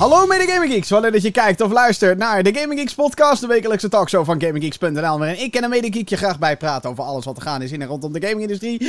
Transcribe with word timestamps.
Hallo 0.00 0.26
mede 0.26 0.52
Gaming 0.52 0.72
Geeks, 0.72 0.90
wanneer 0.90 1.12
dat 1.12 1.22
je 1.22 1.30
kijkt 1.30 1.60
of 1.60 1.72
luistert 1.72 2.18
naar 2.18 2.42
de 2.42 2.54
Gaming 2.54 2.80
Geeks 2.80 2.94
podcast, 2.94 3.40
de 3.40 3.46
wekelijkse 3.46 3.88
talkshow 3.88 4.24
van 4.24 4.40
GamingGeeks.nl, 4.40 5.18
waarin 5.18 5.40
ik 5.40 5.54
en 5.54 5.64
een 5.64 5.70
mede 5.70 6.02
je 6.04 6.16
graag 6.16 6.38
bijpraten 6.38 6.90
over 6.90 7.04
alles 7.04 7.24
wat 7.24 7.36
er 7.36 7.42
gaande 7.42 7.64
is 7.64 7.72
in 7.72 7.82
en 7.82 7.88
rondom 7.88 8.12
de 8.12 8.26
gamingindustrie. 8.26 8.84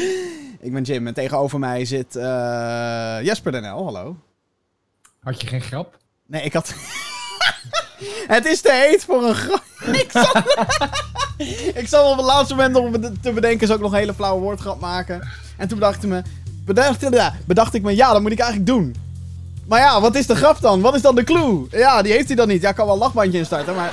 Ik 0.60 0.74
ben 0.74 0.84
Jim 0.84 1.08
en 1.08 1.14
tegenover 1.14 1.60
mij 1.60 1.86
zit 1.86 2.16
eh 2.16 3.18
Jesper 3.22 3.62
NL, 3.62 3.84
hallo. 3.84 4.16
Had 5.20 5.42
je 5.42 5.48
geen 5.48 5.62
grap? 5.62 5.98
Nee, 6.28 6.44
ik 6.44 6.54
had... 6.54 6.74
Het 8.36 8.46
is 8.46 8.62
te 8.62 8.72
heet 8.74 9.04
voor 9.04 9.24
een 9.24 9.36
grap. 9.36 9.64
ik 10.04 10.12
zat... 10.12 10.44
ik 11.82 11.88
zat 11.88 12.12
op 12.12 12.18
het 12.18 12.26
laatste 12.26 12.56
moment 12.56 13.02
bede- 13.02 13.20
te 13.22 13.32
bedenken, 13.32 13.68
zou 13.68 13.80
ik 13.80 13.86
nog 13.86 13.94
een 13.94 14.00
hele 14.00 14.14
flauwe 14.14 14.42
woordgrap 14.42 14.80
maken. 14.80 15.28
En 15.58 15.68
toen 15.68 15.80
bedacht 15.80 16.04
ik 16.04 16.10
me... 16.10 16.22
Bedacht, 16.66 17.46
bedacht 17.46 17.74
ik 17.74 17.82
me, 17.82 17.96
ja, 17.96 18.12
dat 18.14 18.22
moet 18.22 18.32
ik 18.32 18.40
eigenlijk 18.40 18.70
doen. 18.70 18.96
Maar 19.72 19.80
ja, 19.80 20.02
wat 20.02 20.16
is 20.16 20.28
de 20.28 20.36
grap 20.36 20.62
dan? 20.62 20.82
Wat 20.82 20.96
is 20.96 21.02
dan 21.02 21.16
de 21.16 21.24
clue? 21.24 21.66
Ja, 21.70 22.02
die 22.02 22.12
heeft 22.12 22.28
hij 22.28 22.36
dan 22.36 22.48
niet. 22.48 22.62
Ja, 22.62 22.72
kan 22.72 22.86
wel 22.86 22.94
een 22.94 23.00
lachbandje 23.02 23.38
instarten, 23.38 23.76
maar 23.76 23.92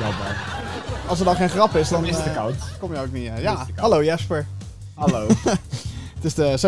Jammer. 0.00 0.36
als 1.06 1.18
er 1.18 1.24
dan 1.24 1.36
geen 1.36 1.48
grap 1.48 1.74
is, 1.76 1.88
dan 1.88 2.00
Dan 2.00 2.10
is 2.10 2.14
het 2.16 2.24
te 2.24 2.30
eh, 2.30 2.36
koud. 2.36 2.54
kom 2.78 2.92
je 2.94 3.00
ook 3.00 3.12
niet. 3.12 3.28
eh. 3.28 3.42
Ja, 3.42 3.66
hallo 3.76 4.04
Jesper. 4.04 4.46
Hallo. 4.94 5.26
Het 6.14 6.24
is 6.24 6.34
de 6.34 6.58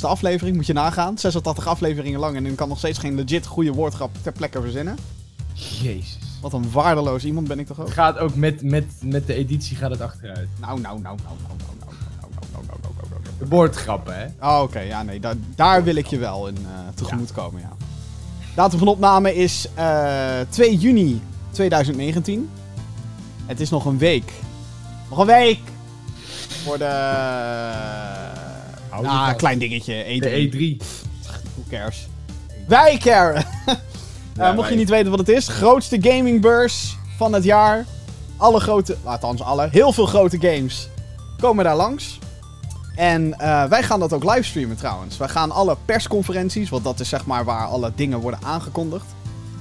aflevering, 0.06 0.56
moet 0.56 0.66
je 0.66 0.72
nagaan. 0.72 1.18
86 1.18 1.66
afleveringen 1.66 2.20
lang 2.20 2.36
en 2.36 2.46
ik 2.46 2.56
kan 2.56 2.68
nog 2.68 2.78
steeds 2.78 2.98
geen 2.98 3.14
legit 3.14 3.46
goede 3.46 3.72
woordgrap 3.72 4.10
ter 4.22 4.32
plekke 4.32 4.60
verzinnen. 4.60 4.96
Jezus. 5.52 6.18
Wat 6.40 6.52
een 6.52 6.70
waardeloos 6.70 7.24
iemand 7.24 7.48
ben 7.48 7.58
ik 7.58 7.66
toch 7.66 7.80
ook? 7.80 7.84
Het 7.86 7.94
gaat 7.94 8.18
ook 8.18 8.34
met, 8.34 8.62
met, 8.62 8.84
met 9.00 9.26
de 9.26 9.34
editie 9.34 9.76
gaat 9.76 9.90
het 9.90 10.00
achteruit. 10.00 10.48
Nou, 10.60 10.80
nou, 10.80 11.00
nou, 11.00 11.16
nou, 11.24 11.36
nou, 11.48 11.56
nou, 11.58 11.58
nou, 11.58 11.76
nou, 11.80 11.94
nou, 12.20 12.34
nou, 12.52 12.52
nou, 12.52 12.64
nou, 12.66 12.78
nou, 12.82 12.92
nou. 12.96 13.01
De 13.42 13.48
woordgrappen, 13.48 14.14
hè? 14.16 14.26
Oh, 14.48 14.62
oké, 14.62 14.80
ja, 14.80 15.02
nee, 15.02 15.20
daar, 15.20 15.34
daar 15.54 15.84
wil 15.84 15.94
ik 15.96 16.06
je 16.06 16.18
wel 16.18 16.48
in 16.48 16.56
eh 16.56 16.94
tegemoet 16.94 17.32
komen, 17.32 17.60
ja. 17.60 17.72
Datum 18.54 18.78
van 18.78 18.88
opname 18.88 19.34
is 19.34 19.66
eh 19.74 20.40
2 20.48 20.76
juni 20.76 21.22
2019. 21.50 22.50
Het 23.46 23.60
is 23.60 23.70
nog 23.70 23.84
een 23.84 23.98
week. 23.98 24.32
Nog 25.10 25.18
een 25.18 25.26
week! 25.26 25.58
Voor 26.64 26.78
de... 26.78 26.84
Ah, 28.90 29.24
vast. 29.24 29.36
klein 29.36 29.58
dingetje. 29.58 30.04
E3. 30.04 30.18
De 30.18 30.48
E3. 30.52 30.84
Who 31.54 31.62
cares? 31.70 32.06
Wij 32.68 32.96
caren! 32.98 33.44
Ja, 34.36 34.48
Eh, 34.50 34.54
mocht 34.54 34.68
je 34.68 34.74
niet 34.74 34.88
weten 34.88 35.10
wat 35.10 35.18
het 35.18 35.28
is, 35.28 35.48
grootste 35.48 35.98
gamingbeurs 36.00 36.96
van 37.16 37.32
het 37.32 37.44
jaar. 37.44 37.84
Alle 38.36 38.60
grote, 38.60 38.96
althans 39.04 39.42
alle, 39.42 39.68
heel 39.70 39.92
veel 39.92 40.06
grote 40.06 40.38
games 40.40 40.88
komen 41.40 41.64
daar 41.64 41.76
langs. 41.76 42.18
En 42.94 43.38
eh, 43.38 43.64
wij 43.64 43.82
gaan 43.82 44.00
dat 44.00 44.12
ook 44.12 44.24
livestreamen 44.24 44.76
trouwens. 44.76 45.16
Wij 45.16 45.28
gaan 45.28 45.50
alle 45.50 45.76
persconferenties, 45.84 46.68
want 46.70 46.84
dat 46.84 47.00
is 47.00 47.08
zeg 47.08 47.26
maar 47.26 47.44
waar 47.44 47.66
alle 47.66 47.92
dingen 47.94 48.18
worden 48.18 48.40
aangekondigd. 48.42 49.04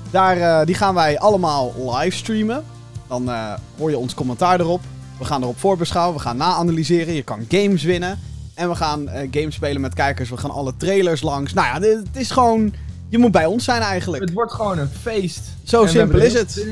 Daar, 0.10 0.38
eh, 0.38 0.66
die 0.66 0.76
gaan 0.76 0.94
wij 0.94 1.20
allemaal 1.20 1.74
livestreamen. 2.00 2.64
Dan 3.08 3.30
eh, 3.30 3.54
hoor 3.78 3.90
je 3.90 3.98
ons 3.98 4.14
commentaar 4.14 4.60
erop. 4.60 4.82
We 5.18 5.26
gaan 5.26 5.42
erop 5.42 5.60
voorbeschouwen, 5.60 6.16
we 6.16 6.22
gaan 6.22 6.38
na-analyseren. 6.38 7.14
Je 7.14 7.24
kan 7.24 7.46
games 7.50 7.84
winnen. 7.84 8.20
En 8.54 8.70
we 8.70 8.76
gaan 8.76 9.10
games 9.32 9.56
spelen 9.56 9.82
met 9.82 9.94
kijkers. 9.94 10.30
We 10.30 10.38
gaan 10.38 10.52
alle 10.52 10.74
trailers 10.78 11.22
langs. 11.22 11.54
Nou 11.54 11.68
ja, 11.68 11.88
het 11.88 12.18
is 12.18 12.32
gewoon... 12.32 12.74
Je 13.10 13.18
moet 13.18 13.32
bij 13.32 13.46
ons 13.46 13.64
zijn 13.64 13.82
eigenlijk. 13.82 14.24
Het 14.24 14.34
wordt 14.34 14.54
gewoon 14.54 14.78
een 14.78 14.90
feest. 15.02 15.42
Zo 15.64 15.84
En 15.84 15.90
simpel 15.90 16.20
is 16.20 16.34
het. 16.34 16.68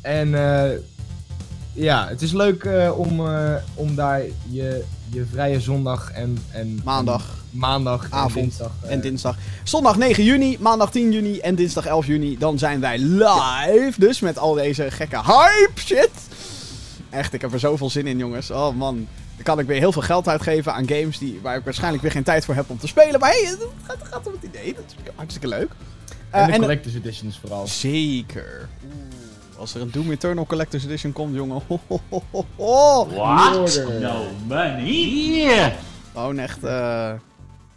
En 0.00 0.30
ja, 1.72 2.08
het 2.08 2.22
is 2.22 2.32
leuk 2.32 2.68
om, 2.96 3.20
om 3.74 3.94
daar 3.94 4.22
je, 4.48 4.84
je 5.12 5.24
vrije 5.32 5.60
zondag 5.60 6.10
en, 6.12 6.38
en 6.50 6.80
Maandag. 6.84 7.22
en 7.52 7.58
maandag 7.58 8.06
Avond 8.10 8.36
en 8.36 8.42
dinsdag 8.42 8.70
eh, 8.82 8.92
En 8.92 9.00
dinsdag. 9.00 9.36
Zondag 9.64 9.96
9 9.96 10.24
juni, 10.24 10.56
maandag 10.60 10.90
10 10.90 11.12
juni 11.12 11.38
en 11.38 11.54
dinsdag 11.54 11.86
11 11.86 12.06
juni. 12.06 12.38
Dan 12.38 12.58
zijn 12.58 12.80
wij 12.80 12.98
live. 12.98 13.92
Dus 13.96 14.20
met 14.20 14.38
al 14.38 14.54
deze 14.54 14.90
gekke 14.90 15.16
hype 15.22 15.80
shit. 15.80 16.10
Echt, 17.10 17.32
ik 17.32 17.40
heb 17.40 17.52
er 17.52 17.58
zoveel 17.58 17.90
zin 17.90 18.06
in, 18.06 18.18
jongens. 18.18 18.50
Oh 18.50 18.76
man. 18.76 19.06
Dan 19.34 19.44
kan 19.44 19.58
ik 19.58 19.66
weer 19.66 19.78
heel 19.78 19.92
veel 19.92 20.02
geld 20.02 20.28
uitgeven 20.28 20.74
aan 20.74 20.88
games 20.88 21.18
die, 21.18 21.38
waar 21.42 21.56
ik 21.56 21.64
waarschijnlijk 21.64 22.02
weer 22.02 22.12
geen 22.12 22.22
tijd 22.22 22.44
voor 22.44 22.54
heb 22.54 22.70
om 22.70 22.78
te 22.78 22.86
spelen. 22.86 23.20
Maar 23.20 23.30
hey, 23.30 23.44
het 23.46 23.58
gaat, 23.86 23.96
het 23.98 24.08
gaat 24.08 24.26
om 24.26 24.32
het 24.32 24.42
idee. 24.42 24.74
Dat 24.74 24.84
is 24.86 24.94
hartstikke 25.14 25.48
leuk. 25.48 25.70
en 26.30 26.46
de 26.46 26.52
Eh, 26.52 26.58
collector's 26.58 26.94
editions 26.94 27.38
vooral. 27.38 27.66
Zeker. 27.66 28.68
Oeh, 28.84 28.92
als 29.62 29.74
er 29.74 29.80
een 29.80 29.90
Doom 29.90 30.10
Eternal 30.10 30.46
Collector's 30.46 30.84
Edition 30.84 31.12
komt, 31.12 31.34
jongen. 31.34 31.62
What? 32.56 33.82
No 34.00 34.24
money? 34.48 35.76
Gewoon 36.12 36.38
echt, 36.38 36.64
eh 36.64 37.12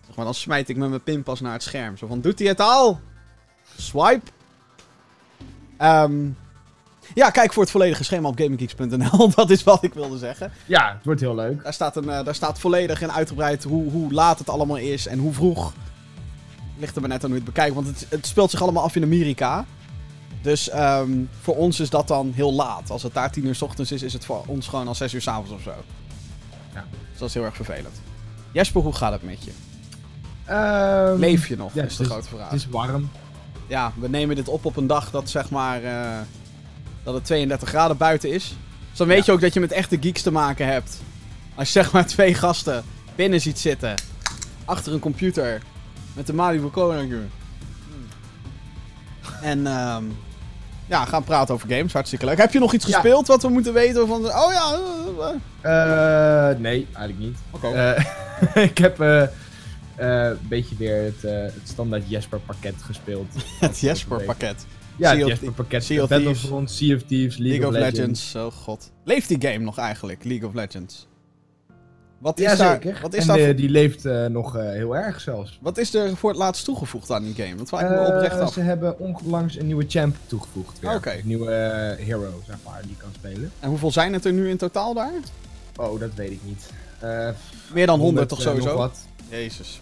zeg 0.05 0.15
maar, 0.15 0.25
dan 0.25 0.33
smijt 0.33 0.69
ik 0.69 0.77
met 0.77 0.89
mijn 0.89 1.03
pinpas 1.03 1.41
naar 1.41 1.53
het 1.53 1.63
scherm. 1.63 1.97
Zo 1.97 2.07
van, 2.07 2.21
doet 2.21 2.39
hij 2.39 2.47
het 2.47 2.59
al? 2.59 2.99
Swipe. 3.77 4.31
Ehm, 5.77 6.27
ja, 7.13 7.29
kijk 7.29 7.53
voor 7.53 7.63
het 7.63 7.71
volledige 7.71 8.03
schema 8.03 8.27
op 8.27 8.39
gaminggeeks.nl. 8.39 9.29
Dat 9.35 9.49
is 9.49 9.63
wat 9.63 9.83
ik 9.83 9.93
wilde 9.93 10.17
zeggen. 10.17 10.51
Ja, 10.65 10.93
het 10.93 11.05
wordt 11.05 11.21
heel 11.21 11.35
leuk. 11.35 11.63
Daar 11.63 11.73
staat, 11.73 11.95
een, 11.95 12.09
eh, 12.09 12.25
daar 12.25 12.35
staat 12.35 12.59
volledig 12.59 13.01
en 13.01 13.13
uitgebreid 13.13 13.63
hoe, 13.63 13.91
hoe 13.91 14.13
laat 14.13 14.39
het 14.39 14.49
allemaal 14.49 14.77
is 14.77 15.07
en 15.07 15.19
hoe 15.19 15.33
vroeg. 15.33 15.73
Ligt 16.77 16.95
er 16.95 17.01
maar 17.01 17.09
net 17.09 17.23
aan 17.23 17.29
hoe 17.29 17.39
je 17.39 17.45
het 17.45 17.53
bekijkt, 17.53 17.75
want 17.75 17.87
het, 17.87 18.05
het 18.09 18.27
speelt 18.27 18.51
zich 18.51 18.61
allemaal 18.61 18.83
af 18.83 18.95
in 18.95 19.03
Amerika. 19.03 19.65
Dus 20.45 20.69
ehm, 20.69 21.11
voor 21.41 21.55
ons 21.55 21.79
is 21.79 21.89
dat 21.89 22.07
dan 22.07 22.31
heel 22.35 22.53
laat. 22.53 22.89
Als 22.89 23.03
het 23.03 23.13
daar 23.13 23.31
10 23.31 23.45
uur 23.45 23.55
s 23.55 23.61
ochtends 23.61 23.91
is, 23.91 24.01
is 24.03 24.13
het 24.13 24.25
voor 24.25 24.43
ons 24.45 24.67
gewoon 24.67 24.87
al 24.87 24.95
6 24.95 25.13
uur 25.13 25.21
s 25.21 25.27
avonds 25.27 25.51
of 25.51 25.61
zo. 25.61 25.73
Ja. 26.73 26.85
Dus 27.11 27.19
dat 27.19 27.27
is 27.27 27.33
heel 27.33 27.43
erg 27.43 27.55
vervelend. 27.55 28.01
Jesper, 28.51 28.81
hoe 28.81 28.93
gaat 28.93 29.11
het 29.11 29.23
met 29.23 29.43
je? 29.43 29.51
Ehm, 30.45 31.19
Leef 31.19 31.47
je 31.47 31.55
nog? 31.57 31.73
ja, 31.73 31.83
is 31.83 31.95
de 31.95 32.03
grote 32.03 32.27
vraag. 32.27 32.49
Het 32.49 32.59
is 32.59 32.67
warm. 32.67 33.09
Ja, 33.67 33.91
we 33.99 34.09
nemen 34.09 34.35
dit 34.35 34.47
op 34.47 34.65
op 34.65 34.75
een 34.77 34.87
dag 34.87 35.11
dat 35.11 35.29
zeg 35.29 35.49
maar 35.49 35.83
eh, 35.83 36.17
dat 37.03 37.13
het 37.13 37.25
32 37.25 37.69
graden 37.69 37.97
buiten 37.97 38.31
is. 38.31 38.55
Dus 38.89 38.97
dan 38.97 39.07
weet 39.07 39.17
Ja. 39.17 39.23
je 39.25 39.31
ook 39.31 39.41
dat 39.41 39.53
je 39.53 39.59
met 39.59 39.71
echte 39.71 39.97
geeks 40.01 40.21
te 40.21 40.31
maken 40.31 40.67
hebt. 40.67 41.01
Als 41.55 41.67
je 41.73 41.73
zeg 41.81 41.91
maar 41.91 42.05
twee 42.05 42.33
gasten 42.33 42.83
binnen 43.15 43.41
ziet 43.41 43.59
zitten, 43.59 43.93
achter 44.65 44.93
een 44.93 44.99
computer, 44.99 45.61
met 46.13 46.27
de 46.27 46.33
Malibu 46.33 46.67
Koning. 46.67 47.13
En 49.41 49.67
ehm, 49.67 50.03
ja, 50.85 51.05
gaan 51.05 51.23
praten 51.23 51.53
over 51.53 51.69
games. 51.69 51.93
Hartstikke 51.93 52.25
leuk. 52.25 52.37
Heb 52.37 52.53
je 52.53 52.59
nog 52.59 52.73
iets 52.73 52.85
Ja. 52.85 52.93
gespeeld 52.93 53.27
wat 53.27 53.41
we 53.41 53.49
moeten 53.49 53.73
weten 53.73 54.07
van... 54.07 54.25
Oh 54.25 54.51
ja, 54.51 54.79
eh, 55.61 56.51
eh, 56.51 56.57
nee, 56.59 56.87
eigenlijk 56.93 57.19
niet. 57.19 57.37
oké. 57.51 57.67
Eh, 57.67 58.63
ik 58.69 58.77
heb 58.77 58.99
een 58.99 60.37
beetje 60.41 60.75
weer 60.75 61.03
het, 61.03 61.21
het 61.53 61.61
standaard 61.63 62.03
Jesper 62.07 62.39
pakket 62.39 62.75
gespeeld. 62.81 63.27
het 63.59 63.79
Jesper 63.79 64.23
pakket. 64.23 64.65
Ja, 64.97 65.15
het 65.15 65.27
Jesper 65.27 65.51
pakket. 65.51 65.83
Sea 65.83 66.03
of 66.03 66.09
Battlefront, 66.09 66.71
Sea 66.71 66.95
of 66.95 67.01
Thieves, 67.03 67.37
League, 67.37 67.71
League 67.71 67.87
of 67.87 67.93
Legends. 67.93 68.35
Oh 68.35 68.51
god. 68.51 68.91
Leeft 69.03 69.27
die 69.27 69.41
game 69.51 69.63
nog 69.63 69.77
eigenlijk, 69.77 70.23
League 70.23 70.47
of 70.47 70.53
Legends? 70.53 71.07
Wat 72.17 72.39
is 72.39 72.45
Ja, 72.45 72.55
daar, 72.55 72.71
zeker. 72.81 72.99
Wat 73.01 73.13
is 73.13 73.21
en 73.21 73.27
daar 73.27 73.37
eh, 73.37 73.45
voor- 73.45 73.55
die 73.55 73.69
leeft 73.69 74.05
eh, 74.05 74.25
nog 74.25 74.57
eh, 74.57 74.63
heel 74.69 74.95
erg 74.97 75.21
zelfs. 75.21 75.59
Wat 75.61 75.77
is 75.77 75.93
er 75.93 76.15
voor 76.17 76.29
het 76.29 76.39
laatst 76.39 76.65
toegevoegd 76.65 77.11
aan 77.11 77.23
die 77.23 77.33
game? 77.33 77.55
Dat 77.55 77.67
vraag 77.67 77.81
ik 77.81 77.89
me 77.89 77.99
oprecht 78.07 78.39
af. 78.39 78.53
Ze 78.53 78.59
hebben 78.61 78.99
onlangs 78.99 79.57
een 79.57 79.65
nieuwe 79.65 79.85
champ 79.87 80.15
toegevoegd. 80.25 80.79
weer. 80.79 80.95
Oké. 80.95 81.11
Een 81.11 81.21
nieuwe 81.23 81.51
hero, 81.99 82.41
zeg 82.47 82.55
maar, 82.65 82.81
die 82.85 82.95
kan 82.97 83.09
spelen. 83.15 83.51
En 83.59 83.69
hoeveel 83.69 83.91
zijn 83.91 84.13
het 84.13 84.25
er 84.25 84.33
nu 84.33 84.49
in 84.49 84.57
totaal 84.57 84.93
daar? 84.93 85.11
Oh, 85.75 85.99
dat 85.99 86.13
weet 86.15 86.31
ik 86.31 86.39
niet. 86.43 86.69
Eh, 86.99 87.29
Meer 87.73 87.85
dan 87.85 87.99
100 87.99 88.29
toch 88.29 88.39
eh, 88.39 88.45
nog 88.45 88.53
sowieso? 88.55 88.77
wat. 88.77 88.97
Jezus. 89.29 89.79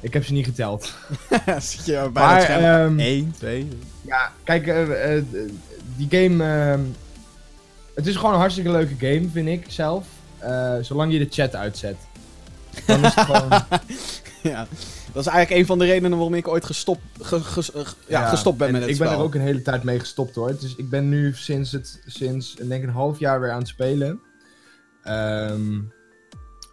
Ik 0.00 0.12
heb 0.12 0.24
ze 0.24 0.32
niet 0.32 0.44
geteld. 0.44 0.92
Zit 1.58 1.84
je 1.84 1.92
bij 2.12 2.22
Maar, 2.22 2.34
het 2.34 2.42
scherm? 2.42 2.98
ehm, 2.98 2.98
1, 2.98 3.32
2... 3.38 3.68
Ja, 4.02 4.32
kijk, 4.44 4.64
die 5.96 6.06
game. 6.10 6.44
ehm, 6.44 6.80
het 7.94 8.06
is 8.06 8.16
gewoon 8.16 8.32
een 8.32 8.38
hartstikke 8.40 8.70
leuke 8.70 8.94
game, 8.98 9.28
vind 9.32 9.48
ik 9.48 9.64
zelf. 9.68 10.06
Eh, 10.38 10.74
zolang 10.80 11.12
je 11.12 11.18
de 11.18 11.26
chat 11.30 11.54
uitzet. 11.54 11.96
Dan 12.86 13.04
is 13.04 13.14
het 13.14 13.24
gewoon. 13.30 13.48
ja. 14.42 14.66
Dat 15.12 15.26
is 15.26 15.32
eigenlijk 15.32 15.60
een 15.60 15.66
van 15.66 15.78
de 15.78 15.84
redenen 15.84 16.10
waarom 16.10 16.34
ik 16.34 16.48
ooit 16.48 16.64
gestopt, 16.64 17.00
ge- 17.20 17.40
ge- 17.40 17.72
eh, 17.74 17.82
ja, 18.06 18.28
gestopt 18.28 18.58
ben 18.58 18.66
en 18.66 18.72
met 18.72 18.82
het 18.82 18.90
Ik 18.90 18.96
spel. 18.96 19.08
ben 19.08 19.18
er 19.18 19.24
ook 19.24 19.34
een 19.34 19.40
hele 19.40 19.62
tijd 19.62 19.82
mee 19.82 19.98
gestopt 19.98 20.34
hoor. 20.34 20.56
Dus 20.60 20.74
ik 20.76 20.88
ben 20.90 21.08
nu 21.08 21.32
sinds, 21.34 21.72
het, 21.72 22.02
sinds 22.06 22.54
ik 22.54 22.68
denk 22.68 22.82
een 22.82 22.88
half 22.90 23.18
jaar 23.18 23.40
weer 23.40 23.50
aan 23.50 23.58
het 23.58 23.68
spelen. 23.68 24.20
Ehm, 25.02 25.80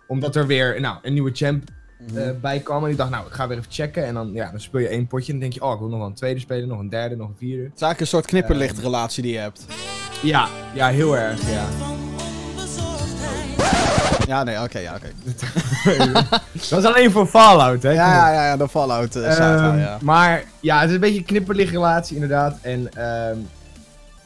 omdat 0.07 0.35
er 0.35 0.47
weer 0.47 0.81
nou, 0.81 0.97
een 1.01 1.13
nieuwe 1.13 1.31
champ 1.33 1.63
Mhm. 1.99 2.17
eh, 2.17 2.29
bij 2.41 2.59
kwam. 2.59 2.83
En 2.85 2.89
ik 2.91 2.97
dacht, 2.97 3.09
nou, 3.09 3.27
ik 3.27 3.33
ga 3.33 3.47
weer 3.47 3.57
even 3.57 3.71
checken. 3.71 4.05
En 4.05 4.13
dan, 4.13 4.33
ja, 4.33 4.51
dan 4.51 4.59
speel 4.59 4.81
je 4.81 4.87
één 4.87 5.07
potje. 5.07 5.25
En 5.33 5.39
dan 5.39 5.49
denk 5.49 5.53
je, 5.53 5.63
oh, 5.67 5.73
ik 5.73 5.79
wil 5.79 5.87
nog 5.89 5.97
wel 5.99 6.07
een 6.07 6.13
tweede 6.13 6.39
spelen. 6.39 6.67
Nog 6.67 6.79
een 6.79 6.89
derde, 6.89 7.15
nog 7.15 7.27
een 7.29 7.35
vierde. 7.37 7.63
Het 7.63 7.75
is 7.75 7.81
eigenlijk 7.81 7.99
een 7.99 8.07
soort 8.07 8.25
knipperlichtrelatie 8.25 9.23
die 9.23 9.31
je 9.33 9.37
hebt. 9.39 9.65
Ja, 10.23 10.47
ja 10.73 10.87
heel 10.87 11.17
erg, 11.17 11.49
ja. 11.51 11.65
Ja, 14.27 14.43
nee, 14.43 14.61
oké, 14.61 14.79
ja, 14.79 14.95
oké. 14.95 15.11
Dat 16.69 16.79
is 16.79 16.85
alleen 16.85 17.11
voor 17.11 17.27
Fallout, 17.27 17.83
hè? 17.83 17.91
Ja, 17.91 18.13
ja, 18.13 18.31
ja, 18.31 18.45
ja, 18.45 18.57
de 18.57 18.69
Fallout 18.69 19.15
eh 19.15 19.31
saga, 19.31 19.69
Ehm, 19.69 19.79
ja. 19.79 19.97
Maar 20.01 20.43
ja, 20.59 20.79
het 20.79 20.89
is 20.89 20.95
een 20.95 21.01
beetje 21.01 21.17
een 21.17 21.25
knipperligrelatie 21.25 22.15
inderdaad. 22.15 22.57
En 22.61 22.93
ehm, 22.93 23.37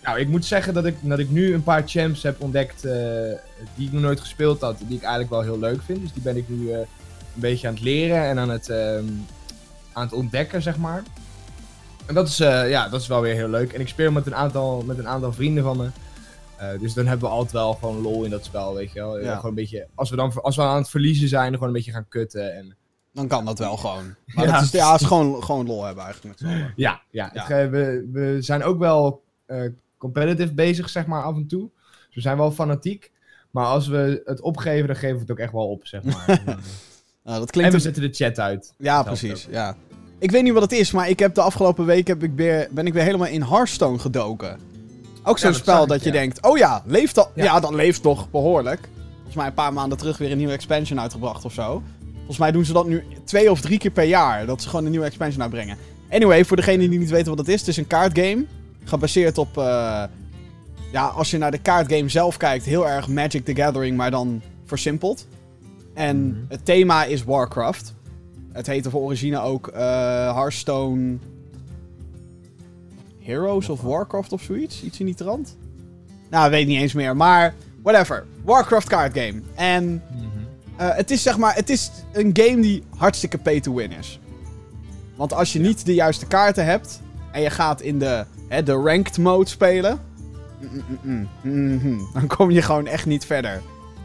nou, 0.04 0.20
ik 0.20 0.28
moet 0.28 0.46
zeggen 0.46 0.74
dat 0.74 0.86
ik, 0.86 0.96
dat 1.02 1.20
ik 1.20 1.30
nu 1.30 1.54
een 1.54 1.64
paar 1.64 1.84
champs 1.86 2.24
heb 2.24 2.42
ontdekt 2.42 2.86
eh, 2.86 2.92
die 3.76 3.88
ik 3.88 3.92
nog 3.92 4.02
nooit 4.02 4.20
gespeeld 4.20 4.62
had. 4.62 4.78
Die 4.78 4.98
ik 4.98 5.02
eigenlijk 5.02 5.32
wel 5.32 5.42
heel 5.42 5.60
leuk 5.60 5.82
vind. 5.86 6.02
Dus 6.02 6.14
die 6.14 6.22
ben 6.22 6.38
ik 6.38 6.50
nu 6.50 6.72
eh, 6.72 6.78
een 6.78 6.86
beetje 7.36 7.68
aan 7.68 7.74
het 7.74 7.84
leren 7.84 8.24
en 8.24 8.40
aan 8.40 8.50
het, 8.50 8.70
ehm, 8.70 9.06
aan 9.94 10.04
het 10.04 10.14
ontdekken, 10.14 10.62
zeg 10.62 10.78
maar. 10.78 11.04
En 12.06 12.16
dat 12.16 12.28
is, 12.28 12.38
ja, 12.38 12.90
dat 12.90 13.02
is 13.02 13.08
wel 13.08 13.22
weer 13.22 13.36
heel 13.36 13.50
leuk. 13.50 13.74
En 13.74 13.82
ik 13.82 13.88
speel 13.88 14.12
met 14.12 14.26
een 14.26 14.36
aantal, 14.36 14.84
met 14.86 14.98
een 14.98 15.08
aantal 15.08 15.34
vrienden 15.34 15.64
van 15.64 15.78
me. 15.78 15.90
Eh, 16.60 16.80
dus 16.80 16.94
dan 16.94 17.06
hebben 17.08 17.28
we 17.30 17.34
altijd 17.36 17.52
wel 17.54 17.74
gewoon 17.74 18.02
lol 18.02 18.24
in 18.24 18.30
dat 18.30 18.46
spel, 18.46 18.74
weet 18.74 18.92
je 18.92 19.00
wel. 19.00 19.20
Ja. 19.20 19.36
Gewoon 19.36 19.50
een 19.50 19.56
beetje, 19.56 19.88
als 19.96 20.10
we 20.10 20.16
dan 20.16 20.34
als 20.42 20.56
we 20.56 20.62
aan 20.62 20.78
het 20.78 20.90
verliezen 20.90 21.28
zijn, 21.28 21.54
gewoon 21.54 21.68
een 21.68 21.74
beetje 21.74 21.92
gaan 21.92 22.08
kutten. 22.10 22.56
En, 22.56 22.76
Dan 23.14 23.28
kan 23.28 23.46
dat 23.46 23.60
wel 23.60 23.78
gewoon. 23.78 24.16
Maar 24.26 24.46
Ja, 24.46 24.52
dat 24.52 24.62
is, 24.62 24.72
ja, 24.72 24.92
het 24.92 25.02
is 25.02 25.08
gewoon, 25.08 25.44
gewoon 25.44 25.66
lol 25.66 25.84
hebben 25.86 26.04
eigenlijk 26.04 26.40
met 26.42 26.50
z'n 26.50 26.56
ja, 26.58 26.72
ja, 26.76 27.02
Ja. 27.12 27.30
het 27.34 27.42
ge- 27.42 27.70
we, 27.70 28.10
we 28.12 28.38
zijn 28.42 28.64
ook 28.64 28.80
wel 28.80 29.24
eh, 29.46 29.62
competitive 29.98 30.54
bezig, 30.54 30.90
zeg 30.90 31.06
maar, 31.06 31.24
af 31.24 31.36
en 31.36 31.48
toe. 31.48 31.70
Dus 32.06 32.16
we 32.16 32.22
zijn 32.22 32.38
wel 32.38 32.52
fanatiek. 32.52 33.12
Maar 33.52 33.66
als 33.66 33.88
we 33.88 34.22
het 34.26 34.42
opgeven, 34.42 34.88
dan 34.88 34.96
geven 34.96 35.16
we 35.16 35.22
het 35.22 35.32
ook 35.32 35.40
echt 35.40 35.52
wel 35.54 35.70
op, 35.70 35.88
zeg 35.88 36.04
maar. 36.04 36.26
Nou, 37.24 37.40
dat 37.40 37.48
en 37.48 37.54
klinkt 37.54 37.72
we 37.72 37.76
dus- 37.78 37.84
zetten 37.96 38.12
de 38.12 38.18
chat 38.26 38.40
uit. 38.40 38.74
Ja, 38.78 39.04
precies. 39.04 39.48
Ja. 39.52 39.76
Ik 40.20 40.32
weet 40.32 40.44
niet 40.44 40.54
wat 40.54 40.62
het 40.62 40.72
is, 40.72 40.92
maar 40.92 41.10
ik 41.10 41.20
heb 41.20 41.34
de 41.34 41.42
afgelopen 41.42 41.86
week 41.86 42.08
heb 42.08 42.24
ik 42.24 42.32
weer, 42.36 42.68
ben 42.72 42.88
ik 42.88 42.94
weer 42.94 43.04
helemaal 43.04 43.28
in 43.28 43.42
Hearthstone 43.42 44.00
gedoken. 44.00 44.60
Ook 45.24 45.38
zo'n 45.38 45.52
dat 45.52 45.60
spel 45.60 45.84
ik, 45.84 45.90
dat 45.90 46.00
je 46.04 46.06
ja. 46.06 46.12
denkt, 46.12 46.42
oh 46.42 46.58
ja, 46.58 46.84
leeft 46.86 47.16
dat? 47.16 47.30
Ja. 47.36 47.44
Ja. 47.44 47.60
dan 47.60 47.76
leeft 47.76 48.02
toch 48.02 48.30
behoorlijk. 48.32 48.90
Volgens 49.16 49.36
mij 49.36 49.46
een 49.46 49.54
paar 49.54 49.74
maanden 49.74 49.98
terug 49.98 50.18
weer 50.18 50.32
een 50.32 50.38
nieuwe 50.38 50.54
expansion 50.54 51.00
uitgebracht 51.00 51.46
of 51.46 51.54
zo. 51.54 51.84
Volgens 52.16 52.38
mij 52.38 52.52
doen 52.52 52.66
ze 52.66 52.74
dat 52.74 52.88
nu 52.88 53.04
twee 53.24 53.52
of 53.52 53.62
drie 53.62 53.78
keer 53.78 53.92
per 53.92 54.04
jaar, 54.04 54.46
dat 54.46 54.62
ze 54.62 54.70
gewoon 54.70 54.86
een 54.86 54.92
nieuwe 54.92 55.06
expansion 55.06 55.42
uitbrengen. 55.42 55.78
Anyway, 56.10 56.46
voor 56.46 56.58
degenen 56.58 56.90
die 56.90 57.00
niet 57.00 57.10
weten 57.10 57.30
wat 57.30 57.38
het 57.38 57.48
is, 57.48 57.60
het 57.60 57.70
is 57.70 57.78
een 57.78 57.88
kaartgame. 57.88 58.46
Gebaseerd 58.84 59.38
op, 59.38 59.58
eh, 59.58 60.04
ja, 60.92 61.06
als 61.08 61.32
je 61.32 61.38
naar 61.38 61.52
de 61.52 61.58
kaartgame 61.58 62.10
zelf 62.10 62.38
kijkt, 62.38 62.66
heel 62.66 62.88
erg 62.88 63.08
Magic 63.08 63.46
the 63.46 63.56
Gathering, 63.56 63.98
maar 63.98 64.12
dan 64.12 64.42
versimpeld. 64.66 65.28
En 65.94 66.28
Mhm. 66.28 66.38
het 66.48 66.66
thema 66.66 67.04
is 67.04 67.24
Warcraft. 67.24 67.94
Het 68.52 68.68
heette 68.68 68.90
voor 68.90 69.02
origine 69.02 69.40
ook 69.40 69.68
eh 69.68 69.80
Hearthstone 70.36 71.18
Heroes 73.20 73.70
of 73.70 73.82
Warcraft 73.82 74.32
of 74.32 74.42
zoiets. 74.42 74.84
Iets 74.84 75.00
in 75.00 75.06
die 75.06 75.16
trant. 75.16 75.58
Nou, 76.30 76.50
weet 76.50 76.68
niet 76.68 76.82
eens 76.82 76.94
meer. 76.94 77.16
Maar, 77.16 77.54
whatever. 77.84 78.26
Warcraft 78.44 78.88
card 78.88 79.18
game. 79.18 79.42
En 79.56 80.04
eh, 80.78 80.96
het 80.96 81.12
is 81.12 81.22
zeg 81.22 81.38
maar, 81.38 81.56
het 81.56 81.70
is 81.70 81.92
een 82.12 82.32
game 82.34 82.62
die 82.62 82.84
hartstikke 82.98 83.38
pay 83.38 83.60
to 83.60 83.74
win 83.74 83.92
is. 83.92 84.20
Want 85.16 85.34
als 85.34 85.54
je 85.54 85.60
niet 85.60 85.86
de 85.86 85.94
juiste 85.94 86.26
kaarten 86.26 86.66
hebt 86.66 87.02
en 87.32 87.42
je 87.42 87.50
gaat 87.50 87.82
in 87.82 88.00
de, 88.00 88.26
hè, 88.48 88.64
de 88.64 88.74
ranked 88.74 89.18
mode 89.18 89.50
spelen, 89.50 90.00
mm, 90.60 90.84
mm, 91.02 91.28
mm, 91.42 91.74
mhm, 91.74 92.14
dan 92.14 92.28
kom 92.28 92.52
je 92.52 92.62
gewoon 92.62 92.88
echt 92.88 93.06
niet 93.06 93.26
verder 93.26 93.62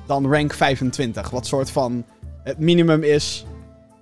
dan 0.06 0.32
rank 0.32 0.52
25. 0.52 1.30
Wat 1.30 1.46
soort 1.46 1.70
van 1.70 2.04
het 2.42 2.58
minimum 2.58 3.02
is 3.02 3.46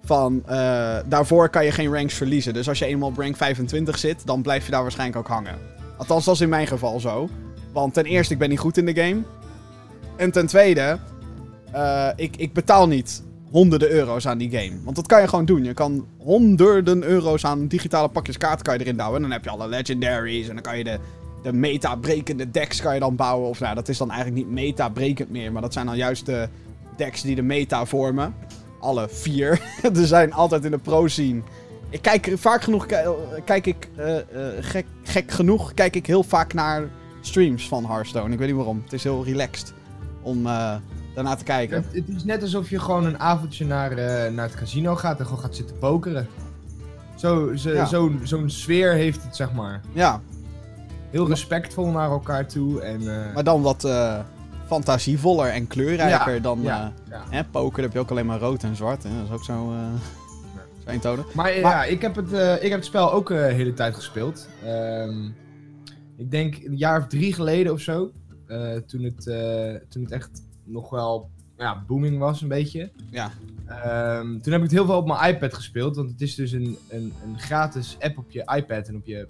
van 0.04 0.42
eh, 0.46 0.96
daarvoor 1.06 1.48
kan 1.48 1.64
je 1.64 1.70
geen 1.70 1.94
ranks 1.94 2.14
verliezen. 2.14 2.54
Dus 2.54 2.68
als 2.68 2.78
je 2.78 2.86
eenmaal 2.86 3.08
op 3.08 3.16
rank 3.16 3.36
25 3.36 3.98
zit, 3.98 4.26
dan 4.26 4.42
blijf 4.42 4.64
je 4.64 4.70
daar 4.70 4.82
waarschijnlijk 4.82 5.18
ook 5.18 5.28
hangen. 5.34 5.58
Althans, 5.96 6.24
dat 6.24 6.34
is 6.34 6.40
in 6.40 6.48
mijn 6.48 6.66
geval 6.66 7.00
zo. 7.00 7.28
Want 7.72 7.94
ten 7.94 8.04
eerste, 8.04 8.32
ik 8.32 8.38
ben 8.38 8.48
niet 8.48 8.58
goed 8.58 8.76
in 8.76 8.86
de 8.86 8.94
game. 8.94 9.22
En 10.16 10.30
ten 10.30 10.46
tweede, 10.46 10.98
eh, 11.72 12.08
ik, 12.16 12.36
ik 12.36 12.52
betaal 12.52 12.88
niet 12.88 13.22
honderden 13.50 13.90
euro's 13.90 14.26
aan 14.26 14.38
die 14.38 14.50
game. 14.50 14.82
Want 14.84 14.96
dat 14.96 15.06
kan 15.06 15.20
je 15.20 15.28
gewoon 15.28 15.44
doen. 15.44 15.64
Je 15.64 15.74
kan 15.74 16.06
honderden 16.18 17.02
euro's 17.02 17.44
aan 17.44 17.66
digitale 17.66 18.08
pakjes 18.08 18.36
kaarten 18.36 18.64
kan 18.64 18.74
je 18.74 18.80
erin 18.80 18.96
douwen. 18.96 19.16
En 19.16 19.22
dan 19.22 19.30
heb 19.30 19.44
je 19.44 19.50
alle 19.50 19.68
legendaries. 19.68 20.48
En 20.48 20.54
dan 20.54 20.62
kan 20.62 20.78
je 20.78 20.84
de, 20.84 20.98
de 21.42 21.52
meta-brekende 21.52 22.50
decks 22.50 22.80
kan 22.80 22.94
je 22.94 23.00
dan 23.00 23.16
bouwen. 23.16 23.48
Of 23.48 23.60
nou, 23.60 23.74
dat 23.74 23.88
is 23.88 23.98
dan 23.98 24.10
eigenlijk 24.10 24.44
niet 24.44 24.54
meta-brekend 24.54 25.30
meer. 25.30 25.52
Maar 25.52 25.62
dat 25.62 25.72
zijn 25.72 25.86
dan 25.86 25.96
juist 25.96 26.26
de 26.26 26.48
decks 26.96 27.22
die 27.22 27.34
de 27.34 27.42
meta 27.42 27.86
vormen. 27.86 28.34
Alle 28.82 29.08
vier. 29.08 29.60
er 29.82 30.06
zijn 30.06 30.32
altijd 30.32 30.64
in 30.64 30.70
de 30.70 30.78
pro-scene. 30.78 31.40
Ik 31.90 32.02
kijk 32.02 32.32
vaak 32.36 32.62
genoeg, 32.62 32.86
ki- 32.86 32.96
kijk 33.44 33.66
ik, 33.66 33.88
eh, 33.96 34.16
eh, 34.18 34.24
gek, 34.60 34.86
gek 35.02 35.30
genoeg, 35.30 35.74
kijk 35.74 35.96
ik 35.96 36.06
heel 36.06 36.22
vaak 36.22 36.54
naar 36.54 36.82
streams 37.20 37.68
van 37.68 37.86
Hearthstone. 37.86 38.32
Ik 38.32 38.38
weet 38.38 38.46
niet 38.48 38.56
waarom. 38.56 38.80
Het 38.84 38.92
is 38.92 39.02
heel 39.02 39.24
relaxed 39.24 39.72
om 40.22 40.46
eh 40.46 40.74
daarna 41.14 41.34
te 41.34 41.44
kijken. 41.44 41.76
Het, 41.76 41.94
het 42.06 42.16
is 42.16 42.24
net 42.24 42.42
alsof 42.42 42.70
je 42.70 42.78
gewoon 42.78 43.04
een 43.04 43.18
avondje 43.18 43.66
naar, 43.66 43.90
eh, 43.92 44.32
naar 44.32 44.46
het 44.46 44.54
casino 44.54 44.94
gaat 44.96 45.18
en 45.18 45.24
gewoon 45.26 45.40
gaat 45.40 45.56
zitten 45.56 45.78
pokeren. 45.78 46.26
Zo, 47.16 47.56
zo, 47.56 47.70
Ja. 47.72 47.84
zo'n, 47.84 48.20
zo'n 48.22 48.50
sfeer 48.50 48.92
heeft 48.92 49.22
het, 49.22 49.36
zeg 49.36 49.52
maar. 49.52 49.80
Ja, 49.92 50.20
Heel 51.10 51.28
respectvol 51.28 51.86
naar 51.86 52.10
elkaar 52.10 52.46
toe. 52.46 52.80
En, 52.80 53.00
eh, 53.00 53.34
maar 53.34 53.44
dan 53.44 53.62
wat 53.62 53.84
eh, 53.84 54.18
fantasievoller 54.72 55.50
en 55.50 55.66
kleurrijker 55.66 56.34
Ja, 56.34 56.40
dan 56.40 56.62
ja, 56.62 56.92
eh, 57.04 57.10
ja. 57.10 57.24
hè, 57.30 57.44
poker. 57.44 57.74
Dan 57.74 57.84
heb 57.84 57.92
je 57.92 57.98
ook 57.98 58.10
alleen 58.10 58.26
maar 58.26 58.38
rood 58.38 58.62
en 58.62 58.76
zwart. 58.76 59.02
Hè? 59.02 59.10
Dat 59.16 59.24
is 59.24 59.30
ook 59.32 59.44
zo, 59.44 59.72
eh 59.72 59.94
zo 60.84 60.90
eentonig. 60.90 61.34
Maar, 61.34 61.44
Maar- 61.60 61.60
ja, 61.60 61.84
ik 61.84 62.02
heb, 62.02 62.14
het, 62.16 62.32
eh, 62.32 62.54
ik 62.54 62.62
heb 62.70 62.78
het 62.78 62.84
spel 62.84 63.12
ook 63.12 63.30
eh, 63.30 63.36
de 63.36 63.52
hele 63.54 63.74
tijd 63.74 63.94
gespeeld. 63.94 64.48
Ehm, 64.64 65.24
ik 66.16 66.30
denk 66.30 66.54
een 66.64 66.76
jaar 66.76 66.98
of 67.00 67.06
drie 67.06 67.32
geleden 67.34 67.72
of 67.72 67.80
zo. 67.80 68.10
toen, 68.86 69.02
het, 69.02 69.24
toen 69.88 70.02
het 70.02 70.10
echt 70.10 70.30
nog 70.64 70.90
wel 70.90 71.30
ja, 71.58 71.84
booming 71.86 72.18
was 72.18 72.42
een 72.42 72.48
beetje. 72.48 72.90
Ja. 73.10 73.30
Ehm, 73.66 74.38
toen 74.40 74.52
heb 74.52 74.62
ik 74.62 74.62
het 74.62 74.70
heel 74.70 74.86
veel 74.86 74.96
op 74.96 75.06
mijn 75.06 75.34
iPad 75.34 75.54
gespeeld. 75.54 75.96
Want 75.96 76.10
het 76.10 76.20
is 76.20 76.34
dus 76.34 76.52
een, 76.52 76.76
een, 76.88 77.12
een 77.24 77.38
gratis 77.38 77.96
app 78.00 78.18
op 78.18 78.30
je 78.30 78.52
iPad 78.56 78.88
en 78.88 78.96
op 78.96 79.06
je, 79.06 79.28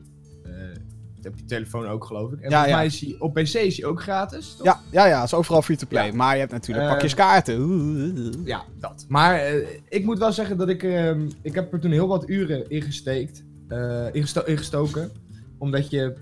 op 1.26 1.36
je 1.38 1.44
telefoon 1.44 1.86
ook 1.86 2.04
geloof 2.04 2.32
ik. 2.32 2.40
En 2.40 2.50
volgens 2.50 2.72
mij 2.72 2.86
is 2.86 2.98
die, 2.98 3.20
op 3.20 3.32
PC 3.34 3.40
is 3.54 3.76
hij 3.76 3.84
ook 3.84 4.02
gratis. 4.02 4.54
toch? 4.56 4.66
Ja, 4.66 4.80
ja, 4.90 5.06
ja, 5.06 5.16
het 5.16 5.24
is 5.26 5.34
overal 5.34 5.62
free 5.62 5.76
to 5.76 5.86
play. 5.86 6.06
Ja. 6.06 6.14
Maar 6.14 6.32
je 6.34 6.40
hebt 6.40 6.52
natuurlijk 6.52 6.86
Eh, 6.86 6.92
pakjes 6.92 7.14
kaarten. 7.14 8.42
Ja, 8.44 8.64
dat. 8.78 9.04
Maar 9.08 9.34
eh, 9.38 9.68
ik 9.88 10.04
moet 10.04 10.18
wel 10.18 10.32
zeggen 10.32 10.56
dat 10.58 10.68
ik... 10.68 10.82
ehm, 10.82 11.28
ik 11.42 11.54
heb 11.54 11.72
er 11.72 11.80
toen 11.80 11.90
heel 11.90 12.08
wat 12.08 12.28
uren 12.28 12.70
ingesteekt. 12.70 13.44
eh, 13.68 14.06
ingesto- 14.12 14.44
ingestoken. 14.44 15.10
Omdat 15.58 15.90
je... 15.90 16.14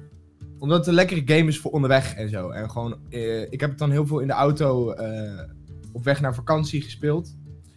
Omdat 0.59 0.79
het 0.79 0.87
een 0.87 0.95
lekkere 0.95 1.23
game 1.25 1.49
is 1.49 1.59
voor 1.59 1.71
onderweg 1.71 2.15
en 2.15 2.29
zo. 2.29 2.51
En 2.51 2.71
gewoon... 2.71 2.97
eh, 3.11 3.41
ik 3.53 3.61
heb 3.61 3.71
het 3.71 3.79
dan 3.79 3.91
heel 3.91 4.07
veel 4.07 4.19
in 4.19 4.27
de 4.27 4.33
auto... 4.33 4.91
eh, 4.91 5.41
op 5.93 6.05
weg 6.05 6.21
naar 6.21 6.35
vakantie 6.35 6.83
gespeeld. 6.83 7.37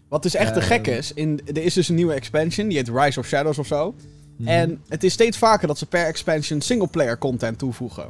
Wat 0.09 0.23
dus 0.23 0.35
echt 0.35 0.53
te 0.53 0.59
Ehm. 0.59 0.67
gek 0.69 0.87
is, 0.87 1.13
in, 1.13 1.39
er 1.45 1.63
is 1.63 1.73
dus 1.73 1.89
een 1.89 1.95
nieuwe 1.95 2.13
expansion, 2.13 2.67
die 2.67 2.77
heet 2.77 2.89
Rise 2.89 3.19
of 3.19 3.25
Shadows 3.25 3.57
of 3.57 3.67
zo. 3.67 3.95
Mhm. 4.43 4.51
En 4.51 4.81
het 4.87 5.03
is 5.03 5.13
steeds 5.13 5.37
vaker 5.37 5.67
dat 5.67 5.77
ze 5.77 5.85
per 5.85 6.05
expansion 6.05 6.61
singleplayer 6.61 7.17
content 7.17 7.57
toevoegen. 7.57 8.05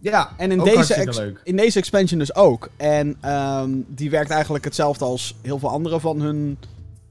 Ja, 0.00 0.30
En 0.36 0.50
in 0.52 0.58
deze, 0.58 1.34
in 1.42 1.56
deze 1.56 1.78
expansion 1.78 2.18
dus 2.18 2.34
ook. 2.34 2.70
En 2.76 3.16
ehm, 3.20 3.70
die 3.86 4.10
werkt 4.10 4.30
eigenlijk 4.30 4.64
hetzelfde 4.64 5.04
als 5.04 5.34
heel 5.42 5.58
veel 5.58 5.68
andere 5.68 6.00
van 6.00 6.20
hun 6.20 6.58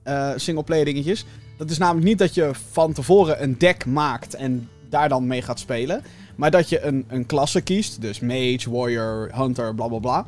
eh 0.03 0.31
singleplayer 0.35 0.85
dingetjes. 0.85 1.25
Dat 1.57 1.69
is 1.69 1.77
namelijk 1.77 2.05
niet 2.05 2.17
dat 2.17 2.33
je 2.33 2.51
van 2.71 2.93
tevoren 2.93 3.43
een 3.43 3.57
deck 3.57 3.85
maakt 3.85 4.33
en 4.33 4.69
daar 4.89 5.09
dan 5.09 5.27
mee 5.27 5.41
gaat 5.41 5.59
spelen. 5.59 6.03
Maar 6.35 6.51
dat 6.51 6.69
je 6.69 6.81
een, 6.81 7.05
een 7.07 7.25
klasse 7.25 7.61
kiest. 7.61 8.01
Dus 8.01 8.19
mage, 8.19 8.69
warrior, 8.69 9.29
hunter, 9.33 9.75
bla 9.75 9.87
bla 9.87 9.99
bla. 9.99 10.25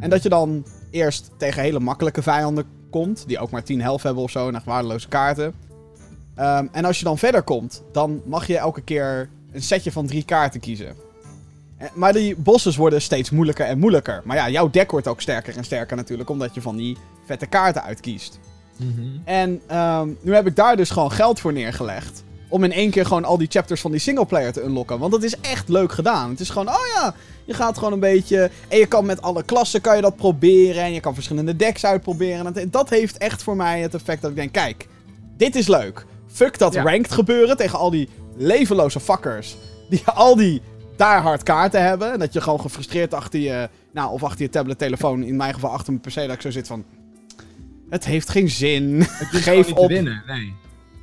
En 0.00 0.10
dat 0.10 0.22
je 0.22 0.28
dan 0.28 0.66
eerst 0.90 1.30
tegen 1.36 1.62
hele 1.62 1.80
makkelijke 1.80 2.22
vijanden 2.22 2.64
komt. 2.90 3.24
Die 3.26 3.38
ook 3.38 3.50
maar 3.50 3.62
10 3.62 3.80
health 3.80 4.02
hebben 4.02 4.22
of 4.22 4.30
zo. 4.30 4.48
En 4.48 4.54
echt 4.54 4.64
waardeloze 4.64 5.08
kaarten. 5.08 5.54
Ehm, 6.38 6.66
en 6.72 6.84
als 6.84 6.98
je 6.98 7.04
dan 7.04 7.18
verder 7.18 7.42
komt, 7.42 7.82
dan 7.92 8.20
mag 8.24 8.46
je 8.46 8.58
elke 8.58 8.80
keer 8.80 9.28
een 9.52 9.62
setje 9.62 9.92
van 9.92 10.06
drie 10.06 10.24
kaarten 10.24 10.60
kiezen. 10.60 10.94
Eh, 11.78 11.88
Maar 11.94 12.12
die 12.12 12.36
bosses 12.36 12.76
worden 12.76 13.02
steeds 13.02 13.30
moeilijker 13.30 13.66
en 13.66 13.78
moeilijker. 13.78 14.20
Maar 14.24 14.36
ja, 14.36 14.48
jouw 14.48 14.70
deck 14.70 14.90
wordt 14.90 15.06
ook 15.08 15.20
sterker 15.20 15.56
en 15.56 15.64
sterker 15.64 15.96
natuurlijk. 15.96 16.30
Omdat 16.30 16.54
je 16.54 16.60
van 16.60 16.76
die 16.76 16.96
vette 17.26 17.46
kaarten 17.46 17.82
uitkiest. 17.82 18.38
Mhm. 18.76 19.02
En 19.24 19.60
ehm, 19.66 20.08
nu 20.20 20.34
heb 20.34 20.46
ik 20.46 20.56
daar 20.56 20.76
dus 20.76 20.90
gewoon 20.90 21.12
geld 21.12 21.40
voor 21.40 21.52
neergelegd. 21.52 22.24
Om 22.48 22.64
in 22.64 22.72
één 22.72 22.90
keer 22.90 23.06
gewoon 23.06 23.24
al 23.24 23.38
die 23.38 23.48
chapters 23.50 23.80
van 23.80 23.90
die 23.90 24.00
singleplayer 24.00 24.52
te 24.52 24.62
unlocken. 24.62 24.98
Want 24.98 25.12
dat 25.12 25.22
is 25.22 25.40
echt 25.40 25.68
leuk 25.68 25.92
gedaan. 25.92 26.30
Het 26.30 26.40
is 26.40 26.50
gewoon, 26.50 26.68
oh 26.68 26.86
ja, 26.94 27.14
je 27.44 27.54
gaat 27.54 27.78
gewoon 27.78 27.92
een 27.92 28.00
beetje... 28.00 28.50
En 28.68 28.78
je 28.78 28.86
kan 28.86 29.06
met 29.06 29.22
alle 29.22 29.42
klassen 29.42 29.80
kan 29.80 29.96
je 29.96 30.02
dat 30.02 30.16
proberen. 30.16 30.82
En 30.82 30.92
je 30.92 31.00
kan 31.00 31.14
verschillende 31.14 31.56
decks 31.56 31.84
uitproberen. 31.84 32.46
En 32.46 32.52
dat, 32.52 32.72
dat 32.72 32.90
heeft 32.90 33.18
echt 33.18 33.42
voor 33.42 33.56
mij 33.56 33.80
het 33.80 33.94
effect 33.94 34.22
dat 34.22 34.30
ik 34.30 34.36
denk, 34.36 34.52
kijk, 34.52 34.88
dit 35.36 35.56
is 35.56 35.66
leuk. 35.66 36.06
Fuck 36.28 36.58
dat 36.58 36.74
Ja. 36.74 36.82
ranked 36.82 37.12
gebeuren 37.12 37.56
tegen 37.56 37.78
al 37.78 37.90
die 37.90 38.08
levenloze 38.36 39.00
fuckers. 39.00 39.56
Die 39.90 40.02
al 40.24 40.36
die 40.36 40.62
daar 40.96 41.22
hard 41.22 41.42
kaarten 41.42 41.82
hebben. 41.84 42.12
En 42.12 42.18
dat 42.18 42.32
je 42.32 42.40
gewoon 42.40 42.60
gefrustreerd 42.60 43.14
achter 43.14 43.40
je... 43.40 43.68
Nou, 43.92 44.12
of 44.12 44.22
achter 44.22 44.42
je 44.42 44.48
tablet, 44.48 44.78
telefoon. 44.78 45.22
In 45.22 45.36
mijn 45.36 45.54
geval 45.54 45.70
achter 45.70 45.92
mijn 45.92 46.00
PC. 46.04 46.14
Dat 46.14 46.30
ik 46.36 46.40
zo 46.40 46.50
zit 46.50 46.66
van... 46.66 46.84
Het 47.90 48.04
heeft 48.04 48.28
geen 48.28 48.48
zin. 48.48 49.00
Het 49.00 49.32
is 49.32 49.42
Geef 49.52 49.66
niet 49.66 49.76
op. 49.76 49.86
te 49.88 49.92
winnen, 49.94 50.22
nee. 50.26 50.54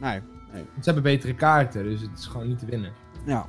Nee. 0.02 0.22
Ze 0.56 0.62
hebben 0.82 1.04
betere 1.04 1.34
kaarten, 1.36 1.84
dus 1.84 2.02
het 2.02 2.10
is 2.20 2.26
gewoon 2.26 2.48
niet 2.48 2.60
te 2.60 2.66
winnen. 2.66 2.92
Ja. 3.26 3.46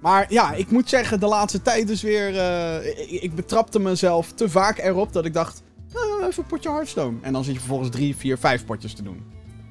Maar 0.00 0.26
ja, 0.32 0.52
ik 0.52 0.70
moet 0.70 0.88
zeggen, 0.88 1.20
de 1.20 1.26
laatste 1.26 1.62
tijd 1.62 1.86
dus 1.86 2.02
weer... 2.02 2.36
eh, 2.38 2.86
ik, 2.86 3.10
ik 3.22 3.34
betrapte 3.34 3.78
mezelf 3.78 4.32
te 4.32 4.48
vaak 4.48 4.78
erop 4.78 5.12
dat 5.12 5.24
ik 5.24 5.32
dacht... 5.32 5.62
"Eh, 5.92 6.26
even 6.26 6.42
een 6.42 6.48
potje 6.48 6.70
Hearthstone. 6.70 7.16
En 7.20 7.32
dan 7.32 7.44
zit 7.44 7.52
je 7.54 7.58
vervolgens 7.60 7.90
drie, 7.90 8.16
vier, 8.16 8.38
vijf 8.38 8.64
potjes 8.64 8.94
te 8.94 9.02
doen. 9.02 9.22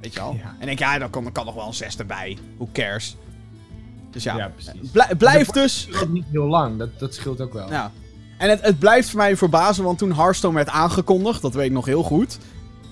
Weet 0.06 0.14
je 0.14 0.20
al? 0.20 0.34
Ja. 0.34 0.56
En 0.60 0.60
ik 0.60 0.66
denk, 0.66 0.80
ja, 0.80 1.00
dan 1.00 1.10
kan, 1.10 1.24
dan 1.24 1.32
kan 1.32 1.46
nog 1.46 1.56
wel 1.56 1.68
een 1.68 1.74
zes 1.74 1.98
erbij. 1.98 2.38
Who 2.58 2.70
cares? 2.74 3.18
Dus 4.12 4.24
ja, 4.24 4.52
Ja, 4.94 5.16
blijft 5.18 5.54
dus... 5.54 5.88
Het 5.92 6.12
niet 6.12 6.26
heel 6.32 6.46
lang, 6.46 6.78
dat, 6.78 7.00
dat 7.00 7.14
scheelt 7.14 7.42
ook 7.42 7.54
wel. 7.54 7.70
Ja. 7.70 7.92
En 8.38 8.50
het, 8.50 8.62
het 8.62 8.80
blijft 8.80 9.10
voor 9.10 9.18
mij 9.18 9.38
verbazen, 9.38 9.84
want 9.84 9.98
toen 9.98 10.14
Hearthstone 10.14 10.56
werd 10.56 10.70
aangekondigd, 10.70 11.42
dat 11.42 11.54
weet 11.54 11.66
ik 11.66 11.72
nog 11.72 11.86
heel 11.86 12.04
goed. 12.04 12.38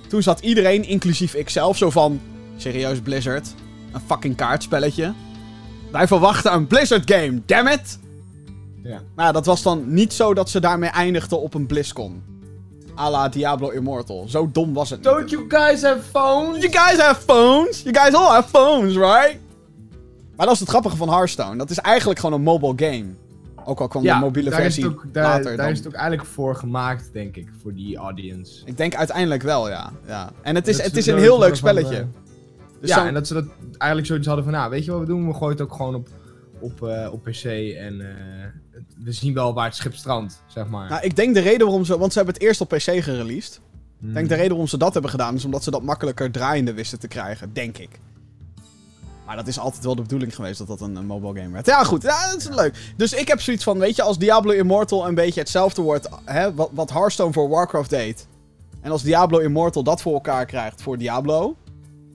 Toen 0.08 0.22
zat 0.22 0.39
iedereen, 0.39 0.84
inclusief 0.84 1.34
ikzelf, 1.34 1.77
zo 1.77 1.89
van... 1.89 2.22
Serieus 2.58 3.00
Blizzard? 3.00 3.53
Een 3.91 4.01
fucking 4.05 4.36
kaartspelletje? 4.36 5.13
Wij 5.91 6.08
verwachten 6.08 6.53
een 6.53 6.67
Blizzard 6.67 7.12
game, 7.12 7.41
damn 7.46 7.67
it! 7.67 8.00
Ja. 8.84 9.01
Maar 9.15 9.25
ja, 9.25 9.32
dat 9.32 9.46
was 9.46 9.62
dan 9.62 9.93
niet 9.93 10.13
zo 10.13 10.34
dat 10.34 10.50
ze 10.50 10.60
daarmee 10.60 10.89
eindigden 10.89 11.41
op 11.41 11.53
een 11.53 11.65
BlizzCon. 11.65 12.33
A 13.00 13.09
la 13.09 13.29
Diablo 13.29 13.69
Immortal. 13.69 14.25
Zo 14.27 14.50
dom 14.51 14.73
was 14.73 14.89
het. 14.89 15.03
Don't 15.03 15.29
you 15.29 15.45
guys 15.47 15.81
have 15.81 16.01
phones? 16.12 16.57
You 16.63 16.71
guys 16.73 17.00
have 17.00 17.21
phones? 17.21 17.81
You 17.81 17.95
guys 17.97 18.13
all 18.13 18.29
have 18.31 18.50
phones, 18.50 18.95
right? 18.95 19.38
Maar 20.35 20.45
dat 20.45 20.53
is 20.55 20.59
het 20.59 20.69
grappige 20.69 20.95
van 20.95 21.09
Hearthstone. 21.09 21.57
Dat 21.57 21.69
is 21.69 21.77
eigenlijk 21.79 22.19
gewoon 22.19 22.35
een 22.35 22.43
mobile 22.45 22.73
game. 22.91 23.05
Ook 23.65 23.79
al 23.81 23.88
kwam 23.88 24.03
de 24.03 24.13
mobiele 24.13 24.50
daar 24.50 24.62
versie 24.62 24.85
ook, 24.85 25.05
daar, 25.12 25.23
later 25.23 25.43
daar 25.43 25.57
dan. 25.57 25.69
is 25.69 25.77
het 25.77 25.88
ook 25.88 25.93
eigenlijk 25.93 26.27
voor 26.27 26.55
gemaakt, 26.55 27.09
denk 27.13 27.35
ik, 27.35 27.47
voor 27.62 27.73
die 27.73 27.97
audience. 27.97 28.62
Ik 28.65 28.77
denk 28.77 28.95
uiteindelijk 28.95 29.41
wel, 29.41 29.69
ja. 29.69 29.91
ja. 30.07 30.31
En 30.41 30.55
het 30.55 30.67
is, 30.67 30.77
Dat 30.77 30.85
het 30.85 30.97
is 30.97 31.07
een 31.07 31.17
heel 31.17 31.39
leuk 31.39 31.47
van, 31.47 31.57
spelletje. 31.57 31.95
eh, 31.97 32.03
Dus 32.79 32.89
ja, 32.89 33.07
en 33.07 33.13
dat 33.13 33.27
ze 33.27 33.33
dat 33.33 33.45
eigenlijk 33.77 34.07
zoiets 34.07 34.27
hadden 34.27 34.43
van, 34.45 34.53
nou, 34.53 34.69
weet 34.69 34.85
je 34.85 34.91
wat 34.91 35.00
we 35.00 35.05
doen? 35.05 35.27
We 35.27 35.33
gooien 35.33 35.57
het 35.57 35.62
ook 35.62 35.73
gewoon 35.73 35.95
op, 35.95 36.07
op, 36.63 36.84
eh, 36.84 37.10
op 37.12 37.24
PC 37.24 37.43
en 37.77 38.01
eh, 38.01 38.46
we 39.03 39.12
zien 39.12 39.34
wel 39.34 39.53
waar 39.53 39.65
het 39.65 39.75
schip 39.75 39.96
strandt, 39.96 40.43
zeg 40.48 40.67
maar. 40.67 40.89
Nou, 40.89 41.01
ik 41.03 41.15
denk 41.15 41.34
de 41.34 41.39
reden 41.39 41.65
waarom 41.65 41.86
ze... 41.86 41.98
Want 41.98 42.12
ze 42.12 42.17
hebben 42.17 42.36
het 42.36 42.43
eerst 42.43 42.62
op 42.62 42.70
PC 42.70 42.82
gereleased. 42.82 43.62
Hmm. 44.00 44.08
Ik 44.10 44.13
denk 44.15 44.29
de 44.29 44.36
reden 44.36 44.50
waarom 44.50 44.67
ze 44.67 44.77
dat 44.77 44.93
hebben 44.93 45.12
gedaan... 45.12 45.36
is 45.36 45.46
omdat 45.46 45.63
ze 45.63 45.72
dat 45.72 45.84
makkelijker 45.84 46.32
draaiende 46.32 46.74
wisten 46.74 47.00
te 47.00 47.08
krijgen. 47.08 47.53
Denk 47.53 47.77
ik. 47.77 48.00
Maar 49.25 49.36
dat 49.36 49.48
is 49.48 49.60
altijd 49.60 49.84
wel 49.84 49.96
de 49.96 50.01
bedoeling 50.01 50.36
geweest 50.36 50.58
dat 50.58 50.67
dat 50.67 50.82
een, 50.82 50.96
een 50.96 51.05
mobile 51.05 51.39
game 51.41 51.53
werd. 51.53 51.65
Ja, 51.65 51.84
goed. 51.84 52.01
Ja, 52.01 52.29
dat 52.32 52.39
is 52.39 52.50
leuk. 52.50 52.93
Dus 52.98 53.13
ik 53.13 53.27
heb 53.27 53.41
zoiets 53.41 53.63
van, 53.63 53.79
weet 53.79 53.96
je, 53.96 54.01
als 54.01 54.17
Diablo 54.17 54.51
Immortal 54.51 55.08
een 55.08 55.15
beetje 55.15 55.39
hetzelfde 55.39 55.82
wordt... 55.82 56.10
Hè, 56.25 56.53
wat, 56.53 56.70
wat 56.74 56.89
Hearthstone 56.91 57.34
voor 57.34 57.50
Warcraft 57.50 57.89
deed... 57.89 58.27
En 58.82 58.91
als 58.91 59.03
Diablo 59.03 59.39
Immortal 59.39 59.84
dat 59.84 60.01
voor 60.01 60.13
elkaar 60.13 60.46
krijgt 60.46 60.82
voor 60.82 60.98
Diablo... 60.98 61.55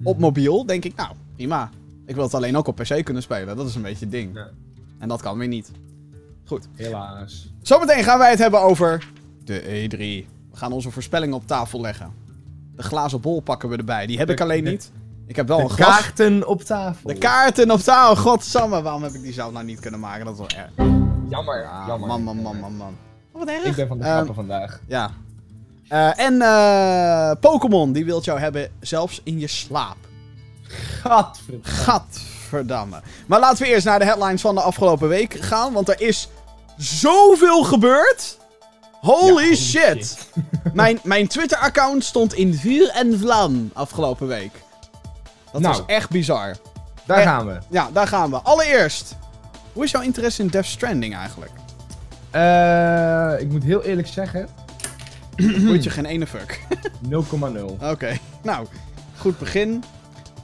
Op 0.03 0.15
Mhm. 0.15 0.21
mobiel, 0.21 0.67
denk 0.67 0.85
ik, 0.85 0.95
nou, 0.97 1.11
prima. 1.35 1.71
Ik 2.09 2.15
wil 2.15 2.25
het 2.25 2.35
alleen 2.35 2.57
ook 2.57 2.67
op 2.67 2.77
PC 2.77 3.05
kunnen 3.05 3.23
spelen. 3.23 3.57
Dat 3.57 3.67
is 3.69 3.75
een 3.75 3.83
beetje 3.83 4.05
het 4.05 4.11
ding. 4.11 4.35
Ja. 4.35 4.49
En 4.99 5.09
dat 5.09 5.23
kan 5.23 5.39
weer 5.39 5.49
niet. 5.49 5.71
Helaas. 6.75 7.53
Zometeen 7.63 8.05
gaan 8.05 8.19
wij 8.19 8.31
het 8.31 8.39
hebben 8.39 8.61
over 8.61 9.09
de 9.45 9.61
E3. 9.63 9.97
We 10.51 10.57
gaan 10.57 10.73
onze 10.73 10.91
voorspellingen 10.91 11.35
op 11.37 11.47
tafel 11.47 11.81
leggen. 11.81 12.13
De 12.77 12.83
glazen 12.83 13.21
bol 13.21 13.41
pakken 13.41 13.69
we 13.69 13.77
erbij. 13.77 14.07
Die 14.07 14.19
heb 14.19 14.27
De- 14.27 14.33
ik 14.33 14.41
alleen 14.41 14.65
de- 14.65 14.71
niet. 14.71 14.91
Ik 15.27 15.37
heb 15.37 15.49
wel 15.49 15.57
De 15.57 15.63
een 15.63 15.71
glas. 15.71 15.89
kaarten 16.01 16.47
op 16.49 16.63
tafel. 16.63 17.09
De 17.09 17.19
kaarten 17.19 17.71
op 17.71 17.81
tafel. 17.81 18.17
Godsamme, 18.17 18.83
waarom 18.83 19.03
heb 19.03 19.13
ik 19.13 19.23
die 19.23 19.33
zelf 19.33 19.53
nou 19.53 19.65
niet 19.65 19.81
kunnen 19.81 20.01
maken? 20.01 20.25
Dat 20.25 20.35
is 20.35 20.39
wel 20.55 20.63
erg. 20.65 20.71
Jammer, 21.29 21.67
Ah, 21.67 21.85
jammer. 21.87 22.09
Man, 22.09 22.23
man, 22.23 22.37
man, 22.37 22.61
man, 22.61 22.77
man. 22.77 22.95
Oh, 23.33 23.39
wat 23.39 23.49
erg. 23.49 23.65
Ik 23.65 23.75
ben 23.75 23.89
van 23.89 23.99
de 23.99 24.05
Ehm, 24.05 24.13
grappen 24.13 24.35
vandaag. 24.35 24.81
Ja. 24.87 25.11
Eh, 25.89 26.21
en 26.21 26.43
eh 26.43 27.31
Pokémon, 27.41 27.93
die 27.93 28.05
wilt 28.05 28.25
jou 28.25 28.39
hebben 28.41 28.71
zelfs 28.81 29.21
in 29.25 29.39
je 29.39 29.47
slaap. 29.47 29.97
Gadverdamme. 30.69 31.65
Gadverdamme. 31.65 33.01
Maar 33.27 33.41
laten 33.41 33.63
we 33.63 33.69
eerst 33.69 33.85
naar 33.87 33.99
de 33.99 34.05
headlines 34.05 34.41
van 34.41 34.55
de 34.55 34.61
afgelopen 34.61 35.09
week 35.09 35.37
gaan. 35.41 35.73
Want 35.73 35.89
er 35.89 36.01
is 36.01 36.29
zoveel 36.77 37.63
gebeurd. 37.65 38.37
Holy 38.93 39.49
Ja, 39.49 39.55
shit. 39.57 40.29
mijn 40.73 40.99
mijn 41.03 41.29
Twitter-account 41.29 42.05
stond 42.05 42.35
in 42.35 42.55
vuur 42.55 42.89
en 42.89 43.19
vlam 43.19 43.71
afgelopen 43.75 44.27
week. 44.27 44.53
Dat 45.53 45.61
Nou. 45.61 45.77
was 45.77 45.87
echt 45.87 46.11
bizar. 46.11 46.57
Daar 47.07 47.19
Eh, 47.19 47.25
gaan 47.27 47.47
we. 47.47 47.59
Ja, 47.71 47.89
daar 47.93 48.07
gaan 48.07 48.31
we. 48.31 48.37
Allereerst, 48.37 49.17
hoe 49.73 49.85
is 49.85 49.91
jouw 49.91 50.03
interesse 50.03 50.43
in 50.43 50.49
Death 50.49 50.67
Stranding 50.67 51.17
eigenlijk? 51.17 51.51
Eh, 52.31 53.41
ik 53.41 53.51
moet 53.51 53.63
heel 53.65 53.83
eerlijk 53.83 54.09
zeggen, 54.09 54.49
Moet 55.67 55.85
je 55.85 55.91
geen 55.91 56.05
ene 56.07 56.27
fuck. 56.27 56.61
0,0. 57.11 57.89
Oké, 57.91 58.19
nou, 58.43 58.67
goed 59.19 59.39
begin. 59.39 59.85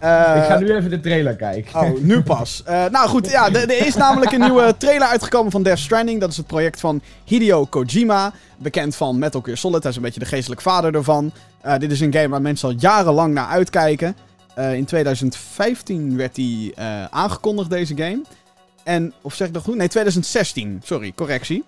Eh, 0.04 0.36
ik 0.36 0.44
ga 0.44 0.58
nu 0.58 0.74
even 0.74 0.90
de 0.90 1.00
trailer 1.00 1.36
kijken. 1.36 1.80
Oh, 1.80 2.00
nu 2.00 2.22
pas. 2.32 2.62
Eh, 2.64 2.84
nou 2.90 3.08
goed, 3.08 3.30
ja, 3.30 3.52
er 3.52 3.86
is 3.86 3.94
namelijk 3.94 4.32
een 4.32 4.40
nieuwe 4.40 4.74
trailer 4.78 5.08
uitgekomen 5.08 5.52
van 5.52 5.62
Death 5.62 5.78
Stranding. 5.78 6.20
Dat 6.20 6.30
is 6.30 6.36
het 6.36 6.46
project 6.46 6.80
van 6.80 7.00
Hideo 7.24 7.64
Kojima. 7.64 8.32
Bekend 8.58 8.96
van 8.96 9.18
Metal 9.18 9.40
Gear 9.40 9.56
Solid. 9.56 9.82
Hij 9.82 9.90
is 9.90 9.96
een 9.96 10.02
beetje 10.02 10.20
de 10.20 10.26
geestelijk 10.26 10.60
vader 10.60 10.94
ervan. 10.94 11.32
Eh, 11.60 11.78
dit 11.78 11.90
is 11.90 12.00
een 12.00 12.12
game 12.12 12.28
waar 12.28 12.42
mensen 12.42 12.68
al 12.68 12.74
jarenlang 12.78 13.34
naar 13.34 13.46
uitkijken. 13.46 14.16
In 14.72 14.84
2015 14.84 16.16
werd 16.16 16.34
die 16.34 16.74
aangekondigd, 17.10 17.70
deze 17.70 17.96
game. 17.96 18.22
En, 18.84 19.12
of 19.22 19.34
zeg 19.34 19.46
ik 19.48 19.54
dat 19.54 19.62
goed? 19.62 19.76
Nee, 19.76 19.88
2016. 19.88 20.80
Sorry, 20.84 21.12
correctie. 21.14 21.64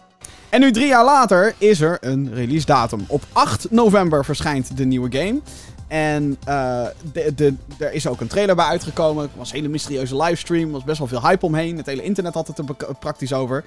En 0.48 0.60
nu 0.60 0.72
drie 0.72 0.86
jaar 0.86 1.04
later 1.04 1.54
is 1.58 1.80
er 1.80 1.98
een 2.00 2.34
release 2.34 2.66
datum. 2.66 3.04
Op 3.08 3.22
8 3.32 3.70
november 3.70 4.24
verschijnt 4.24 4.76
de 4.76 4.84
nieuwe 4.84 5.18
game. 5.18 5.40
En 5.88 6.36
eh, 6.44 6.86
de, 7.34 7.54
er 7.78 7.92
is 7.92 8.06
ook 8.06 8.20
een 8.20 8.26
trailer 8.26 8.54
bij 8.54 8.64
uitgekomen. 8.64 9.22
Het 9.22 9.32
was 9.36 9.50
een 9.50 9.56
hele 9.56 9.68
mysterieuze 9.68 10.16
livestream. 10.16 10.66
Er 10.66 10.72
was 10.72 10.84
best 10.84 10.98
wel 10.98 11.06
veel 11.06 11.22
hype 11.22 11.46
omheen. 11.46 11.76
Het 11.76 11.86
hele 11.86 12.02
internet 12.02 12.34
had 12.34 12.46
het 12.46 12.58
er 12.58 12.64
praktisch 12.98 13.32
over. 13.32 13.64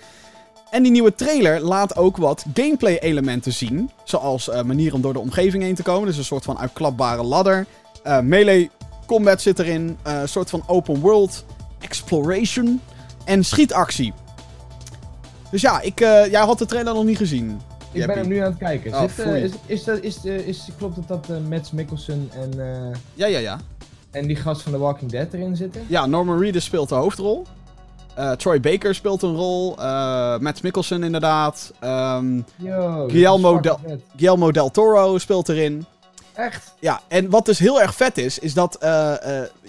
En 0.69 0.83
die 0.83 0.91
nieuwe 0.91 1.15
trailer 1.15 1.59
laat 1.59 1.95
ook 1.95 2.17
wat 2.17 2.45
gameplay-elementen 2.53 3.53
zien. 3.53 3.89
Zoals 4.03 4.49
eh 4.49 4.63
manieren 4.63 4.95
om 4.95 5.01
door 5.01 5.13
de 5.13 5.19
omgeving 5.19 5.63
heen 5.63 5.75
te 5.75 5.83
komen. 5.83 6.07
Dus 6.07 6.17
een 6.17 6.23
soort 6.23 6.43
van 6.43 6.59
uitklapbare 6.59 7.23
ladder. 7.23 7.65
Eh, 8.03 8.19
melee 8.19 8.69
combat 9.05 9.41
zit 9.41 9.59
erin. 9.59 9.97
een 10.03 10.29
soort 10.29 10.49
van 10.49 10.63
open 10.67 10.99
world 10.99 11.45
exploration. 11.79 12.81
En 13.25 13.43
schietactie. 13.43 14.13
Dus 15.51 15.61
ja, 15.61 15.81
ik, 15.81 15.99
jij 15.99 16.41
had 16.41 16.57
de 16.57 16.65
trailer 16.65 16.93
nog 16.93 17.03
niet 17.05 17.17
gezien. 17.17 17.61
Ik 17.91 18.05
ben 18.07 18.17
hem 18.17 18.27
nu 18.27 18.37
aan 18.37 18.49
het 18.49 18.57
kijken. 18.59 18.93
Oh, 18.93 19.01
Zit, 19.01 19.19
eh, 19.19 19.43
is, 19.43 19.51
is, 19.65 19.83
dat, 19.83 19.99
is, 20.01 20.25
eh, 20.25 20.47
is, 20.47 20.67
klopt 20.77 20.95
het 20.95 21.07
dat 21.07 21.27
uh, 21.31 21.37
Mads 21.49 21.71
Mikkelsen 21.71 22.29
en, 22.33 22.53
Ja, 23.13 23.25
ja, 23.27 23.39
ja. 23.39 23.59
en 24.11 24.27
die 24.27 24.35
gast 24.35 24.61
van 24.61 24.71
The 24.71 24.77
Walking 24.77 25.11
Dead 25.11 25.33
erin 25.33 25.55
zitten? 25.55 25.81
Ja, 25.87 26.05
Norman 26.05 26.39
Reedus 26.39 26.63
speelt 26.63 26.89
de 26.89 26.95
hoofdrol. 26.95 27.45
Troy 28.37 28.59
Baker 28.59 28.95
speelt 28.95 29.21
een 29.23 29.35
rol. 29.35 29.75
Matt 30.39 30.63
Mikkelsen 30.63 31.03
inderdaad. 31.03 31.71
Ehm, 31.79 32.41
Yo, 32.55 33.07
Guillermo 33.07 33.59
vet. 33.61 33.77
Guillermo 34.15 34.51
del 34.51 34.71
Toro 34.71 35.17
speelt 35.17 35.49
erin. 35.49 35.85
Echt? 36.33 36.73
Ja, 36.79 37.01
en 37.07 37.29
wat 37.29 37.45
dus 37.45 37.59
heel 37.59 37.81
erg 37.81 37.95
vet 37.95 38.17
is, 38.17 38.39
is 38.39 38.53
dat 38.53 38.77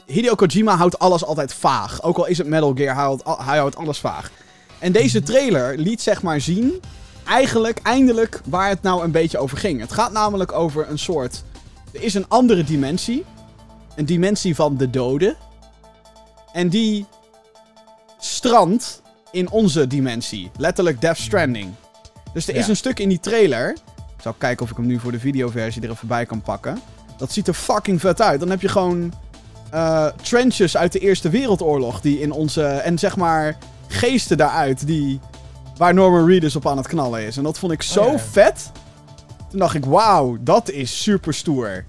Hideo 0.06 0.34
Kojima 0.34 0.76
houdt 0.76 0.98
alles 0.98 1.24
altijd 1.24 1.54
vaag. 1.54 2.02
Ook 2.02 2.16
al 2.16 2.26
is 2.26 2.38
het 2.38 2.46
Metal 2.46 2.72
Gear, 2.74 2.94
hij 2.94 3.04
houdt, 3.04 3.24
al- 3.24 3.42
hij 3.44 3.58
houdt 3.58 3.76
alles 3.76 3.98
vaag. 3.98 4.30
En 4.78 4.92
deze 4.92 5.22
trailer 5.22 5.78
liet 5.78 6.02
zeg 6.02 6.22
maar 6.22 6.40
zien, 6.40 6.80
eigenlijk, 7.26 7.78
eindelijk, 7.82 8.40
waar 8.44 8.68
het 8.68 8.82
nou 8.82 9.04
een 9.04 9.10
beetje 9.10 9.38
over 9.38 9.58
ging. 9.58 9.80
Het 9.80 9.92
gaat 9.92 10.12
namelijk 10.12 10.52
over 10.52 10.88
een 10.88 10.98
soort... 10.98 11.42
Er 11.92 12.02
is 12.02 12.14
een 12.14 12.28
andere 12.28 12.64
dimensie. 12.64 13.24
Een 13.96 14.04
dimensie 14.04 14.54
van 14.54 14.76
de 14.76 14.90
doden. 14.90 15.36
En 16.52 16.68
die 16.68 17.06
strandt 18.18 19.02
in 19.30 19.50
onze 19.50 19.86
dimensie. 19.86 20.50
Letterlijk 20.56 21.00
Death 21.00 21.18
Stranding. 21.18 21.72
Dus 22.32 22.48
er 22.48 22.54
is 22.54 22.68
een 22.68 22.76
stuk 22.76 22.98
in 22.98 23.08
die 23.08 23.20
trailer. 23.20 23.70
Ik 24.16 24.22
zal 24.22 24.34
kijken 24.38 24.64
of 24.64 24.70
ik 24.70 24.76
hem 24.76 24.86
nu 24.86 24.98
voor 24.98 25.12
de 25.12 25.20
videoversie 25.20 25.82
er 25.82 25.90
even 25.90 26.08
bij 26.08 26.26
kan 26.26 26.42
pakken. 26.42 26.80
Dat 27.16 27.32
ziet 27.32 27.48
er 27.48 27.54
fucking 27.54 28.00
vet 28.00 28.20
uit. 28.20 28.40
Dan 28.40 28.50
heb 28.50 28.60
je 28.60 28.68
gewoon 28.68 29.12
eh, 29.70 30.06
trenches 30.22 30.76
uit 30.76 30.92
de 30.92 30.98
Eerste 30.98 31.28
Wereldoorlog. 31.28 32.00
Die 32.00 32.20
in 32.20 32.32
onze. 32.32 32.64
En 32.64 32.98
zeg 32.98 33.16
maar 33.16 33.58
geesten 33.88 34.36
daaruit. 34.36 34.86
Die. 34.86 35.20
Waar 35.80 35.94
Norman 35.94 36.26
Reedus 36.26 36.56
op 36.56 36.66
aan 36.66 36.76
het 36.76 36.86
knallen 36.88 37.22
is. 37.26 37.36
En 37.36 37.42
dat 37.42 37.58
vond 37.58 37.72
ik 37.72 37.82
zo 37.82 38.00
Oh 38.04 38.12
ja. 38.12 38.18
vet. 38.18 38.72
Toen 39.50 39.58
dacht 39.58 39.74
ik, 39.74 39.84
wauw, 39.84 40.36
dat 40.40 40.70
is 40.70 41.02
super 41.02 41.34
stoer. 41.34 41.84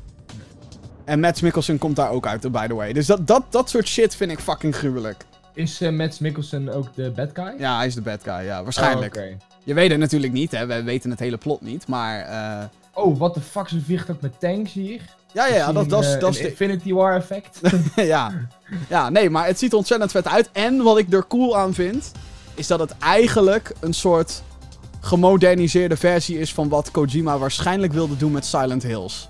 En 1.06 1.20
Matt 1.20 1.42
Mikkelsen 1.42 1.78
komt 1.78 1.96
daar 1.96 2.10
ook 2.10 2.28
uit, 2.28 2.52
by 2.52 2.68
the 2.68 2.74
way. 2.74 2.94
Dus 2.94 3.06
dat, 3.06 3.28
dat, 3.28 3.44
dat 3.50 3.70
soort 3.70 3.88
shit 3.88 4.16
vind 4.16 4.32
ik 4.32 4.40
fucking 4.40 4.76
gruwelijk. 4.76 5.26
Is 5.54 5.82
uh, 5.82 5.90
Mads 5.92 6.20
Mikkelsen 6.20 6.70
ook 6.74 6.96
de 6.96 7.12
bad 7.16 7.30
guy? 7.34 7.54
Ja, 7.58 7.78
hij 7.78 7.86
is 7.88 7.96
de 7.96 8.02
bad 8.02 8.20
guy, 8.24 8.46
ja, 8.46 8.64
waarschijnlijk. 8.64 9.16
Oh. 9.16 9.24
Je 9.64 9.74
weet 9.74 9.90
het 9.92 10.00
natuurlijk 10.00 10.34
niet, 10.34 10.52
hè. 10.52 10.66
We 10.66 10.84
weten 10.84 11.10
het 11.10 11.20
hele 11.20 11.38
plot 11.38 11.62
niet, 11.62 11.88
maar... 11.88 12.20
eh, 12.20 12.66
Oh, 12.94 13.18
what 13.18 13.34
the 13.34 13.42
fuck, 13.42 13.68
ze 13.68 13.82
vliegt 13.82 14.10
ook 14.12 14.22
met 14.22 14.40
tanks 14.40 14.74
hier. 14.74 15.02
ja, 15.34 15.48
ja, 15.48 15.56
ja, 15.56 15.72
dat, 15.72 16.04
is, 16.04 16.14
eh, 16.14 16.20
dat 16.20 16.34
is 16.34 16.40
Infinity 16.40 16.94
War 16.94 17.16
effect. 17.16 17.60
ja. 17.96 18.32
ja, 18.90 19.10
nee, 19.10 19.30
maar 19.30 19.46
het 19.46 19.60
ziet 19.60 19.72
er 19.72 19.78
ontzettend 19.78 20.12
vet 20.12 20.28
uit. 20.28 20.50
En 20.52 20.84
wat 20.84 20.98
ik 20.98 21.14
er 21.14 21.28
cool 21.28 21.58
aan 21.58 21.74
vind, 21.74 22.12
is 22.62 22.68
dat 22.68 22.80
het 22.80 22.98
eigenlijk 22.98 23.74
een 23.80 23.94
soort 23.94 24.44
gemoderniseerde 25.00 25.98
versie 25.98 26.40
is 26.40 26.54
van 26.54 26.70
wat 26.70 26.92
Kojima 26.92 27.38
waarschijnlijk 27.38 27.94
wilde 27.94 28.18
doen 28.18 28.32
met 28.32 28.46
Silent 28.46 28.84
Hills. 28.84 29.30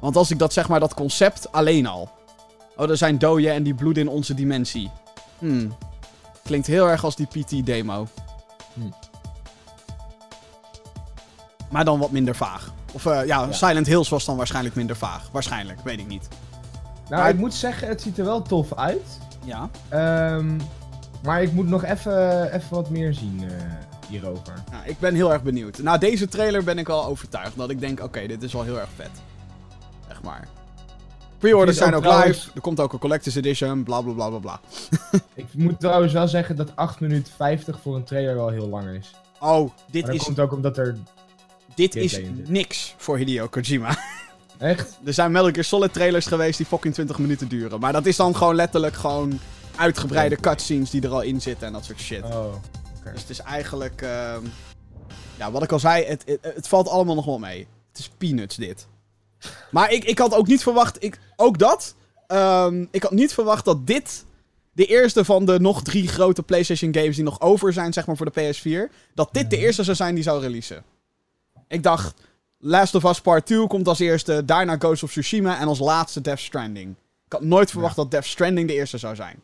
Want 0.00 0.16
als 0.16 0.30
ik 0.30 0.38
dat 0.38 0.52
zeg 0.52 0.68
maar, 0.68 0.80
dat 0.80 0.94
concept 0.94 1.52
alleen 1.52 1.86
al. 1.86 2.10
Oh, 2.76 2.90
er 2.90 2.96
zijn 2.96 3.18
doden 3.18 3.52
en 3.52 3.62
die 3.62 3.74
bloeden 3.74 4.02
in 4.02 4.08
onze 4.08 4.34
dimensie. 4.34 4.90
Hmm. 5.38 5.76
Klinkt 6.44 6.66
heel 6.66 6.88
erg 6.88 7.04
als 7.04 7.16
die 7.16 7.26
PT-demo. 7.26 8.06
Hmm. 8.72 8.94
Maar 11.70 11.84
dan 11.84 11.98
wat 11.98 12.10
minder 12.10 12.36
vaag. 12.36 12.72
Of 12.92 13.06
eh, 13.06 13.12
ja, 13.26 13.42
Ja. 13.42 13.52
Silent 13.52 13.86
Hills 13.86 14.08
was 14.08 14.24
dan 14.24 14.36
waarschijnlijk 14.36 14.74
minder 14.74 14.96
vaag. 14.96 15.28
Waarschijnlijk, 15.32 15.80
weet 15.84 15.98
ik 15.98 16.06
niet. 16.06 16.28
nou, 17.08 17.22
Maar- 17.22 17.30
ik 17.30 17.36
moet 17.38 17.54
zeggen, 17.54 17.88
het 17.88 18.02
ziet 18.02 18.18
er 18.18 18.24
wel 18.24 18.42
tof 18.42 18.74
uit. 18.74 19.18
Ja. 19.44 19.68
Ehm, 19.88 20.58
maar 21.26 21.42
ik 21.42 21.52
moet 21.52 21.68
nog 21.68 21.84
even 21.84 22.52
even 22.52 22.70
wat 22.70 22.90
meer 22.90 23.14
zien 23.14 23.44
eh, 23.44 23.50
hierover. 24.08 24.54
Nou, 24.70 24.82
ik 24.86 24.98
ben 24.98 25.14
heel 25.14 25.32
erg 25.32 25.42
benieuwd. 25.42 25.78
Na 25.78 25.98
deze 25.98 26.28
trailer 26.28 26.64
ben 26.64 26.78
ik 26.78 26.86
wel 26.86 27.04
overtuigd 27.06 27.56
dat 27.56 27.70
ik 27.70 27.80
denk, 27.80 28.02
oké, 28.02 28.26
dit 28.26 28.42
is 28.42 28.52
wel 28.52 28.62
heel 28.62 28.78
erg 28.80 28.88
vet. 28.96 29.10
Echt 30.08 30.22
maar. 30.22 30.48
Pre-orders 31.38 31.76
zijn 31.76 31.94
ook 31.94 32.02
trouwens- 32.02 32.38
live. 32.38 32.50
Er 32.54 32.60
komt 32.60 32.80
ook 32.80 32.92
een 32.92 32.98
collector's 32.98 33.34
edition. 33.36 33.82
Bla 33.82 34.00
bla 34.00 34.12
bla 34.12 34.28
bla 34.28 34.38
bla. 34.38 34.60
Ik 35.34 35.46
moet 35.54 35.80
trouwens 35.80 36.12
wel 36.12 36.28
zeggen 36.28 36.56
dat 36.56 36.76
8 36.76 37.00
minuten 37.00 37.32
50 37.36 37.80
voor 37.82 37.96
een 37.96 38.04
trailer 38.04 38.34
wel 38.34 38.48
heel 38.48 38.68
lang 38.68 38.88
is. 38.88 39.10
Oh, 39.40 39.70
dit 39.90 40.02
Maar 40.02 40.10
dat 40.10 40.20
is, 40.20 40.26
komt 40.26 40.40
ook 40.40 40.52
omdat 40.52 40.78
er... 40.78 40.96
dit 41.74 41.94
is 41.94 42.20
niks 42.46 42.94
voor 42.96 43.16
Hideo 43.16 43.46
Kojima. 43.46 43.96
Echt? 44.58 44.98
Er 45.04 45.12
zijn 45.12 45.32
Metal 45.32 45.50
Gear 45.50 45.64
Solid 45.64 45.92
trailers 45.92 46.26
geweest 46.26 46.56
die 46.56 46.66
fucking 46.66 46.94
20 46.94 47.18
minuten 47.18 47.48
duren. 47.48 47.80
Maar 47.80 47.92
dat 47.92 48.06
is 48.06 48.16
dan 48.16 48.36
gewoon 48.36 48.54
letterlijk 48.54 48.94
gewoon 48.94 49.38
uitgebreide 49.76 50.36
cutscenes 50.36 50.90
die 50.90 51.02
er 51.02 51.10
al 51.10 51.20
in 51.20 51.40
zitten 51.40 51.66
en 51.66 51.72
dat 51.72 51.84
soort 51.84 52.00
shit. 52.00 52.22
Oh. 52.24 52.54
Dus 53.12 53.20
het 53.20 53.30
is 53.30 53.38
eigenlijk... 53.40 54.02
ehm, 54.02 54.44
ja, 55.38 55.50
wat 55.50 55.62
ik 55.62 55.72
al 55.72 55.78
zei, 55.78 56.04
het, 56.04 56.22
het, 56.26 56.38
het 56.54 56.68
valt 56.68 56.88
allemaal 56.88 57.14
nog 57.14 57.24
wel 57.24 57.38
mee. 57.38 57.66
Het 57.88 57.98
is 57.98 58.10
peanuts 58.18 58.56
dit. 58.56 58.86
Maar 59.70 59.92
ik, 59.92 60.04
ik 60.04 60.18
had 60.18 60.34
ook 60.34 60.46
niet 60.46 60.62
verwacht... 60.62 61.02
Ik, 61.04 61.18
ook 61.36 61.58
dat. 61.58 61.94
ehm, 62.26 62.86
ik 62.90 63.02
had 63.02 63.12
niet 63.12 63.32
verwacht 63.32 63.64
dat 63.64 63.86
dit... 63.86 64.24
De 64.72 64.86
eerste 64.86 65.24
van 65.24 65.44
de 65.44 65.60
nog 65.60 65.82
drie 65.82 66.08
grote 66.08 66.42
PlayStation 66.42 66.94
games 66.94 67.14
die 67.14 67.24
nog 67.24 67.40
over 67.40 67.72
zijn, 67.72 67.92
zeg 67.92 68.06
maar, 68.06 68.16
voor 68.16 68.32
de 68.32 68.54
PS4. 68.54 68.92
Dat 69.14 69.28
dit 69.32 69.50
de 69.50 69.56
eerste 69.56 69.84
zou 69.84 69.96
zijn 69.96 70.14
die 70.14 70.24
zou 70.24 70.40
releasen. 70.40 70.84
Ik 71.68 71.82
dacht, 71.82 72.14
Last 72.58 72.94
of 72.94 73.04
Us 73.04 73.20
Part 73.20 73.46
2 73.46 73.66
komt 73.66 73.88
als 73.88 73.98
eerste, 73.98 74.44
daarna 74.44 74.76
Ghost 74.76 75.02
of 75.02 75.10
Tsushima 75.10 75.58
en 75.58 75.68
als 75.68 75.78
laatste 75.78 76.20
Death 76.20 76.38
Stranding. 76.38 76.94
Ik 77.26 77.32
had 77.32 77.42
nooit 77.42 77.70
verwacht 77.70 77.96
dat 77.96 78.10
Death 78.10 78.24
Stranding 78.24 78.68
de 78.68 78.74
eerste 78.74 78.98
zou 78.98 79.14
zijn. 79.14 79.42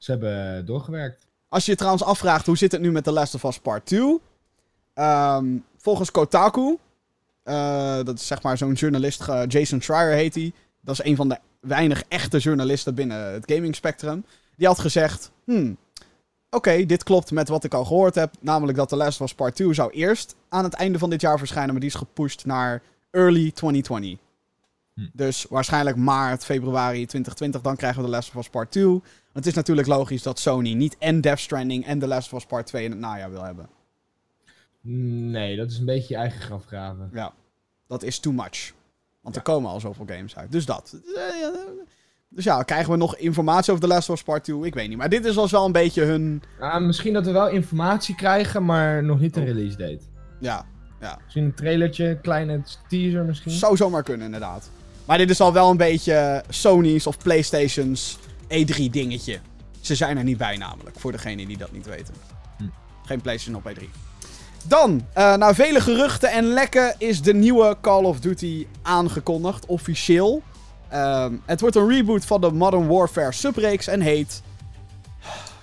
Ze 0.00 0.10
hebben 0.10 0.56
eh, 0.58 0.66
doorgewerkt. 0.66 1.26
Als 1.48 1.64
je 1.64 1.70
je 1.70 1.76
trouwens 1.76 2.04
afvraagt 2.04 2.46
hoe 2.46 2.56
zit 2.56 2.72
het 2.72 2.80
nu 2.80 2.92
met 2.92 3.04
The 3.04 3.12
Last 3.12 3.34
of 3.34 3.44
Us 3.44 3.58
Part 3.58 3.86
2. 3.86 4.20
Ehm, 4.94 5.46
volgens 5.76 6.10
Kotaku, 6.10 6.76
eh, 7.42 7.96
dat 8.04 8.18
is 8.18 8.26
zeg 8.26 8.42
maar 8.42 8.58
zo'n 8.58 8.72
journalist, 8.72 9.22
ge- 9.22 9.44
Jason 9.48 9.80
Schreier 9.80 10.14
heet 10.16 10.34
hij. 10.34 10.52
Dat 10.80 10.98
is 11.00 11.04
een 11.04 11.16
van 11.16 11.28
de 11.28 11.38
weinig 11.60 12.02
echte 12.08 12.38
journalisten 12.38 12.94
binnen 12.94 13.32
het 13.32 13.52
gaming 13.52 13.74
spectrum. 13.74 14.24
Die 14.56 14.66
had 14.66 14.78
gezegd, 14.78 15.30
hmm, 15.44 15.76
oké, 16.50 16.86
dit 16.86 17.02
klopt 17.02 17.30
met 17.30 17.48
wat 17.48 17.64
ik 17.64 17.74
al 17.74 17.84
gehoord 17.84 18.14
heb. 18.14 18.34
Namelijk 18.40 18.78
dat 18.78 18.88
The 18.88 18.96
Last 18.96 19.20
of 19.20 19.26
Us 19.26 19.34
Part 19.34 19.54
2 19.54 19.74
zou 19.74 19.90
eerst 19.90 20.34
aan 20.48 20.64
het 20.64 20.74
einde 20.74 20.98
van 20.98 21.10
dit 21.10 21.20
jaar 21.20 21.38
verschijnen. 21.38 21.70
Maar 21.70 21.80
die 21.80 21.88
is 21.90 21.94
gepusht 21.94 22.44
naar 22.44 22.82
early 23.10 23.50
2020. 23.52 24.18
Hm. 24.94 25.06
Dus 25.12 25.46
waarschijnlijk 25.48 25.96
maart, 25.96 26.44
februari 26.44 27.06
2020, 27.06 27.60
dan 27.60 27.76
krijgen 27.76 28.00
we 28.00 28.06
The 28.06 28.14
Last 28.14 28.28
of 28.28 28.34
Us 28.36 28.48
Part 28.48 28.70
2. 28.70 29.00
Het 29.32 29.46
is 29.46 29.54
natuurlijk 29.54 29.86
logisch 29.88 30.22
dat 30.22 30.38
Sony 30.38 30.72
niet 30.72 30.96
en 30.98 31.20
Death 31.20 31.38
Stranding 31.38 31.86
en 31.86 31.98
The 31.98 32.06
Last 32.06 32.32
of 32.32 32.38
Us 32.38 32.46
Part 32.46 32.66
2 32.66 32.84
in 32.84 32.90
het 32.90 33.00
najaar 33.00 33.30
wil 33.30 33.42
hebben. 33.44 33.68
Nee, 35.30 35.56
dat 35.56 35.70
is 35.70 35.78
een 35.78 35.84
beetje 35.84 36.14
je 36.14 36.20
eigen 36.20 36.40
graf 36.40 36.64
graven. 36.64 37.10
Ja, 37.12 37.32
dat 37.86 38.02
is 38.02 38.18
too 38.18 38.32
much. 38.32 38.72
Want 39.20 39.36
er 39.36 39.42
komen 39.42 39.70
al 39.70 39.80
zoveel 39.80 40.06
games 40.08 40.36
uit. 40.36 40.52
Dus 40.52 40.66
dat. 40.66 40.96
Eh, 41.16 41.40
ja, 41.40 41.52
Dus 42.28 42.44
ja, 42.44 42.62
krijgen 42.62 42.90
we 42.90 42.96
nog 42.96 43.16
informatie 43.16 43.72
over 43.72 43.84
The 43.88 43.92
Last 43.94 44.08
of 44.08 44.14
Us 44.16 44.22
Part 44.22 44.44
2? 44.44 44.62
Ik 44.62 44.74
weet 44.74 44.88
niet. 44.88 44.98
Maar 44.98 45.08
dit 45.08 45.24
is 45.24 45.34
was 45.34 45.50
wel 45.50 45.64
een 45.64 45.72
beetje 45.72 46.02
hun... 46.04 46.42
Misschien 46.80 47.12
dat 47.12 47.24
we 47.26 47.32
wel 47.32 47.48
informatie 47.48 48.14
krijgen, 48.14 48.64
maar 48.64 49.04
nog 49.04 49.20
niet 49.20 49.36
een 49.36 49.42
Oh. 49.42 49.48
release 49.48 49.76
date. 49.76 50.00
Ja, 50.40 50.66
Misschien 51.24 51.44
een 51.44 51.54
trailertje, 51.54 52.04
een 52.08 52.20
kleine 52.20 52.62
teaser 52.88 53.24
misschien. 53.24 53.52
zou 53.52 53.76
zomaar 53.76 54.02
kunnen 54.02 54.24
inderdaad. 54.26 54.70
Maar 55.04 55.18
dit 55.18 55.30
is 55.30 55.40
al 55.40 55.52
wel 55.52 55.70
een 55.70 55.76
beetje 55.76 56.44
Sony's 56.48 57.06
of 57.06 57.18
Playstation's 57.18 58.18
E3 58.50 58.90
dingetje. 58.90 59.38
Ze 59.80 59.94
zijn 59.94 60.16
er 60.16 60.24
niet 60.24 60.38
bij 60.38 60.56
namelijk, 60.56 60.98
voor 60.98 61.12
degenen 61.12 61.46
die 61.46 61.56
dat 61.58 61.72
niet 61.72 61.86
weten. 61.86 62.14
Hm. 62.56 62.64
Geen 63.04 63.20
PlayStation 63.20 63.62
op 63.64 63.72
E3. 63.72 63.84
Dan, 64.66 65.06
eh, 65.12 65.36
na 65.36 65.54
vele 65.54 65.80
geruchten 65.80 66.30
en 66.30 66.44
lekken 66.44 66.94
is 66.98 67.22
de 67.22 67.34
nieuwe 67.34 67.76
Call 67.80 68.04
of 68.04 68.20
Duty 68.20 68.66
aangekondigd, 68.82 69.66
officieel. 69.66 70.42
Ehm, 70.88 71.34
het 71.44 71.60
wordt 71.60 71.76
een 71.76 71.88
reboot 71.88 72.24
van 72.24 72.40
de 72.40 72.52
Modern 72.52 72.86
Warfare 72.86 73.32
subreeks 73.32 73.86
en 73.86 74.00
heet 74.00 74.42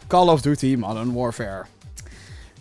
Call 0.08 0.28
of 0.28 0.42
Duty 0.42 0.76
Modern 0.76 1.14
Warfare. 1.14 1.66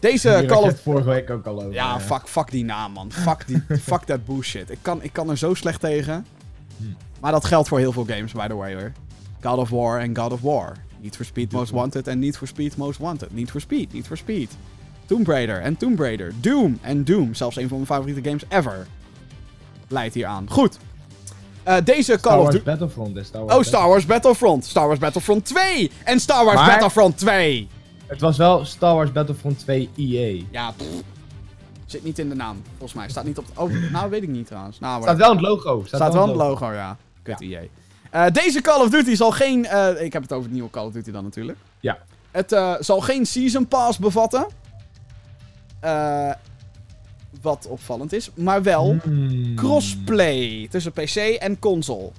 Deze 0.01 0.39
Hier 0.39 0.47
Call 0.47 0.63
of 0.63 0.69
het 0.69 0.81
vorige 0.81 1.09
week 1.09 1.31
ook 1.31 1.47
al 1.47 1.57
over. 1.57 1.73
ja, 1.73 2.01
fuck, 2.01 2.29
fuck 2.29 2.51
die 2.51 2.65
naam, 2.65 2.93
man. 2.93 3.13
Fuck, 3.13 3.47
die, 3.47 3.63
fuck 3.91 4.03
that 4.03 4.25
bullshit. 4.25 4.71
Ik 4.71 4.79
kan, 4.83 5.03
ik 5.03 5.13
kan 5.13 5.31
er 5.31 5.39
zo 5.39 5.55
slecht 5.55 5.81
tegen. 5.81 6.27
Hm. 6.77 6.85
Maar 7.21 7.33
dat 7.33 7.45
geldt 7.45 7.69
voor 7.69 7.79
heel 7.79 7.93
veel 7.93 8.05
games, 8.05 8.33
by 8.33 8.47
the 8.47 8.55
way, 8.55 8.75
hoor. 8.75 8.93
God 9.47 9.59
of 9.59 9.71
War 9.71 10.01
en 10.01 10.17
God 10.17 10.33
of 10.33 10.41
War. 10.43 10.73
Need 11.01 11.17
for 11.17 11.25
Speed 11.25 11.53
Most 11.53 11.73
Wanted 11.73 12.09
en 12.09 12.19
Need 12.19 12.37
for 12.37 12.47
Speed 12.47 12.77
Most 12.77 12.99
Wanted. 12.99 13.33
Need 13.35 13.51
for 13.51 13.61
Speed, 13.61 13.93
Need 13.93 14.07
for 14.07 14.17
Speed. 14.17 14.57
Tomb 15.07 15.27
Raider 15.27 15.61
en 15.61 15.77
Tomb 15.77 15.99
Raider. 16.01 16.33
Doom 16.41 16.79
en 16.83 17.05
Doom. 17.05 17.35
Zelfs 17.35 17.57
een 17.57 17.69
van 17.69 17.77
mijn 17.77 17.87
favoriete 17.89 18.29
games 18.29 18.43
ever. 18.49 18.87
Leidt 19.89 20.15
hier 20.15 20.27
aan. 20.27 20.47
Goed. 20.51 20.79
Eh, 21.63 21.77
deze 21.85 22.03
Star 22.03 22.21
Call 22.21 22.37
of 22.37 22.43
Wars 22.43 22.55
Duty... 22.55 22.65
Battlefront 22.65 23.17
is 23.17 23.27
Star 23.27 23.45
Wars 23.45 23.57
Oh, 23.57 23.63
Star 23.63 23.89
Wars 23.89 24.07
Battlefront. 24.07 24.65
Star 24.65 24.87
Wars 24.87 24.99
Battlefront 24.99 25.45
2. 25.45 25.91
En 26.05 26.21
Star 26.21 26.45
Wars 26.45 26.57
Maar- 26.57 26.71
Battlefront 26.71 27.19
2. 27.19 27.69
Het 28.07 28.21
was 28.21 28.37
wel 28.37 28.65
Star 28.65 28.95
Wars 28.95 29.13
Battlefront 29.13 29.59
2 29.59 29.91
EA. 29.97 30.43
Ja, 30.51 30.71
pff. 30.71 30.87
Zit 31.87 32.05
niet 32.05 32.19
in 32.19 32.29
de 32.29 32.35
naam, 32.35 32.57
volgens 32.69 32.93
mij. 32.93 33.09
Staat 33.09 33.25
niet 33.25 33.39
op 33.39 33.47
het... 33.47 33.59
Oh, 33.59 33.91
nou 33.93 34.11
weet 34.11 34.23
ik 34.23 34.29
niet 34.29 34.47
trouwens. 34.47 34.79
Nou, 34.79 35.03
Staat 35.03 35.17
wel 35.17 35.31
in 35.31 35.37
het 35.37 35.47
logo. 35.47 35.83
Staat, 35.87 36.01
Staat 36.01 36.13
wel 36.13 36.25
in 36.25 36.31
een 36.31 36.37
logo, 36.37 36.73
ja. 36.73 36.97
Kut 37.23 37.41
EA. 37.41 37.61
Eh, 38.17 38.27
deze 38.33 38.61
Call 38.61 38.81
of 38.81 38.91
Duty 38.91 39.15
zal 39.15 39.31
geen... 39.31 39.67
eh, 39.67 40.05
ik 40.05 40.13
heb 40.13 40.23
het 40.23 40.33
over 40.33 40.45
het 40.45 40.53
nieuwe 40.53 40.71
Call 40.71 40.87
of 40.87 40.93
Duty 40.93 41.11
dan 41.11 41.25
natuurlijk. 41.25 41.59
Ja. 41.81 41.99
Het 42.31 42.53
eh, 42.53 42.75
zal 42.81 43.01
geen 43.01 43.27
Season 43.27 43.69
Pass 43.69 43.99
bevatten. 43.99 44.47
Wat 47.41 47.67
opvallend 47.67 48.13
is. 48.13 48.31
Maar 48.35 48.63
wel 48.63 48.97
Hmm. 49.03 49.55
crossplay 49.55 50.67
tussen 50.71 50.93
PC 50.93 51.17
en 51.17 51.59
console. 51.59 52.11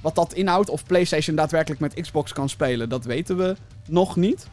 Wat 0.00 0.14
dat 0.14 0.32
inhoudt, 0.32 0.68
of 0.68 0.86
PlayStation 0.86 1.36
daadwerkelijk 1.36 1.80
met 1.80 1.94
Xbox 1.94 2.32
kan 2.32 2.48
spelen, 2.48 2.88
dat 2.88 3.04
weten 3.04 3.36
we 3.36 3.56
nog 3.88 4.16
niet. 4.16 4.46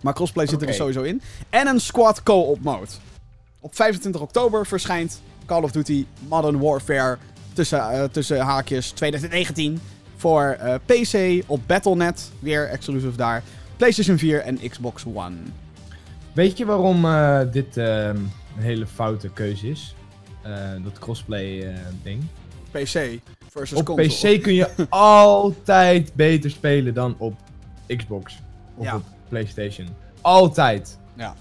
Maar 0.00 0.14
crossplay 0.14 0.46
zit 0.46 0.62
er 0.62 0.74
sowieso 0.74 1.02
in. 1.02 1.22
En 1.50 1.66
een 1.66 1.80
squad 1.80 2.22
co-op 2.22 2.60
mode. 2.60 2.86
Op 3.60 3.74
25 3.74 4.20
oktober 4.20 4.66
verschijnt 4.66 5.20
Call 5.46 5.62
of 5.62 5.70
Duty 5.70 6.06
Modern 6.28 6.58
Warfare 6.58 7.18
tussen, 7.52 8.10
tussen 8.12 8.40
haakjes 8.40 8.90
2019 8.90 9.80
voor 10.22 10.42
eh, 10.60 10.74
PC 10.86 11.42
op 11.46 11.60
Battle.net, 11.66 12.30
weer 12.38 12.68
exclusive 12.68 13.16
daar, 13.16 13.42
PlayStation 13.76 14.18
4 14.18 14.40
en 14.40 14.58
Xbox 14.70 15.04
One. 15.14 15.36
Weet 16.32 16.58
je 16.58 16.64
waarom 16.64 17.04
eh, 17.04 17.40
dit 17.52 17.76
ehm, 17.76 18.16
een 18.56 18.62
hele 18.62 18.86
foute 18.86 19.28
keuze 19.28 19.68
is? 19.68 19.94
Eh, 20.42 20.52
dat 20.82 20.98
crossplay 20.98 21.74
ding. 22.02 22.22
PC 22.70 23.18
versus 23.50 23.78
Op 23.78 23.84
console. 23.84 24.36
PC 24.36 24.42
kun 24.42 24.54
je 24.54 24.68
altijd 24.88 26.14
beter 26.14 26.50
spelen 26.50 26.94
dan 26.94 27.14
op 27.18 27.34
Xbox. 27.96 28.38
Of 28.76 28.84
Ja. 28.84 28.94
op 28.96 29.02
PlayStation. 29.28 29.88
Altijd. 30.20 30.98
Ja. 31.14 31.34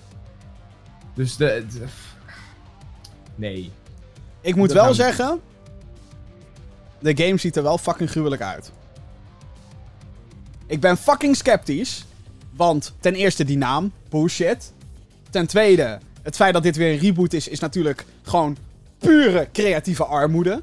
Dus 1.14 1.36
de... 1.38 1.66
de- 1.74 1.86
nee. 3.36 3.72
Ik 4.42 4.56
moet 4.56 4.68
Dat 4.68 4.76
wel 4.76 4.84
nou- 4.84 4.96
zeggen, 4.96 5.40
de 7.02 7.24
game 7.24 7.38
ziet 7.38 7.56
er 7.56 7.64
wel 7.64 7.78
fucking 7.78 8.10
gruwelijk 8.10 8.42
uit. 8.42 8.72
Ik 10.68 10.80
ben 10.80 10.98
fucking 10.98 11.36
sceptisch, 11.36 12.06
want 12.56 12.94
ten 13.00 13.16
eerste 13.16 13.44
die 13.44 13.58
naam, 13.58 13.92
bullshit. 14.10 14.74
Ten 15.30 15.48
tweede, 15.48 16.00
het 16.22 16.36
feit 16.36 16.54
dat 16.54 16.64
dit 16.64 16.76
weer 16.76 16.94
een 16.94 17.00
reboot 17.00 17.34
is, 17.34 17.48
is 17.48 17.60
natuurlijk 17.60 18.06
gewoon 18.22 18.58
pure 18.98 19.50
creatieve 19.54 20.06
armoede. 20.06 20.62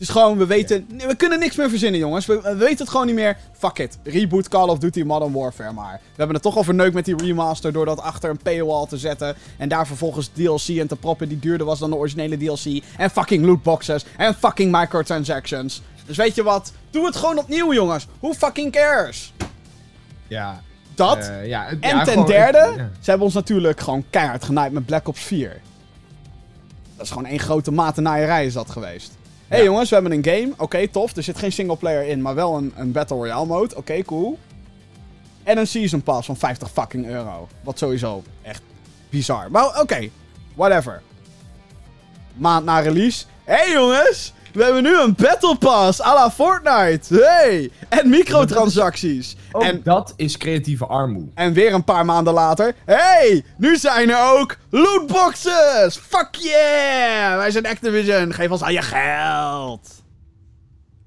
Dus 0.00 0.08
gewoon, 0.08 0.38
we 0.38 0.46
weten, 0.46 0.86
we 1.06 1.14
kunnen 1.14 1.38
niks 1.38 1.56
meer 1.56 1.68
verzinnen, 1.68 2.00
jongens. 2.00 2.26
We, 2.26 2.40
we 2.40 2.54
weten 2.54 2.78
het 2.78 2.88
gewoon 2.88 3.06
niet 3.06 3.14
meer. 3.14 3.36
Fuck 3.52 3.78
it. 3.78 3.98
Reboot 4.02 4.48
Call 4.48 4.68
of 4.68 4.78
Duty 4.78 5.02
Modern 5.02 5.32
Warfare 5.32 5.72
maar. 5.72 5.92
We 5.92 6.16
hebben 6.16 6.34
het 6.34 6.42
toch 6.44 6.56
al 6.56 6.64
verneukt 6.64 6.94
met 6.94 7.04
die 7.04 7.16
remaster 7.16 7.72
door 7.72 7.84
dat 7.84 8.00
achter 8.00 8.30
een 8.30 8.42
paywall 8.42 8.86
te 8.86 8.98
zetten. 8.98 9.36
En 9.56 9.68
daar 9.68 9.86
vervolgens 9.86 10.26
DLC 10.34 10.68
en 10.78 10.86
te 10.86 10.96
proppen 10.96 11.28
die 11.28 11.38
duurder 11.38 11.66
was 11.66 11.78
dan 11.78 11.90
de 11.90 11.96
originele 11.96 12.36
DLC. 12.36 12.82
En 12.96 13.10
fucking 13.10 13.44
lootboxes. 13.46 14.04
En 14.16 14.34
fucking 14.34 14.76
microtransactions. 14.78 15.82
Dus 16.06 16.16
weet 16.16 16.34
je 16.34 16.42
wat? 16.42 16.72
Doe 16.90 17.06
het 17.06 17.16
gewoon 17.16 17.38
opnieuw, 17.38 17.72
jongens. 17.72 18.06
Who 18.20 18.32
fucking 18.32 18.72
cares? 18.72 19.32
Ja. 20.28 20.62
Dat. 20.94 21.16
eh, 21.18 21.46
ja, 21.46 21.64
het- 21.64 21.80
en 21.80 21.96
ja, 21.96 22.04
ten 22.04 22.12
gewoon- 22.12 22.26
derde, 22.28 22.58
ja. 22.76 22.90
ze 23.00 23.10
hebben 23.10 23.26
ons 23.26 23.34
natuurlijk 23.34 23.80
gewoon 23.80 24.04
keihard 24.10 24.44
genaaid 24.44 24.72
met 24.72 24.86
Black 24.86 25.08
Ops 25.08 25.22
4. 25.22 25.60
Dat 26.96 27.04
is 27.06 27.12
gewoon 27.12 27.26
één 27.26 27.38
grote 27.38 27.70
matennaaierij 27.70 28.46
is 28.46 28.52
dat 28.52 28.70
geweest. 28.70 29.18
Hé 29.50 29.56
hey 29.56 29.64
jongens, 29.64 29.88
we 29.88 29.94
hebben 29.94 30.12
een 30.12 30.24
game. 30.24 30.52
Oké, 30.56 30.88
tof. 30.88 31.16
Er 31.16 31.22
zit 31.22 31.38
geen 31.38 31.52
singleplayer 31.52 32.06
in, 32.06 32.22
maar 32.22 32.34
wel 32.34 32.56
een, 32.56 32.72
een 32.76 32.92
Battle 32.92 33.16
Royale 33.16 33.46
mode. 33.46 33.76
Oké, 33.76 34.02
cool. 34.02 34.38
En 35.42 35.58
een 35.58 35.66
Season 35.66 36.02
Pass 36.02 36.26
van 36.26 36.36
50 36.36 36.70
fucking 36.70 37.06
euro. 37.06 37.48
Wat 37.62 37.78
sowieso 37.78 38.22
echt 38.42 38.62
bizar. 39.08 39.50
Maar 39.50 39.80
oké, 39.80 40.08
whatever. 40.54 41.02
Maand 42.34 42.64
na 42.64 42.78
release. 42.78 43.24
Hé 43.44 43.54
hey 43.54 43.72
jongens, 43.72 44.32
we 44.52 44.64
hebben 44.64 44.82
nu 44.82 45.00
een 45.00 45.14
Battle 45.14 45.56
Pass 45.56 46.02
à 46.02 46.14
la 46.14 46.30
Fortnite. 46.30 47.14
Hey! 47.14 47.70
En 47.88 48.08
microtransacties. 48.10 49.36
Ook 49.52 49.62
En 49.62 49.80
dat 49.82 50.12
is 50.16 50.36
creatieve 50.36 50.86
armoede. 50.86 51.30
en 51.34 51.52
weer 51.52 51.72
een 51.74 51.84
paar 51.84 52.04
maanden 52.04 52.32
later. 52.32 52.74
Hey, 52.84 53.44
nu 53.56 53.76
zijn 53.76 54.10
er 54.10 54.38
ook 54.38 54.56
lootboxes! 54.70 55.96
Fuck 55.96 56.34
yeah! 56.34 57.36
Wij 57.36 57.50
zijn 57.50 57.66
Activision, 57.66 58.32
geef 58.32 58.50
ons 58.50 58.62
al 58.62 58.70
je 58.70 58.82
geld. 58.82 60.02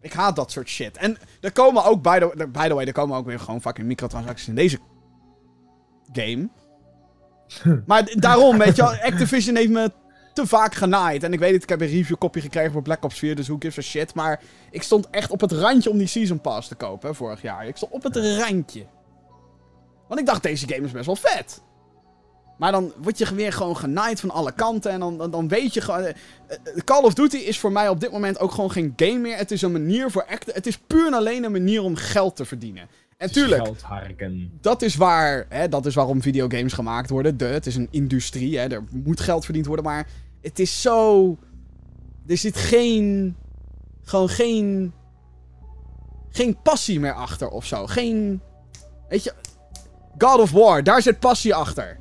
Ik 0.01 0.13
haat 0.13 0.35
dat 0.35 0.51
soort 0.51 0.69
shit. 0.69 0.97
En 0.97 1.17
er 1.41 1.51
komen 1.51 1.83
ook, 1.85 2.01
by 2.01 2.19
the, 2.19 2.47
by 2.47 2.67
the 2.67 2.73
way, 2.73 2.85
er 2.85 2.91
komen 2.93 3.17
ook 3.17 3.25
weer 3.25 3.39
gewoon 3.39 3.61
fucking 3.61 3.87
microtransacties 3.87 4.47
in 4.47 4.55
deze 4.55 4.79
game. 6.13 6.49
maar 7.87 8.11
daarom, 8.15 8.57
weet 8.57 8.75
je 8.75 8.81
wel, 8.81 8.95
Activision 8.95 9.55
heeft 9.55 9.69
me 9.69 9.91
te 10.33 10.47
vaak 10.47 10.75
genaaid. 10.75 11.23
En 11.23 11.33
ik 11.33 11.39
weet 11.39 11.53
het, 11.53 11.63
ik 11.63 11.69
heb 11.69 11.81
een 11.81 11.87
reviewkopje 11.87 12.41
gekregen 12.41 12.71
voor 12.71 12.81
Black 12.81 13.03
Ops 13.03 13.19
4, 13.19 13.35
dus 13.35 13.47
who 13.47 13.55
gives 13.59 13.77
a 13.77 13.89
shit. 13.89 14.13
Maar 14.13 14.41
ik 14.71 14.83
stond 14.83 15.09
echt 15.09 15.31
op 15.31 15.41
het 15.41 15.51
randje 15.51 15.89
om 15.89 15.97
die 15.97 16.07
Season 16.07 16.41
Pass 16.41 16.67
te 16.67 16.75
kopen, 16.75 17.09
hè, 17.09 17.15
vorig 17.15 17.41
jaar. 17.41 17.67
Ik 17.67 17.77
stond 17.77 17.91
op 17.91 18.03
het 18.03 18.15
randje. 18.15 18.85
Want 20.07 20.19
ik 20.19 20.25
dacht, 20.25 20.43
deze 20.43 20.67
game 20.67 20.85
is 20.85 20.91
best 20.91 21.05
wel 21.05 21.15
vet. 21.15 21.61
Maar 22.57 22.71
dan 22.71 22.93
word 22.97 23.17
je 23.17 23.35
weer 23.35 23.53
gewoon 23.53 23.77
genaaid 23.77 24.19
van 24.19 24.31
alle 24.31 24.51
kanten. 24.51 24.91
En 24.91 24.99
dan, 24.99 25.17
dan, 25.17 25.31
dan 25.31 25.47
weet 25.47 25.73
je 25.73 25.81
gewoon. 25.81 26.01
eh, 26.01 26.09
eh, 26.47 26.83
Call 26.83 27.03
of 27.03 27.13
Duty 27.13 27.37
is 27.37 27.59
voor 27.59 27.71
mij 27.71 27.89
op 27.89 27.99
dit 27.99 28.11
moment 28.11 28.39
ook 28.39 28.51
gewoon 28.51 28.71
geen 28.71 28.93
game 28.95 29.17
meer. 29.17 29.37
Het 29.37 29.51
is 29.51 29.61
een 29.61 29.71
manier 29.71 30.11
voor 30.11 30.21
echt. 30.21 30.53
Het 30.53 30.67
is 30.67 30.77
puur 30.77 31.05
en 31.07 31.13
alleen 31.13 31.43
een 31.43 31.51
manier 31.51 31.81
om 31.81 31.95
geld 31.95 32.35
te 32.35 32.45
verdienen. 32.45 32.87
En 33.17 33.31
tuurlijk, 33.31 33.69
dat 34.61 34.81
is, 34.81 34.95
waar, 34.95 35.45
hè, 35.49 35.69
dat 35.69 35.85
is 35.85 35.95
waarom 35.95 36.21
videogames 36.21 36.73
gemaakt 36.73 37.09
worden. 37.09 37.37
De, 37.37 37.45
het 37.45 37.65
is 37.65 37.75
een 37.75 37.87
industrie, 37.91 38.57
hè, 38.57 38.67
er 38.67 38.83
moet 38.91 39.19
geld 39.19 39.45
verdiend 39.45 39.65
worden. 39.65 39.85
Maar 39.85 40.07
het 40.41 40.59
is 40.59 40.81
zo. 40.81 41.37
Er 42.27 42.37
zit 42.37 42.55
geen. 42.57 43.35
Gewoon 44.01 44.29
geen. 44.29 44.93
Geen 46.29 46.57
passie 46.61 46.99
meer 46.99 47.13
achter 47.13 47.47
of 47.49 47.65
zo. 47.65 47.87
Geen. 47.87 48.41
Weet 49.09 49.23
je. 49.23 49.33
God 50.17 50.39
of 50.39 50.51
War, 50.51 50.83
daar 50.83 51.01
zit 51.01 51.19
passie 51.19 51.55
achter. 51.55 51.83
Er 51.85 51.99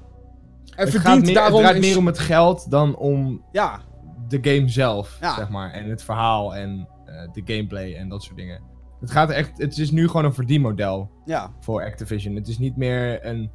Het, 0.84 0.90
gaat 0.90 1.00
verdient 1.02 1.24
meer, 1.24 1.34
daarom. 1.34 1.52
het 1.54 1.62
draait 1.62 1.82
een- 1.82 1.88
meer 1.88 1.98
om 1.98 2.06
het 2.06 2.18
geld 2.18 2.70
dan 2.70 2.96
om 2.96 3.42
Ja, 3.52 3.80
de 4.28 4.38
game 4.42 4.68
zelf, 4.68 5.16
Ja. 5.20 5.34
zeg 5.34 5.48
maar. 5.48 5.70
En 5.72 5.90
het 5.90 6.02
verhaal 6.02 6.54
en 6.54 6.88
eh, 7.06 7.28
de 7.32 7.42
gameplay 7.44 7.94
en 7.94 8.08
dat 8.08 8.22
soort 8.22 8.36
dingen. 8.36 8.60
Het, 9.02 9.10
gaat 9.10 9.30
echt, 9.30 9.58
het 9.58 9.78
is 9.78 9.90
nu 9.90 10.06
gewoon 10.06 10.24
een 10.24 10.34
verdienmodel 10.34 11.10
ja. 11.24 11.52
voor 11.60 11.84
Activision. 11.84 12.34
Het 12.34 12.48
is 12.48 12.58
niet 12.58 12.76
meer 12.76 13.26
een, 13.26 13.50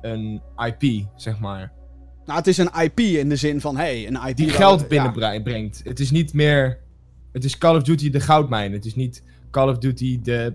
een 0.00 0.42
IP, 0.56 1.06
zeg 1.16 1.38
maar. 1.38 1.72
Nou, 2.24 2.38
het 2.38 2.46
is 2.46 2.58
een 2.58 2.70
IP 2.82 3.00
in 3.00 3.28
de 3.28 3.36
zin 3.36 3.60
van, 3.60 3.76
hey, 3.76 4.06
een 4.06 4.28
IP... 4.28 4.36
Die 4.36 4.48
geld 4.48 4.80
ja. 4.80 4.86
binnenbrengt. 5.12 5.80
Het 5.84 6.00
is 6.00 6.10
niet 6.10 6.32
meer... 6.32 6.78
Het 7.32 7.44
is 7.44 7.58
Call 7.58 7.76
of 7.76 7.82
Duty 7.82 8.10
de 8.10 8.20
goudmijn. 8.20 8.72
Het 8.72 8.84
is 8.84 8.94
niet 8.94 9.22
Call 9.50 9.68
of 9.68 9.78
Duty 9.78 10.20
de, 10.22 10.54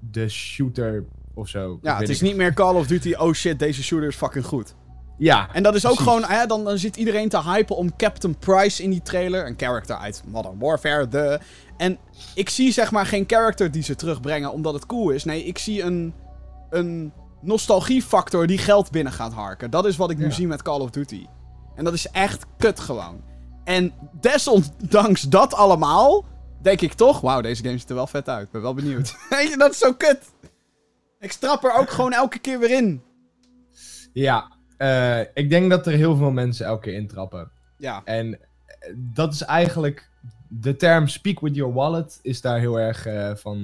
de 0.00 0.28
shooter 0.28 1.04
of 1.34 1.48
zo. 1.48 1.78
Ja, 1.82 1.98
het 1.98 2.08
is 2.08 2.20
niet 2.20 2.36
meer 2.36 2.54
Call 2.54 2.74
of 2.74 2.86
Duty, 2.86 3.14
oh 3.14 3.32
shit, 3.32 3.58
deze 3.58 3.82
shooter 3.82 4.08
is 4.08 4.16
fucking 4.16 4.44
goed. 4.44 4.74
Ja, 5.18 5.48
En 5.52 5.62
dat 5.62 5.74
is 5.74 5.86
ook 5.86 5.94
Precies. 5.94 6.12
gewoon, 6.12 6.30
hè, 6.30 6.46
dan, 6.46 6.64
dan 6.64 6.78
zit 6.78 6.96
iedereen 6.96 7.28
te 7.28 7.42
hypen 7.42 7.76
om 7.76 7.96
Captain 7.96 8.36
Price 8.38 8.82
in 8.82 8.90
die 8.90 9.02
trailer. 9.02 9.46
Een 9.46 9.54
character 9.56 9.96
uit 9.96 10.22
Modern 10.26 10.58
Warfare, 10.58 11.08
de. 11.08 11.40
En 11.76 11.98
ik 12.34 12.48
zie 12.48 12.72
zeg 12.72 12.90
maar 12.90 13.06
geen 13.06 13.24
character 13.26 13.70
die 13.70 13.82
ze 13.82 13.94
terugbrengen 13.94 14.52
omdat 14.52 14.74
het 14.74 14.86
cool 14.86 15.10
is. 15.10 15.24
Nee, 15.24 15.44
ik 15.44 15.58
zie 15.58 15.82
een, 15.82 16.14
een 16.70 17.12
nostalgiefactor 17.40 18.46
die 18.46 18.58
geld 18.58 18.90
binnen 18.90 19.12
gaat 19.12 19.32
harken. 19.32 19.70
Dat 19.70 19.86
is 19.86 19.96
wat 19.96 20.10
ik 20.10 20.18
nu 20.18 20.24
Ja. 20.24 20.30
zie 20.30 20.46
met 20.46 20.62
Call 20.62 20.80
of 20.80 20.90
Duty. 20.90 21.26
En 21.74 21.84
dat 21.84 21.92
is 21.92 22.06
echt 22.08 22.44
kut 22.58 22.80
gewoon. 22.80 23.20
En 23.64 23.92
desondanks 24.20 25.22
dat 25.22 25.54
allemaal, 25.54 26.24
denk 26.62 26.80
ik 26.80 26.92
toch, 26.92 27.20
wauw, 27.20 27.40
deze 27.40 27.62
game 27.64 27.78
ziet 27.78 27.88
er 27.88 27.94
wel 27.94 28.06
vet 28.06 28.28
uit. 28.28 28.46
Ik 28.46 28.52
ben 28.52 28.62
wel 28.62 28.74
benieuwd. 28.74 29.16
Dat 29.58 29.70
is 29.70 29.78
zo 29.78 29.92
kut. 29.92 30.18
Ik 31.20 31.32
strap 31.32 31.64
er 31.64 31.72
ook 31.74 31.90
gewoon 31.90 32.12
elke 32.12 32.38
keer 32.38 32.58
weer 32.58 32.70
in. 32.70 33.02
ja. 34.12 34.56
Eh, 34.78 35.20
ik 35.20 35.50
denk 35.50 35.70
dat 35.70 35.86
er 35.86 35.92
heel 35.92 36.16
veel 36.16 36.30
mensen 36.30 36.66
elke 36.66 36.80
keer 36.82 36.94
intrappen. 36.94 37.50
Ja, 37.76 38.02
En 38.04 38.34
eh, 38.34 38.94
dat 38.96 39.32
is 39.32 39.42
eigenlijk... 39.42 40.10
De 40.48 40.76
term 40.76 41.06
speak 41.08 41.40
with 41.40 41.54
your 41.54 41.72
wallet 41.74 42.18
is 42.22 42.40
daar 42.40 42.58
heel 42.58 42.80
erg 42.80 43.06
eh, 43.06 43.34
van, 43.34 43.62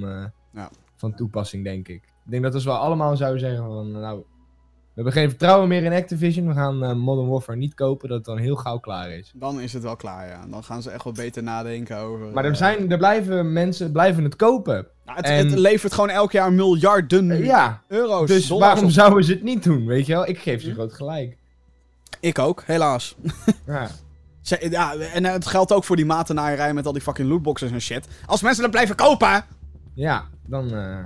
Ja. 0.53 0.69
van 0.95 1.15
toepassing, 1.15 1.63
denk 1.63 1.87
ik. 1.87 2.03
Ik 2.25 2.31
denk 2.31 2.43
dat 2.43 2.53
als 2.53 2.63
we 2.63 2.71
allemaal 2.71 3.17
zouden 3.17 3.39
zeggen 3.39 3.65
van... 3.65 3.91
Nou, 3.91 4.17
we 4.19 5.01
hebben 5.01 5.13
geen 5.13 5.29
vertrouwen 5.29 5.67
meer 5.67 5.83
in 5.83 5.91
Activision. 5.93 6.47
We 6.47 6.53
gaan 6.53 6.97
Modern 6.97 7.27
Warfare 7.27 7.57
niet 7.57 7.73
kopen. 7.73 8.07
Dat 8.09 8.17
het 8.17 8.25
dan 8.25 8.37
heel 8.37 8.55
gauw 8.55 8.77
klaar 8.77 9.09
is. 9.11 9.31
dan 9.35 9.59
is 9.59 9.73
het 9.73 9.83
wel 9.83 9.95
klaar, 9.95 10.27
ja. 10.27 10.47
Dan 10.47 10.63
gaan 10.63 10.81
ze 10.81 10.89
echt 10.91 11.03
wel 11.03 11.13
beter 11.13 11.43
nadenken 11.43 11.97
over... 11.97 12.31
Maar 12.31 12.45
er, 12.45 12.55
zijn, 12.55 12.91
er 12.91 12.97
blijven 12.97 13.53
mensen 13.53 13.91
blijven 13.91 14.23
het 14.23 14.35
kopen. 14.35 14.87
Nou, 15.05 15.17
het, 15.17 15.25
En- 15.25 15.49
het 15.49 15.59
levert 15.59 15.93
gewoon 15.93 16.09
elk 16.09 16.31
jaar 16.31 16.53
miljarden 16.53 17.31
Eh, 17.31 17.45
ja, 17.45 17.81
euro's. 17.87 18.27
dus 18.27 18.47
dollars 18.47 18.67
waarom 18.67 18.85
op. 18.85 18.91
zouden 18.91 19.23
ze 19.23 19.31
het 19.33 19.43
niet 19.43 19.63
doen, 19.63 19.85
weet 19.85 20.05
je 20.05 20.13
wel? 20.13 20.27
Ik 20.27 20.37
geef 20.39 20.61
ze 20.61 20.67
Hm? 20.67 20.73
groot 20.73 20.93
gelijk. 20.93 21.37
Ik 22.19 22.39
ook, 22.39 22.63
helaas. 22.65 23.15
Ja. 23.67 23.89
Ja, 24.69 24.95
en 24.95 25.23
het 25.25 25.45
geldt 25.45 25.71
ook 25.73 25.83
voor 25.83 25.95
die 25.95 26.05
matenaaierij 26.05 26.73
met 26.73 26.85
al 26.85 26.93
die 26.93 27.01
fucking 27.01 27.29
lootboxes 27.29 27.71
en 27.71 27.81
shit. 27.81 28.07
Als 28.25 28.41
mensen 28.41 28.61
dat 28.61 28.71
blijven 28.71 28.95
kopen... 28.95 29.45
Ja, 29.93 30.25
dan, 30.45 30.65
eh, 30.65 30.97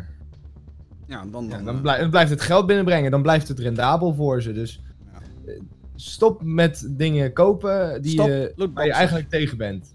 Ja, 1.05 1.25
dan... 1.31 1.43
ja, 1.47 1.55
dan, 1.55 1.65
dan 1.65 1.75
eh, 1.75 1.81
blij- 1.81 1.99
dan 1.99 2.09
blijft 2.09 2.29
het 2.29 2.41
geld 2.41 2.65
binnenbrengen. 2.65 3.11
Dan 3.11 3.21
blijft 3.21 3.47
het 3.47 3.59
rendabel 3.59 4.13
voor 4.13 4.41
ze. 4.41 4.53
Dus 4.53 4.81
Ja. 5.13 5.19
eh, 5.51 5.59
stop 5.95 6.41
met 6.43 6.87
dingen 6.91 7.33
kopen 7.33 8.01
die 8.01 8.11
Stop 8.11 8.27
je, 8.27 8.53
waar 8.73 8.85
je 8.85 8.91
eigenlijk 8.93 9.29
tegen 9.29 9.57
bent. 9.57 9.93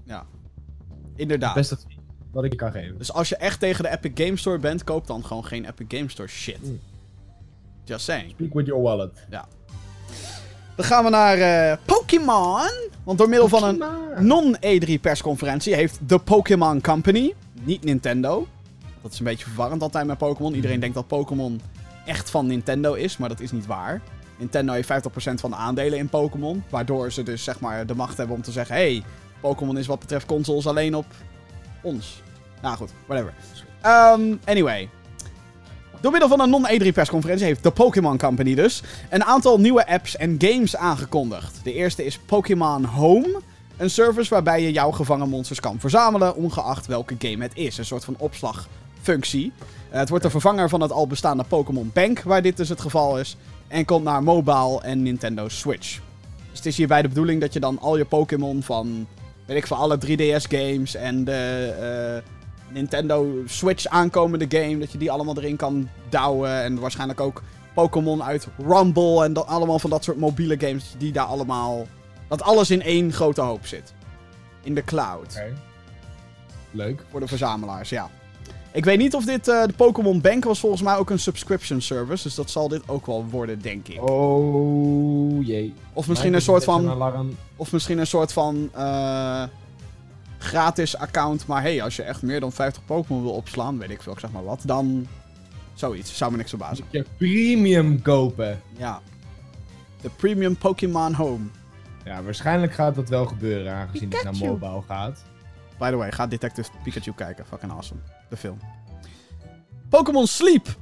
Inderdaad. 1.17 1.55
Best 1.55 1.73
advies 1.73 1.94
wat 2.35 2.45
ik 2.45 2.53
je 2.53 2.59
kan 2.59 2.73
geven. 2.73 2.99
Dus 2.99 3.13
als 3.13 3.29
je 3.29 3.37
echt 3.37 3.61
tegen 3.61 3.83
de 3.83 3.91
Epic 3.91 4.25
Game 4.25 4.37
Store 4.37 4.59
bent, 4.59 4.85
koop 4.85 5.07
dan 5.07 5.25
gewoon 5.25 5.45
geen 5.45 5.65
Epic 5.65 5.99
Game 5.99 6.11
Store 6.11 6.29
shit. 6.29 6.63
Mm. 6.63 6.81
Just 7.85 8.05
saying. 8.05 8.31
Speak 8.31 8.55
with 8.55 8.67
your 8.67 8.83
wallet. 8.83 9.11
Dan 10.77 10.85
gaan 10.85 11.05
we 11.05 11.11
naar 11.11 11.39
eh, 11.39 11.79
Pokémon. 11.85 12.71
Want 13.05 13.19
door 13.19 13.29
middel 13.29 13.49
van 13.49 13.65
een 13.65 13.85
non-E3 14.27 15.01
persconferentie 15.01 15.75
heeft 15.75 15.99
de 16.09 16.19
Pokémon 16.19 16.81
Company, 16.81 17.35
niet 17.63 17.85
Nintendo. 17.85 18.47
Dat 19.03 19.13
is 19.13 19.19
een 19.19 19.25
beetje 19.25 19.45
verwarrend 19.45 19.83
altijd 19.83 20.07
met 20.07 20.19
Pokémon. 20.19 20.55
Iedereen 20.55 20.81
denkt 20.81 20.95
dat 20.95 21.07
Pokémon 21.07 21.61
echt 22.07 22.31
van 22.31 22.47
Nintendo 22.47 22.95
is, 22.95 23.17
maar 23.17 23.29
dat 23.29 23.41
is 23.41 23.53
niet 23.53 23.67
waar. 23.67 24.01
Nintendo 24.39 24.73
heeft 24.73 24.93
50% 24.93 24.93
van 25.35 25.51
de 25.51 25.57
aandelen 25.57 25.99
in 25.99 26.09
Pokémon. 26.09 26.65
Waardoor 26.71 27.13
ze 27.13 27.23
dus 27.23 27.45
zeg 27.45 27.61
maar 27.61 27.87
de 27.87 27.95
macht 27.95 28.17
hebben 28.17 28.37
om 28.37 28.43
te 28.43 28.53
zeggen: 28.53 28.75
hey, 28.75 29.03
Pokémon 29.41 29.79
is 29.79 29.87
wat 29.87 29.99
betreft 29.99 30.27
consoles 30.27 30.67
alleen 30.67 30.95
op 30.95 31.07
ons. 31.83 32.23
Nou 32.65 32.77
goed, 32.77 32.91
whatever. 33.07 33.33
Ehm, 33.81 34.37
anyway. 34.45 34.89
Door 36.01 36.11
middel 36.11 36.29
van 36.29 36.41
een 36.41 36.51
non-E3 36.51 36.93
persconferentie 36.93 37.47
heeft 37.47 37.63
de 37.63 37.71
Pokémon 37.71 38.19
Company 38.19 38.55
dus 38.55 38.83
een 39.11 39.25
aantal 39.25 39.61
nieuwe 39.61 39.87
apps 39.87 40.17
en 40.17 40.37
games 40.39 40.77
aangekondigd. 40.77 41.61
De 41.63 41.73
eerste 41.73 42.05
is 42.05 42.19
Pokémon 42.19 42.85
Home. 42.85 43.41
Een 43.77 43.91
service 43.91 44.31
waarbij 44.31 44.63
je 44.63 44.73
jouw 44.73 44.91
gevangen 44.91 45.29
monsters 45.29 45.61
kan 45.61 45.81
verzamelen, 45.81 46.37
ongeacht 46.37 46.87
welke 46.87 47.15
game 47.19 47.43
het 47.43 47.53
is. 47.55 47.79
Een 47.79 47.85
soort 47.85 48.05
van 48.05 48.15
opslagfunctie. 48.19 49.53
Eh, 49.91 49.99
het 49.99 50.09
wordt 50.09 50.25
de 50.25 50.31
vervanger 50.31 50.69
van 50.69 50.81
het 50.81 50.93
al 50.93 51.07
bestaande 51.07 51.45
Pokémon 51.45 51.91
Bank, 51.95 52.23
waar 52.23 52.43
dit 52.43 52.57
dus 52.57 52.69
het 52.69 52.81
geval 52.81 53.19
is. 53.19 53.37
En 53.69 53.85
komt 53.85 54.05
naar 54.05 54.23
mobile 54.23 54.81
en 54.83 55.03
Nintendo 55.03 55.49
Switch. 55.49 56.01
Dus 56.51 56.59
het 56.59 56.67
is 56.67 56.77
hierbij 56.77 57.03
de 57.03 57.09
bedoeling 57.09 57.41
dat 57.41 57.53
je 57.53 57.61
dan 57.61 57.79
al 57.81 57.97
je 57.97 58.05
Pokémon 58.05 58.63
van, 58.63 59.07
weet 59.47 59.57
ik 59.57 59.67
veel, 59.67 59.77
alle 59.77 59.99
3DS-games 60.07 60.95
en 60.95 61.25
de 61.25 61.75
eh, 62.25 62.33
Nintendo 62.75 63.43
Switch 63.47 63.87
aankomende 63.87 64.47
game, 64.49 64.79
dat 64.79 64.93
je 64.93 64.99
die 64.99 65.11
allemaal 65.11 65.37
erin 65.37 65.57
kan 65.57 65.89
douwen. 66.09 66.63
En 66.63 66.81
waarschijnlijk 66.81 67.21
ook 67.21 67.43
Pokémon 67.75 68.23
uit 68.23 68.49
Rumble 68.67 69.25
en 69.25 69.33
dat, 69.33 69.47
allemaal 69.47 69.79
van 69.79 69.91
dat 69.91 70.05
soort 70.05 70.19
mobiele 70.19 70.61
games 70.61 70.95
die 70.99 71.13
daar 71.13 71.25
allemaal... 71.25 71.87
Dat 72.29 72.43
alles 72.43 72.71
in 72.71 72.83
één 72.83 73.13
grote 73.13 73.41
hoop 73.41 73.67
zit. 73.67 73.95
In 74.63 74.75
de 74.75 74.85
cloud. 74.85 75.35
Oké. 75.37 75.53
Leuk. 76.71 77.05
Voor 77.11 77.21
de 77.21 77.27
verzamelaars, 77.27 77.89
ja. 77.89 78.11
Ik 78.73 78.85
weet 78.85 78.99
niet 78.99 79.15
of 79.15 79.25
dit... 79.25 79.49
eh, 79.49 79.65
de 79.67 79.73
Pokémon 79.73 80.21
Bank 80.21 80.45
was 80.45 80.61
volgens 80.61 80.83
mij 80.83 80.97
ook 80.97 81.11
een 81.11 81.19
subscription 81.19 81.81
service. 81.81 82.23
Dus 82.23 82.35
dat 82.35 82.51
zal 82.51 82.69
dit 82.69 82.89
ook 82.89 83.07
wel 83.07 83.27
worden, 83.31 83.61
denk 83.63 83.89
ik. 83.89 84.11
Oh 84.11 85.47
jee. 85.47 85.75
Of 85.93 86.09
misschien 86.09 86.35
een 86.35 86.43
soort 86.43 86.65
van... 86.65 86.91
Alarm. 86.91 87.37
Of 87.57 87.73
misschien 87.73 87.99
een 87.99 88.07
soort 88.07 88.33
van... 88.33 88.69
eh, 88.73 89.43
gratis 90.45 90.97
account. 90.97 91.47
Maar 91.47 91.63
hey, 91.63 91.83
als 91.83 91.97
je 91.97 92.03
echt 92.03 92.23
meer 92.23 92.41
dan 92.41 92.53
50 92.53 92.85
Pokémon 92.85 93.23
wil 93.23 93.33
opslaan... 93.33 93.79
Weet 93.79 93.91
ik 93.91 94.03
veel, 94.03 94.13
ik 94.13 94.19
zeg 94.19 94.31
maar 94.31 94.45
wat. 94.45 94.63
Dan... 94.65 95.07
Zoiets. 95.75 96.17
Zou 96.17 96.31
me 96.31 96.37
niks 96.37 96.49
verbazen. 96.49 96.85
Je 96.91 97.05
premium 97.17 98.03
kopen. 98.03 98.61
Ja. 98.77 99.01
De 100.01 100.11
Premium 100.11 100.57
Pokémon 100.57 101.15
Home. 101.15 101.45
Ja, 102.05 102.23
waarschijnlijk 102.23 102.73
gaat 102.73 102.95
dat 102.95 103.09
wel 103.09 103.27
gebeuren, 103.27 103.73
aangezien 103.73 104.11
het 104.13 104.25
naar 104.25 104.37
mobile 104.37 104.83
gaat. 104.87 105.23
By 105.79 105.91
the 105.91 105.97
way, 105.97 106.13
ga 106.13 106.27
Detective 106.27 106.71
Pikachu 106.83 107.13
kijken. 107.13 107.47
Fucking 107.47 107.73
awesome. 107.73 108.01
De 108.29 108.37
film. 108.37 108.59
Pokémon 109.89 110.27
Sleep. 110.27 110.67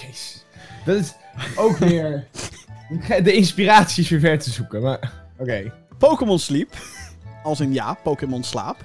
Jezus. 0.00 0.44
Dat 0.84 0.96
is 0.96 1.14
ook 1.56 1.76
weer... 1.76 2.26
De 3.22 3.32
inspiratie 3.32 4.02
is 4.02 4.10
weer 4.10 4.20
ver 4.20 4.38
te 4.38 4.50
zoeken, 4.50 4.82
maar... 4.82 5.12
Oké. 5.38 5.72
Pokémon 5.98 6.38
Sleep. 6.38 6.74
Als 7.42 7.60
in 7.60 7.72
ja, 7.72 7.94
Pokémon 8.02 8.42
Slaap. 8.42 8.76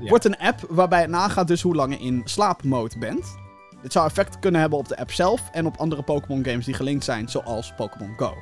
Ja. 0.00 0.08
Wordt 0.08 0.24
een 0.24 0.38
app 0.38 0.60
waarbij 0.68 1.00
het 1.00 1.10
nagaat 1.10 1.46
dus 1.46 1.62
hoe 1.62 1.74
lang 1.74 1.92
je 1.98 2.04
in 2.04 2.22
slaapmode 2.24 2.98
bent. 2.98 3.36
Dit 3.82 3.92
zou 3.92 4.06
effect 4.06 4.38
kunnen 4.38 4.60
hebben 4.60 4.78
op 4.78 4.88
de 4.88 4.96
app 4.98 5.12
zelf 5.12 5.40
en 5.52 5.66
op 5.66 5.76
andere 5.76 6.02
Pokémon 6.02 6.44
games 6.44 6.64
die 6.64 6.74
gelinkt 6.74 7.04
zijn, 7.04 7.28
zoals 7.28 7.72
Pokémon 7.76 8.14
Go. 8.16 8.34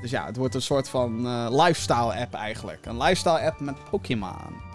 Dus 0.00 0.10
ja, 0.10 0.26
het 0.26 0.36
wordt 0.36 0.54
een 0.54 0.62
soort 0.62 0.88
van 0.88 1.26
eh, 1.26 1.46
lifestyle 1.50 2.14
app 2.20 2.34
eigenlijk. 2.34 2.86
Een 2.86 2.96
lifestyle 2.98 3.40
app 3.46 3.60
met 3.60 3.74
Pokémon. 3.90 4.68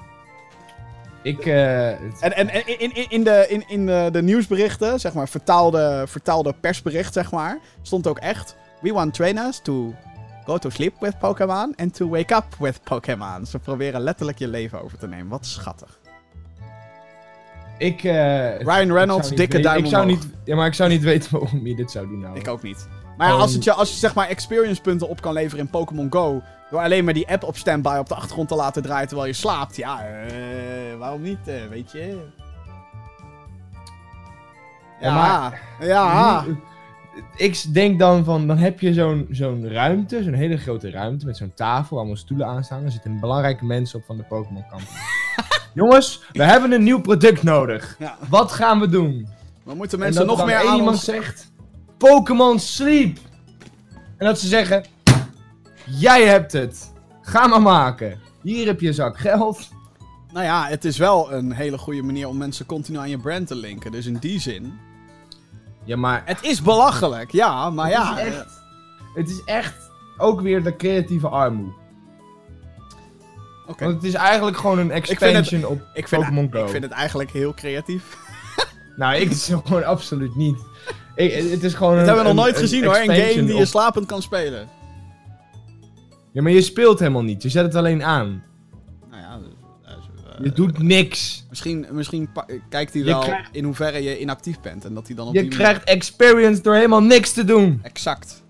Ik, 1.23 1.45
eh, 1.45 1.55
het- 1.87 2.19
En, 2.21 2.35
en, 2.35 2.49
en 2.49 2.67
in, 2.79 2.95
in, 2.95 3.09
in, 3.09 3.23
de, 3.23 3.45
in, 3.49 3.63
in 3.67 3.85
de, 3.85 4.09
de 4.11 4.21
nieuwsberichten, 4.21 4.99
zeg 4.99 5.13
maar, 5.13 5.29
vertaalde, 5.29 6.03
vertaalde 6.07 6.53
persbericht, 6.61 7.13
zeg 7.13 7.31
maar, 7.31 7.59
stond 7.81 8.07
ook 8.07 8.19
echt... 8.19 8.55
We 8.81 8.93
want 8.93 9.13
trainers 9.13 9.59
to 9.59 9.93
go 10.45 10.57
to 10.57 10.69
sleep 10.69 10.93
with 10.99 11.17
Pokémon 11.19 11.73
and 11.75 11.93
to 11.95 12.09
wake 12.09 12.35
up 12.35 12.45
with 12.59 12.79
Pokémon. 12.83 13.45
Ze 13.45 13.59
proberen 13.59 14.01
letterlijk 14.01 14.39
je 14.39 14.47
leven 14.47 14.83
over 14.83 14.97
te 14.97 15.07
nemen. 15.07 15.27
Wat 15.27 15.45
schattig. 15.45 15.99
ik, 17.77 18.03
eh, 18.03 18.57
Ryan 18.59 18.91
Reynolds, 18.91 19.29
dikke 19.29 19.41
weten- 19.45 19.61
duim 19.61 19.83
ik 19.83 19.89
zou 19.89 20.03
omhoog. 20.05 20.23
niet, 20.23 20.33
Ja, 20.43 20.55
maar 20.55 20.67
ik 20.67 20.73
zou 20.73 20.89
niet 20.89 21.03
weten 21.03 21.31
waarom 21.39 21.67
je 21.67 21.75
dit 21.75 21.91
zou 21.91 22.07
doen 22.07 22.19
nou. 22.19 22.37
Ik 22.37 22.47
ook 22.47 22.61
niet. 22.61 22.87
Maar 23.17 23.27
ja, 23.27 23.33
als, 23.33 23.53
het 23.53 23.63
je, 23.63 23.73
als 23.73 23.89
je 23.91 23.95
zeg 23.97 24.15
maar 24.15 24.27
experience 24.27 24.81
punten 24.81 25.09
op 25.09 25.21
kan 25.21 25.33
leveren 25.33 25.59
in 25.65 25.69
Pokémon 25.71 26.07
Go... 26.11 26.41
door 26.71 26.79
alleen 26.81 27.03
maar 27.05 27.13
die 27.13 27.27
app 27.29 27.43
op 27.43 27.57
standby 27.57 27.95
op 27.99 28.07
de 28.07 28.15
achtergrond 28.15 28.47
te 28.47 28.55
laten 28.55 28.81
draaien 28.83 29.07
terwijl 29.07 29.27
je 29.27 29.33
slaapt... 29.35 29.75
ja, 29.75 30.01
eh, 30.05 30.97
waarom 30.97 31.21
niet, 31.21 31.47
eh, 31.47 31.55
weet 31.69 31.91
je? 31.91 32.17
Ja, 34.99 35.07
Ja, 35.07 35.13
maar- 35.13 35.61
ja. 35.79 36.43
Ik 37.35 37.73
denk 37.73 37.99
dan 37.99 38.23
van, 38.23 38.47
dan 38.47 38.57
heb 38.57 38.79
je 38.79 38.93
zo'n 38.93 39.27
zo'n 39.31 39.69
ruimte, 39.69 40.23
zo'n 40.23 40.33
hele 40.33 40.57
grote 40.57 40.89
ruimte 40.89 41.25
met 41.25 41.37
zo'n 41.37 41.53
tafel, 41.55 41.97
allemaal 41.97 42.15
stoelen 42.15 42.47
aanstaan. 42.47 42.83
Er 42.83 42.91
zitten 42.91 43.19
belangrijke 43.19 43.65
mensen 43.65 43.99
op 43.99 44.05
van 44.05 44.17
de 44.17 44.23
Pokémon 44.23 44.65
Company. 44.69 44.97
Jongens, 45.73 46.23
we 46.31 46.43
hebben 46.43 46.71
een 46.71 46.83
nieuw 46.83 47.01
product 47.01 47.43
nodig. 47.43 47.95
ja. 47.99 48.17
Wat 48.29 48.51
gaan 48.51 48.79
we 48.79 48.89
doen? 48.89 49.27
Dan 49.65 49.77
moeten 49.77 49.97
En 49.97 50.03
mensen 50.03 50.25
nog 50.25 50.39
er 50.39 50.45
meer 50.45 50.55
aan 50.55 50.75
iemand 50.75 50.95
ons... 50.95 51.03
zegt, 51.03 51.51
Pokémon 51.97 52.59
Sleep. 52.59 53.17
En 54.17 54.25
dat 54.25 54.39
ze 54.39 54.47
zeggen, 54.47 54.85
jij 55.85 56.25
hebt 56.25 56.51
het. 56.51 56.93
Ga 57.21 57.47
maar 57.47 57.61
maken. 57.61 58.19
Hier 58.41 58.65
heb 58.65 58.81
je 58.81 58.87
een 58.87 58.93
zak 58.93 59.19
geld. 59.19 59.69
Nou 60.33 60.45
ja, 60.45 60.67
het 60.67 60.85
is 60.85 60.97
wel 60.97 61.33
een 61.33 61.51
hele 61.51 61.77
goede 61.77 62.01
manier 62.01 62.27
om 62.27 62.37
mensen 62.37 62.65
continu 62.65 62.97
aan 62.97 63.09
je 63.09 63.17
brand 63.17 63.47
te 63.47 63.55
linken. 63.55 63.91
Dus 63.91 64.05
in 64.05 64.17
die 64.17 64.39
zin... 64.39 64.73
Ja, 65.85 65.95
maar 65.97 66.21
Het 66.25 66.43
is 66.43 66.61
belachelijk, 66.61 67.31
ja, 67.31 67.69
maar 67.69 67.85
Het 67.85 67.93
ja... 67.95 68.19
is 68.19 68.25
echt- 68.33 68.61
het 69.15 69.29
is 69.29 69.43
echt 69.45 69.91
ook 70.17 70.41
weer 70.41 70.63
de 70.63 70.75
creatieve 70.75 71.27
armoede. 71.27 71.71
Oké. 73.67 73.83
Want 73.83 73.95
het 73.95 74.03
is 74.03 74.13
eigenlijk 74.13 74.57
gewoon 74.57 74.79
een 74.79 74.89
het- 74.91 75.09
expansion 75.09 75.65
op 75.65 75.81
Pokémon 76.09 76.47
Go. 76.51 76.63
ik 76.63 76.69
vind 76.69 76.83
het 76.83 76.91
eigenlijk 76.93 77.31
heel 77.31 77.53
creatief. 77.53 78.03
Nou, 78.97 79.15
ik 79.15 79.29
is 79.29 79.45
gewoon 79.63 79.83
absoluut 79.83 80.35
niet. 80.35 80.57
Ik, 81.15 81.33
het 81.51 81.63
is 81.63 81.73
gewoon 81.73 81.95
Dat 81.95 82.05
hebben 82.05 82.23
we 82.23 82.29
nog 82.33 82.43
nooit 82.43 82.55
een 82.55 82.61
gezien 82.61 82.83
hoor, 82.83 82.95
een 82.97 83.15
game 83.15 83.45
die 83.45 83.55
je 83.55 83.65
slapend 83.65 84.05
kan 84.05 84.21
spelen. 84.21 84.69
Ja, 86.31 86.41
maar 86.41 86.51
je 86.51 86.61
speelt 86.61 86.99
helemaal 86.99 87.21
niet. 87.23 87.43
Je 87.43 87.49
zet 87.49 87.63
het 87.65 87.75
alleen 87.75 88.03
aan. 88.03 88.43
Je 90.43 90.51
doet 90.51 90.77
niks. 90.77 91.45
misschien, 91.49 91.85
misschien 91.91 92.29
kijkt 92.69 92.93
hij 92.93 93.03
wel 93.03 93.19
krijgt- 93.19 93.49
in 93.55 93.63
hoeverre 93.63 94.03
je 94.03 94.19
inactief 94.19 94.59
bent 94.61 94.85
en 94.85 94.93
dat 94.93 95.07
hij 95.07 95.15
dan 95.15 95.27
op 95.27 95.33
Je 95.33 95.41
die 95.41 95.49
krijgt 95.49 95.83
experience 95.83 96.61
door 96.61 96.75
helemaal 96.75 97.01
niks 97.03 97.31
te 97.33 97.43
doen. 97.45 97.79
Exact. 97.83 98.43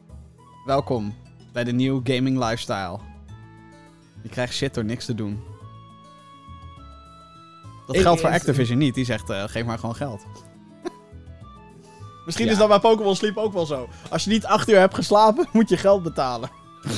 Welkom 0.65 1.15
bij 1.54 1.63
de 1.63 1.71
nieuwe 1.71 2.02
gaming 2.15 2.38
lifestyle. 2.38 3.00
Je 4.24 4.30
krijgt 4.30 4.54
shit 4.54 4.74
door 4.74 4.86
niks 4.86 5.06
te 5.06 5.15
doen. 5.15 5.39
Dat 7.88 7.98
geldt 7.98 8.21
voor 8.21 8.30
Activision 8.30 8.78
niet, 8.78 8.95
die 8.95 9.06
zegt 9.06 9.30
eh, 9.30 9.43
geef 9.48 9.65
maar 9.65 9.80
gewoon 9.80 9.95
geld. 9.95 10.26
Misschien 12.26 12.45
Ja. 12.45 12.52
is 12.52 12.58
dat 12.58 12.67
bij 12.67 12.80
Pokémon 12.80 13.15
Sleep 13.15 13.38
ook 13.38 13.54
wel 13.54 13.65
zo. 13.65 13.89
Als 14.10 14.24
je 14.24 14.30
niet 14.30 14.45
acht 14.45 14.69
uur 14.69 14.80
hebt 14.80 14.95
geslapen, 14.95 15.48
moet 15.54 15.69
je 15.69 15.78
geld 15.78 16.04
betalen. 16.04 16.50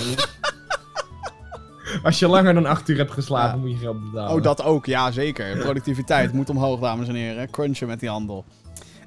Als 2.04 2.20
je 2.20 2.28
langer 2.28 2.54
dan 2.54 2.66
8 2.66 2.90
uur 2.90 2.98
hebt 2.98 3.12
geslapen, 3.12 3.60
Ja. 3.60 3.66
moet 3.66 3.72
je 3.72 3.78
geld 3.78 4.12
betalen. 4.12 4.36
Oh, 4.36 4.44
dat 4.44 4.64
ook, 4.64 4.86
ja 4.86 5.12
zeker. 5.12 5.58
Productiviteit 5.58 6.34
moet 6.34 6.50
omhoog, 6.50 6.80
dames 6.80 7.08
en 7.08 7.16
heren. 7.16 7.50
Crunchen 7.50 7.88
met 7.88 8.00
die 8.00 8.10
handel. 8.10 8.46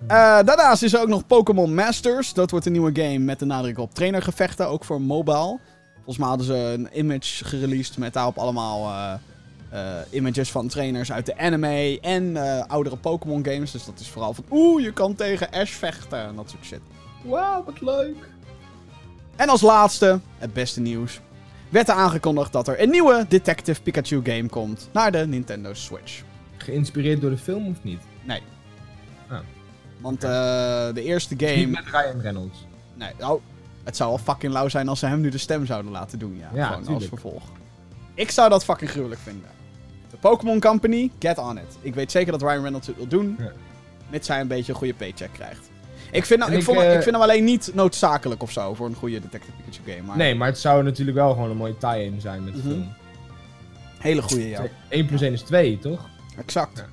Eh, 0.06 0.08
daarnaast 0.44 0.82
is 0.82 0.92
er 0.92 1.00
ook 1.00 1.08
nog 1.08 1.26
Pokémon 1.26 1.74
Masters. 1.74 2.32
Dat 2.32 2.50
wordt 2.50 2.66
een 2.66 2.72
nieuwe 2.72 3.02
game 3.02 3.18
met 3.18 3.38
de 3.38 3.44
nadruk 3.44 3.78
op 3.78 3.94
trainergevechten, 3.94 4.68
ook 4.68 4.84
voor 4.84 5.00
mobile. 5.00 5.58
Volgens 5.94 6.18
mij 6.18 6.28
hadden 6.28 6.46
ze 6.46 6.54
een 6.54 6.88
image 6.98 7.44
gereleased 7.44 7.98
met 7.98 8.12
daarop 8.12 8.38
allemaal 8.38 8.88
eh, 8.88 9.12
eh, 9.70 9.96
images 10.10 10.50
van 10.50 10.68
trainers 10.68 11.12
uit 11.12 11.26
de 11.26 11.38
anime 11.38 11.98
en 12.00 12.36
eh, 12.36 12.64
oudere 12.66 12.96
Pokémon 12.96 13.44
games. 13.44 13.70
Dus 13.70 13.84
dat 13.84 14.00
is 14.00 14.08
vooral 14.08 14.34
van, 14.34 14.44
oeh, 14.50 14.82
je 14.82 14.92
kan 14.92 15.14
tegen 15.14 15.50
Ash 15.50 15.70
vechten 15.72 16.18
en 16.26 16.36
dat 16.36 16.50
soort 16.50 16.64
shit. 16.64 16.80
Wauw, 17.24 17.64
wat 17.64 17.80
leuk. 17.80 18.28
En 19.36 19.48
als 19.48 19.60
laatste, 19.60 20.20
het 20.38 20.52
beste 20.52 20.80
nieuws, 20.80 21.20
werd 21.70 21.88
er 21.88 21.94
aangekondigd 21.94 22.52
dat 22.52 22.68
er 22.68 22.82
een 22.82 22.90
nieuwe 22.90 23.26
Detective 23.28 23.82
Pikachu 23.82 24.20
game 24.24 24.48
komt 24.48 24.88
naar 24.92 25.12
de 25.12 25.26
Nintendo 25.26 25.74
Switch. 25.74 26.22
Geïnspireerd 26.56 27.20
door 27.20 27.30
de 27.30 27.38
film 27.38 27.66
of 27.68 27.76
niet? 27.82 28.00
Want 30.00 30.24
eh, 30.24 30.30
de 30.94 31.02
eerste 31.02 31.34
Niet 31.34 31.48
game. 31.48 31.66
met 31.66 31.84
Ryan 31.84 32.20
Reynolds. 32.20 32.66
Nee, 32.94 33.12
oh, 33.20 33.42
het 33.84 33.96
zou 33.96 34.08
wel 34.08 34.18
fucking 34.18 34.52
lauw 34.52 34.68
zijn 34.68 34.88
als 34.88 34.98
ze 34.98 35.06
hem 35.06 35.20
nu 35.20 35.28
de 35.28 35.38
stem 35.38 35.66
zouden 35.66 35.90
laten 35.90 36.18
doen. 36.18 36.36
Ja, 36.38 36.48
Ja, 36.54 36.66
gewoon 36.66 36.94
als 36.94 37.06
vervolg. 37.06 37.42
Ik 38.14 38.30
zou 38.30 38.48
dat 38.48 38.64
fucking 38.64 38.90
gruwelijk 38.90 39.20
vinden. 39.20 39.48
De 40.10 40.16
Pokémon 40.16 40.60
Company, 40.60 41.10
get 41.18 41.38
on 41.38 41.58
it. 41.58 41.78
Ik 41.80 41.94
weet 41.94 42.10
zeker 42.10 42.32
dat 42.32 42.42
Ryan 42.42 42.60
Reynolds 42.62 42.86
het 42.86 42.96
wil 42.96 43.06
doen. 43.06 43.36
Ja. 43.38 43.52
Mits 44.10 44.28
hij 44.28 44.40
een 44.40 44.48
beetje 44.48 44.72
een 44.72 44.78
goede 44.78 44.94
paycheck 44.94 45.32
krijgt. 45.32 45.70
Ik 46.12 46.24
vind, 46.24 46.40
hem, 46.40 46.48
En 46.48 46.54
ik, 46.54 46.58
ik, 46.60 46.64
vond, 46.64 46.78
eh, 46.78 46.94
ik 46.94 47.02
vind 47.02 47.14
hem 47.14 47.24
alleen 47.24 47.44
niet 47.44 47.70
noodzakelijk 47.74 48.42
of 48.42 48.50
zo 48.52 48.74
voor 48.74 48.86
een 48.86 48.94
goede 48.94 49.20
Detective 49.20 49.52
Pikachu 49.56 49.90
game. 49.92 50.02
Maar 50.06 50.16
Nee, 50.16 50.34
maar 50.34 50.48
het 50.48 50.58
zou 50.58 50.82
natuurlijk 50.82 51.16
wel 51.16 51.32
gewoon 51.32 51.50
een 51.50 51.56
mooie 51.56 51.76
tie-in 51.78 52.20
zijn 52.20 52.44
met 52.44 52.52
de 52.52 52.58
Mhm. 52.58 52.68
film. 52.68 52.92
hele 53.98 54.22
goede, 54.22 54.48
ja. 54.48 54.62
1 54.88 55.06
plus 55.06 55.20
1 55.20 55.32
is 55.32 55.42
2, 55.42 55.78
toch? 55.78 56.08
Exact. 56.38 56.78
Ja. 56.78 56.86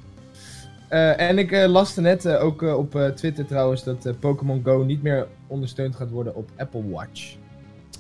Eh, 1.17 1.27
en 1.29 1.37
ik 1.37 1.51
uh, 1.51 1.65
laste 1.65 2.01
net 2.01 2.25
eh, 2.25 2.43
ook 2.43 2.63
eh, 2.63 2.77
op 2.77 2.95
eh, 2.95 3.07
Twitter 3.07 3.45
trouwens 3.45 3.83
dat 3.83 4.05
eh, 4.05 4.13
Pokémon 4.19 4.61
Go 4.63 4.83
niet 4.83 5.03
meer 5.03 5.27
ondersteund 5.47 5.95
gaat 5.95 6.09
worden 6.09 6.35
op 6.35 6.49
Apple 6.57 6.89
Watch. 6.89 7.35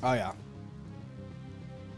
Oh 0.03 0.15
ja. 0.15 0.33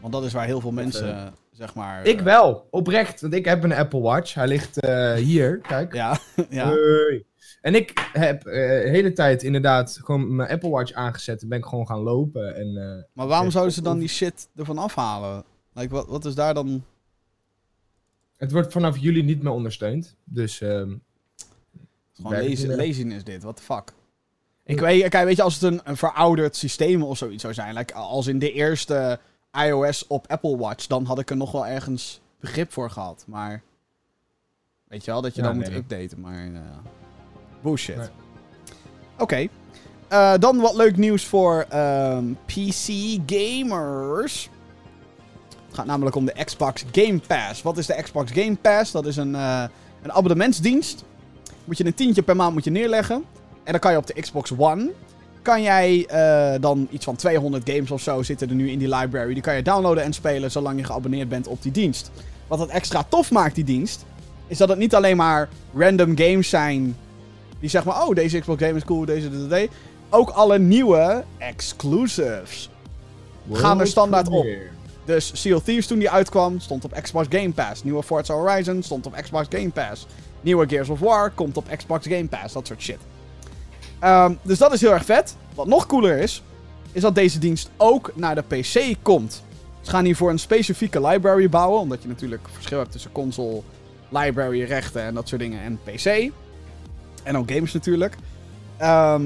Want 0.00 0.12
dat 0.12 0.24
is 0.24 0.32
waar 0.32 0.46
heel 0.46 0.60
veel 0.60 0.70
mensen, 0.72 1.16
eh, 1.16 1.26
zeg 1.52 1.74
maar... 1.74 2.04
Ik 2.06 2.18
eh, 2.18 2.24
wel, 2.24 2.66
oprecht, 2.70 3.20
want 3.20 3.34
ik 3.34 3.44
heb 3.44 3.64
een 3.64 3.72
Apple 3.74 4.00
Watch. 4.00 4.34
Hij 4.34 4.46
ligt 4.48 4.80
eh, 4.80 5.12
hier, 5.14 5.58
kijk. 5.58 5.94
Ja, 5.94 6.18
ja. 6.50 6.66
Hey. 6.68 7.24
En 7.60 7.74
ik 7.74 8.08
heb 8.12 8.46
eh, 8.46 8.52
de 8.82 8.88
hele 8.88 9.12
tijd 9.12 9.42
inderdaad 9.42 9.98
gewoon 10.04 10.36
mijn 10.36 10.50
Apple 10.50 10.70
Watch 10.70 10.92
aangezet 10.92 11.42
en 11.42 11.48
ben 11.48 11.58
ik 11.58 11.64
gewoon 11.64 11.86
gaan 11.86 12.00
lopen. 12.00 12.56
En, 12.56 12.76
eh, 12.76 13.02
Maar 13.12 13.26
waarom 13.26 13.50
zouden 13.50 13.74
ze 13.74 13.82
dan 13.82 13.98
die 13.98 14.08
shit 14.08 14.48
ervan 14.56 14.78
afhalen? 14.78 15.44
Like, 15.72 15.94
wat, 15.94 16.06
wat 16.06 16.24
is 16.24 16.34
daar 16.34 16.54
dan... 16.54 16.84
het 18.36 18.52
wordt 18.52 18.72
vanaf 18.72 18.98
juli 18.98 19.22
niet 19.22 19.42
meer 19.42 19.52
ondersteund. 19.52 20.14
Dus 20.24 20.60
ehm, 20.60 20.94
Gewoon 22.12 22.32
lazy, 22.32 22.66
meer. 22.66 22.76
laziness 22.76 23.24
dit, 23.24 23.42
what 23.42 23.56
the 23.56 23.62
fuck. 23.62 23.92
Ik 24.64 24.80
weet, 24.80 25.08
kijk, 25.08 25.24
weet 25.24 25.36
je, 25.36 25.42
als 25.42 25.54
het 25.54 25.62
een, 25.62 25.80
een 25.84 25.96
verouderd 25.96 26.56
systeem 26.56 27.02
of 27.02 27.18
zoiets 27.18 27.42
zou 27.42 27.54
zijn, 27.54 27.74
like, 27.74 27.94
als 27.94 28.26
in 28.26 28.38
de 28.38 28.52
eerste 28.52 29.18
iOS 29.52 30.06
op 30.06 30.26
Apple 30.28 30.56
Watch, 30.56 30.86
dan 30.86 31.04
had 31.04 31.18
ik 31.18 31.30
er 31.30 31.36
nog 31.36 31.52
wel 31.52 31.66
ergens 31.66 32.20
begrip 32.40 32.72
voor 32.72 32.90
gehad. 32.90 33.24
Maar, 33.26 33.62
weet 34.84 35.04
je 35.04 35.10
wel, 35.10 35.22
dat 35.22 35.34
je 35.34 35.42
Ja, 35.42 35.46
dan 35.48 35.56
moet 35.56 35.72
updaten, 35.74 36.20
maar, 36.20 36.46
uh, 36.46 36.60
bullshit. 37.62 37.96
Nee. 37.96 38.06
Oké. 39.18 39.48
Eh, 40.08 40.32
dan 40.38 40.60
wat 40.60 40.74
leuk 40.74 40.96
nieuws 40.96 41.24
voor 41.24 41.66
ehm, 41.68 42.24
PC 42.46 43.18
gamers. 43.26 44.50
Het 45.66 45.74
gaat 45.74 45.86
namelijk 45.86 46.16
om 46.16 46.24
de 46.24 46.44
Xbox 46.44 46.84
Game 46.92 47.20
Pass. 47.26 47.62
Wat 47.62 47.78
is 47.78 47.86
de 47.86 48.02
Xbox 48.02 48.32
Game 48.32 48.56
Pass? 48.56 48.92
Dat 48.92 49.06
is 49.06 49.16
een, 49.16 49.34
eh, 49.34 49.62
een 50.02 50.12
abonnementsdienst. 50.12 51.04
Moet 51.64 51.78
je 51.78 51.86
een 51.86 51.94
tientje 51.94 52.22
per 52.22 52.36
maand 52.36 52.52
moet 52.52 52.64
je 52.64 52.70
neerleggen. 52.70 53.24
En 53.64 53.72
dan 53.72 53.78
kan 53.80 53.92
je 53.92 53.98
op 53.98 54.06
de 54.06 54.20
Xbox 54.20 54.52
One. 54.56 54.90
Kan 55.42 55.62
jij 55.62 56.06
eh, 56.06 56.60
dan 56.60 56.88
iets 56.90 57.04
van 57.04 57.16
200 57.16 57.70
games 57.70 57.90
of 57.90 58.00
zo 58.00 58.22
zitten 58.22 58.48
er 58.48 58.54
nu 58.54 58.70
in 58.70 58.78
die 58.78 58.96
library. 58.96 59.34
Die 59.34 59.42
kan 59.42 59.56
je 59.56 59.62
downloaden 59.62 60.04
en 60.04 60.12
spelen 60.12 60.50
zolang 60.50 60.78
je 60.78 60.84
geabonneerd 60.84 61.28
bent 61.28 61.46
op 61.46 61.62
die 61.62 61.72
dienst. 61.72 62.10
Wat 62.46 62.58
het 62.58 62.70
extra 62.70 63.04
tof 63.08 63.30
maakt, 63.30 63.54
die 63.54 63.64
dienst. 63.64 64.04
Is 64.46 64.58
dat 64.58 64.68
het 64.68 64.78
niet 64.78 64.94
alleen 64.94 65.16
maar 65.16 65.48
random 65.74 66.16
games 66.18 66.48
zijn. 66.48 66.96
Die 67.60 67.70
zeggen 67.70 67.92
maar, 67.92 68.06
oh 68.06 68.14
deze 68.14 68.38
Xbox 68.38 68.62
game 68.62 68.76
is 68.76 68.84
cool, 68.84 69.04
deze, 69.04 69.30
deze, 69.30 69.46
deze. 69.46 69.68
Ook 70.10 70.30
alle 70.30 70.58
nieuwe 70.58 71.24
exclusives. 71.38 72.70
Gaan 73.52 73.80
er 73.80 73.86
standaard 73.86 74.28
op. 74.28 74.46
Dus 75.04 75.30
Sea 75.34 75.56
of 75.56 75.62
Thieves 75.62 75.86
toen 75.86 75.98
die 75.98 76.10
uitkwam, 76.10 76.60
stond 76.60 76.84
op 76.84 76.98
Xbox 77.02 77.26
Game 77.30 77.52
Pass. 77.52 77.84
Nieuwe 77.84 78.02
Forza 78.02 78.34
Horizon 78.34 78.82
stond 78.82 79.06
op 79.06 79.14
Xbox 79.22 79.46
Game 79.50 79.70
Pass. 79.70 80.06
Nieuwe 80.40 80.68
Gears 80.68 80.88
of 80.88 80.98
War 80.98 81.30
komt 81.30 81.56
op 81.56 81.66
Xbox 81.76 82.06
Game 82.06 82.26
Pass. 82.26 82.52
Dat 82.52 82.66
soort 82.66 82.82
shit. 82.82 82.98
Ehm, 83.98 84.34
dus 84.42 84.58
dat 84.58 84.72
is 84.72 84.80
heel 84.80 84.92
erg 84.92 85.04
vet. 85.04 85.36
Wat 85.54 85.66
nog 85.66 85.86
cooler 85.86 86.18
is, 86.18 86.42
is 86.92 87.02
dat 87.02 87.14
deze 87.14 87.38
dienst 87.38 87.70
ook 87.76 88.12
naar 88.14 88.34
de 88.34 88.42
PC 88.42 88.96
komt. 89.02 89.42
Ze 89.80 89.90
gaan 89.90 90.04
hiervoor 90.04 90.30
een 90.30 90.38
specifieke 90.38 91.06
library 91.06 91.48
bouwen. 91.48 91.80
Omdat 91.80 92.02
je 92.02 92.08
natuurlijk 92.08 92.48
verschil 92.52 92.78
hebt 92.78 92.92
tussen 92.92 93.12
console, 93.12 93.62
library, 94.08 94.64
rechten 94.64 95.02
en 95.02 95.14
dat 95.14 95.28
soort 95.28 95.40
dingen 95.40 95.62
en 95.62 95.78
PC. 95.84 96.30
En 97.22 97.36
ook 97.36 97.50
games 97.50 97.72
natuurlijk. 97.72 98.16
Ehm, 98.76 99.22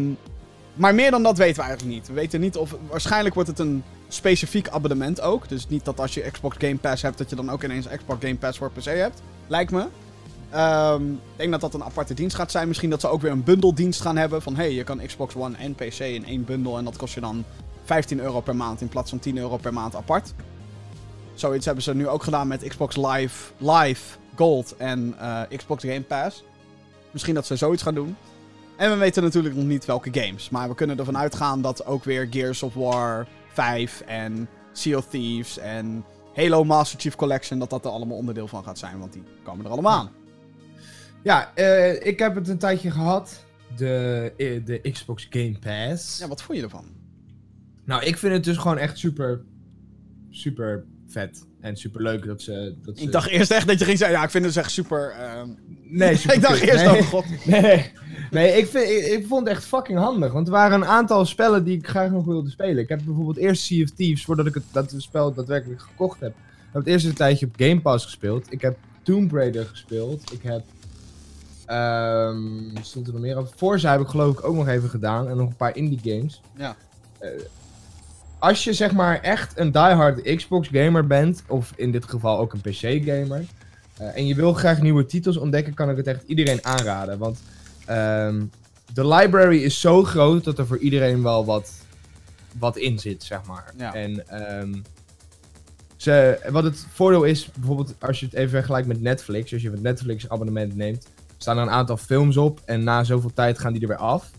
maar 0.74 0.94
meer 0.94 1.10
dan 1.10 1.22
dat 1.22 1.38
weten 1.38 1.56
we 1.56 1.68
eigenlijk 1.68 1.94
niet. 1.96 2.06
We 2.06 2.14
weten 2.14 2.40
niet 2.40 2.56
of... 2.56 2.76
Waarschijnlijk 2.88 3.34
wordt 3.34 3.48
het 3.48 3.58
een 3.58 3.82
specifiek 4.08 4.68
abonnement 4.68 5.20
ook. 5.20 5.48
Dus 5.48 5.68
niet 5.68 5.84
dat 5.84 6.00
als 6.00 6.14
je 6.14 6.30
Xbox 6.30 6.56
Game 6.58 6.76
Pass 6.76 7.02
hebt, 7.02 7.18
dat 7.18 7.30
je 7.30 7.36
dan 7.36 7.50
ook 7.50 7.62
ineens 7.62 7.86
Xbox 7.86 8.20
Game 8.20 8.36
Pass 8.36 8.58
voor 8.58 8.70
PC 8.70 8.84
hebt. 8.84 9.22
Lijkt 9.46 9.70
me. 9.70 9.86
Ehm, 10.50 11.12
ik 11.12 11.18
denk 11.36 11.50
dat 11.50 11.60
dat 11.60 11.74
een 11.74 11.84
aparte 11.84 12.14
dienst 12.14 12.36
gaat 12.36 12.50
zijn. 12.50 12.68
Misschien 12.68 12.90
dat 12.90 13.00
ze 13.00 13.08
ook 13.08 13.20
weer 13.20 13.30
een 13.30 13.44
bundeldienst 13.44 14.00
gaan 14.00 14.16
hebben. 14.16 14.42
Van 14.42 14.56
hey, 14.56 14.72
je 14.72 14.84
kan 14.84 15.06
Xbox 15.06 15.34
One 15.34 15.56
en 15.56 15.74
PC 15.74 15.98
in 15.98 16.26
één 16.26 16.44
bundel. 16.44 16.78
En 16.78 16.84
dat 16.84 16.96
kost 16.96 17.14
je 17.14 17.20
dan 17.20 17.44
15 17.84 18.20
euro 18.20 18.40
per 18.40 18.56
maand 18.56 18.80
in 18.80 18.88
plaats 18.88 19.10
van 19.10 19.18
10 19.18 19.38
euro 19.38 19.56
per 19.56 19.72
maand 19.72 19.94
apart. 19.94 20.34
Zoiets 21.34 21.64
hebben 21.64 21.84
ze 21.84 21.94
nu 21.94 22.08
ook 22.08 22.22
gedaan 22.22 22.48
met 22.48 22.68
Xbox 22.68 22.96
Live, 22.96 23.52
Live 23.58 24.16
Gold 24.34 24.76
en 24.76 25.14
eh, 25.18 25.40
Xbox 25.56 25.82
Game 25.82 26.02
Pass. 26.02 26.44
Misschien 27.14 27.34
dat 27.34 27.46
ze 27.46 27.56
zoiets 27.56 27.82
gaan 27.82 27.94
doen. 27.94 28.16
En 28.76 28.90
we 28.90 28.96
weten 28.96 29.22
natuurlijk 29.22 29.54
nog 29.54 29.64
niet 29.64 29.84
welke 29.84 30.20
games. 30.20 30.50
Maar 30.50 30.68
we 30.68 30.74
kunnen 30.74 30.98
ervan 30.98 31.16
uitgaan 31.16 31.62
dat 31.62 31.86
ook 31.86 32.04
weer 32.04 32.26
Gears 32.30 32.62
of 32.62 32.74
War 32.74 33.26
5 33.52 34.00
en 34.00 34.48
Sea 34.72 34.96
of 34.96 35.06
Thieves 35.06 35.58
en 35.58 36.04
Halo 36.34 36.64
Master 36.64 37.00
Chief 37.00 37.14
Collection, 37.14 37.58
dat 37.58 37.70
dat 37.70 37.84
er 37.84 37.90
allemaal 37.90 38.16
onderdeel 38.16 38.48
van 38.48 38.64
gaat 38.64 38.78
zijn. 38.78 38.98
Want 38.98 39.12
die 39.12 39.22
komen 39.42 39.64
er 39.64 39.70
allemaal 39.70 39.98
aan. 39.98 40.10
Ja, 41.22 41.54
eh, 41.54 42.06
ik 42.06 42.18
heb 42.18 42.34
het 42.34 42.48
een 42.48 42.58
tijdje 42.58 42.90
gehad. 42.90 43.44
De, 43.76 44.32
eh, 44.36 44.64
de 44.64 44.90
Xbox 44.90 45.26
Game 45.30 45.58
Pass. 45.58 46.18
Ja, 46.18 46.28
wat 46.28 46.42
vond 46.42 46.58
je 46.58 46.64
ervan? 46.64 46.84
Nou, 47.84 48.04
ik 48.04 48.18
vind 48.18 48.32
het 48.32 48.44
dus 48.44 48.56
gewoon 48.56 48.78
echt 48.78 48.98
super, 48.98 49.44
super 50.30 50.84
vet. 51.08 51.46
En 51.60 51.76
super 51.76 52.02
leuk 52.02 52.26
dat 52.26 52.42
ze... 52.42 52.74
Dat 52.82 52.98
ze... 52.98 53.04
Ik 53.04 53.12
dacht 53.12 53.28
eerst 53.28 53.50
echt 53.50 53.66
dat 53.66 53.78
je 53.78 53.84
ging 53.84 53.98
zeggen, 53.98 54.16
ja, 54.16 54.24
ik 54.24 54.30
vind 54.30 54.44
het 54.44 54.56
echt 54.56 54.70
super... 54.70 55.10
ehm, 55.10 55.48
Nee, 55.94 56.16
super 56.16 56.34
ik 56.36 56.42
dacht 56.42 56.60
eerst, 56.60 56.84
nee. 56.84 57.00
oh 57.00 57.06
god. 57.06 57.24
Nee, 57.44 57.92
nee 58.30 58.56
ik, 58.58 58.66
vind, 58.66 58.88
ik, 58.88 59.06
ik 59.06 59.26
vond 59.26 59.48
het 59.48 59.56
echt 59.56 59.64
fucking 59.64 59.98
handig. 59.98 60.32
Want 60.32 60.46
er 60.46 60.52
waren 60.52 60.80
een 60.80 60.88
aantal 60.88 61.24
spellen 61.24 61.64
die 61.64 61.78
ik 61.78 61.88
graag 61.88 62.10
nog 62.10 62.24
wilde 62.24 62.50
spelen. 62.50 62.82
Ik 62.82 62.88
heb 62.88 63.00
bijvoorbeeld 63.04 63.36
eerst 63.36 63.62
Sea 63.62 63.82
of 63.82 63.90
Thieves, 63.90 64.24
voordat 64.24 64.46
ik 64.46 64.54
het, 64.54 64.62
dat 64.72 64.94
spel 64.96 65.34
daadwerkelijk 65.34 65.80
gekocht 65.80 66.20
heb. 66.20 66.30
Ik 66.30 66.70
heb 66.72 66.82
het 66.82 66.86
eerst 66.86 67.06
een 67.06 67.14
tijdje 67.14 67.46
op 67.46 67.54
Game 67.56 67.80
Pass 67.80 68.04
gespeeld. 68.04 68.52
Ik 68.52 68.60
heb 68.60 68.76
Tomb 69.02 69.32
Raider 69.32 69.66
gespeeld. 69.66 70.32
Ik 70.32 70.42
heb... 70.42 70.62
ehm 71.66 72.82
stond 72.82 73.06
er 73.06 73.12
nog 73.12 73.22
meer 73.22 73.38
op? 73.38 73.52
Forza 73.56 73.90
heb 73.90 74.00
ik 74.00 74.06
geloof 74.06 74.38
ik 74.38 74.44
ook 74.44 74.54
nog 74.54 74.68
even 74.68 74.88
gedaan. 74.88 75.28
En 75.28 75.36
nog 75.36 75.48
een 75.48 75.56
paar 75.56 75.76
indie 75.76 76.00
games. 76.02 76.40
Ja. 76.56 76.76
Eh, 77.18 77.30
als 78.44 78.64
je 78.64 78.72
zeg 78.72 78.92
maar 78.92 79.20
echt 79.20 79.58
een 79.58 79.72
diehard 79.72 80.36
Xbox 80.36 80.68
gamer 80.72 81.06
bent, 81.06 81.42
of 81.48 81.72
in 81.76 81.92
dit 81.92 82.04
geval 82.04 82.38
ook 82.38 82.52
een 82.52 82.60
PC 82.60 83.04
gamer, 83.04 83.44
eh, 83.96 84.16
en 84.16 84.26
je 84.26 84.34
wil 84.34 84.52
graag 84.52 84.80
nieuwe 84.80 85.06
titels 85.06 85.36
ontdekken, 85.36 85.74
kan 85.74 85.90
ik 85.90 85.96
het 85.96 86.06
echt 86.06 86.22
iedereen 86.26 86.64
aanraden. 86.64 87.18
Want 87.18 87.42
ehm, 87.86 88.44
de 88.92 89.06
library 89.06 89.62
is 89.62 89.80
zo 89.80 90.02
groot 90.02 90.44
dat 90.44 90.58
er 90.58 90.66
voor 90.66 90.78
iedereen 90.78 91.22
wel 91.22 91.44
wat, 91.44 91.72
wat 92.58 92.76
in 92.76 92.98
zit, 92.98 93.22
zeg 93.22 93.44
maar. 93.44 93.72
Ja. 93.76 93.94
En 93.94 94.28
ehm, 94.28 94.74
ze, 95.96 96.38
wat 96.50 96.64
het 96.64 96.86
voordeel 96.92 97.24
is, 97.24 97.50
bijvoorbeeld 97.52 97.94
als 97.98 98.20
je 98.20 98.26
het 98.26 98.34
even 98.34 98.50
vergelijkt 98.50 98.88
met 98.88 99.00
Netflix, 99.00 99.52
als 99.52 99.62
je 99.62 99.70
het 99.70 99.82
Netflix 99.82 100.28
abonnement 100.28 100.76
neemt, 100.76 101.08
staan 101.36 101.56
er 101.56 101.62
een 101.62 101.70
aantal 101.70 101.96
films 101.96 102.36
op 102.36 102.60
en 102.64 102.84
na 102.84 103.04
zoveel 103.04 103.32
tijd 103.34 103.58
gaan 103.58 103.72
die 103.72 103.82
er 103.82 103.88
weer 103.88 103.96
af. 103.96 104.30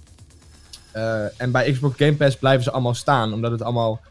Eh, 0.95 1.41
en 1.41 1.51
bij 1.51 1.71
Xbox 1.71 1.95
Game 1.97 2.15
Pass 2.15 2.37
blijven 2.37 2.63
ze 2.63 2.71
allemaal 2.71 2.93
staan, 2.93 3.33
omdat 3.33 3.51
het 3.51 3.61
allemaal 3.61 4.01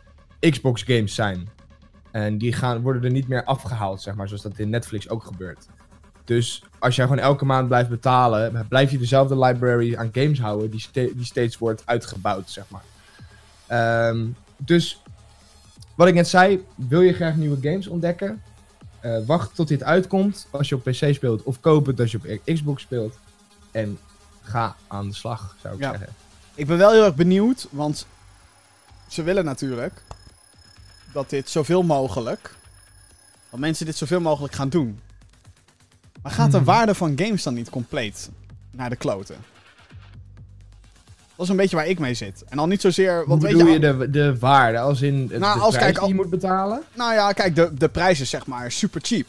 Xbox 0.40 0.82
games 0.82 1.14
zijn. 1.14 1.48
En 2.10 2.38
die 2.38 2.52
gaan, 2.52 2.80
worden 2.80 3.04
er 3.04 3.10
niet 3.10 3.28
meer 3.28 3.44
afgehaald, 3.44 4.02
zeg 4.02 4.14
maar, 4.14 4.26
zoals 4.28 4.42
dat 4.42 4.58
in 4.58 4.70
Netflix 4.70 5.08
ook 5.08 5.24
gebeurt. 5.24 5.66
Dus 6.24 6.62
als 6.78 6.96
jij 6.96 7.04
gewoon 7.06 7.22
elke 7.22 7.44
maand 7.44 7.68
blijft 7.68 7.88
betalen, 7.90 8.66
blijf 8.68 8.90
je 8.90 8.98
dezelfde 8.98 9.38
library 9.38 9.96
aan 9.96 10.08
games 10.12 10.40
houden 10.40 10.70
die, 10.70 10.80
ste- 10.80 11.12
die 11.14 11.24
steeds 11.24 11.58
wordt 11.58 11.82
uitgebouwd, 11.84 12.50
zeg 12.50 12.64
maar. 12.68 12.82
Ehm, 13.66 14.26
dus, 14.56 15.02
wat 15.94 16.08
ik 16.08 16.14
net 16.14 16.28
zei, 16.28 16.64
wil 16.74 17.00
je 17.00 17.12
graag 17.12 17.36
nieuwe 17.36 17.68
games 17.70 17.86
ontdekken? 17.86 18.42
Eh, 19.00 19.16
wacht 19.26 19.54
tot 19.54 19.68
dit 19.68 19.82
uitkomt 19.82 20.46
als 20.50 20.68
je 20.68 20.74
op 20.74 20.82
PC 20.84 21.14
speelt, 21.14 21.42
of 21.42 21.60
koop 21.60 21.86
het 21.86 22.00
als 22.00 22.10
je 22.10 22.18
op 22.18 22.54
Xbox 22.54 22.82
speelt. 22.82 23.18
En 23.70 23.98
ga 24.42 24.76
aan 24.86 25.08
de 25.08 25.14
slag, 25.14 25.56
zou 25.62 25.74
ik 25.74 25.80
Ja. 25.80 25.90
zeggen. 25.90 26.08
Ik 26.54 26.66
ben 26.66 26.78
wel 26.78 26.92
heel 26.92 27.04
erg 27.04 27.14
benieuwd, 27.14 27.66
want 27.70 28.06
ze 29.08 29.22
willen 29.22 29.44
natuurlijk 29.44 30.02
dat 31.12 31.30
dit 31.30 31.48
zoveel 31.50 31.82
mogelijk, 31.82 32.54
dat 33.50 33.60
mensen 33.60 33.86
dit 33.86 33.96
zoveel 33.96 34.20
mogelijk 34.20 34.54
gaan 34.54 34.68
doen. 34.68 35.00
Maar 36.22 36.32
gaat 36.32 36.50
de 36.50 36.56
Hmm. 36.56 36.66
waarde 36.66 36.94
van 36.94 37.12
games 37.18 37.42
dan 37.42 37.54
niet 37.54 37.70
compleet 37.70 38.30
naar 38.70 38.90
de 38.90 38.96
kloten? 38.96 39.36
Dat 41.36 41.44
is 41.46 41.48
een 41.48 41.56
beetje 41.56 41.76
waar 41.76 41.86
ik 41.86 41.98
mee 41.98 42.14
zit. 42.14 42.44
En 42.48 42.58
al 42.58 42.66
niet 42.66 42.80
zozeer, 42.80 43.14
want 43.26 43.42
Hoe 43.42 43.50
weet 43.52 43.52
bedoel 43.58 43.66
je, 43.66 43.80
je 43.80 43.98
de, 43.98 44.10
de 44.10 44.38
waarde, 44.38 44.78
als 44.78 45.02
in 45.02 45.28
het, 45.30 45.38
Nou, 45.40 45.58
de 45.58 45.64
als- 45.64 45.74
prijs 45.76 45.92
kijk, 45.92 45.98
die 45.98 46.08
je 46.08 46.14
moet 46.14 46.30
betalen? 46.30 46.82
Nou 46.94 47.14
ja, 47.14 47.32
kijk, 47.32 47.54
de, 47.56 47.74
de 47.74 47.88
prijs 47.88 48.20
is 48.20 48.30
zeg 48.30 48.46
maar 48.46 48.72
super 48.72 49.00
cheap. 49.04 49.26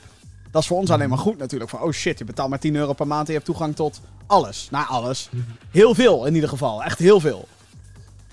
Dat 0.56 0.63
is 0.63 0.70
voor 0.70 0.80
ons 0.80 0.89
alleen 0.91 1.10
maar 1.10 1.18
goed 1.18 1.38
natuurlijk. 1.38 1.70
Van, 1.70 1.82
oh 1.82 1.91
shit, 1.91 2.18
je 2.20 2.26
betaalt 2.26 2.50
maar 2.50 2.60
10 2.60 2.76
euro 2.76 2.94
per 2.94 3.08
maand 3.08 3.22
en 3.22 3.28
je 3.28 3.34
hebt 3.34 3.46
toegang 3.46 3.76
tot 3.76 4.02
alles. 4.26 4.68
Nou, 4.72 4.88
alles. 4.88 5.30
Heel 5.72 5.96
veel 5.96 6.26
in 6.26 6.34
ieder 6.36 6.50
geval. 6.50 6.84
Echt 6.84 7.00
heel 7.00 7.20
veel. 7.20 7.48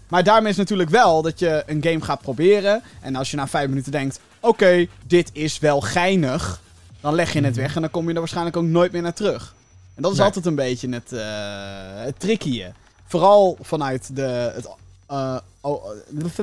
Maar 0.09 0.25
daarmee 0.25 0.51
is 0.51 0.57
natuurlijk 0.57 0.91
wel 0.91 1.23
dat 1.23 1.39
je 1.39 1.63
een 1.67 1.83
game 1.83 2.01
gaat 2.01 2.21
proberen. 2.21 2.83
En 3.01 3.17
als 3.17 3.31
je 3.31 3.37
na 3.37 3.49
5 3.49 3.69
minuten 3.69 3.93
denkt, 3.93 4.21
oké, 4.41 4.87
dit 5.07 5.31
is 5.33 5.59
wel 5.59 5.81
geinig. 5.81 6.61
Dan 7.01 7.15
leg 7.15 7.33
je 7.33 7.45
het 7.45 7.57
weg 7.57 7.75
en 7.75 7.81
dan 7.81 7.91
kom 7.91 8.09
je 8.09 8.13
er 8.13 8.19
waarschijnlijk 8.19 8.57
ook 8.57 8.65
nooit 8.65 8.93
meer 8.93 9.03
naar 9.03 9.13
terug. 9.15 9.55
En 9.95 10.03
dat 10.03 10.11
is 10.13 10.17
Nee. 10.19 10.27
altijd 10.27 10.47
een 10.47 10.55
beetje 10.55 10.89
het, 10.89 11.13
eh 11.13 12.05
het 12.05 12.21
trickie. 12.21 12.65
Vooral 13.07 13.59
vanuit 13.61 14.17
de, 14.17 14.53
het 14.55 14.69
eh, 15.07 15.37
o- 15.61 15.83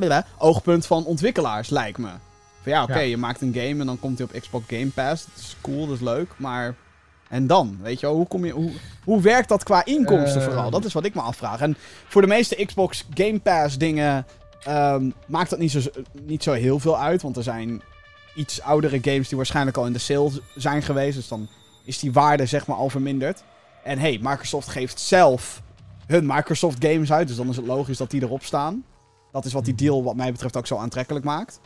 eh, 0.02 0.18
oogpunt 0.38 0.86
van 0.86 1.06
ontwikkelaars, 1.06 1.70
lijkt 1.70 1.98
me. 1.98 2.10
Van 2.70 2.78
ja, 2.78 2.84
oké, 2.84 2.94
Ja. 3.00 3.00
je 3.00 3.18
maakt 3.18 3.42
een 3.42 3.54
game 3.54 3.80
en 3.80 3.86
dan 3.86 4.00
komt 4.00 4.18
hij 4.18 4.28
op 4.32 4.42
Xbox 4.42 4.66
Game 4.68 4.88
Pass. 4.90 5.26
Dat 5.26 5.44
is 5.44 5.56
cool, 5.62 5.86
dat 5.86 5.96
is 5.96 6.02
leuk, 6.02 6.30
maar... 6.38 6.76
En 7.30 7.48
dan, 7.48 7.78
weet 7.82 8.00
je 8.00 8.06
wel, 8.06 8.16
hoe, 8.16 8.28
kom 8.28 8.46
je, 8.46 8.52
hoe, 8.52 8.72
hoe 9.04 9.22
werkt 9.22 9.50
dat 9.50 9.64
qua 9.64 9.86
inkomsten 9.86 10.42
Eh, 10.42 10.48
vooral? 10.48 10.70
Dat 10.70 10.86
is 10.86 10.94
wat 10.94 11.06
ik 11.06 11.16
me 11.16 11.22
afvraag. 11.22 11.62
En 11.62 11.78
voor 12.08 12.22
de 12.22 12.28
meeste 12.28 12.66
Xbox 12.66 13.06
Game 13.14 13.40
Pass 13.40 13.78
dingen 13.78 14.26
ehm, 14.64 15.10
maakt 15.28 15.50
dat 15.50 15.60
niet 15.60 15.72
zo, 15.72 15.80
niet 16.22 16.44
zo 16.44 16.52
heel 16.54 16.80
veel 16.80 17.00
uit. 17.00 17.22
Want 17.22 17.38
er 17.38 17.44
zijn 17.44 17.82
iets 18.36 18.62
oudere 18.62 19.00
games 19.02 19.28
die 19.28 19.38
waarschijnlijk 19.38 19.78
al 19.78 19.86
in 19.86 19.94
de 19.94 20.00
sale 20.00 20.32
zijn 20.56 20.82
geweest. 20.82 21.16
Dus 21.16 21.28
dan 21.28 21.48
is 21.86 22.00
die 22.00 22.12
waarde 22.14 22.46
zeg 22.46 22.68
maar 22.68 22.78
al 22.78 22.90
verminderd. 22.90 23.44
En 23.84 24.00
hey, 24.00 24.20
Microsoft 24.22 24.68
geeft 24.68 25.00
zelf 25.00 25.62
hun 26.08 26.26
Microsoft 26.26 26.86
games 26.86 27.12
uit. 27.12 27.28
Dus 27.28 27.38
dan 27.38 27.50
is 27.50 27.56
het 27.56 27.66
logisch 27.66 27.98
dat 27.98 28.12
die 28.12 28.22
erop 28.22 28.44
staan. 28.44 28.84
Dat 29.32 29.46
is 29.46 29.54
wat 29.54 29.66
die 29.66 29.76
deal 29.76 30.04
wat 30.04 30.16
mij 30.16 30.32
betreft 30.32 30.58
ook 30.58 30.68
zo 30.68 30.78
aantrekkelijk 30.78 31.26
maakt. 31.26 31.60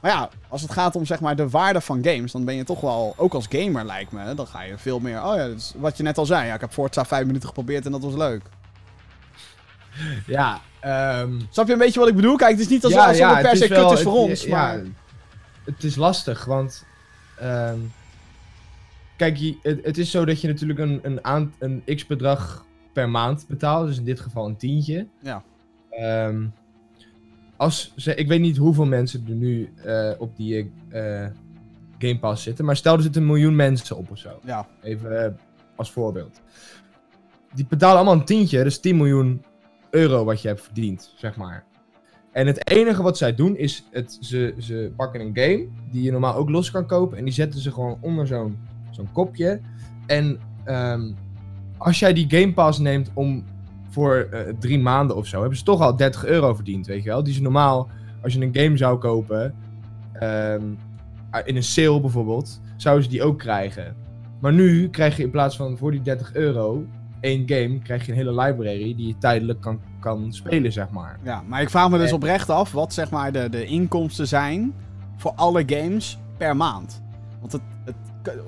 Maar 0.00 0.10
ja, 0.10 0.28
als 0.48 0.62
het 0.62 0.70
gaat 0.72 0.96
om 0.96 1.04
zeg 1.06 1.20
maar 1.20 1.36
de 1.36 1.48
waarde 1.48 1.80
van 1.80 2.04
games, 2.04 2.32
dan 2.32 2.44
ben 2.44 2.54
je 2.54 2.64
toch 2.64 2.80
wel, 2.80 3.14
ook 3.16 3.34
als 3.34 3.46
gamer 3.48 3.84
lijkt 3.84 4.12
me, 4.12 4.34
dan 4.34 4.46
ga 4.46 4.62
je 4.62 4.78
veel 4.78 4.98
meer, 4.98 5.24
oh 5.24 5.36
ja, 5.36 5.46
dat 5.46 5.56
is 5.56 5.72
wat 5.76 5.96
je 5.96 6.02
net 6.02 6.18
al 6.18 6.26
zei. 6.26 6.46
Ja, 6.46 6.54
ik 6.54 6.60
heb 6.60 6.72
Forza 6.72 7.04
5 7.04 7.26
minuten 7.26 7.48
geprobeerd 7.48 7.86
en 7.86 7.92
dat 7.92 8.02
was 8.02 8.14
leuk. 8.14 8.42
Ja, 10.26 10.60
ehm 10.80 11.40
Snap 11.50 11.66
je 11.66 11.72
een 11.72 11.78
beetje 11.78 12.00
wat 12.00 12.08
ik 12.08 12.14
bedoel? 12.16 12.36
Kijk, 12.36 12.50
het 12.50 12.60
is 12.60 12.68
niet 12.68 12.84
als, 12.84 12.92
ja, 12.92 13.00
alsof 13.02 13.18
ja, 13.18 13.34
het 13.36 13.42
per 13.42 13.56
se 13.56 13.68
kut 13.68 13.90
is 13.90 14.02
voor 14.02 14.12
het- 14.12 14.28
ons, 14.30 14.42
ja, 14.44 14.50
maar... 14.56 14.82
het 15.64 15.84
is 15.84 15.96
lastig, 15.96 16.44
want... 16.44 16.84
ehm, 17.38 17.78
kijk, 19.16 19.36
je, 19.36 19.56
het, 19.62 19.84
het 19.84 19.98
is 19.98 20.10
zo 20.10 20.24
dat 20.24 20.40
je 20.40 20.48
natuurlijk 20.48 20.78
een, 20.78 21.00
een, 21.02 21.52
een 21.58 21.82
x-bedrag 21.96 22.64
per 22.92 23.08
maand 23.08 23.44
betaalt. 23.48 23.86
Dus 23.86 23.98
in 23.98 24.04
dit 24.04 24.20
geval 24.20 24.46
een 24.46 24.56
tientje. 24.56 25.06
Ja. 25.22 25.42
Ehm, 25.90 26.44
als 27.56 27.92
ze, 27.96 28.14
ik 28.14 28.28
weet 28.28 28.40
niet 28.40 28.56
hoeveel 28.56 28.86
mensen 28.86 29.24
er 29.28 29.34
nu 29.34 29.72
eh, 29.84 30.10
op 30.18 30.36
die 30.36 30.72
eh, 30.88 31.26
Game 31.98 32.18
Pass 32.18 32.42
zitten. 32.42 32.64
Maar 32.64 32.76
stel 32.76 32.94
er 32.94 33.02
zitten 33.02 33.20
een 33.20 33.26
miljoen 33.26 33.56
mensen 33.56 33.96
op 33.96 34.10
of 34.10 34.18
zo. 34.18 34.40
Ja, 34.44 34.66
Even 34.82 35.24
eh, 35.24 35.32
als 35.76 35.90
voorbeeld. 35.90 36.40
Die 37.54 37.66
betalen 37.68 37.96
allemaal 37.96 38.14
een 38.14 38.24
tientje, 38.24 38.62
dus 38.62 38.80
10 38.80 38.96
miljoen 38.96 39.42
euro 39.90 40.24
wat 40.24 40.42
je 40.42 40.48
hebt 40.48 40.62
verdiend, 40.62 41.14
zeg 41.16 41.36
maar. 41.36 41.64
En 42.32 42.46
het 42.46 42.70
enige 42.70 43.02
wat 43.02 43.16
zij 43.16 43.34
doen 43.34 43.56
is, 43.56 43.84
het, 43.90 44.18
ze, 44.20 44.54
ze 44.58 44.92
pakken 44.96 45.20
een 45.20 45.36
game 45.36 45.68
die 45.90 46.02
je 46.02 46.10
normaal 46.10 46.34
ook 46.34 46.50
los 46.50 46.70
kan 46.70 46.86
kopen. 46.86 47.18
En 47.18 47.24
die 47.24 47.32
zetten 47.32 47.60
ze 47.60 47.72
gewoon 47.72 47.98
onder 48.00 48.26
zo'n 48.26 48.58
zo'n 48.90 49.12
kopje. 49.12 49.60
En 50.06 50.40
ehm, 50.64 51.12
als 51.76 51.98
jij 51.98 52.12
die 52.12 52.30
Game 52.30 52.52
Pass 52.52 52.78
neemt 52.78 53.10
om 53.14 53.44
voor 53.96 54.28
eh, 54.30 54.40
drie 54.58 54.78
maanden 54.78 55.16
of 55.16 55.26
zo, 55.26 55.40
hebben 55.40 55.58
ze 55.58 55.64
toch 55.64 55.80
al 55.80 55.96
30 55.96 56.24
euro 56.24 56.54
verdiend, 56.54 56.86
weet 56.86 57.02
je 57.02 57.08
wel. 57.08 57.22
Die 57.22 57.34
ze 57.34 57.42
normaal, 57.42 57.88
als 58.22 58.32
je 58.34 58.40
een 58.40 58.56
game 58.56 58.76
zou 58.76 58.98
kopen, 58.98 59.54
ehm, 60.12 60.62
in 61.44 61.56
een 61.56 61.62
sale 61.62 62.00
bijvoorbeeld, 62.00 62.60
zouden 62.76 63.04
ze 63.04 63.10
die 63.10 63.22
ook 63.22 63.38
krijgen. 63.38 63.94
Maar 64.40 64.52
nu 64.52 64.88
krijg 64.88 65.16
je 65.16 65.22
in 65.22 65.30
plaats 65.30 65.56
van 65.56 65.76
voor 65.76 65.90
die 65.90 66.02
30 66.02 66.34
euro 66.34 66.84
één 67.20 67.42
game, 67.48 67.78
krijg 67.82 68.06
je 68.06 68.12
een 68.12 68.18
hele 68.18 68.42
library 68.42 68.94
die 68.96 69.06
je 69.06 69.18
tijdelijk 69.18 69.60
kan, 69.60 69.80
kan 70.00 70.32
spelen, 70.32 70.72
zeg 70.72 70.90
maar. 70.90 71.18
ja, 71.22 71.42
maar 71.46 71.62
ik 71.62 71.70
vraag 71.70 71.90
me 71.90 71.98
dus 71.98 72.12
oprecht 72.12 72.50
af 72.50 72.72
wat 72.72 72.92
zeg 72.92 73.10
maar 73.10 73.32
de, 73.32 73.48
de 73.48 73.64
inkomsten 73.64 74.28
zijn 74.28 74.74
voor 75.16 75.32
alle 75.34 75.62
games 75.66 76.18
per 76.36 76.56
maand. 76.56 77.02
Want 77.40 77.52
het, 77.52 77.62
het, 77.84 77.94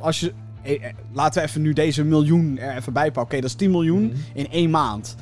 als 0.01 0.21
je, 0.21 0.33
eh, 0.63 0.85
eh, 0.85 0.95
laten 1.13 1.43
we 1.43 1.49
even 1.49 1.63
nu 1.63 1.73
deze 1.73 2.05
miljoen 2.05 2.59
er 2.59 2.77
even 2.77 2.93
bij 2.93 3.05
pakken. 3.11 3.23
Oké, 3.23 3.35
dat 3.41 3.51
is 3.51 3.55
10 3.57 3.71
miljoen 3.71 4.03
Mhm. 4.05 4.15
in 4.35 4.49
één 4.51 4.71
maand. 4.71 5.17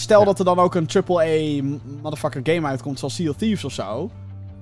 Stel 0.00 0.18
Ja. 0.18 0.24
dat 0.24 0.38
er 0.38 0.44
dan 0.44 0.58
ook 0.58 0.74
een 0.74 0.88
AAA 0.88 1.62
motherfucker 2.02 2.40
game 2.54 2.66
uitkomt 2.66 2.98
zoals 2.98 3.14
Sea 3.14 3.30
of 3.30 3.36
Thieves 3.36 3.64
of 3.64 3.72
zo. 3.72 4.10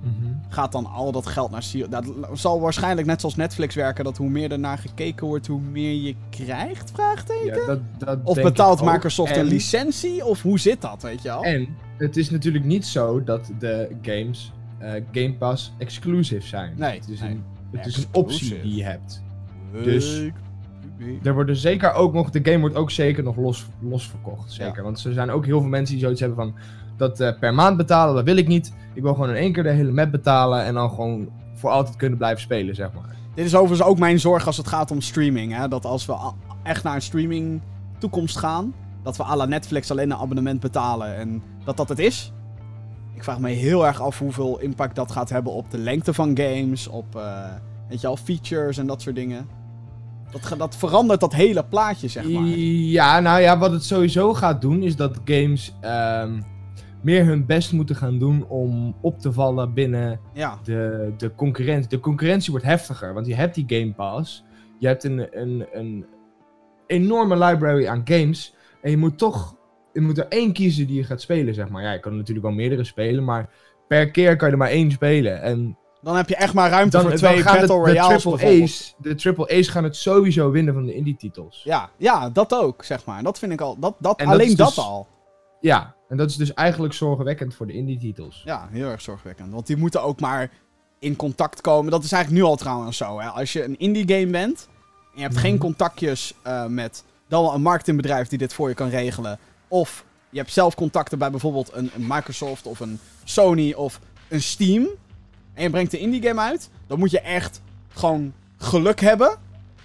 Mhm. 0.02 0.32
gaat 0.48 0.72
dan 0.72 0.86
al 0.86 1.12
dat 1.12 1.26
geld 1.26 1.50
naar 1.50 1.62
Seal. 1.62 1.88
Dat 1.88 2.04
zal 2.32 2.60
waarschijnlijk 2.60 3.06
net 3.06 3.20
zoals 3.20 3.34
Netflix 3.36 3.74
werken, 3.74 4.04
dat 4.04 4.16
hoe 4.16 4.28
meer 4.28 4.52
er 4.52 4.58
naar 4.58 4.78
gekeken 4.78 5.26
wordt, 5.26 5.46
hoe 5.46 5.60
meer 5.60 5.94
je 6.02 6.14
krijgt? 6.30 6.90
Vraagteken? 6.94 7.60
Ja, 7.60 7.66
dat, 7.66 7.80
dat 7.98 8.18
of 8.24 8.34
betaalt. 8.42 8.82
Microsoft 8.82 9.32
En- 9.32 9.40
een 9.40 9.46
licentie? 9.46 10.24
Of 10.24 10.42
hoe 10.42 10.58
zit 10.58 10.80
dat, 10.80 11.02
weet 11.02 11.22
je 11.22 11.28
wel? 11.28 11.42
En 11.42 11.68
het 11.98 12.16
is 12.16 12.30
natuurlijk 12.30 12.64
niet 12.64 12.86
zo 12.86 13.24
dat 13.24 13.50
de 13.58 13.88
games 14.02 14.52
eh, 14.78 14.92
Game 15.12 15.32
Pass 15.34 15.72
exclusive 15.78 16.46
zijn. 16.46 16.72
Nee, 16.76 16.98
Het 16.98 17.08
is 17.08 17.20
nee. 17.20 17.30
een, 17.30 17.42
het 17.72 17.86
is 17.86 17.96
een 17.96 18.06
optie 18.12 18.60
die 18.62 18.74
je 18.76 18.84
hebt. 18.84 19.22
dus- 19.84 20.20
Er 21.22 21.34
worden 21.34 21.56
zeker 21.56 21.92
ook 21.92 22.12
nog, 22.12 22.30
de 22.30 22.40
game 22.42 22.60
wordt 22.60 22.76
ook 22.76 22.90
zeker 22.90 23.22
nog 23.22 23.36
los, 23.36 23.66
los 23.80 24.08
verkocht. 24.08 24.52
Zeker. 24.52 24.76
Ja. 24.76 24.82
Want 24.82 25.04
er 25.04 25.12
zijn 25.12 25.30
ook 25.30 25.44
heel 25.44 25.60
veel 25.60 25.68
mensen 25.68 25.94
die 25.94 26.04
zoiets 26.04 26.20
hebben 26.20 26.38
van, 26.38 26.54
dat 26.96 27.20
eh, 27.20 27.38
per 27.38 27.54
maand 27.54 27.76
betalen, 27.76 28.14
dat 28.14 28.24
wil 28.24 28.36
ik 28.36 28.48
niet. 28.48 28.74
Ik 28.94 29.02
wil 29.02 29.14
gewoon 29.14 29.28
in 29.28 29.36
één 29.36 29.52
keer 29.52 29.62
de 29.62 29.70
hele 29.70 29.92
map 29.92 30.10
betalen 30.10 30.64
en 30.64 30.74
dan 30.74 30.90
gewoon 30.90 31.28
voor 31.54 31.70
altijd 31.70 31.96
kunnen 31.96 32.18
blijven 32.18 32.40
spelen, 32.40 32.74
zeg 32.74 32.92
maar. 32.92 33.14
Dit 33.34 33.46
is 33.46 33.54
overigens 33.54 33.88
ook 33.88 33.98
mijn 33.98 34.20
zorg 34.20 34.46
als 34.46 34.56
het 34.56 34.68
gaat 34.68 34.90
om 34.90 35.00
streaming. 35.00 35.54
Hè? 35.54 35.68
Dat 35.68 35.84
als 35.84 36.06
we 36.06 36.16
echt 36.62 36.82
naar 36.82 36.94
een 36.94 37.02
streaming 37.02 37.60
toekomst 37.98 38.38
gaan, 38.38 38.74
dat 39.02 39.16
we 39.16 39.22
à 39.22 39.36
la 39.36 39.44
Netflix 39.44 39.90
alleen 39.90 40.10
een 40.10 40.16
abonnement 40.16 40.60
betalen 40.60 41.16
en 41.16 41.42
dat 41.64 41.76
dat 41.76 41.88
het 41.88 41.98
is. 41.98 42.32
Ik 43.14 43.24
vraag 43.24 43.38
me 43.38 43.50
heel 43.50 43.86
erg 43.86 44.00
af 44.00 44.18
hoeveel 44.18 44.58
impact 44.58 44.96
dat 44.96 45.12
gaat 45.12 45.28
hebben 45.28 45.52
op 45.52 45.70
de 45.70 45.78
lengte 45.78 46.14
van 46.14 46.38
games, 46.38 46.88
op 46.88 47.16
eh, 47.16 47.44
weet 47.88 48.00
je 48.00 48.06
al, 48.06 48.16
features 48.16 48.78
en 48.78 48.86
dat 48.86 49.02
soort 49.02 49.14
dingen. 49.14 49.48
Dat, 50.30 50.58
dat 50.58 50.76
verandert 50.76 51.20
dat 51.20 51.32
hele 51.32 51.64
plaatje, 51.64 52.08
zeg 52.08 52.28
maar. 52.28 52.44
Ja, 52.44 53.20
nou 53.20 53.40
ja, 53.40 53.58
wat 53.58 53.72
het 53.72 53.84
sowieso 53.84 54.34
gaat 54.34 54.60
doen, 54.60 54.82
is 54.82 54.96
dat 54.96 55.20
games 55.24 55.74
ehm, 55.80 56.40
meer 57.02 57.24
hun 57.24 57.46
best 57.46 57.72
moeten 57.72 57.96
gaan 57.96 58.18
doen 58.18 58.46
om 58.48 58.96
op 59.00 59.18
te 59.18 59.32
vallen 59.32 59.74
binnen 59.74 60.20
Ja, 60.32 60.58
de, 60.62 61.12
de 61.16 61.34
concurrentie. 61.34 61.88
De 61.88 62.00
concurrentie 62.00 62.50
wordt 62.50 62.66
heftiger, 62.66 63.14
want 63.14 63.26
je 63.26 63.34
hebt 63.34 63.54
die 63.54 63.64
Game 63.66 63.92
Pass. 63.92 64.44
Je 64.78 64.86
hebt 64.86 65.04
een, 65.04 65.40
een, 65.40 65.66
een 65.72 66.06
enorme 66.86 67.38
library 67.44 67.86
aan 67.86 68.02
games. 68.04 68.54
En 68.82 68.90
je 68.90 68.96
moet 68.96 69.18
toch. 69.18 69.56
Je 69.92 70.00
moet 70.00 70.18
er 70.18 70.28
één 70.28 70.52
kiezen 70.52 70.86
die 70.86 70.96
je 70.96 71.04
gaat 71.04 71.20
spelen, 71.20 71.54
zeg 71.54 71.68
maar. 71.68 71.82
Ja, 71.82 71.92
je 71.92 72.00
kan 72.00 72.16
natuurlijk 72.16 72.46
wel 72.46 72.54
meerdere 72.54 72.84
spelen, 72.84 73.24
maar 73.24 73.50
per 73.88 74.10
keer 74.10 74.36
kan 74.36 74.46
je 74.46 74.52
er 74.52 74.58
maar 74.58 74.68
één 74.68 74.90
spelen. 74.90 75.42
En 75.42 75.78
dan 76.06 76.16
heb 76.16 76.28
je 76.28 76.36
echt 76.36 76.54
maar 76.54 76.70
ruimte 76.70 76.96
dan, 76.96 77.06
voor 77.06 77.16
twee 77.16 77.42
gaan 77.42 77.58
Battle 77.58 77.76
het, 77.76 77.84
de, 77.84 77.90
Royales 77.92 78.22
triple. 78.22 78.62
A's, 78.62 78.94
de 78.98 79.14
Triple 79.14 79.58
A's 79.58 79.68
gaan 79.68 79.84
het 79.84 79.96
sowieso 79.96 80.50
winnen 80.50 80.74
van 80.74 80.84
de 80.84 80.94
indie-titels. 80.94 81.60
Ja, 81.64 81.90
ja, 81.96 82.30
dat 82.30 82.54
ook, 82.54 82.84
zeg 82.84 83.04
maar. 83.04 83.22
Dat 83.22 83.38
vind 83.38 83.52
ik 83.52 83.60
al, 83.60 83.78
dat, 83.78 83.94
dat, 83.98 84.18
En 84.18 84.24
dat 84.24 84.34
alleen 84.34 84.56
dat 84.56 84.68
dus- 84.68 84.78
al. 84.78 85.06
Ja, 85.60 85.94
en 86.08 86.16
dat 86.16 86.30
is 86.30 86.36
dus 86.36 86.54
eigenlijk 86.54 86.94
zorgwekkend 86.94 87.54
voor 87.54 87.66
de 87.66 87.72
indie-titels. 87.72 88.42
Ja, 88.44 88.68
heel 88.70 88.88
erg 88.88 89.00
zorgwekkend. 89.00 89.52
Want 89.52 89.66
die 89.66 89.76
moeten 89.76 90.02
ook 90.02 90.20
maar 90.20 90.50
in 90.98 91.16
contact 91.16 91.60
komen. 91.60 91.90
Dat 91.90 92.04
is 92.04 92.12
eigenlijk 92.12 92.42
nu 92.42 92.48
al 92.50 92.56
trouwens 92.56 92.96
zo. 92.96 93.20
Hè? 93.20 93.28
Als 93.28 93.52
je 93.52 93.64
een 93.64 93.78
indie 93.78 94.08
game 94.08 94.30
bent 94.30 94.68
en 95.04 95.12
je 95.14 95.22
hebt 95.22 95.34
Mhm. 95.34 95.42
geen 95.42 95.58
contactjes 95.58 96.34
eh, 96.42 96.66
met 96.66 97.04
dan 97.28 97.42
wel 97.42 97.54
een 97.54 97.62
marketingbedrijf 97.62 98.28
die 98.28 98.38
dit 98.38 98.52
voor 98.54 98.68
je 98.68 98.74
kan 98.74 98.88
regelen. 98.88 99.38
Of 99.68 100.04
je 100.30 100.38
hebt 100.38 100.52
zelf 100.52 100.74
contacten 100.74 101.18
bij 101.18 101.30
bijvoorbeeld 101.30 101.70
een, 101.72 101.90
een 101.94 102.06
Microsoft 102.06 102.66
of 102.66 102.80
een 102.80 102.98
Sony 103.24 103.72
of 103.72 104.00
een 104.28 104.42
Steam. 104.42 104.86
En 105.56 105.62
je 105.62 105.70
brengt 105.70 105.90
de 105.90 105.98
indie 105.98 106.22
game 106.22 106.40
uit. 106.40 106.70
Dan 106.86 106.98
moet 106.98 107.10
je 107.10 107.20
echt 107.20 107.60
gewoon 107.88 108.32
geluk 108.58 109.00
hebben. 109.00 109.36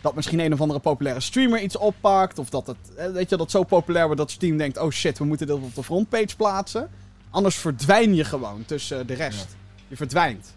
Dat 0.01 0.15
misschien 0.15 0.39
een 0.39 0.53
of 0.53 0.61
andere 0.61 0.80
populaire 0.80 1.22
streamer 1.22 1.61
iets 1.61 1.78
oppakt. 1.78 2.39
Of 2.39 2.49
dat 2.49 2.67
het, 2.67 2.95
eh, 2.95 3.11
weet 3.11 3.30
je, 3.30 3.38
dat 3.38 3.51
zo 3.51 3.63
populair 3.63 4.05
wordt 4.05 4.19
dat 4.19 4.32
Steam 4.32 4.57
denkt: 4.57 4.78
oh 4.78 4.91
shit, 4.91 5.17
we 5.17 5.26
moeten 5.26 5.47
dit 5.47 5.55
op 5.55 5.76
de 5.76 5.84
frontpage 5.84 6.36
plaatsen. 6.38 6.89
Anders 7.30 7.55
verdwijn 7.55 8.15
je 8.15 8.24
gewoon 8.24 8.65
tussen 8.65 9.07
de 9.07 9.13
rest. 9.13 9.55
Je 9.88 9.95
verdwijnt. 9.95 10.53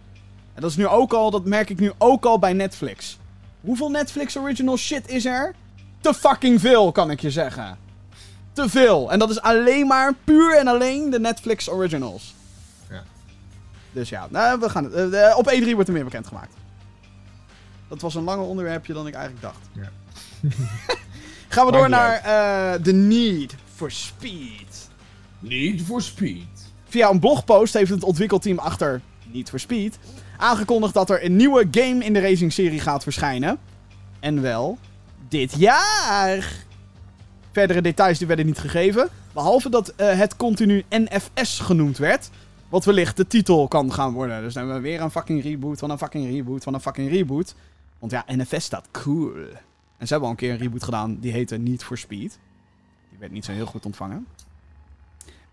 En 0.54 0.60
dat 0.60 0.70
is 0.70 0.76
nu 0.76 0.86
ook 0.86 1.12
al, 1.12 1.30
dat 1.30 1.44
merk 1.44 1.70
ik 1.70 1.80
nu 1.80 1.92
ook 1.98 2.24
al 2.24 2.38
bij 2.38 2.52
Netflix. 2.52 3.18
Hoeveel 3.60 3.90
Netflix 3.90 4.36
original 4.36 4.76
shit 4.76 5.08
is 5.08 5.24
er? 5.24 5.54
Te 6.00 6.14
fucking 6.14 6.60
veel, 6.60 6.92
kan 6.92 7.10
ik 7.10 7.20
je 7.20 7.30
zeggen. 7.30 7.78
Te 8.52 8.68
veel. 8.68 9.12
En 9.12 9.18
dat 9.18 9.30
is 9.30 9.40
alleen 9.40 9.86
maar 9.86 10.14
puur 10.24 10.56
en 10.56 10.66
alleen 10.66 11.10
de 11.10 11.20
Netflix 11.20 11.70
originals. 11.70 12.34
Dus 13.94 14.08
ja, 14.08 14.26
nou, 14.30 14.60
we 14.60 14.68
gaan 14.68 14.84
het. 14.84 15.12
eh, 15.12 15.38
op 15.38 15.52
E3 15.52 15.70
wordt 15.74 15.88
er 15.88 15.94
meer 15.94 16.04
bekendgemaakt. 16.04 16.54
Dat 17.88 18.00
was 18.00 18.14
een 18.14 18.24
langer 18.24 18.44
onderwerpje 18.44 18.92
dan 18.92 19.06
ik 19.06 19.14
eigenlijk 19.14 19.42
dacht. 19.44 19.68
Ja. 19.72 19.90
gaan 21.48 21.66
we 21.66 21.72
door 21.72 21.88
naar 21.88 22.14
eh, 22.14 22.82
The 22.82 22.92
Need 22.92 23.54
for 23.74 23.90
Speed. 23.90 24.88
Need 25.38 25.82
for 25.82 26.02
Speed. 26.02 26.72
Via 26.88 27.10
een 27.10 27.20
blogpost 27.20 27.74
heeft 27.74 27.90
het 27.90 28.04
ontwikkelteam 28.04 28.58
achter 28.58 29.00
Need 29.32 29.48
for 29.48 29.60
Speed 29.60 29.98
aangekondigd 30.36 30.94
dat 30.94 31.10
er 31.10 31.24
een 31.24 31.36
nieuwe 31.36 31.68
game 31.70 32.04
in 32.04 32.12
de 32.12 32.20
racing-serie 32.20 32.80
gaat 32.80 33.02
verschijnen. 33.02 33.58
En 34.20 34.42
wel 34.42 34.78
dit 35.28 35.54
jaar. 35.58 36.52
Verdere 37.52 37.80
details 37.80 38.18
die 38.18 38.26
werden 38.26 38.46
niet 38.46 38.58
gegeven, 38.58 39.08
behalve 39.32 39.68
dat 39.68 39.88
eh, 39.88 40.18
het 40.18 40.36
continu 40.36 40.84
NFS 40.88 41.60
genoemd 41.60 41.98
werd. 41.98 42.30
Wat 42.74 42.84
wellicht 42.84 43.16
de 43.16 43.26
titel 43.26 43.68
kan 43.68 43.92
gaan 43.92 44.12
worden. 44.12 44.42
Dus 44.42 44.54
dan 44.54 44.62
hebben 44.62 44.82
we 44.82 44.88
weer 44.88 45.00
een 45.00 45.10
fucking 45.10 45.42
reboot 45.42 45.78
van 45.78 45.90
een 45.90 45.98
fucking 45.98 46.30
reboot 46.30 46.62
van 46.62 46.74
een 46.74 46.80
fucking 46.80 47.10
reboot. 47.10 47.54
Want 47.98 48.12
ja, 48.12 48.24
NFS 48.26 48.64
staat 48.64 48.88
cool. 48.90 49.32
En 49.96 50.06
ze 50.06 50.12
hebben 50.12 50.22
al 50.22 50.30
een 50.30 50.36
keer 50.36 50.50
een 50.50 50.58
reboot 50.58 50.82
gedaan, 50.82 51.18
die 51.20 51.32
heette 51.32 51.56
Need 51.56 51.84
for 51.84 51.98
Speed. 51.98 52.38
Die 53.10 53.18
werd 53.18 53.32
niet 53.32 53.44
zo 53.44 53.52
heel 53.52 53.66
goed 53.66 53.86
ontvangen. 53.86 54.26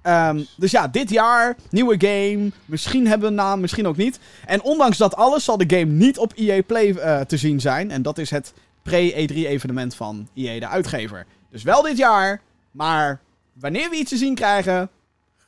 Ehm, 0.01 0.43
dus 0.57 0.71
ja, 0.71 0.87
dit 0.87 1.09
jaar, 1.09 1.55
nieuwe 1.69 1.95
game. 1.97 2.51
Misschien 2.65 3.07
hebben 3.07 3.27
we 3.27 3.35
een 3.35 3.45
naam, 3.45 3.59
misschien 3.59 3.87
ook 3.87 3.97
niet. 3.97 4.19
En 4.45 4.61
ondanks 4.61 4.97
dat 4.97 5.15
alles 5.15 5.43
zal 5.43 5.57
de 5.57 5.77
game 5.77 5.91
niet 5.91 6.17
op 6.17 6.33
EA 6.35 6.63
Play 6.63 6.93
eh, 6.93 7.19
te 7.19 7.37
zien 7.37 7.59
zijn. 7.59 7.91
En 7.91 8.01
dat 8.01 8.17
is 8.17 8.29
het 8.29 8.53
pre-E3-evenement 8.81 9.95
van 9.95 10.27
EA, 10.33 10.59
de 10.59 10.67
uitgever. 10.67 11.25
Dus 11.49 11.63
wel 11.63 11.81
dit 11.81 11.97
jaar, 11.97 12.41
maar 12.71 13.21
wanneer 13.53 13.89
we 13.89 13.95
iets 13.95 14.09
te 14.09 14.17
zien 14.17 14.35
krijgen, 14.35 14.89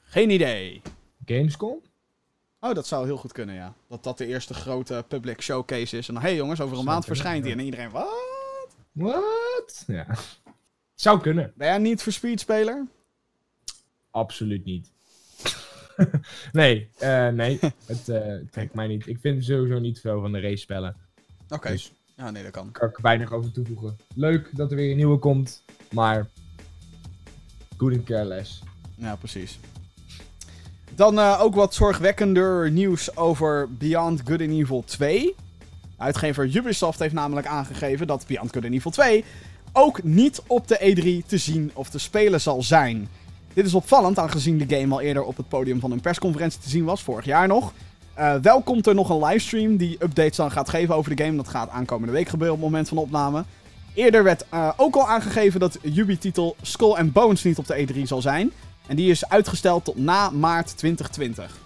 geen 0.03 0.29
idee. 0.29 0.81
Gamescom? 1.25 1.81
Oh, 2.59 2.73
dat 2.73 2.87
zou 2.87 3.05
heel 3.05 3.17
goed 3.17 3.31
kunnen, 3.31 3.55
ja. 3.55 3.73
Dat 3.87 4.03
dat 4.03 4.17
de 4.17 4.25
eerste 4.25 4.53
grote 4.53 5.05
public 5.07 5.41
showcase 5.41 5.97
is. 5.97 6.07
En 6.07 6.13
dan, 6.13 6.23
hé 6.23 6.29
hey 6.29 6.37
jongens, 6.37 6.61
over 6.61 6.77
een 6.77 6.83
maand 6.85 7.05
verschijnt 7.05 7.45
ja. 7.45 7.51
En 7.51 7.59
iedereen, 7.59 7.89
wat? 7.89 8.75
What? 8.91 9.83
Ja. 9.87 10.07
Zou 10.95 11.21
kunnen. 11.21 11.53
Ben 11.55 11.67
jij 11.67 11.77
niet 11.77 12.01
voor 12.03 12.11
speed-speler? 12.11 12.87
Absoluut 14.11 14.65
niet. 14.65 14.91
nee, 16.51 16.89
eh, 16.97 17.27
nee. 17.27 17.59
Het 17.85 18.09
eh, 18.09 18.33
trekt 18.51 18.73
mij 18.73 18.87
niet. 18.87 19.07
Ik 19.07 19.17
vind 19.19 19.45
sowieso 19.45 19.79
niet 19.79 19.99
veel 19.99 20.21
van 20.21 20.31
de 20.31 20.39
race 20.39 20.57
spellen. 20.57 20.95
Oké. 21.49 21.69
Dus 21.69 21.91
Ja, 22.15 22.31
nee, 22.31 22.43
dat 22.43 22.51
kan. 22.51 22.63
daar 22.63 22.73
kan 22.73 22.89
ik 22.89 22.97
weinig 22.97 23.31
over 23.31 23.51
toevoegen. 23.51 23.97
Leuk 24.15 24.49
dat 24.51 24.71
er 24.71 24.77
weer 24.77 24.91
een 24.91 24.97
nieuwe 24.97 25.17
komt, 25.17 25.63
maar 25.91 26.29
couldn't 27.77 28.03
care 28.03 28.25
less. 28.25 28.61
Ja, 28.95 29.15
precies. 29.15 29.59
Dan 30.95 31.19
eh, 31.19 31.41
ook 31.41 31.55
wat 31.55 31.73
zorgwekkender 31.73 32.71
nieuws 32.71 33.17
over 33.17 33.67
Beyond 33.77 34.21
Good 34.25 34.41
and 34.41 34.49
Evil 34.49 34.83
2. 34.85 35.35
Uitgever 35.97 36.55
Ubisoft 36.55 36.99
heeft 36.99 37.13
namelijk 37.13 37.47
aangegeven 37.47 38.07
dat 38.07 38.25
Beyond 38.27 38.53
Good 38.53 38.65
and 38.65 38.73
Evil 38.73 38.91
2 38.91 39.23
ook 39.71 40.03
niet 40.03 40.41
op 40.47 40.67
de 40.67 40.77
E3 40.79 41.27
te 41.27 41.37
zien 41.37 41.71
of 41.73 41.89
te 41.89 41.99
spelen 41.99 42.41
zal 42.41 42.63
zijn. 42.63 43.07
Dit 43.53 43.65
is 43.65 43.73
opvallend, 43.73 44.19
aangezien 44.19 44.57
de 44.57 44.75
game 44.77 44.93
al 44.93 45.01
eerder 45.01 45.23
op 45.23 45.37
het 45.37 45.47
podium 45.47 45.79
van 45.79 45.91
een 45.91 46.01
persconferentie 46.01 46.59
te 46.59 46.69
zien 46.69 46.83
was, 46.83 47.03
vorig 47.03 47.25
jaar 47.25 47.47
nog. 47.47 47.73
Eh, 48.13 48.35
wel 48.35 48.61
komt 48.61 48.87
er 48.87 48.95
nog 48.95 49.09
een 49.09 49.25
livestream 49.25 49.77
die 49.77 50.03
updates 50.03 50.35
dan 50.35 50.51
gaat 50.51 50.69
geven 50.69 50.95
over 50.95 51.15
de 51.15 51.23
game. 51.23 51.37
Dat 51.37 51.47
gaat 51.47 51.69
aankomende 51.69 52.13
week 52.13 52.29
gebeuren 52.29 52.55
op 52.55 52.61
het 52.61 52.69
moment 52.71 52.89
van 52.89 52.97
opname. 52.97 53.43
Eerder 53.93 54.23
werd 54.23 54.45
eh, 54.49 54.69
ook 54.77 54.95
al 54.95 55.07
aangegeven 55.07 55.59
dat 55.59 55.79
Ubi-titel 55.81 56.55
Skull 56.61 56.93
and 56.93 57.13
Bones 57.13 57.43
niet 57.43 57.57
op 57.57 57.67
de 57.67 57.87
E3 57.87 58.01
zal 58.01 58.21
zijn. 58.21 58.51
En 58.87 58.95
die 58.95 59.09
is 59.11 59.29
uitgesteld 59.29 59.83
tot 59.85 59.97
na 59.97 60.29
maart 60.29 60.77
2020. 60.77 61.57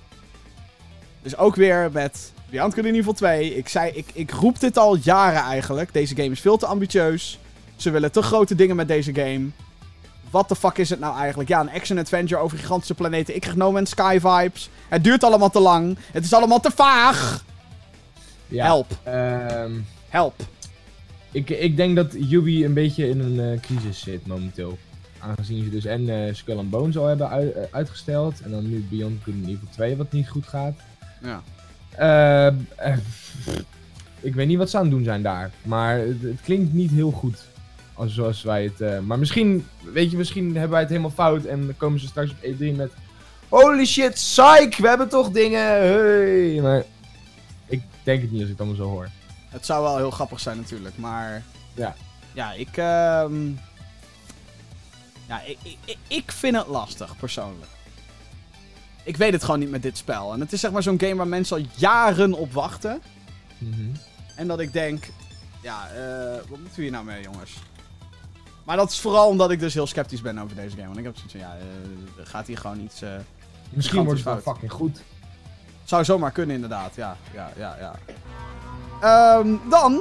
Dus 1.21 1.37
ook 1.37 1.55
weer 1.55 1.89
met 1.91 2.31
Beyond 2.49 2.73
Good 2.73 2.85
and 2.85 2.95
Evil 2.95 3.13
2. 3.13 3.55
Ik, 3.55 3.67
zei, 3.69 3.91
ik, 3.91 4.05
ik 4.13 4.31
roep 4.31 4.59
dit 4.59 4.77
al 4.77 4.95
jaren 5.01 5.41
eigenlijk. 5.41 5.93
Deze 5.93 6.15
game 6.15 6.29
is 6.29 6.39
veel 6.39 6.57
te 6.57 6.65
ambitieus. 6.65 7.39
Ze 7.75 7.89
willen 7.89 8.11
te 8.11 8.21
grote 8.21 8.55
dingen 8.55 8.75
met 8.75 8.87
deze 8.87 9.13
game. 9.13 9.47
Wat 10.29 10.49
de 10.49 10.55
fuck 10.55 10.77
is 10.77 10.89
het 10.89 10.99
nou 10.99 11.17
eigenlijk? 11.17 11.49
Ja, 11.49 11.59
een 11.59 11.71
action-adventure 11.71 12.41
over 12.41 12.57
gigantische 12.57 12.93
planeten. 12.93 13.35
Ik 13.35 13.41
krijg 13.41 13.55
No 13.55 13.71
Man's 13.71 13.89
Sky 13.89 14.19
vibes. 14.21 14.69
Het 14.87 15.03
duurt 15.03 15.23
allemaal 15.23 15.49
te 15.49 15.59
lang. 15.59 15.97
Het 16.11 16.23
is 16.23 16.33
allemaal 16.33 16.59
te 16.59 16.71
vaag. 16.71 17.43
Ja, 18.47 18.65
Help. 18.65 18.91
ehm, 19.03 19.71
Help. 20.09 20.35
ik, 21.31 21.49
ik 21.49 21.75
denk 21.77 21.95
dat 21.95 22.13
Ubi 22.13 22.65
een 22.65 22.73
beetje 22.73 23.09
in 23.09 23.19
een 23.19 23.39
eh, 23.53 23.59
crisis 23.61 23.99
zit 23.99 24.27
momenteel. 24.27 24.77
Aangezien 25.19 25.63
ze 25.63 25.69
dus 25.69 25.85
en 25.85 26.09
eh, 26.09 26.33
Skull 26.33 26.57
and 26.57 26.69
Bones 26.69 26.97
al 26.97 27.05
hebben 27.05 27.31
eh, 27.31 27.63
uitgesteld. 27.71 28.41
En 28.41 28.51
dan 28.51 28.69
nu 28.69 28.85
Beyond 28.89 29.23
Good 29.23 29.33
and 29.35 29.47
Evil 29.47 29.67
2 29.69 29.97
wat 29.97 30.11
niet 30.11 30.29
goed 30.29 30.47
gaat. 30.47 30.73
Ja. 31.21 31.41
Eh, 32.77 32.97
ik 34.19 34.35
weet 34.35 34.47
niet 34.47 34.57
wat 34.57 34.69
ze 34.69 34.77
aan 34.77 34.83
het 34.83 34.91
doen 34.91 35.03
zijn 35.03 35.21
daar. 35.21 35.51
Maar 35.61 35.97
het, 35.97 36.21
het 36.21 36.41
klinkt 36.43 36.73
niet 36.73 36.91
heel 36.91 37.11
goed. 37.11 37.45
Als, 37.93 38.13
zoals 38.13 38.43
wij 38.43 38.71
het... 38.75 39.05
maar 39.05 39.19
misschien, 39.19 39.65
weet 39.93 40.11
je, 40.11 40.17
misschien 40.17 40.45
hebben 40.51 40.69
wij 40.69 40.79
het 40.79 40.89
helemaal 40.89 41.11
fout. 41.11 41.43
En 41.43 41.65
dan 41.65 41.77
komen 41.77 41.99
ze 41.99 42.07
straks 42.07 42.31
op 42.31 42.37
E3 42.43 42.75
met... 42.75 42.91
Holy 43.49 43.85
shit, 43.85 44.13
psych! 44.13 44.77
We 44.77 44.87
hebben 44.87 45.09
toch 45.09 45.29
dingen! 45.31 45.65
Hey! 45.65 46.61
Maar 46.61 46.83
Ik 47.67 47.81
denk 48.03 48.21
het 48.21 48.31
niet 48.31 48.41
als 48.41 48.49
ik 48.49 48.57
het 48.57 48.67
allemaal 48.67 48.85
zo 48.85 48.91
hoor. 48.91 49.09
Het 49.49 49.65
zou 49.65 49.83
wel 49.83 49.97
heel 49.97 50.11
grappig 50.11 50.39
zijn 50.39 50.57
natuurlijk, 50.57 50.97
maar... 50.97 51.43
Ja. 51.73 51.95
Ja, 52.33 52.53
ik... 52.53 52.77
ehm, 52.77 53.51
Ja, 55.27 55.41
ik, 55.41 55.57
ik, 55.63 55.77
ik- 55.85 55.97
ik 56.07 56.31
vind 56.31 56.55
het 56.57 56.67
lastig, 56.67 57.17
persoonlijk. 57.17 57.71
Ik 59.03 59.17
weet 59.17 59.33
het 59.33 59.43
gewoon 59.43 59.59
niet 59.59 59.69
met 59.69 59.81
dit 59.81 59.97
spel. 59.97 60.33
En 60.33 60.39
het 60.39 60.53
is 60.53 60.59
zeg 60.59 60.71
maar 60.71 60.83
zo'n 60.83 60.99
game 60.99 61.15
waar 61.15 61.27
mensen 61.27 61.57
al 61.57 61.63
jaren 61.75 62.33
op 62.33 62.53
wachten. 62.53 63.01
Mhm. 63.57 63.89
En 64.35 64.47
dat 64.47 64.59
ik 64.59 64.73
denk... 64.73 65.09
Ja, 65.61 65.87
eh, 65.89 66.35
wat 66.49 66.59
moeten 66.59 66.75
we 66.75 66.81
hier 66.81 66.91
nou 66.91 67.05
mee, 67.05 67.21
jongens? 67.23 67.51
Maar 68.63 68.77
dat 68.77 68.91
is 68.91 68.99
vooral 68.99 69.27
omdat 69.27 69.51
ik 69.51 69.59
dus 69.59 69.73
heel 69.73 69.87
sceptisch 69.87 70.21
ben 70.21 70.37
over 70.39 70.55
deze 70.55 70.75
game. 70.75 70.85
Want 70.87 70.97
ik 70.97 71.03
heb 71.03 71.15
zoiets 71.15 71.33
van, 71.33 71.41
ja, 71.41 71.55
er 72.19 72.25
gaat 72.27 72.47
hier 72.47 72.57
gewoon 72.57 72.79
iets... 72.79 73.01
eh, 73.01 73.09
Misschien 73.69 74.03
wordt 74.03 74.19
het 74.23 74.29
wel 74.43 74.53
fucking 74.53 74.71
goed. 74.71 75.01
Zou 75.83 76.03
zomaar 76.03 76.31
kunnen, 76.31 76.55
inderdaad. 76.55 76.95
Ja, 76.95 77.17
ja, 77.33 77.51
ja, 77.57 77.77
ja. 77.79 77.95
Ehm, 79.01 79.55
dan. 79.69 79.99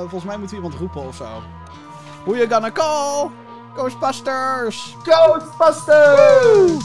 volgens 0.00 0.24
mij 0.24 0.36
moet 0.38 0.52
iemand 0.52 0.74
roepen 0.74 1.06
of 1.06 1.16
zo. 1.16 1.42
Who 2.24 2.36
you 2.36 2.48
gonna 2.50 2.70
call? 2.72 3.30
Ghostbusters! 3.76 4.96
Ghostbusters! 5.02 6.84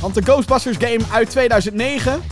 Want 0.00 0.14
de 0.14 0.22
Ghostbusters 0.22 0.76
game 0.76 1.00
uit 1.12 1.30
2009. 1.30 2.22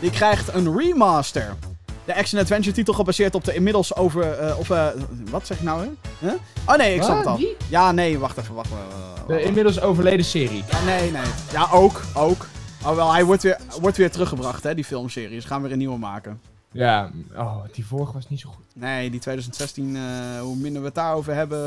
Die 0.00 0.10
krijgt 0.10 0.54
een 0.54 0.78
remaster. 0.78 1.56
De 2.04 2.14
action-adventure 2.14 2.74
titel 2.74 2.94
gebaseerd 2.94 3.34
op 3.34 3.44
de 3.44 3.54
inmiddels 3.54 3.96
over... 3.96 4.32
eh, 4.38 4.58
of, 4.58 4.70
eh, 4.70 4.86
wat 5.30 5.46
zeg 5.46 5.56
ik 5.56 5.62
nou, 5.62 5.80
hè? 5.82 5.88
Huh? 6.28 6.32
Oh 6.66 6.76
nee, 6.76 6.94
ik 6.94 7.02
snap 7.02 7.16
het 7.16 7.26
al. 7.26 7.38
Ja, 7.68 7.92
nee, 7.92 8.18
wacht 8.18 8.36
even. 8.38 8.54
Wacht, 8.54 8.70
wacht, 8.70 8.82
wacht, 8.82 9.18
wacht. 9.18 9.28
De 9.28 9.42
inmiddels 9.42 9.80
overleden 9.80 10.24
serie. 10.24 10.64
Ja, 10.70 10.80
nee, 10.84 11.10
nee. 11.10 11.22
Ja, 11.52 11.68
ook. 11.72 12.00
Ook. 12.14 12.46
Oh, 12.86 12.94
wel, 12.94 13.12
hij 13.12 13.24
wordt 13.24 13.42
weer, 13.42 13.58
wordt 13.80 13.96
weer 13.96 14.10
teruggebracht, 14.10 14.62
hè, 14.62 14.74
die 14.74 14.84
filmserie. 14.84 15.40
Ze 15.40 15.46
gaan 15.46 15.62
weer 15.62 15.72
een 15.72 15.78
nieuwe 15.78 15.98
maken. 15.98 16.40
Ja, 16.72 17.10
oh, 17.36 17.56
die 17.72 17.86
vorige 17.86 18.12
was 18.12 18.28
niet 18.28 18.40
zo 18.40 18.48
goed. 18.48 18.64
Nee, 18.74 19.10
die 19.10 19.20
2016, 19.20 19.96
eh, 19.96 20.40
hoe 20.40 20.56
minder 20.56 20.80
we 20.80 20.86
het 20.86 20.94
daarover 20.96 21.34
hebben, 21.34 21.58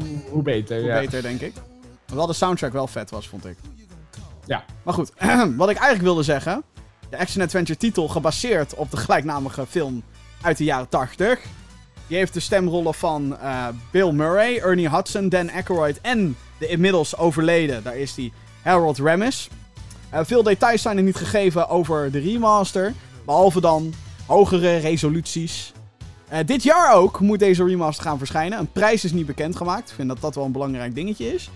Hoe- 0.00 0.18
Hoe 0.30 0.42
beter, 0.42 0.78
hoe 0.78 0.86
ja. 0.88 0.98
beter, 1.00 1.22
denk 1.22 1.40
ik. 1.40 1.52
Hoewel 2.06 2.26
de 2.26 2.32
soundtrack 2.32 2.72
wel 2.72 2.86
vet 2.86 3.10
was, 3.10 3.28
vond 3.28 3.46
ik. 3.46 3.56
Ja. 4.46 4.64
Maar 4.82 4.94
goed, 4.94 5.12
wat 5.56 5.68
ik 5.70 5.76
eigenlijk 5.76 6.02
wilde 6.02 6.22
zeggen. 6.22 6.62
De 7.10 7.18
action-adventure 7.18 7.78
titel 7.78 8.08
gebaseerd 8.08 8.74
op 8.74 8.90
de 8.90 8.96
gelijknamige 8.96 9.66
film 9.66 10.02
uit 10.42 10.56
de 10.58 10.64
jaren 10.64 10.88
80. 10.88 11.40
Die 12.06 12.16
heeft 12.16 12.34
de 12.34 12.40
stemrollen 12.40 12.94
van 12.94 13.38
eh, 13.38 13.66
Bill 13.90 14.10
Murray, 14.12 14.58
Ernie 14.58 14.90
Hudson, 14.90 15.28
Dan 15.28 15.50
Aykroyd 15.50 16.00
en 16.00 16.36
de 16.58 16.66
inmiddels 16.66 17.16
overleden, 17.16 17.82
daar 17.82 17.96
is 17.96 18.14
die, 18.14 18.32
Harold 18.62 18.98
Ramis. 18.98 19.48
Eh, 20.10 20.20
veel 20.24 20.42
details 20.42 20.82
zijn 20.82 20.96
er 20.96 21.02
niet 21.02 21.16
gegeven 21.16 21.68
over 21.68 22.10
de 22.10 22.18
remaster, 22.18 22.92
behalve 23.24 23.60
dan 23.60 23.94
hogere 24.26 24.76
resoluties. 24.76 25.72
Eh, 26.28 26.38
dit 26.46 26.62
jaar 26.62 26.94
ook 26.94 27.20
moet 27.20 27.38
deze 27.38 27.64
remaster 27.64 28.04
gaan 28.04 28.18
verschijnen. 28.18 28.58
Een 28.58 28.72
prijs 28.72 29.04
is 29.04 29.12
niet 29.12 29.26
bekendgemaakt. 29.26 29.88
Ik 29.88 29.94
vind 29.94 30.08
dat 30.08 30.20
dat 30.20 30.34
wel 30.34 30.44
een 30.44 30.52
belangrijk 30.52 30.94
dingetje 30.94 31.34
is. 31.34 31.50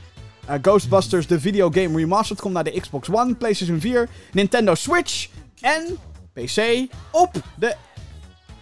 Eh, 0.47 0.55
Ghostbusters, 0.63 1.27
de 1.27 1.41
videogame 1.41 1.97
remastered, 1.99 2.41
komt 2.43 2.55
naar 2.55 2.65
de 2.65 2.81
Xbox 2.81 3.09
One, 3.11 3.35
PlayStation 3.35 3.81
4, 3.81 4.09
Nintendo 4.33 4.75
Switch 4.75 5.29
en 5.61 5.85
PC 6.33 6.87
op 7.11 7.33
de... 7.59 7.75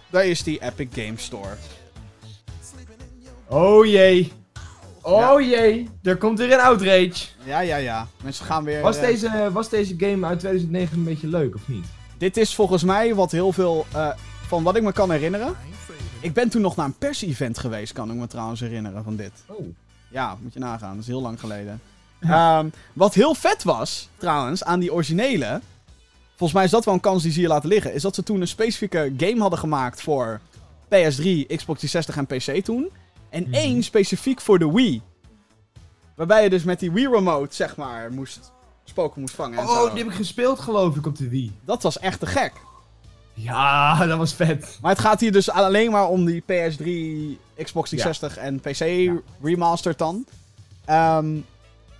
Daar 0.09 0.25
is 0.25 0.43
die 0.43 0.61
Epic 0.61 0.87
Game 0.93 1.17
Store. 1.17 1.55
Oh 3.47 3.85
jee. 3.85 4.31
Oh 5.01 5.41
Ja. 5.41 5.49
jee. 5.49 5.89
Er 6.03 6.17
komt 6.17 6.39
weer 6.39 6.53
een 6.53 6.59
outrage. 6.59 7.13
Ja, 7.43 7.59
ja, 7.59 7.75
ja. 7.75 8.07
Mensen 8.23 8.45
gaan 8.45 8.63
weer... 8.63 8.81
Was 8.81 8.97
eh, 8.97 9.01
deze, 9.07 9.49
was 9.51 9.69
deze 9.69 9.93
game 9.97 10.25
uit 10.25 10.39
2009 10.39 10.97
een 10.97 11.03
beetje 11.03 11.27
leuk 11.27 11.55
of 11.55 11.67
niet? 11.67 11.85
Dit 12.17 12.37
is 12.37 12.55
volgens 12.55 12.83
mij 12.83 13.15
wat 13.15 13.31
heel 13.31 13.51
veel... 13.51 13.85
eh, 13.93 14.09
van 14.47 14.63
wat 14.63 14.75
ik 14.75 14.83
me 14.83 14.91
kan 14.91 15.11
herinneren. 15.11 15.55
Ik 16.19 16.33
ben 16.33 16.49
toen 16.49 16.61
nog 16.61 16.75
naar 16.75 16.85
een 16.85 16.97
pers-event 16.97 17.57
geweest, 17.59 17.93
kan 17.93 18.11
ik 18.11 18.15
me 18.17 18.27
trouwens 18.27 18.59
herinneren 18.59 19.03
van 19.03 19.15
dit. 19.15 19.31
Oh. 19.47 19.65
Ja, 20.11 20.37
moet 20.41 20.53
je 20.53 20.59
nagaan. 20.59 20.91
Dat 20.91 21.01
is 21.01 21.07
heel 21.07 21.21
lang 21.21 21.39
geleden. 21.39 21.81
Ehm, 22.19 22.69
wat 22.93 23.13
heel 23.13 23.33
vet 23.33 23.63
was, 23.63 24.09
trouwens, 24.17 24.63
aan 24.63 24.79
die 24.79 24.93
originele... 24.93 25.61
Volgens 26.35 26.53
mij 26.59 26.63
is 26.67 26.71
dat 26.71 26.85
wel 26.85 26.93
een 26.93 26.99
kans 26.99 27.23
die 27.23 27.31
ze 27.31 27.39
hier 27.39 27.47
laten 27.47 27.69
liggen. 27.69 27.93
Is 27.93 28.01
dat 28.01 28.15
ze 28.15 28.23
toen 28.23 28.41
een 28.41 28.47
specifieke 28.47 29.13
game 29.17 29.39
hadden 29.41 29.59
gemaakt 29.59 30.01
voor 30.01 30.39
PS3, 30.85 31.45
Xbox 31.55 31.79
360 31.79 32.17
en 32.17 32.25
PC 32.25 32.63
toen. 32.65 32.89
En 33.29 33.43
Mhm. 33.43 33.53
één 33.53 33.83
specifiek 33.83 34.41
voor 34.41 34.59
de 34.59 34.71
Wii. 34.71 35.01
Waarbij 36.15 36.43
je 36.43 36.49
dus 36.49 36.63
met 36.63 36.79
die 36.79 36.91
Wii 36.91 37.07
Remote, 37.07 37.55
zeg 37.55 37.75
maar, 37.75 38.13
moest, 38.13 38.51
spoken 38.97 39.21
moest 39.21 39.35
vangen 39.35 39.59
en 39.59 39.67
zo. 39.67 39.71
Oh, 39.83 39.89
die 39.93 40.03
heb 40.03 40.11
ik 40.11 40.17
gespeeld 40.17 40.59
geloof 40.59 40.95
ik 40.95 41.05
op 41.05 41.15
de 41.17 41.29
Wii. 41.29 41.55
Dat 41.65 41.83
was 41.83 41.99
echt 41.99 42.19
te 42.19 42.25
gek. 42.25 42.53
Ja, 43.33 44.05
dat 44.05 44.17
was 44.17 44.33
vet. 44.33 44.77
Maar 44.81 44.91
het 44.91 44.99
gaat 44.99 45.19
hier 45.19 45.31
dus 45.31 45.49
alleen 45.49 45.91
maar 45.91 46.07
om 46.07 46.25
die 46.25 46.41
PS3, 46.41 46.85
Xbox 47.63 47.89
360 47.89 48.37
en 48.37 48.59
PC 48.59 48.79
Ja. 48.79 49.15
remastered 49.41 49.97
dan. 49.97 50.25
Ehm, 50.85 51.35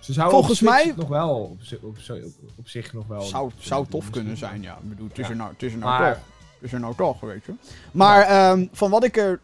Ze 0.00 0.12
zouden 0.12 0.36
Volgens 0.38 0.60
mij- 0.60 0.92
nog 0.96 1.08
wel 1.08 1.28
op, 1.30 1.58
op, 1.82 1.96
op, 2.08 2.32
op 2.56 2.68
zich 2.68 2.92
nog 2.92 3.06
wel. 3.06 3.20
zou, 3.22 3.50
zou 3.58 3.86
tof 3.88 4.10
kunnen 4.10 4.36
zijn, 4.36 4.62
ja. 4.62 4.72
Ik 4.82 4.88
bedoel, 4.88 5.08
het 5.08 5.18
is 5.18 5.24
Ja. 5.24 5.30
er 5.30 5.36
nou, 5.36 5.52
het 5.52 5.62
is 5.62 5.72
er 5.72 5.78
nou 5.78 5.90
Maar 6.00 6.12
toch. 6.14 6.22
Het 6.54 6.62
is 6.62 6.72
er 6.72 6.80
nou 6.80 6.94
toch, 6.94 7.20
weet 7.20 7.44
je. 7.44 7.52
Maar 7.92 8.22
ehm, 8.22 8.66
van 8.72 8.90
wat 8.90 9.04
ik 9.04 9.16
er 9.16 9.40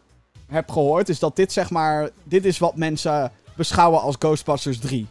heb 0.47 0.69
gehoord, 0.71 1.09
is 1.09 1.19
dat 1.19 1.35
dit 1.35 1.51
zeg 1.51 1.69
maar... 1.69 2.09
Dit 2.23 2.45
is 2.45 2.57
wat 2.59 2.75
mensen 2.75 3.31
beschouwen 3.55 4.01
als 4.01 4.15
Ghostbusters 4.19 4.79
3. 4.79 5.07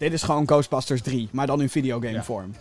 Dit 0.00 0.12
is 0.12 0.22
gewoon 0.22 0.46
Ghostbusters 0.46 1.02
3, 1.02 1.28
maar 1.32 1.46
dan 1.46 1.60
in 1.60 1.68
videogame 1.70 2.12
Ja. 2.14 2.22
vorm. 2.22 2.54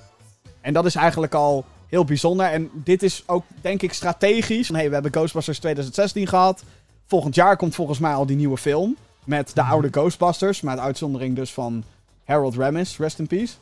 En 0.62 0.74
dat 0.74 0.86
is 0.86 0.96
eigenlijk 0.96 1.34
al 1.34 1.66
heel 1.88 2.06
bijzonder. 2.06 2.46
En 2.46 2.70
dit 2.74 3.04
is 3.04 3.24
ook, 3.26 3.44
denk 3.62 3.82
ik, 3.82 3.94
strategisch. 3.94 4.68
Hey, 4.70 4.88
we 4.88 4.94
hebben 4.94 5.12
Ghostbusters 5.14 5.60
2016 5.60 6.28
gehad. 6.28 6.64
Volgend 7.08 7.36
jaar 7.36 7.58
komt 7.58 7.76
volgens 7.76 8.00
mij 8.00 8.14
al 8.14 8.26
die 8.26 8.36
nieuwe 8.36 8.58
film. 8.58 8.96
Met 9.24 9.52
de 9.56 9.62
Mhm. 9.62 9.72
oude 9.72 9.88
Ghostbusters. 9.92 10.62
Met 10.62 10.80
uitzondering 10.80 11.36
dus 11.36 11.54
van 11.54 11.84
Harold 12.26 12.56
Ramis, 12.56 12.98
rest 12.98 13.20
in 13.20 13.28
peace. 13.28 13.54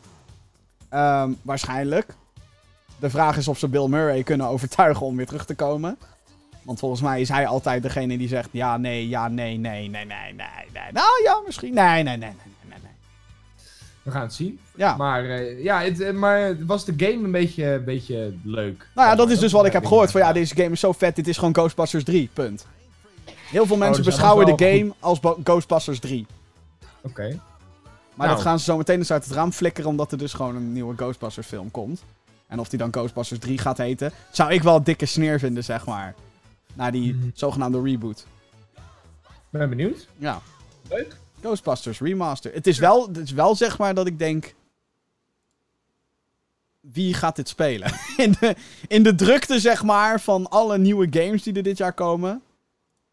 Ehm, 0.90 1.32
waarschijnlijk. 1.42 2.14
De 3.00 3.10
vraag 3.10 3.38
is 3.38 3.48
of 3.48 3.58
ze 3.58 3.68
Bill 3.68 3.88
Murray 3.88 4.24
kunnen 4.24 4.48
overtuigen 4.48 5.06
om 5.06 5.16
weer 5.16 5.26
terug 5.26 5.46
te 5.46 5.56
komen. 5.56 5.98
Want 6.62 6.80
volgens 6.80 7.02
mij 7.02 7.22
is 7.22 7.30
hij 7.30 7.48
altijd 7.48 7.84
degene 7.84 8.18
die 8.18 8.28
zegt: 8.28 8.50
ja, 8.52 8.78
nee, 8.78 9.08
ja, 9.08 9.28
nee, 9.28 9.58
nee, 9.58 9.88
nee, 9.90 10.06
nee, 10.06 10.34
nee, 10.34 10.34
nee. 10.74 10.92
Nou 10.92 11.24
ja, 11.24 11.42
misschien. 11.46 11.74
Nee, 11.74 12.04
nee, 12.04 12.04
nee. 12.04 12.18
nee. 12.18 12.36
We 14.08 14.14
gaan 14.14 14.22
het 14.22 14.34
zien. 14.34 14.60
Ja. 14.76 14.96
Maar, 14.96 15.26
eh, 15.26 15.64
ja, 15.64 15.82
het, 15.82 16.02
eh, 16.02 16.14
maar 16.14 16.66
was 16.66 16.86
de 16.86 16.94
game 16.98 17.24
een 17.24 17.32
beetje, 17.32 17.66
een 17.66 17.84
beetje 17.84 18.34
leuk? 18.44 18.88
Nou 18.96 19.08
ja, 19.08 19.16
dat 19.16 19.30
is 19.30 19.40
dus 19.40 19.52
wat 19.52 19.66
ik 19.66 19.72
heb 19.74 19.82
eh, 19.82 19.88
gehoord. 19.88 20.12
Van 20.12 20.22
ja, 20.22 20.32
deze 20.34 20.56
game 20.56 20.70
is 20.70 20.80
zo 20.80 20.92
vet, 20.92 21.16
dit 21.16 21.28
is 21.28 21.38
gewoon 21.38 21.54
Ghostbusters 21.56 22.04
3. 22.04 22.30
Punt. 22.34 22.66
Heel 23.50 23.66
veel 23.66 23.78
mensen 23.78 24.04
dus 24.04 24.14
beschouwen 24.14 24.46
de 24.58 24.66
game 24.66 24.94
als 25.00 25.20
Ghostbusters 25.44 26.00
3. 26.00 26.26
Oké. 27.02 27.28
Maar 28.14 28.26
Nou. 28.28 28.30
dat 28.40 28.42
gaan 28.42 28.60
ze 28.60 28.66
zo 28.66 28.78
meteen 28.78 28.98
eens 28.98 29.12
uit 29.12 29.24
het 29.26 29.34
raam 29.34 29.52
flikkeren, 29.52 29.90
omdat 29.90 30.12
er 30.12 30.18
dus 30.18 30.34
gewoon 30.34 30.56
een 30.56 30.74
nieuwe 30.74 30.96
Ghostbusters 30.96 31.48
film 31.48 31.72
komt. 31.72 32.04
En 32.48 32.60
of 32.60 32.70
die 32.70 32.80
dan 32.80 32.94
Ghostbusters 32.94 33.40
3 33.40 33.58
gaat 33.58 33.78
heten, 33.78 34.12
zou 34.32 34.52
ik 34.52 34.64
wel 34.64 34.76
een 34.76 34.84
dikke 34.84 35.06
sneer 35.06 35.40
vinden, 35.40 35.64
zeg 35.64 35.86
maar. 35.86 36.16
Na 36.74 36.92
die 36.92 37.14
Mhm. 37.14 37.28
zogenaamde 37.34 37.82
reboot. 37.82 38.26
Ben 39.50 39.70
benieuwd. 39.70 40.08
Ja. 40.18 40.42
Leuk. 40.90 41.16
Ghostbusters 41.48 42.00
Remaster. 42.00 42.54
Het 42.54 42.68
is 42.68 42.80
wel, 42.80 43.08
het 43.08 43.18
is 43.18 43.32
wel 43.32 43.56
zeg 43.56 43.78
maar 43.78 43.94
dat 43.94 44.08
ik 44.08 44.20
denk... 44.20 44.56
Wie 46.80 47.14
gaat 47.14 47.36
dit 47.36 47.48
spelen? 47.50 47.92
in, 48.18 48.36
de, 48.40 48.56
in 48.88 49.04
de 49.04 49.16
drukte 49.16 49.60
zeg 49.60 49.84
maar 49.84 50.22
van 50.22 50.50
alle 50.50 50.78
nieuwe 50.78 51.08
games 51.10 51.44
die 51.44 51.54
er 51.54 51.64
dit 51.64 51.78
jaar 51.78 51.94
komen. 51.94 52.42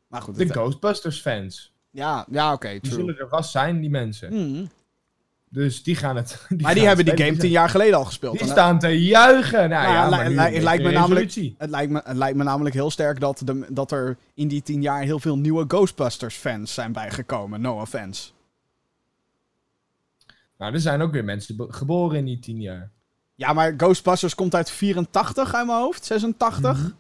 Maar 0.07 0.23
goed. 0.23 0.37
De 0.37 0.49
Ghostbusters 0.49 1.21
fans. 1.21 1.73
ja, 1.91 2.27
ja 2.31 2.53
oké, 2.53 2.69
Die 2.69 2.81
true. 2.81 2.95
zullen 2.95 3.19
er 3.19 3.29
vast 3.29 3.51
zijn, 3.51 3.81
die 3.81 3.91
mensen. 3.91 4.51
Mhm. 4.51 4.67
Dus 5.55 5.83
die 5.83 5.97
gaan 5.97 6.17
het. 6.17 6.47
Maar 6.63 6.75
die 6.75 6.87
hebben 6.87 7.05
die 7.05 7.17
game 7.25 7.37
tien 7.37 7.51
jaar 7.51 7.69
geleden 7.69 7.95
al 7.99 8.05
gespeeld. 8.05 8.39
Die 8.39 8.49
staan 8.49 8.79
te 8.79 9.03
juichen. 9.05 9.69
Nou, 9.69 9.83
Nou 9.83 9.93
ja, 9.95 10.09
li- 10.29 10.35
li- 10.35 10.55
het 10.55 10.63
lijkt 10.63 10.83
me 10.83 10.91
namelijk-. 10.91 11.35
Het 11.59 11.71
lijkt, 11.71 11.93
me, 11.93 12.01
het 12.05 12.17
lijkt 12.17 12.37
me 12.37 12.43
namelijk 12.45 12.75
heel 12.75 12.91
sterk 12.91 13.21
dat, 13.21 13.43
de, 13.45 13.67
dat 13.71 13.91
er 13.93 14.17
in 14.35 14.49
die 14.49 14.63
tien 14.63 14.83
jaar 14.83 15.03
heel 15.03 15.19
veel 15.19 15.39
nieuwe 15.39 15.65
Ghostbusters 15.69 16.35
fans 16.37 16.75
zijn 16.75 16.93
bijgekomen. 16.93 17.61
No 17.61 17.81
offense. 17.81 18.31
Nou, 20.59 20.73
er 20.73 20.81
zijn 20.81 21.01
ook 21.03 21.13
weer 21.13 21.25
mensen 21.25 21.57
geboren 21.69 22.19
in 22.19 22.25
die 22.25 22.39
tien 22.39 22.61
jaar. 22.61 22.91
Ja, 23.35 23.53
maar 23.53 23.75
Ghostbusters 23.77 24.35
komt 24.35 24.55
uit 24.55 24.71
84 24.71 25.55
uit 25.55 25.67
mijn 25.67 25.79
hoofd. 25.79 26.05
86? 26.05 26.79
Mhm. 26.83 26.91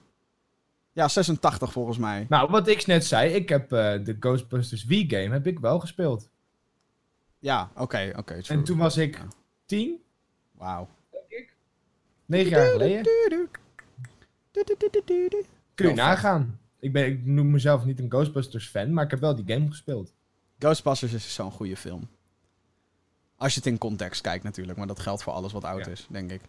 Ja, 0.92 1.08
86 1.08 1.72
volgens 1.72 1.98
mij. 1.98 2.26
Nou, 2.28 2.50
wat 2.50 2.68
ik 2.68 2.86
net 2.86 3.04
zei, 3.06 3.30
ik 3.32 3.48
heb 3.48 3.72
eh, 3.72 3.92
de 4.04 4.16
Ghostbusters 4.20 4.84
Wii-game 4.84 5.32
heb 5.32 5.46
ik 5.46 5.58
wel 5.58 5.80
gespeeld. 5.80 6.28
Ja, 7.44 7.70
oké, 7.76 8.12
oké. 8.16 8.40
En 8.48 8.64
toen 8.64 8.78
was 8.78 8.96
ik 8.96 9.20
tien, 9.66 10.00
Wauw. 10.52 10.88
negen 12.26 12.50
jaar 12.50 12.66
geleden. 12.70 13.48
Kun 15.74 15.88
je 15.88 15.94
nagaan. 15.94 16.58
Ik, 16.80 16.92
ben, 16.92 17.06
ik 17.06 17.26
noem 17.26 17.50
mezelf 17.50 17.84
niet 17.84 17.98
een 17.98 18.10
Ghostbusters 18.10 18.68
fan, 18.68 18.92
maar 18.92 19.04
ik 19.04 19.10
heb 19.10 19.20
wel 19.20 19.34
die 19.34 19.54
game 19.54 19.68
gespeeld. 19.68 20.12
Ghostbusters 20.58 21.12
is 21.12 21.34
zo'n 21.34 21.50
goede 21.50 21.76
film. 21.76 22.08
Als 23.36 23.52
je 23.54 23.58
het 23.58 23.68
in 23.68 23.78
context 23.78 24.20
kijkt 24.20 24.44
natuurlijk, 24.44 24.78
maar 24.78 24.86
dat 24.86 25.00
geldt 25.00 25.22
voor 25.22 25.32
alles 25.32 25.52
wat 25.52 25.64
oud 25.64 25.84
Ja. 25.84 25.90
is, 25.90 26.06
denk 26.10 26.30
ik. 26.30 26.40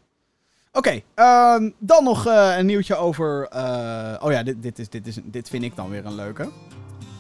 Oké, 0.72 1.02
ehm, 1.14 1.72
dan 1.78 2.04
nog 2.04 2.26
eh, 2.28 2.56
een 2.58 2.66
nieuwtje 2.66 2.96
over. 2.96 3.48
eh, 3.48 4.20
oh 4.22 4.32
ja, 4.32 4.43
dit, 4.43 4.62
dit, 4.62 4.80
is, 4.80 4.89
dit, 4.89 5.08
is, 5.08 5.18
dit 5.24 5.50
vind 5.50 5.64
ik 5.64 5.76
dan 5.76 5.89
weer 5.89 6.06
een 6.06 6.16
leuke. 6.16 6.50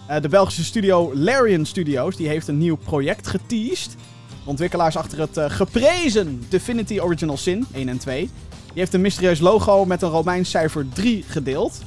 Eh, 0.07 0.21
de 0.21 0.29
Belgische 0.29 0.63
studio 0.63 1.11
Larian 1.15 1.65
Studios 1.65 2.15
die 2.15 2.27
heeft 2.27 2.47
een 2.47 2.57
nieuw 2.57 2.75
project 2.75 3.27
geteased. 3.27 3.91
De 4.43 4.49
ontwikkelaars 4.49 4.97
achter 4.97 5.19
het 5.19 5.37
eh, 5.37 5.45
geprezen 5.49 6.45
Divinity 6.49 6.99
Original 6.99 7.37
Sin 7.37 7.65
1 7.73 7.89
en 7.89 7.97
2. 7.97 8.19
Die 8.19 8.29
heeft 8.73 8.93
een 8.93 9.01
mysterieus 9.01 9.39
logo 9.39 9.85
met 9.85 10.01
een 10.01 10.09
Romeins 10.09 10.49
cijfer 10.49 10.85
3 10.93 11.23
gedeeld. 11.27 11.81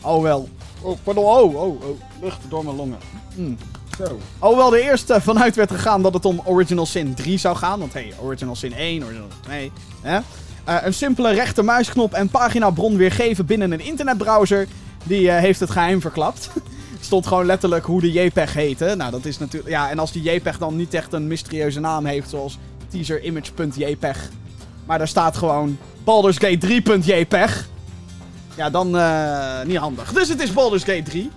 Oh 0.00 0.22
wel. 0.22 0.48
Oh, 0.80 0.98
pardon. 1.02 1.24
Oh, 1.24 1.54
oh, 1.54 1.82
oh. 1.82 2.00
Lucht 2.22 2.38
door 2.48 2.64
mijn 2.64 2.76
longen. 2.76 2.98
Mm. 3.34 3.56
Zo. 3.96 4.18
Alhoewel 4.38 4.74
er 4.74 4.82
eerst 4.82 5.10
eh, 5.10 5.20
vanuit 5.20 5.56
werd 5.56 5.70
gegaan 5.70 6.02
dat 6.02 6.14
het 6.14 6.24
om 6.24 6.42
Original 6.44 6.86
Sin 6.86 7.14
3 7.14 7.38
zou 7.38 7.56
gaan. 7.56 7.78
Want 7.78 7.92
hey, 7.92 8.12
Original 8.20 8.56
Sin 8.56 8.72
1, 8.72 9.04
Original 9.04 9.28
Sin 9.30 9.42
2. 9.42 9.72
Hè? 10.00 10.18
Eh, 10.64 10.76
een 10.82 10.94
simpele 10.94 11.32
rechtermuisknop 11.32 12.12
en 12.12 12.28
paginabron 12.28 12.96
weergeven 12.96 13.46
binnen 13.46 13.72
een 13.72 13.80
internetbrowser. 13.80 14.68
Die 15.04 15.30
heeft 15.30 15.60
het 15.60 15.70
geheim 15.70 16.00
verklapt. 16.00 16.50
Stond 17.04 17.26
gewoon 17.26 17.46
letterlijk 17.46 17.84
hoe 17.86 18.00
de 18.00 18.12
JPEG 18.12 18.52
heette. 18.52 18.94
Nou, 18.96 19.10
dat 19.10 19.24
is 19.24 19.38
natuurlijk. 19.38 19.70
Ja, 19.72 19.90
en 19.90 19.98
als 19.98 20.12
die 20.12 20.22
JPEG 20.32 20.58
dan 20.58 20.76
niet 20.76 20.94
echt 20.94 21.12
een 21.12 21.26
mysterieuze 21.26 21.80
naam 21.80 22.04
heeft, 22.06 22.30
zoals 22.30 22.58
teaserimage.jpg. 22.88 24.18
Maar 24.86 24.98
daar 24.98 25.08
staat 25.08 25.36
gewoon 25.36 25.78
Baldur's 26.04 26.36
Gate 26.38 26.66
3.jpg. 26.82 27.64
Ja, 28.56 28.70
dan 28.70 28.98
eh, 28.98 29.62
niet 29.66 29.76
handig. 29.76 30.12
Dus 30.12 30.28
het 30.28 30.42
is 30.42 30.52
Baldur's 30.52 30.84
Gate 30.84 31.02
3. 31.02 31.30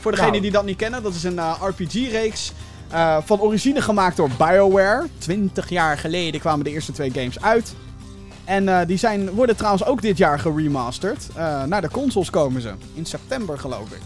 Voor 0.00 0.10
degenen 0.10 0.30
Nou. 0.32 0.42
die 0.42 0.52
dat 0.52 0.64
niet 0.64 0.76
kennen, 0.76 1.02
dat 1.02 1.14
is 1.14 1.24
een 1.24 1.38
eh, 1.38 1.62
RPG-reeks. 1.62 2.52
eh, 2.90 3.16
van 3.24 3.40
origine 3.40 3.80
gemaakt 3.82 4.16
door 4.16 4.30
BioWare. 4.38 5.06
20 5.18 5.68
jaar 5.68 5.98
geleden 5.98 6.40
kwamen 6.40 6.64
de 6.64 6.70
eerste 6.70 6.92
twee 6.92 7.10
games 7.10 7.40
uit. 7.40 7.74
En 8.44 8.86
die 8.86 8.96
zijn, 8.98 9.30
worden 9.30 9.56
trouwens 9.56 9.84
ook 9.84 10.02
dit 10.02 10.16
jaar 10.18 10.38
geremasterd. 10.38 11.26
Eh, 11.34 11.62
naar 11.62 11.80
de 11.80 11.90
consoles 11.90 12.30
komen 12.30 12.62
ze. 12.62 12.72
In 12.94 13.06
september, 13.06 13.58
geloof 13.58 13.90
ik. 13.90 14.00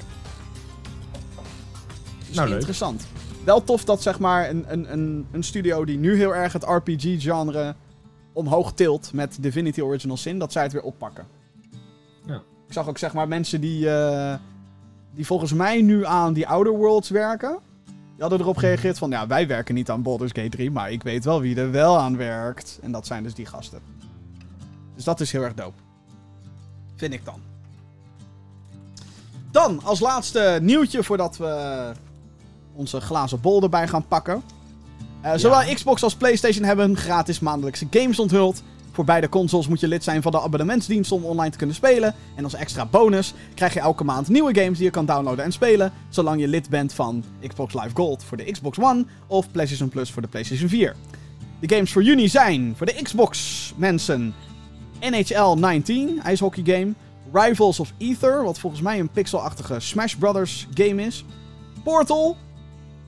Dus 2.28 2.36
Nou, 2.36 2.48
leuk. 2.48 2.58
interessant. 2.58 3.06
Wel 3.44 3.64
tof 3.64 3.84
dat 3.84 4.02
zeg 4.02 4.18
maar 4.18 4.48
een, 4.50 4.64
een, 4.68 4.92
een, 4.92 5.26
een 5.32 5.42
studio 5.42 5.84
die 5.84 5.98
nu 5.98 6.16
heel 6.16 6.34
erg 6.34 6.52
het 6.52 6.64
RPG-genre 6.64 7.74
omhoog 8.32 8.72
tilt 8.72 9.12
met 9.12 9.36
Divinity 9.40 9.80
Original 9.80 10.16
Sin, 10.16 10.38
dat 10.38 10.52
zij 10.52 10.62
het 10.62 10.72
weer 10.72 10.82
oppakken. 10.82 11.26
Ja. 12.26 12.42
Ik 12.66 12.72
zag 12.72 12.88
ook 12.88 12.98
zeg 12.98 13.12
maar 13.12 13.28
mensen 13.28 13.60
die, 13.60 13.90
eh, 13.90 14.34
die 15.14 15.26
volgens 15.26 15.52
mij 15.52 15.82
nu 15.82 16.06
aan 16.06 16.32
die 16.32 16.48
Outer 16.48 16.72
Worlds 16.72 17.08
werken. 17.10 17.58
Die 17.86 18.20
hadden 18.20 18.40
erop 18.40 18.56
gereageerd 18.56 18.98
van, 18.98 19.10
ja, 19.10 19.26
wij 19.26 19.46
werken 19.46 19.74
niet 19.74 19.90
aan 19.90 20.02
Baldur's 20.02 20.32
Gate 20.32 20.48
3, 20.48 20.70
maar 20.70 20.92
ik 20.92 21.02
weet 21.02 21.24
wel 21.24 21.40
wie 21.40 21.56
er 21.56 21.70
wel 21.70 21.98
aan 21.98 22.16
werkt. 22.16 22.78
En 22.82 22.92
dat 22.92 23.06
zijn 23.06 23.22
dus 23.22 23.34
die 23.34 23.46
gasten. 23.46 23.80
Dus 24.94 25.04
dat 25.04 25.20
is 25.20 25.32
heel 25.32 25.42
erg 25.42 25.54
dope. 25.54 25.80
Vind 26.96 27.12
ik 27.12 27.24
dan. 27.24 27.40
Dan, 29.50 29.80
als 29.84 30.00
laatste 30.00 30.58
nieuwtje 30.62 31.02
voordat 31.02 31.36
we 31.36 31.92
onze 32.78 33.00
glazen 33.00 33.40
bol 33.40 33.62
erbij 33.62 33.88
gaan 33.88 34.06
pakken. 34.06 34.42
Eh, 35.20 35.32
zowel 35.36 35.74
Xbox 35.74 36.02
als 36.02 36.14
PlayStation 36.14 36.64
hebben 36.64 36.96
gratis 36.96 37.40
maandelijkse 37.40 37.86
games 37.90 38.18
onthuld. 38.18 38.62
Voor 38.92 39.04
beide 39.04 39.28
consoles 39.28 39.68
moet 39.68 39.80
je 39.80 39.88
lid 39.88 40.04
zijn 40.04 40.22
van 40.22 40.32
de 40.32 40.40
abonnementsdienst 40.40 41.12
om 41.12 41.24
online 41.24 41.50
te 41.50 41.56
kunnen 41.56 41.76
spelen. 41.76 42.14
En 42.34 42.44
als 42.44 42.54
extra 42.54 42.86
bonus 42.86 43.34
krijg 43.54 43.74
je 43.74 43.80
elke 43.80 44.04
maand 44.04 44.28
nieuwe 44.28 44.54
games 44.60 44.76
die 44.76 44.86
je 44.86 44.92
kan 44.92 45.06
downloaden 45.06 45.44
en 45.44 45.52
spelen. 45.52 45.92
Zolang 46.08 46.40
je 46.40 46.48
lid 46.48 46.68
bent 46.68 46.92
van 46.92 47.24
Xbox 47.46 47.74
Live 47.74 47.90
Gold 47.94 48.24
voor 48.24 48.36
de 48.36 48.50
Xbox 48.50 48.78
One 48.78 49.04
of 49.26 49.50
PlayStation 49.50 49.88
Plus 49.88 50.10
voor 50.10 50.22
de 50.22 50.28
PlayStation 50.28 50.68
4. 50.68 50.96
De 51.60 51.74
games 51.74 51.92
voor 51.92 52.02
juni 52.02 52.28
zijn 52.28 52.74
voor 52.76 52.86
de 52.86 53.00
Xbox 53.02 53.72
mensen 53.76 54.34
NHL 55.00 55.54
19, 55.54 56.20
ijshockey 56.22 56.62
game. 56.64 56.92
Rivals 57.32 57.80
of 57.80 57.92
Ether, 57.98 58.44
wat 58.44 58.58
volgens 58.58 58.82
mij 58.82 58.98
een 58.98 59.08
pixelachtige 59.08 59.80
Smash 59.80 60.14
Brothers 60.14 60.66
game 60.74 61.02
is. 61.02 61.24
Portal, 61.82 62.36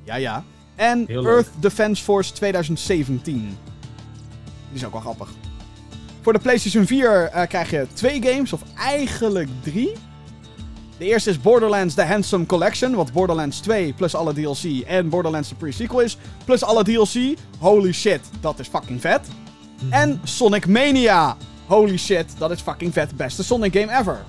ja 0.04 0.14
ja. 0.14 0.44
En 0.74 1.04
Heel 1.06 1.22
leuk. 1.22 1.32
Earth 1.32 1.50
Defense 1.58 2.02
Force 2.02 2.32
2017. 2.32 3.34
Die 3.34 3.56
is 4.72 4.84
ook 4.84 4.92
wel 4.92 5.00
grappig. 5.00 5.28
Voor 6.20 6.32
de 6.32 6.38
PlayStation 6.38 6.86
4 6.86 7.22
eh, 7.22 7.48
krijg 7.48 7.70
je 7.70 7.86
twee 7.92 8.22
games, 8.22 8.52
of 8.52 8.62
eigenlijk 8.78 9.48
drie. 9.62 9.92
De 10.98 11.04
eerste 11.06 11.30
is 11.30 11.40
Borderlands 11.40 11.94
The 11.94 12.02
Handsome 12.02 12.46
Collection, 12.46 12.94
wat 12.94 13.12
Borderlands 13.12 13.60
2 13.60 13.92
plus 13.92 14.14
alle 14.14 14.32
DLC 14.32 14.80
en 14.86 15.08
Borderlands 15.08 15.48
de 15.48 15.54
pre-sequel 15.54 16.00
is, 16.00 16.16
plus 16.44 16.62
alle 16.62 16.84
DLC. 16.84 17.38
Holy 17.58 17.92
shit, 17.92 18.20
dat 18.40 18.58
is 18.58 18.68
fucking 18.68 19.00
vet. 19.00 19.20
En 19.90 20.20
Sonic 20.24 20.66
Mania. 20.66 21.36
Holy 21.66 21.96
shit, 21.96 22.26
dat 22.38 22.50
is 22.50 22.60
fucking 22.60 22.92
vet. 22.92 23.16
Beste 23.16 23.44
Sonic 23.44 23.72
game 23.72 23.92
ever. 23.92 24.24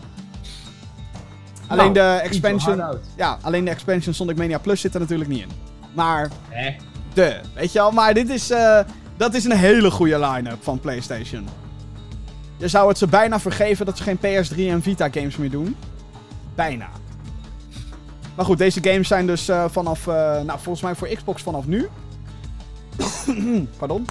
Alleen 1.72 1.91
Nou, 1.91 2.17
de 2.17 2.24
expansion. 2.24 2.84
Ja, 3.15 3.38
alleen 3.41 3.65
de 3.65 3.72
expansion 3.72 4.13
Sonic 4.13 4.38
Mania 4.38 4.57
Plus 4.57 4.82
zit 4.82 4.93
er 4.93 4.99
natuurlijk 4.99 5.30
niet 5.30 5.41
in. 5.41 5.49
Maar 5.93 6.30
Hè? 6.49 6.76
de, 7.13 7.39
weet 7.53 7.72
je 7.72 7.80
wel, 7.80 7.91
maar 7.91 8.13
dit 8.13 8.30
is, 8.30 8.49
eh, 8.49 8.80
dat 9.17 9.34
is 9.34 9.45
een 9.45 9.57
hele 9.57 9.91
goede 9.91 10.19
line-up 10.19 10.63
van 10.63 10.80
PlayStation. 10.80 11.47
Je 12.57 12.67
zou 12.67 12.88
het 12.88 12.97
ze 12.97 13.07
bijna 13.07 13.39
vergeven 13.39 13.86
dat 13.86 13.97
ze 13.97 14.03
geen 14.03 14.17
PS3 14.17 14.55
en 14.69 14.82
Vita 14.82 15.09
games 15.11 15.38
meer 15.38 15.49
doen. 15.51 15.76
Bijna. 16.55 16.89
Maar 18.36 18.45
goed, 18.45 18.57
deze 18.57 18.84
games 18.84 19.07
zijn 19.07 19.28
dus 19.28 19.47
eh, 19.47 19.65
vanaf, 19.69 20.07
eh, 20.07 20.13
nou 20.15 20.59
volgens 20.59 20.82
mij 20.82 20.95
voor 20.95 21.07
Xbox 21.07 21.41
vanaf 21.41 21.65
nu. 21.65 21.89
Pardon. 23.78 24.05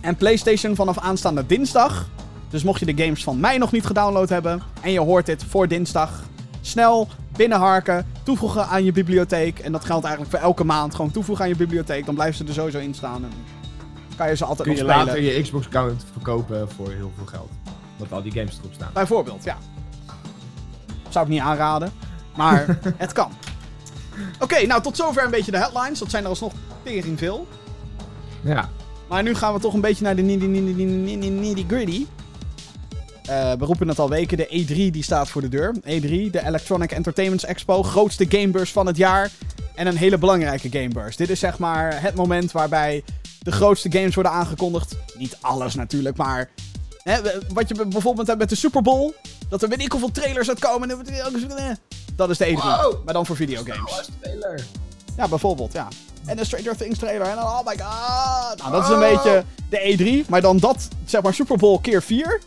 En 0.00 0.16
PlayStation 0.16 0.74
vanaf 0.74 0.98
aanstaande 0.98 1.46
dinsdag. 1.46 2.08
Dus 2.48 2.62
mocht 2.62 2.80
je 2.80 2.94
de 2.94 3.04
games 3.04 3.24
van 3.24 3.40
mij 3.40 3.58
nog 3.58 3.72
niet 3.72 3.86
gedownload 3.86 4.28
hebben 4.28 4.62
en 4.80 4.90
je 4.92 5.00
hoort 5.00 5.26
dit 5.26 5.44
voor 5.44 5.68
dinsdag, 5.68 6.22
snel 6.66 7.08
binnenharken, 7.36 8.06
toevoegen 8.22 8.66
aan 8.66 8.84
je 8.84 8.92
bibliotheek. 8.92 9.58
En 9.58 9.72
dat 9.72 9.84
geldt 9.84 10.04
eigenlijk 10.04 10.36
voor 10.36 10.44
elke 10.44 10.64
maand. 10.64 10.94
Gewoon 10.94 11.10
toevoegen 11.10 11.44
aan 11.44 11.50
je 11.50 11.56
bibliotheek, 11.56 12.06
dan 12.06 12.14
blijven 12.14 12.36
ze 12.36 12.44
er 12.44 12.52
sowieso 12.52 12.78
in 12.78 12.94
staan. 12.94 13.24
En 13.24 13.30
kan 14.16 14.28
je 14.28 14.36
ze 14.36 14.44
altijd 14.44 14.68
Kun 14.68 14.76
je 14.76 14.82
nog 14.82 14.90
spelen. 14.90 15.06
later 15.06 15.22
je 15.34 15.42
Xbox-account 15.42 16.04
verkopen 16.12 16.70
voor 16.70 16.90
heel 16.90 17.12
veel 17.16 17.26
geld. 17.26 17.50
Dat 17.96 18.12
al 18.12 18.22
die 18.22 18.32
games 18.32 18.58
erop 18.58 18.72
staan. 18.72 18.90
Bijvoorbeeld, 18.92 19.44
ja. 19.44 19.56
Zou 21.08 21.24
ik 21.24 21.30
niet 21.30 21.40
aanraden, 21.40 21.92
maar 22.36 22.78
het 22.96 23.12
kan. 23.12 23.30
Oké, 24.40 24.66
nou 24.66 24.82
tot 24.82 24.96
zover 24.96 25.24
een 25.24 25.30
beetje 25.30 25.50
de 25.50 25.58
headlines. 25.58 25.98
Dat 25.98 26.10
zijn 26.10 26.22
er 26.22 26.28
alsnog 26.28 26.52
tering 26.82 27.18
veel. 27.18 27.46
Ja. 28.40 28.68
Maar 29.08 29.22
nu 29.22 29.34
gaan 29.34 29.54
we 29.54 29.60
toch 29.60 29.74
een 29.74 29.80
beetje 29.80 30.04
naar 30.04 30.16
de 30.16 30.22
nitty 30.22 31.66
Eh, 33.28 33.52
we 33.52 33.64
roepen 33.64 33.88
het 33.88 33.98
al 33.98 34.08
weken, 34.08 34.36
de 34.36 34.46
E3 34.64 34.74
die 34.90 35.02
staat 35.02 35.28
voor 35.28 35.40
de 35.40 35.48
deur. 35.48 35.74
E3, 35.80 36.30
de 36.30 36.40
Electronic 36.46 36.92
Entertainment 36.92 37.44
Expo, 37.44 37.82
grootste 37.82 38.26
gamebeurs 38.28 38.72
van 38.72 38.86
het 38.86 38.96
jaar. 38.96 39.30
En 39.74 39.86
een 39.86 39.96
hele 39.96 40.18
belangrijke 40.18 40.68
gamebeurs. 40.70 41.16
Dit 41.16 41.30
is 41.30 41.38
zeg 41.40 41.58
maar 41.58 42.02
het 42.02 42.14
moment 42.14 42.52
waarbij 42.52 43.04
de 43.42 43.52
grootste 43.52 43.92
games 43.92 44.14
worden 44.14 44.32
aangekondigd. 44.32 44.96
Niet 45.18 45.36
alles 45.40 45.74
natuurlijk, 45.74 46.16
maar... 46.16 46.50
Hè, 47.02 47.16
wat 47.52 47.68
je 47.68 47.86
bijvoorbeeld 47.86 48.26
hebt 48.26 48.38
met 48.38 48.48
de 48.48 48.54
Super 48.54 48.82
Bowl. 48.82 49.12
Dat 49.48 49.62
er 49.62 49.68
weet 49.68 49.80
ik 49.82 49.90
hoeveel 49.92 50.10
trailers 50.10 50.48
uitkomen. 50.48 50.90
en- 50.90 51.78
Dat 52.16 52.30
is 52.30 52.38
de 52.38 52.44
E3, 52.46 52.54
Wow. 52.54 53.04
maar 53.04 53.14
dan 53.14 53.26
voor 53.26 53.36
videogames. 53.36 54.10
Ja, 55.16 55.28
bijvoorbeeld, 55.28 55.72
ja. 55.72 55.88
En 56.26 56.36
de 56.36 56.44
Stranger 56.44 56.76
Things 56.76 56.98
trailer. 56.98 57.26
En 57.26 57.34
dan, 57.36 57.44
oh 57.44 57.66
my 57.66 57.76
god. 57.78 58.58
Nou, 58.58 58.70
dat 58.72 58.82
is 58.84 58.88
een 58.88 58.98
beetje 59.14 59.44
de 59.68 60.22
E3. 60.24 60.28
Maar 60.28 60.40
dan 60.40 60.58
dat, 60.58 60.88
zeg 61.04 61.22
maar, 61.22 61.34
Super 61.34 61.56
Bowl 61.56 61.78
keer 61.78 62.02
4. 62.02 62.40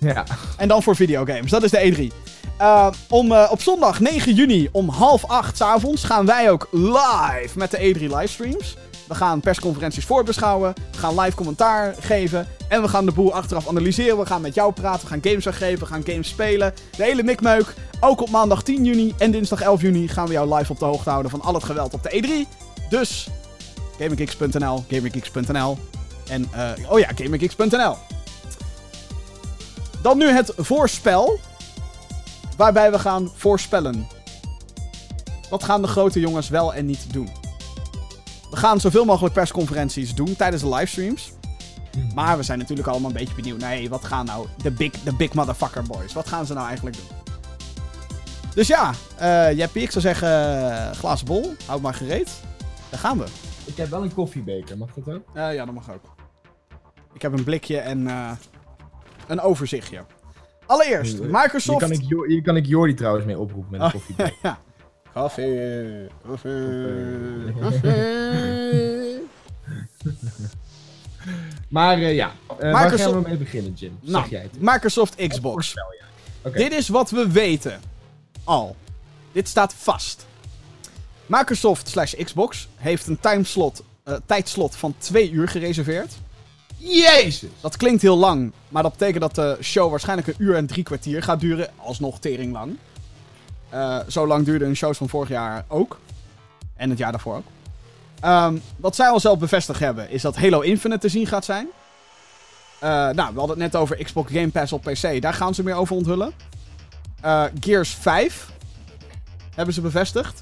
Ja. 0.00 0.24
En 0.56 0.68
dan 0.68 0.82
voor 0.82 0.96
videogames. 0.96 1.50
Dat 1.50 1.62
is 1.62 1.70
de 1.70 1.78
E3. 1.78 2.12
Eh, 2.58 2.88
om, 3.08 3.32
eh, 3.32 3.48
op 3.50 3.62
zondag 3.62 4.00
9 4.00 4.34
juni 4.34 4.68
om 4.72 4.88
half 4.88 5.24
acht 5.24 5.62
avonds 5.62 6.04
gaan 6.04 6.26
wij 6.26 6.50
ook 6.50 6.68
live 6.70 7.58
met 7.58 7.70
de 7.70 7.78
E3 7.78 8.16
livestreams. 8.16 8.76
We 9.08 9.14
gaan 9.14 9.40
persconferenties 9.40 10.04
voorbeschouwen. 10.04 10.74
We 10.92 10.98
gaan 10.98 11.20
live 11.20 11.36
commentaar 11.36 11.94
geven. 12.00 12.48
En 12.68 12.82
we 12.82 12.88
gaan 12.88 13.04
de 13.06 13.12
boel 13.12 13.34
achteraf 13.34 13.68
analyseren. 13.68 14.18
We 14.18 14.26
gaan 14.26 14.40
met 14.40 14.54
jou 14.54 14.72
praten. 14.72 15.00
We 15.00 15.06
gaan 15.06 15.22
games 15.22 15.44
weggeven. 15.44 15.78
We 15.78 15.86
gaan 15.86 16.04
games 16.06 16.28
spelen. 16.28 16.74
De 16.96 17.02
hele 17.02 17.22
mikmeuk. 17.22 17.74
Ook 18.00 18.20
op 18.20 18.30
maandag 18.30 18.62
10 18.62 18.84
juni 18.84 19.14
en 19.18 19.30
dinsdag 19.30 19.60
11 19.60 19.80
juni 19.80 20.08
gaan 20.08 20.26
we 20.26 20.32
jou 20.32 20.54
live 20.54 20.72
op 20.72 20.78
de 20.78 20.84
hoogte 20.84 21.10
houden 21.10 21.30
van 21.30 21.40
al 21.40 21.54
het 21.54 21.64
geweld 21.64 21.94
op 21.94 22.02
de 22.02 22.10
E3. 22.10 22.48
Dus 22.88 23.28
GamingGeeks.nl, 23.98 24.84
GamingGeeks.nl 24.90 25.78
en, 26.28 26.48
eh, 26.52 26.92
oh 26.92 26.98
ja, 26.98 27.08
GamingGeeks.nl. 27.14 28.15
Dan 30.02 30.18
nu 30.18 30.26
het 30.26 30.52
voorspel. 30.56 31.38
Waarbij 32.56 32.90
we 32.90 32.98
gaan 32.98 33.30
voorspellen. 33.34 34.06
Wat 35.50 35.64
gaan 35.64 35.82
de 35.82 35.88
grote 35.88 36.20
jongens 36.20 36.48
wel 36.48 36.74
en 36.74 36.86
niet 36.86 37.12
doen? 37.12 37.28
We 38.50 38.56
gaan 38.56 38.80
zoveel 38.80 39.04
mogelijk 39.04 39.34
persconferenties 39.34 40.14
doen 40.14 40.36
tijdens 40.36 40.62
de 40.62 40.68
livestreams. 40.68 41.32
Maar 42.14 42.36
we 42.36 42.42
zijn 42.42 42.58
natuurlijk 42.58 42.88
allemaal 42.88 43.10
een 43.10 43.16
beetje 43.16 43.34
benieuwd. 43.34 43.60
Nee, 43.60 43.88
wat 43.88 44.04
gaan 44.04 44.26
nou 44.26 44.46
de 44.62 44.70
big, 44.70 44.90
de 44.90 45.14
big 45.14 45.32
motherfucker 45.32 45.82
boys? 45.82 46.12
Wat 46.12 46.28
gaan 46.28 46.46
ze 46.46 46.54
nou 46.54 46.66
eigenlijk 46.66 46.96
doen? 46.96 47.06
Dus 48.54 48.66
ja, 48.66 48.92
Jeppie, 49.50 49.82
ik 49.82 49.90
zou 49.90 50.04
zeggen, 50.04 50.28
eh, 50.28 50.90
glazen 50.90 51.26
bol, 51.26 51.54
houd 51.66 51.80
maar 51.80 51.94
gereed. 51.94 52.30
Daar 52.90 53.00
gaan 53.00 53.18
we. 53.18 53.24
Ik 53.64 53.76
heb 53.76 53.90
wel 53.90 54.02
een 54.02 54.14
koffiebeker, 54.14 54.78
mag 54.78 54.88
dat 54.94 55.14
ook? 55.14 55.22
Eh, 55.34 55.54
ja, 55.54 55.64
dat 55.64 55.74
mag 55.74 55.90
ook. 55.90 56.14
Ik 57.12 57.22
heb 57.22 57.32
een 57.32 57.44
blikje 57.44 57.78
en 57.78 58.08
een 59.26 59.40
overzichtje. 59.40 60.04
Allereerst, 60.66 61.18
Hier 61.18 61.26
Microsoft... 61.30 61.78
kan, 61.78 61.90
ik, 61.90 62.00
hier 62.26 62.42
kan 62.42 62.56
ik 62.56 62.66
Jordi 62.66 62.94
trouwens 62.94 63.24
mee 63.26 63.38
oproepen 63.38 63.70
met 63.70 63.80
een 63.80 63.86
Oh, 63.86 63.92
koffiebreak. 63.92 64.34
ja. 64.42 64.58
Koffie, 65.14 66.06
koffie. 66.26 66.50
Maar 71.68 71.98
eh, 71.98 72.14
ja, 72.14 72.32
Eh, 72.58 72.72
waar 72.72 72.82
Microsoft- 72.82 73.02
gaan 73.12 73.22
we 73.22 73.28
mee 73.28 73.36
beginnen, 73.38 73.72
Jim? 73.72 73.98
Nou, 74.00 74.22
zeg 74.22 74.30
jij 74.30 74.42
het. 74.42 74.60
Microsoft 74.60 75.14
Xbox. 75.28 75.74
Oké. 76.42 76.58
Dit 76.58 76.72
is 76.72 76.88
wat 76.88 77.10
we 77.10 77.30
weten. 77.32 77.80
Al. 78.44 78.76
Dit 79.32 79.48
staat 79.48 79.74
vast. 79.74 80.26
Microsoft 81.26 81.88
slash 81.88 82.14
Xbox 82.24 82.68
heeft 82.76 83.06
een 83.06 83.20
timeslot, 83.20 83.82
eh, 84.02 84.14
tijdslot 84.26 84.76
van 84.76 84.94
twee 84.98 85.30
uur 85.30 85.48
gereserveerd. 85.48 86.12
Jezus! 86.76 87.50
Dat 87.60 87.76
klinkt 87.76 88.02
heel 88.02 88.16
lang, 88.16 88.52
maar 88.68 88.82
dat 88.82 88.92
betekent 88.92 89.20
dat 89.20 89.34
de 89.34 89.58
show 89.62 89.90
waarschijnlijk 89.90 90.28
een 90.28 90.34
uur 90.38 90.54
en 90.54 90.66
drie 90.66 90.82
kwartier 90.82 91.22
gaat 91.22 91.40
duren. 91.40 91.70
Alsnog 91.76 92.18
tering 92.18 92.52
lang. 92.52 92.76
Eh, 93.68 93.98
zo 94.08 94.26
lang 94.26 94.44
duurde 94.44 94.64
een 94.64 94.76
shows 94.76 94.96
van 94.96 95.08
vorig 95.08 95.28
jaar 95.28 95.64
ook. 95.68 95.98
En 96.76 96.90
het 96.90 96.98
jaar 96.98 97.10
daarvoor 97.10 97.36
ook. 97.36 97.46
Ehm, 98.20 98.56
wat 98.76 98.96
zij 98.96 99.08
al 99.08 99.20
zelf 99.20 99.38
bevestigd 99.38 99.80
hebben, 99.80 100.10
is 100.10 100.22
dat 100.22 100.36
Halo 100.36 100.60
Infinite 100.60 101.00
te 101.00 101.08
zien 101.08 101.26
gaat 101.26 101.44
zijn. 101.44 101.66
Eh, 102.78 102.90
nou, 102.90 103.14
we 103.14 103.38
hadden 103.38 103.48
het 103.48 103.72
net 103.72 103.76
over 103.76 104.04
Xbox 104.04 104.32
Game 104.32 104.48
Pass 104.48 104.72
op 104.72 104.82
PC. 104.82 105.20
Daar 105.22 105.34
gaan 105.34 105.54
ze 105.54 105.62
meer 105.62 105.74
over 105.74 105.96
onthullen. 105.96 106.32
Eh, 107.20 107.44
Gears 107.60 107.90
5 107.90 108.50
hebben 109.54 109.74
ze 109.74 109.80
bevestigd. 109.80 110.40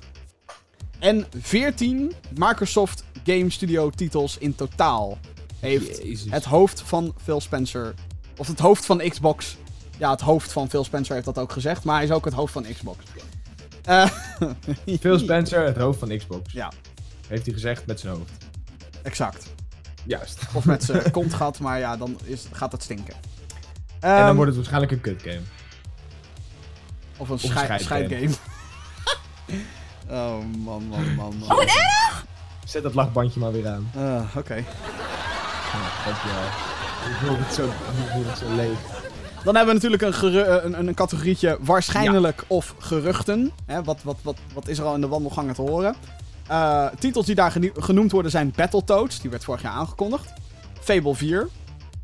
En 0.98 1.26
14 1.40 2.12
Microsoft 2.34 3.04
Game 3.24 3.50
Studio 3.50 3.90
titels 3.90 4.38
in 4.38 4.54
totaal 4.54 5.18
heeft 5.64 6.02
Jezus. 6.02 6.30
het 6.32 6.44
hoofd 6.44 6.80
van 6.80 7.14
Phil 7.22 7.40
Spencer. 7.40 7.94
Of 8.36 8.46
het 8.46 8.58
hoofd 8.58 8.84
van 8.84 8.98
Xbox. 9.08 9.56
Ja, 9.98 10.10
het 10.10 10.20
hoofd 10.20 10.52
van 10.52 10.68
Phil 10.70 10.84
Spencer 10.84 11.14
heeft 11.14 11.26
dat 11.26 11.38
ook 11.38 11.52
gezegd. 11.52 11.84
Maar 11.84 11.94
hij 11.94 12.04
is 12.04 12.10
ook 12.10 12.24
het 12.24 12.34
hoofd 12.34 12.52
van 12.52 12.62
Xbox. 12.74 12.98
Eh, 13.84 14.06
Phil 15.00 15.18
Spencer, 15.18 15.64
het 15.64 15.76
hoofd 15.76 15.98
van 15.98 16.16
Xbox. 16.18 16.52
Ja, 16.52 16.72
Heeft 17.28 17.44
hij 17.44 17.54
gezegd 17.54 17.86
met 17.86 18.00
zijn 18.00 18.14
hoofd. 18.16 18.30
exact. 19.02 19.52
Juist. 20.06 20.38
Of 20.52 20.64
met 20.64 20.84
zijn 20.84 21.10
kont 21.10 21.34
gaat, 21.34 21.58
maar 21.58 21.78
ja, 21.78 21.96
dan 21.96 22.18
is, 22.24 22.46
gaat 22.52 22.72
het 22.72 22.82
stinken. 22.82 23.14
en 24.00 24.10
Ehm, 24.16 24.26
dan 24.26 24.34
wordt 24.34 24.46
het 24.48 24.56
waarschijnlijk 24.56 24.92
een 24.92 25.00
kut 25.00 25.22
game. 25.22 25.40
Of 27.16 27.28
een 27.28 27.32
een 27.34 27.38
schei- 27.38 27.78
scheidgame. 27.82 28.30
oh, 30.08 30.38
man, 30.64 30.82
man, 30.88 31.14
man. 31.14 31.36
man. 31.36 31.68
Zet 32.64 32.82
dat 32.82 32.94
lachbandje 32.94 33.40
maar 33.40 33.52
weer 33.52 33.68
aan. 33.68 33.90
Eh, 33.94 34.36
Oké. 34.36 34.64
Dankjewel. 36.04 36.44
Ik 37.08 37.16
voel 37.26 37.36
het 37.38 37.54
zo, 37.54 37.64
ik 37.64 38.10
voel 38.12 38.24
het 38.26 38.38
zo 38.38 38.54
leeg. 38.54 38.78
Dan 39.44 39.56
hebben 39.56 39.74
we 39.74 39.88
natuurlijk 39.88 40.02
een, 40.02 40.44
eh, 40.44 40.64
een, 40.64 40.86
een, 40.86 40.94
categorietje 40.94 41.58
waarschijnlijk 41.60 42.44
of 42.46 42.74
geruchten. 42.78 43.52
Hè, 43.66 43.82
wat, 43.82 44.02
wat, 44.02 44.16
wat, 44.22 44.36
wat 44.54 44.68
is 44.68 44.78
er 44.78 44.84
al 44.84 44.94
in 44.94 45.00
de 45.00 45.08
wandelgangen 45.08 45.54
te 45.54 45.62
horen? 45.62 45.94
Eh, 46.46 46.86
titels 46.98 47.26
die 47.26 47.34
daar 47.34 47.56
genoemd 47.74 48.12
worden 48.12 48.30
zijn 48.30 48.52
Battletoads, 48.56 49.20
die 49.20 49.30
werd 49.30 49.44
vorig 49.44 49.62
jaar 49.62 49.72
aangekondigd. 49.72 50.32
Fable 50.80 51.14
4. 51.14 51.48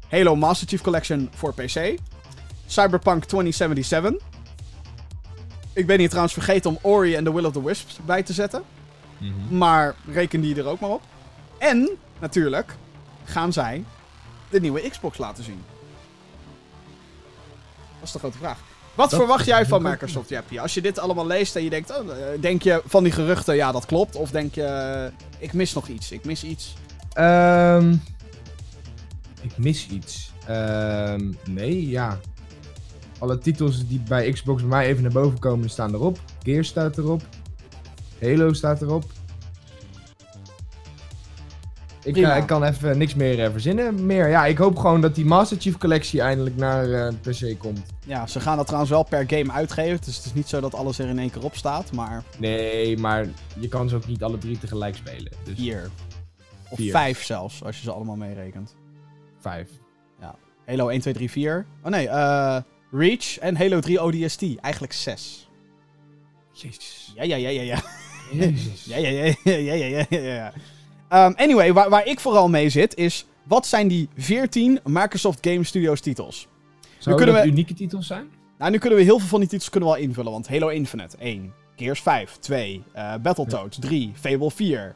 Halo 0.09 0.37
Master 0.37 0.69
Chief 0.69 0.81
Collection 0.81 1.31
voor 1.35 1.55
PC. 1.55 1.99
Cyberpunk 2.67 3.25
2077. 3.25 4.13
Ik 5.73 5.87
ben 5.87 5.99
hier 5.99 6.09
trouwens 6.09 6.35
vergeten 6.35 6.71
om 6.71 6.79
Ori 6.83 7.15
en 7.15 7.25
The 7.25 7.35
Will 7.35 7.45
of 7.45 7.53
the 7.53 7.65
Wisps 7.65 7.99
bij 8.05 8.23
te 8.23 8.33
zetten. 8.33 8.63
Maar 9.49 9.95
reken 10.13 10.41
die 10.41 10.57
er 10.57 10.67
ook 10.67 10.81
maar 10.81 10.91
op. 10.91 11.03
En, 11.59 11.91
natuurlijk, 12.21 12.77
gaan 13.31 13.53
zij 13.53 13.85
de 14.51 14.61
nieuwe 14.61 14.91
Xbox 14.91 15.19
laten 15.19 15.45
zien. 15.45 15.63
Dat 17.99 18.09
is 18.09 18.13
de 18.13 18.19
grote 18.19 18.39
vraag. 18.39 18.59
Wat 18.95 19.11
Dat 19.11 19.19
verwacht 19.19 19.47
jij 19.47 19.67
van 19.67 19.83
Microsoft, 19.83 20.29
Jappie? 20.29 20.61
Als 20.61 20.75
je 20.75 20.81
dit 20.81 20.99
allemaal 20.99 21.27
leest 21.27 21.57
en 21.57 21.65
je 21.65 21.71
denkt, 21.71 21.99
oh, 21.99 22.11
eh, 22.11 22.41
denk 22.41 22.63
je 22.63 22.83
van 22.85 23.03
die 23.03 23.13
geruchten, 23.13 23.55
ja 23.57 23.73
dat 23.73 23.87
klopt. 23.87 24.17
Of 24.17 24.31
denk 24.31 24.55
je, 24.55 24.63
eh, 24.63 25.29
ik 25.39 25.53
mis 25.53 25.73
nog 25.73 25.89
iets, 25.89 26.13
ik 26.13 26.25
mis 26.25 26.45
iets. 26.45 26.75
Ehm, 27.13 27.93
ik 29.41 29.59
mis 29.59 29.89
iets. 29.89 30.33
Ehm, 30.47 31.33
nee, 31.47 31.89
ja. 31.89 32.19
Alle 33.19 33.39
titels 33.39 33.87
die 33.87 34.01
bij 34.09 34.33
Xbox 34.33 34.61
bij 34.61 34.71
mij 34.71 34.87
even 34.87 35.03
naar 35.03 35.13
boven 35.13 35.39
komen, 35.39 35.71
staan 35.71 35.95
erop. 35.95 36.19
Gears 36.43 36.69
staat 36.69 36.99
erop. 36.99 37.23
Halo 38.21 38.53
staat 38.53 38.83
erop. 38.83 39.05
Ik, 42.05 42.17
eh, 42.17 42.37
ik 42.37 42.47
kan 42.47 42.65
even 42.65 42.99
niks 42.99 43.15
meer 43.15 43.45
eh, 43.45 43.51
verzinnen. 43.51 44.07
Meer. 44.07 44.29
Ja, 44.29 44.47
ik 44.47 44.59
hoop 44.59 44.77
gewoon 44.79 45.01
dat 45.01 45.15
die 45.15 45.25
Master 45.25 45.57
Chief 45.61 45.79
collectie 45.79 46.21
eindelijk 46.21 46.57
naar 46.57 46.93
eh, 46.93 47.15
PC 47.21 47.59
komt. 47.59 47.81
Ja, 48.07 48.27
ze 48.27 48.41
gaan 48.41 48.57
dat 48.57 48.65
trouwens 48.67 48.93
wel 48.93 49.03
per 49.03 49.25
game 49.27 49.53
uitgeven. 49.53 50.01
Dus 50.05 50.17
het 50.17 50.25
is 50.25 50.33
niet 50.35 50.49
zo 50.49 50.61
dat 50.61 50.75
alles 50.75 50.99
er 50.99 51.09
in 51.09 51.19
één 51.19 51.31
keer 51.31 51.45
op 51.45 51.57
staat. 51.57 51.93
Maar 51.93 52.23
Nee, 52.39 52.97
maar 52.99 53.27
je 53.59 53.69
kan 53.69 53.89
ze 53.89 53.97
ook 53.97 54.07
niet 54.07 54.23
alle 54.23 54.39
drie 54.39 54.59
tegelijk 54.59 54.97
spelen. 54.97 55.33
Dus 55.45 55.59
vier. 55.59 55.91
Of 56.69 56.77
Vier. 56.77 56.91
vijf 56.91 57.25
zelfs, 57.25 57.65
als 57.65 57.77
je 57.77 57.83
ze 57.83 57.93
allemaal 57.93 58.17
meerekent. 58.17 58.75
vijf. 59.41 59.69
Halo 60.67 60.89
1, 60.89 61.01
2, 61.01 61.15
3, 61.15 61.31
4. 61.31 61.67
Oh 61.83 61.91
nee, 61.91 62.09
Reach 62.91 63.39
en 63.39 63.57
Halo 63.57 63.81
3 63.81 64.03
ODST. 64.03 64.43
Eigenlijk 64.61 64.93
zes. 64.93 65.49
Jezus. 66.53 67.13
Ja, 67.15 67.23
ja, 67.23 67.37
ja, 67.37 67.49
ja, 67.49 67.63
ja. 67.63 67.83
Jezus. 68.33 68.85
Ja, 68.95 68.97
ja, 68.97 69.09
ja, 69.09 69.35
ja, 69.45 69.53
ja, 69.57 69.75
ja, 69.75 70.05
ja, 70.11 70.19
ja. 70.21 70.53
Ehm, 71.11 71.33
anyway, 71.37 71.73
waar, 71.73 71.91
waar 71.91 72.07
ik 72.07 72.21
vooral 72.21 72.49
mee 72.49 72.69
zit 72.69 72.97
is... 72.97 73.25
Wat 73.43 73.67
zijn 73.67 73.89
die 73.89 74.09
14 74.17 74.81
Microsoft 74.85 75.39
Game 75.47 75.65
Studios 75.65 76.01
titels? 76.01 76.49
Zouden 76.99 77.27
dat 77.27 77.43
we- 77.45 77.51
unieke 77.51 77.75
titels 77.75 78.07
zijn? 78.07 78.31
Nou, 78.59 78.71
nu 78.71 78.79
kunnen 78.79 78.99
we 78.99 79.05
heel 79.05 79.19
veel 79.19 79.29
van 79.29 79.41
die 79.41 79.49
titels 79.49 79.71
kunnen 79.71 79.89
we 79.89 79.95
al 79.95 80.01
invullen. 80.01 80.33
Want 80.33 80.49
Halo 80.49 80.69
Infinite 80.69 81.17
1. 81.19 81.53
Gears 81.77 82.01
5 82.03 82.37
2. 82.37 82.83
eh 82.93 83.15
Battletoads 83.23 83.79
3. 83.79 84.13
Fable 84.15 84.51
4. 84.51 84.95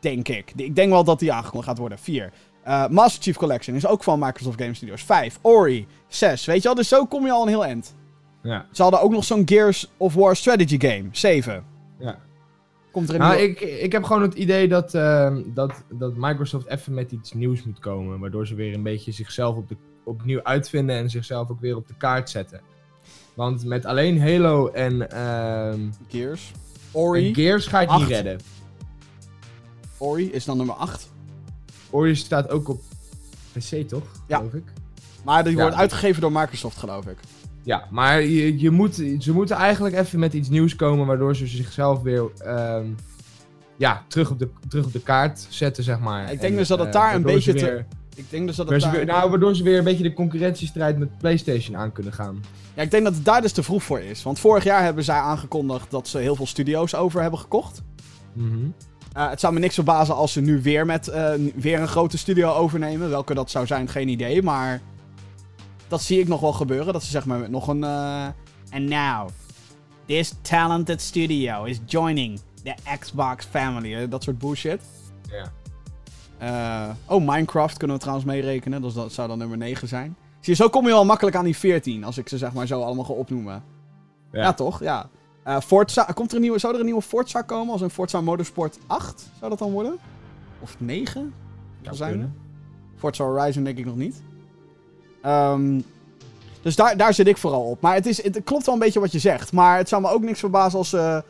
Denk 0.00 0.28
ik. 0.28 0.52
Ik 0.56 0.74
denk 0.76 0.90
wel 0.90 1.04
dat 1.04 1.18
die 1.18 1.32
aangekondigd 1.32 1.68
gaat 1.68 1.78
worden. 1.78 1.98
4. 1.98 2.32
Eh, 2.64 2.86
Master 2.88 3.22
Chief 3.22 3.36
Collection 3.36 3.76
is 3.76 3.86
ook 3.86 4.02
van 4.02 4.18
Microsoft 4.18 4.60
Game 4.60 4.74
Studios. 4.74 5.02
5. 5.02 5.38
Ori. 5.42 5.86
6. 6.08 6.44
Weet 6.44 6.56
je 6.56 6.62
wel? 6.62 6.74
Dus 6.74 6.88
zo 6.88 7.04
kom 7.06 7.24
je 7.24 7.32
al 7.32 7.42
een 7.42 7.48
heel 7.48 7.64
eind. 7.64 7.94
Ja. 8.42 8.66
Ze 8.72 8.82
hadden 8.82 9.00
ook 9.00 9.10
nog 9.10 9.24
zo'n 9.24 9.42
Gears 9.44 9.86
of 9.96 10.14
War 10.14 10.36
strategy 10.36 10.80
game. 10.80 11.04
7. 11.12 11.64
ja. 11.98 12.18
Komt 12.98 13.10
er 13.10 13.14
een 13.14 13.20
Nou, 13.20 13.36
nieuwe... 13.36 13.50
ik, 13.50 13.60
ik 13.60 13.92
heb 13.92 14.04
gewoon 14.04 14.22
het 14.22 14.34
idee 14.34 14.68
dat, 14.68 14.94
ehm, 14.94 15.42
dat, 15.46 15.84
dat 15.92 16.12
Microsoft 16.16 16.66
even 16.66 16.94
met 16.94 17.12
iets 17.12 17.32
nieuws 17.32 17.62
moet 17.62 17.78
komen. 17.78 18.20
Waardoor 18.20 18.46
ze 18.46 18.54
weer 18.54 18.74
een 18.74 18.82
beetje 18.82 19.12
zichzelf 19.12 19.56
op 19.56 19.68
de, 19.68 19.76
opnieuw 20.04 20.42
uitvinden 20.42 20.96
en 20.96 21.10
zichzelf 21.10 21.50
ook 21.50 21.60
weer 21.60 21.76
op 21.76 21.88
de 21.88 21.94
kaart 21.98 22.30
zetten. 22.30 22.60
Want 23.34 23.64
met 23.64 23.84
alleen 23.84 24.20
Halo 24.20 24.68
en, 24.68 25.10
ehm, 25.10 25.80
Gears. 26.08 26.52
Ori. 26.92 27.28
en 27.28 27.34
Gears 27.34 27.66
ga 27.66 27.80
je 27.80 27.90
het 27.90 27.98
niet 27.98 28.08
redden. 28.08 28.38
Ori 29.98 30.32
is 30.32 30.44
dan 30.44 30.56
nummer 30.56 30.74
8. 30.74 31.10
Ori 31.90 32.14
staat 32.14 32.50
ook 32.50 32.68
op 32.68 32.80
PC, 33.52 33.88
toch? 33.88 34.04
Ja. 34.26 34.36
Geloof 34.36 34.52
ik. 34.54 34.72
Maar 35.24 35.44
die 35.44 35.56
Ja, 35.56 35.62
wordt 35.62 35.76
uitgegeven 35.76 36.20
door 36.20 36.32
Microsoft, 36.32 36.76
geloof 36.76 37.06
ik. 37.06 37.18
Ja, 37.68 37.86
maar 37.90 38.22
je, 38.22 38.60
je 38.60 38.70
moet, 38.70 38.94
ze 39.18 39.32
moeten 39.32 39.56
eigenlijk 39.56 39.96
even 39.96 40.18
met 40.18 40.32
iets 40.32 40.48
nieuws 40.48 40.76
komen. 40.76 41.06
Waardoor 41.06 41.36
ze 41.36 41.46
zichzelf 41.46 42.02
weer 42.02 42.24
ehm, 42.38 42.86
ja, 43.76 44.04
terug, 44.06 44.30
op 44.30 44.38
de, 44.38 44.48
terug 44.68 44.84
op 44.84 44.92
de 44.92 45.00
kaart 45.02 45.46
zetten, 45.48 45.84
zeg 45.84 45.98
maar. 45.98 46.22
Ik 46.32 46.40
denk 46.40 46.52
En, 46.52 46.58
dus 46.58 46.68
dat 46.68 46.78
het 46.78 46.86
eh, 46.88 46.92
daar 46.94 47.14
een 47.14 47.22
beetje 47.22 47.54
te- 47.54 47.84
Ik 48.14 48.24
denk 48.30 48.46
dus 48.46 48.56
dat 48.56 48.68
het 48.68 48.80
Waardoor 48.80 48.80
ze 48.80 48.86
daar... 48.86 49.06
weer- 49.06 49.14
nou, 49.14 49.30
waardoor 49.30 49.54
ze 49.56 49.62
weer 49.62 49.78
een 49.78 49.84
beetje 49.84 50.02
de 50.02 50.12
concurrentiestrijd 50.12 50.98
met 50.98 51.18
PlayStation 51.18 51.76
aan 51.76 51.92
kunnen 51.92 52.12
gaan. 52.12 52.44
Ja, 52.74 52.82
ik 52.82 52.90
denk 52.90 53.04
dat 53.04 53.14
het 53.14 53.24
daar 53.24 53.42
dus 53.42 53.52
te 53.52 53.62
vroeg 53.62 53.82
voor 53.82 54.00
is. 54.00 54.22
Want 54.22 54.38
vorig 54.38 54.64
jaar 54.64 54.82
hebben 54.82 55.04
zij 55.04 55.18
aangekondigd 55.18 55.90
dat 55.90 56.08
ze 56.08 56.18
heel 56.18 56.36
veel 56.36 56.46
studio's 56.46 56.94
over 56.94 57.20
hebben 57.20 57.40
gekocht. 57.40 57.82
Mhm. 58.32 58.54
Eh, 59.12 59.30
het 59.30 59.40
zou 59.40 59.52
me 59.54 59.58
niks 59.60 59.74
verbazen 59.74 60.14
als 60.14 60.32
ze 60.32 60.40
nu 60.40 60.62
weer 60.62 60.86
met 60.86 61.08
eh, 61.08 61.30
weer 61.54 61.80
een 61.80 61.88
grote 61.88 62.18
studio 62.18 62.52
overnemen. 62.52 63.10
Welke 63.10 63.34
dat 63.34 63.50
zou 63.50 63.66
zijn, 63.66 63.88
geen 63.88 64.08
idee. 64.08 64.42
Maar 64.42 64.80
dat 65.88 66.02
zie 66.02 66.20
ik 66.20 66.28
nog 66.28 66.40
wel 66.40 66.52
gebeuren. 66.52 66.92
Dat 66.92 67.02
ze 67.02 67.10
zeg 67.10 67.26
maar 67.26 67.38
met 67.38 67.50
nog 67.50 67.68
een... 67.68 67.84
eh 67.84 68.26
And 68.70 68.88
now, 68.88 69.28
this 70.06 70.34
talented 70.40 71.00
studio 71.00 71.64
is 71.64 71.80
joining 71.86 72.40
the 72.62 72.74
Xbox 72.98 73.44
family. 73.44 74.08
Dat 74.08 74.22
soort 74.22 74.38
bullshit. 74.38 74.80
Ja. 75.30 75.52
Eh, 76.38 76.94
oh, 77.06 77.26
Minecraft 77.26 77.76
kunnen 77.76 77.96
we 77.96 78.02
trouwens 78.02 78.28
meerekenen. 78.28 78.82
Dus 78.82 78.94
dat 78.94 79.12
zou 79.12 79.28
dan 79.28 79.38
nummer 79.38 79.56
9 79.56 79.88
zijn. 79.88 80.16
Zie 80.40 80.56
je, 80.56 80.62
zo 80.62 80.68
kom 80.68 80.86
je 80.86 80.92
al 80.92 81.04
makkelijk 81.04 81.36
aan 81.36 81.44
die 81.44 81.56
14. 81.56 82.04
Als 82.04 82.18
ik 82.18 82.28
ze 82.28 82.38
zeg 82.38 82.52
maar 82.52 82.66
zo 82.66 82.82
allemaal 82.82 83.04
ga 83.04 83.12
opnoemen. 83.12 83.62
Ja, 84.32 84.52
toch? 84.52 84.80
Ja. 84.80 85.08
Eh, 85.44 85.60
Forza, 85.60 86.04
komt 86.04 86.30
er 86.30 86.36
een 86.36 86.42
nieuwe, 86.42 86.58
zou 86.58 86.72
er 86.74 86.78
een 86.78 86.84
nieuwe 86.86 87.02
Forza 87.02 87.42
komen? 87.42 87.72
Als 87.72 87.80
een 87.80 87.90
Forza 87.90 88.20
Motorsport 88.20 88.78
8? 88.86 89.30
Zou 89.38 89.50
dat 89.50 89.58
dan 89.58 89.70
worden? 89.70 89.98
Of 90.60 90.76
9? 90.78 91.34
Zou 91.82 91.96
zijn. 91.96 92.34
Forza 92.96 93.24
Horizon 93.24 93.64
denk 93.64 93.78
ik 93.78 93.84
nog 93.84 93.96
niet. 93.96 94.22
Ehm, 95.22 95.80
dus 96.62 96.76
daar, 96.76 97.14
zit 97.14 97.26
ik 97.26 97.36
vooral 97.36 97.62
op. 97.62 97.80
Maar 97.80 97.94
het, 97.94 98.06
is, 98.06 98.22
het 98.22 98.40
klopt 98.44 98.66
wel 98.66 98.74
een 98.74 98.80
beetje 98.80 99.00
wat 99.00 99.12
je 99.12 99.18
zegt. 99.18 99.52
Maar 99.52 99.76
het 99.76 99.88
zou 99.88 100.02
me 100.02 100.10
ook 100.10 100.22
niks 100.22 100.40
verbazen 100.40 100.78
als 100.78 100.88
ze 100.88 101.22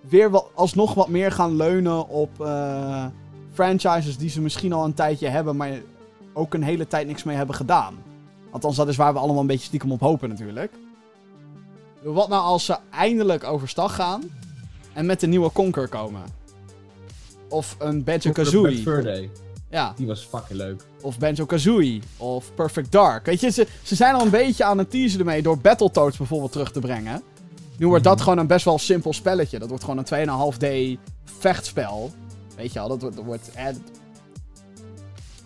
weer 0.00 0.30
wat, 0.30 0.46
alsnog 0.54 0.94
wat 0.94 1.08
meer 1.08 1.32
gaan 1.32 1.56
leunen 1.56 2.08
op 2.08 2.40
eh, 2.40 3.06
franchises 3.52 4.16
die 4.16 4.30
ze 4.30 4.40
misschien 4.40 4.72
al 4.72 4.84
een 4.84 4.94
tijdje 4.94 5.28
hebben, 5.28 5.56
maar 5.56 5.70
ook 6.32 6.54
een 6.54 6.62
hele 6.62 6.86
tijd 6.86 7.06
niks 7.06 7.24
mee 7.24 7.36
hebben 7.36 7.54
gedaan. 7.54 7.94
Althans, 8.50 8.76
dat 8.76 8.88
is 8.88 8.96
waar 8.96 9.12
we 9.12 9.18
allemaal 9.18 9.40
een 9.40 9.46
beetje 9.46 9.66
stiekem 9.66 9.92
op 9.92 10.00
hopen 10.00 10.28
natuurlijk. 10.28 10.72
Wat 12.02 12.28
nou 12.28 12.42
als 12.42 12.64
ze 12.64 12.76
eindelijk 12.90 13.44
overstag 13.44 13.94
gaan 13.94 14.22
en 14.92 15.06
met 15.06 15.22
een 15.22 15.30
nieuwe 15.30 15.52
Conquer 15.52 15.88
komen? 15.88 16.22
Of 17.48 17.76
een 17.78 18.04
Banjo-Kazooie. 18.04 18.82
Verde, 18.82 19.28
Ja, 19.70 19.92
die 19.96 20.06
was 20.06 20.20
fucking 20.30 20.58
leuk. 20.58 20.82
of 21.02 21.18
Banjo-Kazooie. 21.18 22.00
Of 22.16 22.54
Perfect 22.54 22.92
Dark. 22.92 23.26
Weet 23.26 23.40
je, 23.40 23.50
ze, 23.50 23.66
ze 23.82 23.94
zijn 23.94 24.14
al 24.14 24.22
een 24.22 24.30
beetje 24.30 24.64
aan 24.64 24.78
het 24.78 24.90
teasen 24.90 25.18
ermee 25.18 25.42
door 25.42 25.58
Battletoads 25.58 26.16
bijvoorbeeld 26.16 26.52
terug 26.52 26.72
te 26.72 26.80
brengen. 26.80 27.22
Nu 27.78 27.86
wordt 27.86 28.04
dat 28.04 28.14
Mhm. 28.14 28.22
gewoon 28.22 28.38
een 28.38 28.46
best 28.46 28.64
wel 28.64 28.78
simpel 28.78 29.12
spelletje. 29.12 29.58
Dat 29.58 29.68
wordt 29.68 29.84
gewoon 29.84 29.98
een 29.98 30.04
2,5D 30.04 30.98
vechtspel. 31.38 32.12
Weet 32.56 32.72
je 32.72 32.78
wel, 32.78 32.88
dat 32.88 33.00
wordt... 33.00 33.16
Dat 33.16 33.24
wordt 33.24 33.50
eh, 33.54 33.64
dat 33.64 33.76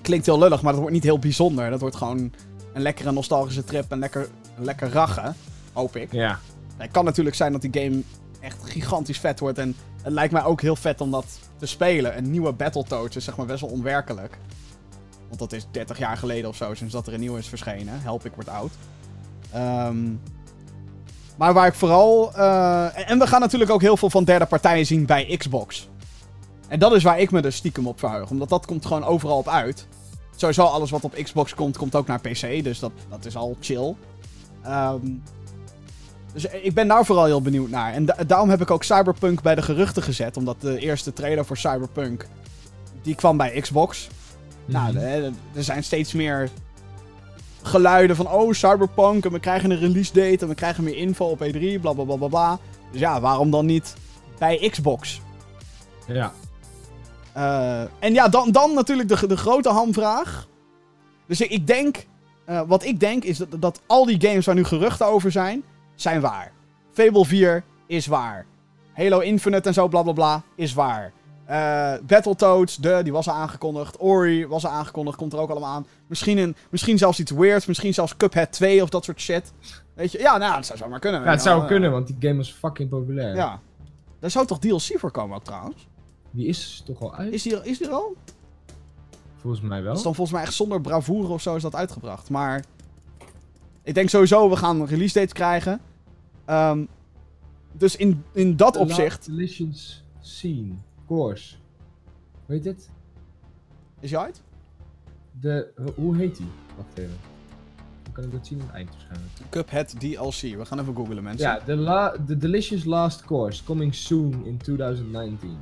klinkt 0.03 0.27
heel 0.27 0.39
lullig, 0.39 0.63
maar 0.63 0.71
dat 0.73 0.81
wordt 0.81 0.95
niet 0.97 1.05
heel 1.05 1.19
bijzonder. 1.19 1.71
Dat 1.71 1.81
wordt 1.81 1.97
gewoon 1.97 2.33
een 2.73 2.83
lekkere 2.83 3.13
nostalgische 3.13 3.65
trip 3.65 3.91
en 3.93 3.99
lekker, 3.99 4.29
een 4.59 4.65
lekker 4.65 4.91
rachen. 4.91 5.37
Hoop 5.73 5.97
ik. 5.97 6.13
Ja. 6.13 6.39
Het 6.77 6.91
kan 6.91 7.05
natuurlijk 7.05 7.37
zijn 7.37 7.53
dat 7.53 7.63
die 7.63 7.83
game 7.83 8.03
echt 8.41 8.57
gigantisch 8.65 9.19
vet 9.21 9.41
wordt. 9.41 9.59
En 9.59 9.75
het 10.03 10.13
lijkt 10.13 10.33
mij 10.33 10.45
ook 10.45 10.61
heel 10.61 10.77
vet 10.77 11.01
om 11.01 11.11
dat 11.11 11.27
te 11.59 11.67
spelen. 11.67 12.17
Een 12.17 12.31
nieuwe 12.31 12.53
Battletoads 12.53 13.17
is 13.17 13.25
zeg 13.25 13.37
maar 13.37 13.47
best 13.47 13.61
wel 13.61 13.71
onwerkelijk. 13.71 14.39
Want 15.29 15.39
dat 15.39 15.53
is 15.53 15.67
30 15.71 15.99
jaar 15.99 16.17
geleden 16.17 16.49
of 16.49 16.57
zo, 16.57 16.75
sinds 16.75 16.93
dat 16.93 17.07
er 17.07 17.15
een 17.15 17.21
nieuwe 17.21 17.39
is 17.39 17.49
verschenen. 17.49 18.01
Help, 18.01 18.25
ik 18.25 18.35
word 18.35 18.49
oud. 18.49 18.73
Ehm, 19.53 20.13
maar 21.37 21.53
waar 21.53 21.67
ik 21.67 21.75
vooral... 21.75 22.35
eh, 22.35 23.11
en 23.11 23.19
we 23.19 23.27
gaan 23.27 23.41
natuurlijk 23.41 23.71
ook 23.71 23.81
heel 23.81 23.97
veel 23.97 24.11
van 24.11 24.25
derde 24.25 24.47
partijen 24.47 24.87
zien 24.87 25.07
bij 25.07 25.37
Xbox. 25.37 25.89
En 26.69 26.79
dat 26.79 26.93
is 26.93 27.03
waar 27.03 27.21
ik 27.21 27.31
me 27.31 27.43
dus 27.43 27.57
stiekem 27.57 27.87
op 27.87 27.99
verheug. 27.99 28.31
Omdat 28.31 28.49
dat 28.49 28.67
komt 28.67 28.87
gewoon 28.87 29.05
overal 29.05 29.39
op 29.39 29.49
uit. 29.49 29.87
Sowieso 30.37 30.65
alles 30.65 30.91
wat 30.91 31.05
op 31.05 31.15
Xbox 31.23 31.55
komt, 31.55 31.77
komt 31.77 31.95
ook 31.95 32.07
naar 32.07 32.21
PC. 32.21 32.65
Dus 32.65 32.79
dat, 32.79 32.93
dat 33.09 33.25
is 33.25 33.37
al 33.37 33.57
chill. 33.61 33.95
Ehm, 34.63 35.07
dus 36.33 36.45
ik 36.45 36.75
ben 36.75 36.89
daar 36.89 37.05
vooral 37.05 37.25
heel 37.25 37.43
benieuwd 37.43 37.69
naar. 37.71 37.93
En 37.93 38.05
da- 38.05 38.17
daarom 38.27 38.51
heb 38.51 38.61
ik 38.61 38.71
ook 38.71 38.83
Cyberpunk 38.85 39.43
bij 39.43 39.55
de 39.55 39.63
geruchten 39.63 40.03
gezet. 40.03 40.37
Omdat 40.37 40.61
de 40.61 40.79
eerste 40.79 41.13
trailer 41.13 41.45
voor 41.45 41.57
Cyberpunk... 41.57 42.27
Die 43.03 43.15
kwam 43.15 43.37
bij 43.37 43.61
Xbox. 43.61 44.09
Nou, 44.65 44.93
Mhm. 44.93 45.05
er 45.55 45.65
zijn 45.65 45.85
steeds 45.85 46.13
meer 46.13 46.51
geluiden 47.63 48.17
van... 48.17 48.29
Oh, 48.31 48.53
Cyberpunk. 48.53 49.25
En 49.25 49.33
we 49.33 49.41
krijgen 49.41 49.71
een 49.71 49.79
release 49.79 50.13
date. 50.13 50.39
En 50.41 50.49
we 50.49 50.55
krijgen 50.55 50.85
meer 50.85 50.97
info 50.97 51.25
op 51.25 51.41
E3. 51.43 51.81
Bla, 51.81 51.93
bla, 51.93 52.05
bla, 52.05 52.17
bla, 52.17 52.27
bla. 52.29 52.59
Dus 52.93 53.01
ja, 53.01 53.21
waarom 53.21 53.51
dan 53.51 53.67
niet 53.67 53.95
bij 54.39 54.69
Xbox? 54.71 55.21
Ja. 56.07 56.33
Eh, 57.33 57.81
en 57.99 58.15
ja, 58.15 58.29
dan, 58.29 58.51
dan 58.53 58.75
natuurlijk 58.75 59.09
de, 59.09 59.27
de 59.27 59.37
grote 59.37 59.69
hamvraag. 59.69 60.47
Dus 61.27 61.41
ik, 61.41 61.51
ik 61.51 61.67
denk... 61.67 62.07
eh, 62.45 62.61
wat 62.67 62.85
ik 62.85 63.01
denk 63.01 63.25
is 63.25 63.39
dat, 63.39 63.49
dat 63.59 63.81
al 63.87 64.05
die 64.07 64.21
games 64.21 64.47
waar 64.47 64.55
nu 64.55 64.65
geruchten 64.65 65.07
over 65.07 65.33
zijn... 65.33 65.63
Zijn 66.01 66.21
waar. 66.21 66.53
Fable 66.93 67.25
4 67.25 67.63
is 67.87 68.07
waar. 68.07 68.47
Halo 68.93 69.19
Infinite 69.19 69.69
en 69.69 69.75
zo, 69.75 69.89
bla 69.89 70.03
bla 70.03 70.13
bla, 70.13 70.43
is 70.55 70.73
waar. 70.75 71.13
Eh 71.45 71.93
Battletoads, 72.07 72.77
de, 72.77 73.01
die 73.03 73.13
was 73.13 73.29
al 73.29 73.35
aangekondigd. 73.35 74.01
Ori 74.01 74.47
was 74.47 74.65
al 74.67 74.71
aangekondigd, 74.71 75.17
komt 75.17 75.33
er 75.33 75.39
ook 75.39 75.51
allemaal 75.51 75.71
aan. 75.75 75.87
Misschien, 76.07 76.39
een, 76.39 76.57
misschien 76.71 76.99
zelfs 76.99 77.21
iets 77.21 77.31
weirds, 77.31 77.67
misschien 77.67 77.95
zelfs 77.95 78.17
Cuphead 78.17 78.53
2 78.53 78.83
of 78.83 78.89
dat 78.89 79.05
soort 79.05 79.21
shit. 79.21 79.53
Weet 79.95 80.13
je, 80.13 80.19
ja, 80.19 80.37
nou, 80.37 80.55
dat 80.55 80.67
zou 80.67 80.79
zomaar 80.79 80.99
kunnen. 80.99 81.23
ja, 81.23 81.31
het 81.31 81.43
zou 81.43 81.61
Ja, 81.61 81.67
kunnen, 81.67 81.91
want 81.91 82.07
die 82.07 82.17
game 82.21 82.37
was 82.37 82.53
fucking 82.53 82.89
populair. 82.89 83.35
Ja. 83.35 83.61
Daar 84.19 84.31
zou 84.31 84.47
toch 84.47 84.59
DLC 84.59 84.99
voor 84.99 85.11
komen 85.11 85.37
ook 85.37 85.45
trouwens? 85.45 85.89
Die 86.31 86.47
is 86.47 86.83
toch 86.87 87.01
al 87.01 87.15
uit? 87.15 87.33
Is 87.33 87.43
die, 87.43 87.61
is 87.63 87.79
die 87.79 87.87
er 87.87 87.93
al? 87.93 88.17
Volgens 89.37 89.63
mij 89.63 89.79
wel. 89.83 89.89
Dat 89.89 89.97
is 89.97 90.03
dan 90.03 90.15
volgens 90.15 90.37
mij 90.37 90.47
echt 90.47 90.55
zonder 90.55 90.81
bravoure 90.81 91.33
of 91.33 91.43
zo 91.43 91.57
is 91.57 91.63
dat 91.63 91.75
uitgebracht. 91.75 92.31
Maar 92.31 92.65
ik 93.83 93.95
denk 93.95 94.09
sowieso, 94.09 94.51
we 94.51 94.57
gaan 94.57 94.85
release 94.87 95.15
dates 95.19 95.33
krijgen. 95.33 95.81
Ehm, 96.51 96.85
dus 97.73 97.97
in, 97.97 98.25
in 98.33 98.57
dat 98.57 98.73
The 98.73 98.79
opzicht... 98.79 99.27
Delicious 99.27 100.05
Scene. 100.21 100.73
Course. 101.07 101.55
Weet 102.47 102.65
het? 102.65 102.91
Is 104.01 104.11
hij 104.11 104.21
uit? 104.21 104.43
De, 105.41 105.73
hoe 105.95 106.17
heet 106.17 106.37
die? 106.37 106.47
Wacht 106.77 106.99
even. 106.99 107.17
Dan 108.03 108.13
kan 108.13 108.25
ik 108.25 108.33
dat 108.33 108.47
zien 108.47 108.61
het 108.61 108.71
eind 108.71 108.91
waarschijnlijk. 108.91 109.33
Cuphead 109.51 110.01
DLC. 110.01 110.41
We 110.57 110.65
gaan 110.65 110.79
even 110.81 110.95
googlen, 110.97 111.23
mensen. 111.23 111.49
Ja, 111.49 111.61
The, 111.65 111.77
la 111.77 112.17
the 112.27 112.37
Delicious 112.37 112.85
Last 112.85 113.25
Course. 113.25 113.65
Coming 113.65 113.95
soon 113.95 114.47
in 114.47 114.57
2019. 114.59 115.59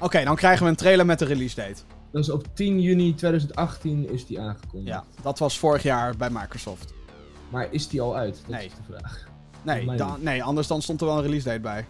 Oké, 0.00 0.24
dan 0.24 0.36
krijgen 0.36 0.64
we 0.64 0.70
een 0.70 0.76
trailer 0.76 1.06
met 1.06 1.18
de 1.18 1.24
release 1.24 1.54
date. 1.54 1.82
Dat 2.10 2.22
is 2.22 2.30
op 2.30 2.46
10 2.54 2.80
juni 2.80 3.14
2018 3.14 4.08
is 4.10 4.26
die 4.26 4.40
aangekondigd. 4.40 4.88
Ja, 4.94 5.04
dat 5.22 5.38
was 5.38 5.58
vorig 5.58 5.82
jaar 5.82 6.16
bij 6.16 6.30
Microsoft. 6.30 6.92
Maar 7.50 7.72
is 7.72 7.88
die 7.88 8.00
al 8.00 8.16
uit? 8.16 8.40
Dat 8.46 8.56
Nee. 8.56 8.66
is 8.66 8.72
de 8.74 8.82
vraag. 8.98 9.27
Nee, 9.74 9.96
dan, 9.96 10.16
nee, 10.20 10.42
anders 10.42 10.66
dan 10.66 10.82
stond 10.82 11.00
er 11.00 11.06
wel 11.06 11.16
een 11.16 11.22
release 11.22 11.44
date 11.48 11.60
bij. 11.60 11.86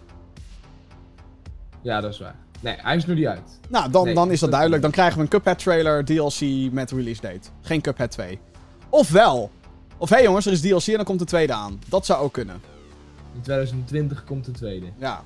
Ja, 1.83 2.01
dat 2.01 2.13
is 2.13 2.19
waar. 2.19 2.35
Nee, 2.61 2.75
hij 2.79 2.97
is 2.97 3.07
nu 3.07 3.15
niet 3.15 3.27
uit. 3.27 3.61
Nou, 3.69 3.91
dan, 3.91 4.05
Nee, 4.05 4.15
dan 4.15 4.25
is 4.31 4.31
dat 4.31 4.41
dat- 4.41 4.51
duidelijk. 4.51 4.83
Dan 4.83 4.91
krijgen 4.91 5.17
we 5.17 5.23
een 5.23 5.29
Cuphead 5.29 5.59
trailer, 5.59 6.05
DLC 6.05 6.73
met 6.73 6.91
release 6.91 7.21
date. 7.21 7.49
Geen 7.63 7.81
Cuphead 7.81 8.11
2. 8.11 8.39
Of 8.89 9.11
wel. 9.11 9.51
Of 9.97 10.09
hé 10.09 10.15
hey 10.15 10.25
jongens, 10.25 10.47
er 10.47 10.53
is 10.53 10.61
DLC 10.61 10.87
en 10.87 10.95
dan 10.97 11.05
komt 11.05 11.19
de 11.19 11.25
tweede 11.25 11.53
aan. 11.53 11.81
Dat 11.89 12.07
zou 12.07 12.23
ook 12.23 12.33
kunnen. 12.33 12.61
In 13.35 13.41
2020 13.41 14.25
komt 14.25 14.45
de 14.45 14.51
tweede. 14.51 14.87
Ja, 14.99 15.23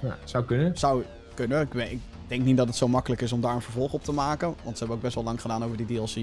Nou, 0.00 0.14
zou 0.24 0.44
kunnen. 0.44 0.78
zou 0.78 1.04
kunnen. 1.34 1.60
Ik, 1.60 1.72
weet, 1.72 1.90
ik 1.92 2.00
denk 2.26 2.44
niet 2.44 2.56
dat 2.56 2.66
het 2.66 2.76
zo 2.76 2.88
makkelijk 2.88 3.20
is 3.20 3.32
om 3.32 3.40
daar 3.40 3.54
een 3.54 3.62
vervolg 3.62 3.92
op 3.92 4.04
te 4.04 4.12
maken. 4.12 4.54
Want 4.62 4.72
ze 4.72 4.78
hebben 4.78 4.96
ook 4.96 5.02
best 5.02 5.14
wel 5.14 5.24
lang 5.24 5.40
gedaan 5.40 5.64
over 5.64 5.76
die 5.76 5.86
DLC. 5.86 6.16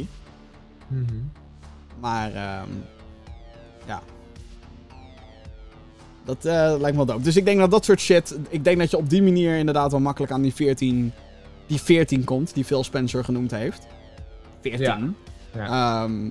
Mhm. 0.88 1.04
Maar, 2.00 2.34
ehm 2.34 2.70
ja. 3.86 4.02
Dat 6.26 6.46
eh, 6.46 6.54
lijkt 6.54 6.82
me 6.82 6.96
wel 6.96 7.06
dope. 7.06 7.22
Dus 7.24 7.36
ik 7.36 7.46
denk 7.46 7.60
dat 7.60 7.72
dat 7.72 7.86
soort 7.86 8.00
shit... 8.00 8.38
Ik 8.50 8.64
denk 8.64 8.80
dat 8.80 8.92
je 8.92 8.98
op 8.98 9.10
die 9.10 9.24
manier 9.24 9.58
inderdaad 9.58 9.92
wel 9.92 10.00
makkelijk 10.00 10.32
aan 10.32 10.42
die 10.42 10.54
14... 10.54 11.14
Die 11.68 11.82
14 11.82 12.24
komt, 12.24 12.54
die 12.54 12.66
Phil 12.66 12.84
Spencer 12.84 13.24
genoemd 13.24 13.52
heeft. 13.52 13.88
14. 14.62 14.86
Ja. 14.86 15.00
Ja. 15.54 16.04
Ehm, 16.04 16.30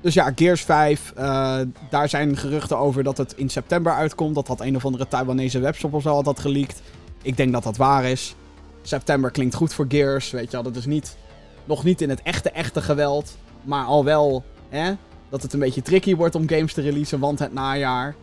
dus 0.00 0.14
ja, 0.14 0.32
Gears 0.34 0.62
5. 0.62 1.12
eh, 1.16 1.58
daar 1.90 2.08
zijn 2.08 2.36
geruchten 2.36 2.78
over 2.78 3.02
dat 3.02 3.16
het 3.16 3.32
in 3.36 3.48
september 3.48 3.92
uitkomt. 3.92 4.34
Dat 4.34 4.48
had 4.48 4.60
een 4.60 4.76
of 4.76 4.84
andere 4.84 5.08
Taiwanese 5.08 5.58
webshop 5.58 5.94
of 5.94 6.02
zo 6.02 6.14
had 6.14 6.24
dat 6.24 6.40
geleakt. 6.40 6.82
Ik 7.22 7.36
denk 7.36 7.52
dat 7.52 7.62
dat 7.62 7.76
waar 7.76 8.04
is. 8.04 8.34
September 8.82 9.30
klinkt 9.30 9.54
goed 9.54 9.74
voor 9.74 9.86
Gears. 9.88 10.30
Weet 10.30 10.44
je 10.44 10.50
wel, 10.50 10.62
dat 10.62 10.76
is 10.76 10.86
niet, 10.86 11.16
nog 11.64 11.84
niet 11.84 12.00
in 12.00 12.10
het 12.10 12.22
echte, 12.22 12.50
echte 12.50 12.82
geweld. 12.82 13.36
Maar 13.62 13.84
al 13.84 14.04
wel 14.04 14.44
hè, 14.68 14.92
dat 15.28 15.42
het 15.42 15.52
een 15.52 15.58
beetje 15.58 15.82
tricky 15.82 16.14
wordt 16.16 16.34
om 16.34 16.48
games 16.48 16.72
te 16.72 16.80
releasen, 16.80 17.18
want 17.18 17.38
het 17.38 17.52
najaar. 17.52 18.14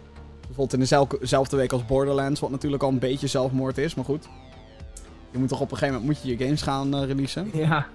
Bijvoorbeeld 0.48 0.74
in 0.74 1.08
dezelfde 1.20 1.58
week 1.58 1.72
als 1.72 1.86
Borderlands, 1.86 2.40
wat 2.40 2.50
natuurlijk 2.50 2.84
al 2.84 2.90
een 2.90 3.00
beetje 3.00 3.28
zelfmoord 3.28 3.78
is, 3.78 3.96
maar 3.96 4.06
goed. 4.06 4.28
Je 5.32 5.38
moet 5.40 5.48
toch 5.50 5.62
op 5.62 5.72
een 5.72 5.78
gegeven 5.78 6.00
moment 6.02 6.22
moet 6.22 6.32
je 6.32 6.38
je 6.38 6.46
games 6.46 6.62
gaan 6.62 6.96
eh, 6.96 7.06
releasen. 7.06 7.50
ja. 7.54 7.86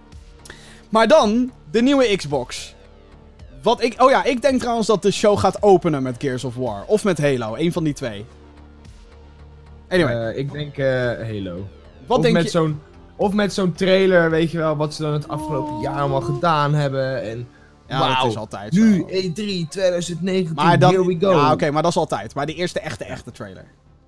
Maar 0.89 1.09
dan, 1.09 1.51
de 1.71 1.83
nieuwe 1.83 2.17
Xbox. 2.17 2.75
Wat 3.63 3.83
ik, 3.83 4.03
oh 4.03 4.11
ja, 4.11 4.25
ik 4.25 4.43
denk 4.43 4.61
trouwens 4.61 4.87
dat 4.87 5.03
de 5.03 5.11
show 5.11 5.39
gaat 5.39 5.63
openen 5.63 6.03
met 6.03 6.15
Gears 6.19 6.45
of 6.45 6.55
War. 6.55 6.85
Of 6.87 7.05
met 7.05 7.19
Halo, 7.19 7.55
een 7.57 7.73
van 7.73 7.85
die 7.85 7.93
twee. 7.93 8.25
Anyway, 9.89 10.31
Eh, 10.31 10.39
ik 10.39 10.53
denk 10.53 10.77
eh, 10.77 10.87
Halo. 11.05 11.67
wat 12.07 12.17
of 12.17 12.23
denk 12.23 12.35
met 12.35 12.45
je... 12.45 12.51
zo'n 12.51 12.81
Of 13.17 13.33
met 13.33 13.53
zo'n 13.55 13.73
trailer, 13.73 14.31
weet 14.31 14.51
je 14.51 14.59
wel, 14.59 14.77
wat 14.77 14.95
ze 14.95 15.03
dan 15.03 15.13
het 15.13 15.29
afgelopen 15.29 15.81
jaar 15.81 16.01
allemaal 16.01 16.21
gedaan 16.21 16.75
hebben. 16.75 17.23
En 17.23 17.49
Ja, 17.89 17.99
dat 17.99 18.09
wauw, 18.17 18.27
is 18.27 18.37
altijd 18.37 18.73
nu 18.73 18.95
zo. 18.99 19.07
E3 19.07 19.69
2019, 19.69 20.55
Maar 20.55 20.79
dan, 20.79 20.91
here 20.91 21.07
we 21.07 21.17
go. 21.21 21.31
Ja, 21.31 21.53
oké, 21.53 21.71
maar 21.71 21.83
dat 21.83 21.91
is 21.91 21.97
altijd. 21.97 22.35
Maar 22.35 22.47
de 22.47 22.55
eerste 22.55 22.81
echte, 22.81 23.05
echte 23.05 23.31
trailer. 23.31 23.65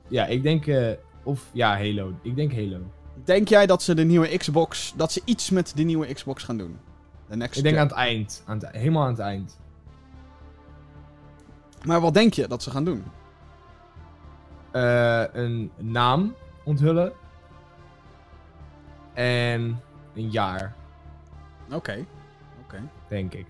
Ja, 0.08 0.26
ik 0.26 0.42
denk, 0.42 0.66
eh, 0.66 0.90
of 1.22 1.46
ja, 1.52 1.76
Halo. 1.76 2.12
Ik 2.22 2.36
denk 2.36 2.52
Halo. 2.54 2.78
Denk 3.24 3.48
jij 3.48 3.66
dat 3.66 3.82
ze 3.82 3.94
de 3.94 4.04
nieuwe 4.04 4.36
Xbox, 4.36 4.92
dat 4.96 5.12
ze 5.12 5.22
iets 5.24 5.50
met 5.50 5.72
de 5.76 5.82
nieuwe 5.82 6.12
Xbox 6.14 6.42
gaan 6.42 6.56
doen? 6.56 6.78
De 7.28 7.36
next 7.36 7.56
Ik 7.56 7.62
denk 7.62 7.74
gen. 7.74 7.82
aan 7.84 7.88
het 7.90 7.98
eind. 7.98 8.42
Aan 8.46 8.58
het, 8.58 8.68
helemaal 8.72 9.02
aan 9.02 9.10
het 9.10 9.18
eind. 9.18 9.58
Maar 11.84 12.00
wat 12.00 12.14
denk 12.14 12.34
je 12.34 12.46
dat 12.48 12.62
ze 12.62 12.70
gaan 12.70 12.84
doen? 12.84 13.04
Eh, 14.70 15.22
een 15.32 15.70
naam 15.76 16.34
onthullen. 16.64 17.12
En 19.14 19.80
een 20.14 20.30
jaar, 20.30 20.74
Oké. 21.72 22.06
Oké. 22.64 22.82
denk 23.08 23.34
ik. 23.34 23.46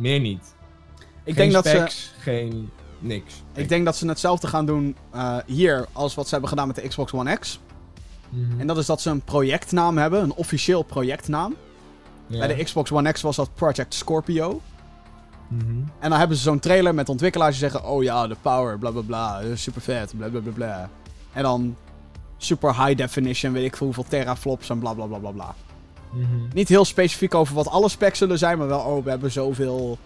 Meer 0.00 0.20
niet. 0.20 0.54
Ik 1.24 1.34
geen 1.34 1.34
denk 1.34 1.52
dat 1.52 1.64
ze... 1.66 1.70
specs, 1.70 2.12
geen 2.18 2.70
niks. 2.98 3.42
Ik 3.54 3.68
denk 3.68 3.84
dat 3.84 3.96
ze 3.96 4.08
hetzelfde 4.08 4.46
gaan 4.46 4.66
doen 4.66 4.96
eh, 5.10 5.36
hier 5.46 5.86
als 5.92 6.14
wat 6.14 6.24
ze 6.24 6.30
hebben 6.30 6.48
gedaan 6.48 6.66
met 6.66 6.76
de 6.76 6.88
Xbox 6.88 7.12
One 7.12 7.36
X. 7.36 7.60
Mhm. 8.28 8.60
En 8.60 8.66
dat 8.66 8.78
is 8.78 8.86
dat 8.86 9.00
ze 9.00 9.10
een 9.10 9.20
projectnaam 9.20 9.98
hebben, 9.98 10.22
een 10.22 10.32
officieel 10.32 10.82
projectnaam. 10.82 11.56
Ja. 12.26 12.38
Bij 12.38 12.56
de 12.56 12.64
Xbox 12.64 12.92
One 12.92 13.12
X 13.12 13.20
was 13.20 13.36
dat 13.36 13.54
Project 13.54 13.94
Scorpio. 13.94 14.60
Mhm. 15.48 15.80
En 15.98 16.10
dan 16.10 16.18
hebben 16.18 16.36
ze 16.36 16.42
zo'n 16.42 16.58
trailer 16.58 16.94
met 16.94 17.08
ontwikkelaars 17.08 17.58
die 17.58 17.68
zeggen: 17.68 17.90
Oh 17.90 18.02
ja, 18.02 18.26
de 18.26 18.36
power, 18.40 18.78
bla 18.78 18.90
bla 18.90 19.02
bla, 19.02 19.40
super 19.54 19.82
vet, 19.82 20.12
bla 20.16 20.28
bla 20.28 20.40
bla 20.40 20.52
bla. 20.52 20.90
En 21.32 21.42
dan 21.42 21.76
super 22.36 22.84
high 22.84 22.96
definition, 22.96 23.52
weet 23.52 23.64
ik 23.64 23.76
veel 23.76 23.86
hoeveel 23.86 24.04
teraflops 24.08 24.70
en 24.70 24.78
bla 24.78 24.94
bla 24.94 25.06
bla 25.06 25.18
bla 25.18 25.30
bla. 25.30 25.54
Mhm. 26.10 26.26
Niet 26.52 26.68
heel 26.68 26.84
specifiek 26.84 27.34
over 27.34 27.54
wat 27.54 27.68
alle 27.68 27.88
specs 27.88 28.18
zullen 28.18 28.38
zijn, 28.38 28.58
maar 28.58 28.66
wel, 28.66 28.80
oh, 28.80 29.04
we 29.04 29.10
hebben 29.10 29.30
zoveel... 29.30 29.98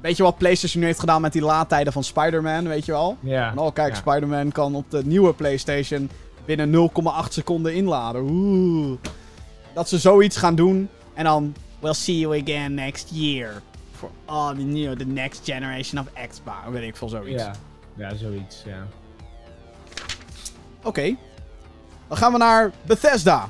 Weet 0.00 0.16
je 0.16 0.22
wat 0.22 0.38
PlayStation 0.38 0.80
nu 0.80 0.86
heeft 0.86 1.00
gedaan 1.00 1.20
met 1.20 1.32
die 1.32 1.42
laadtijden 1.42 1.92
van 1.92 2.04
Spider-Man, 2.04 2.68
weet 2.68 2.84
je 2.84 2.92
wel? 2.92 3.16
Ja. 3.20 3.50
En 3.50 3.58
oh, 3.58 3.72
kijk, 3.72 3.92
ja. 3.92 3.98
Spider-Man 3.98 4.52
kan 4.52 4.74
op 4.74 4.90
de 4.90 5.04
nieuwe 5.04 5.34
PlayStation 5.34 6.10
binnen 6.44 6.90
0,8 6.90 7.28
seconden 7.28 7.74
inladen. 7.74 8.22
Oeh. 8.22 8.98
Dat 9.74 9.88
ze 9.88 9.98
zoiets 9.98 10.36
gaan 10.36 10.54
doen 10.54 10.88
en 11.14 11.24
dan... 11.24 11.54
We'll 11.80 11.94
see 11.94 12.18
you 12.18 12.42
again 12.42 12.74
next 12.74 13.08
year. 13.12 13.62
For 13.92 14.10
all 14.24 14.54
the 14.54 14.62
new, 14.62 14.96
the 14.96 15.04
next 15.04 15.40
generation 15.44 16.00
of 16.00 16.28
Xbox. 16.28 16.56
Weet 16.70 16.82
ik 16.82 16.96
veel, 16.96 17.08
zoiets. 17.08 17.42
Ja. 17.42 17.52
ja, 17.96 18.14
zoiets, 18.14 18.62
ja. 18.66 18.86
Oké. 20.82 21.16
Dan 22.08 22.16
gaan 22.16 22.32
we 22.32 22.38
naar 22.38 22.70
Bethesda. 22.86 23.48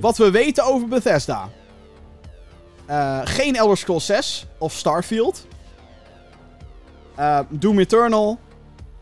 Wat 0.00 0.16
we 0.16 0.30
weten 0.30 0.64
over 0.64 0.88
Bethesda. 0.88 1.48
Eh, 2.86 3.20
geen 3.24 3.56
Elder 3.56 3.76
Scrolls 3.76 4.06
6 4.06 4.46
of 4.58 4.72
Starfield. 4.72 5.46
Eh, 7.14 7.38
Doom 7.48 7.78
Eternal. 7.78 8.38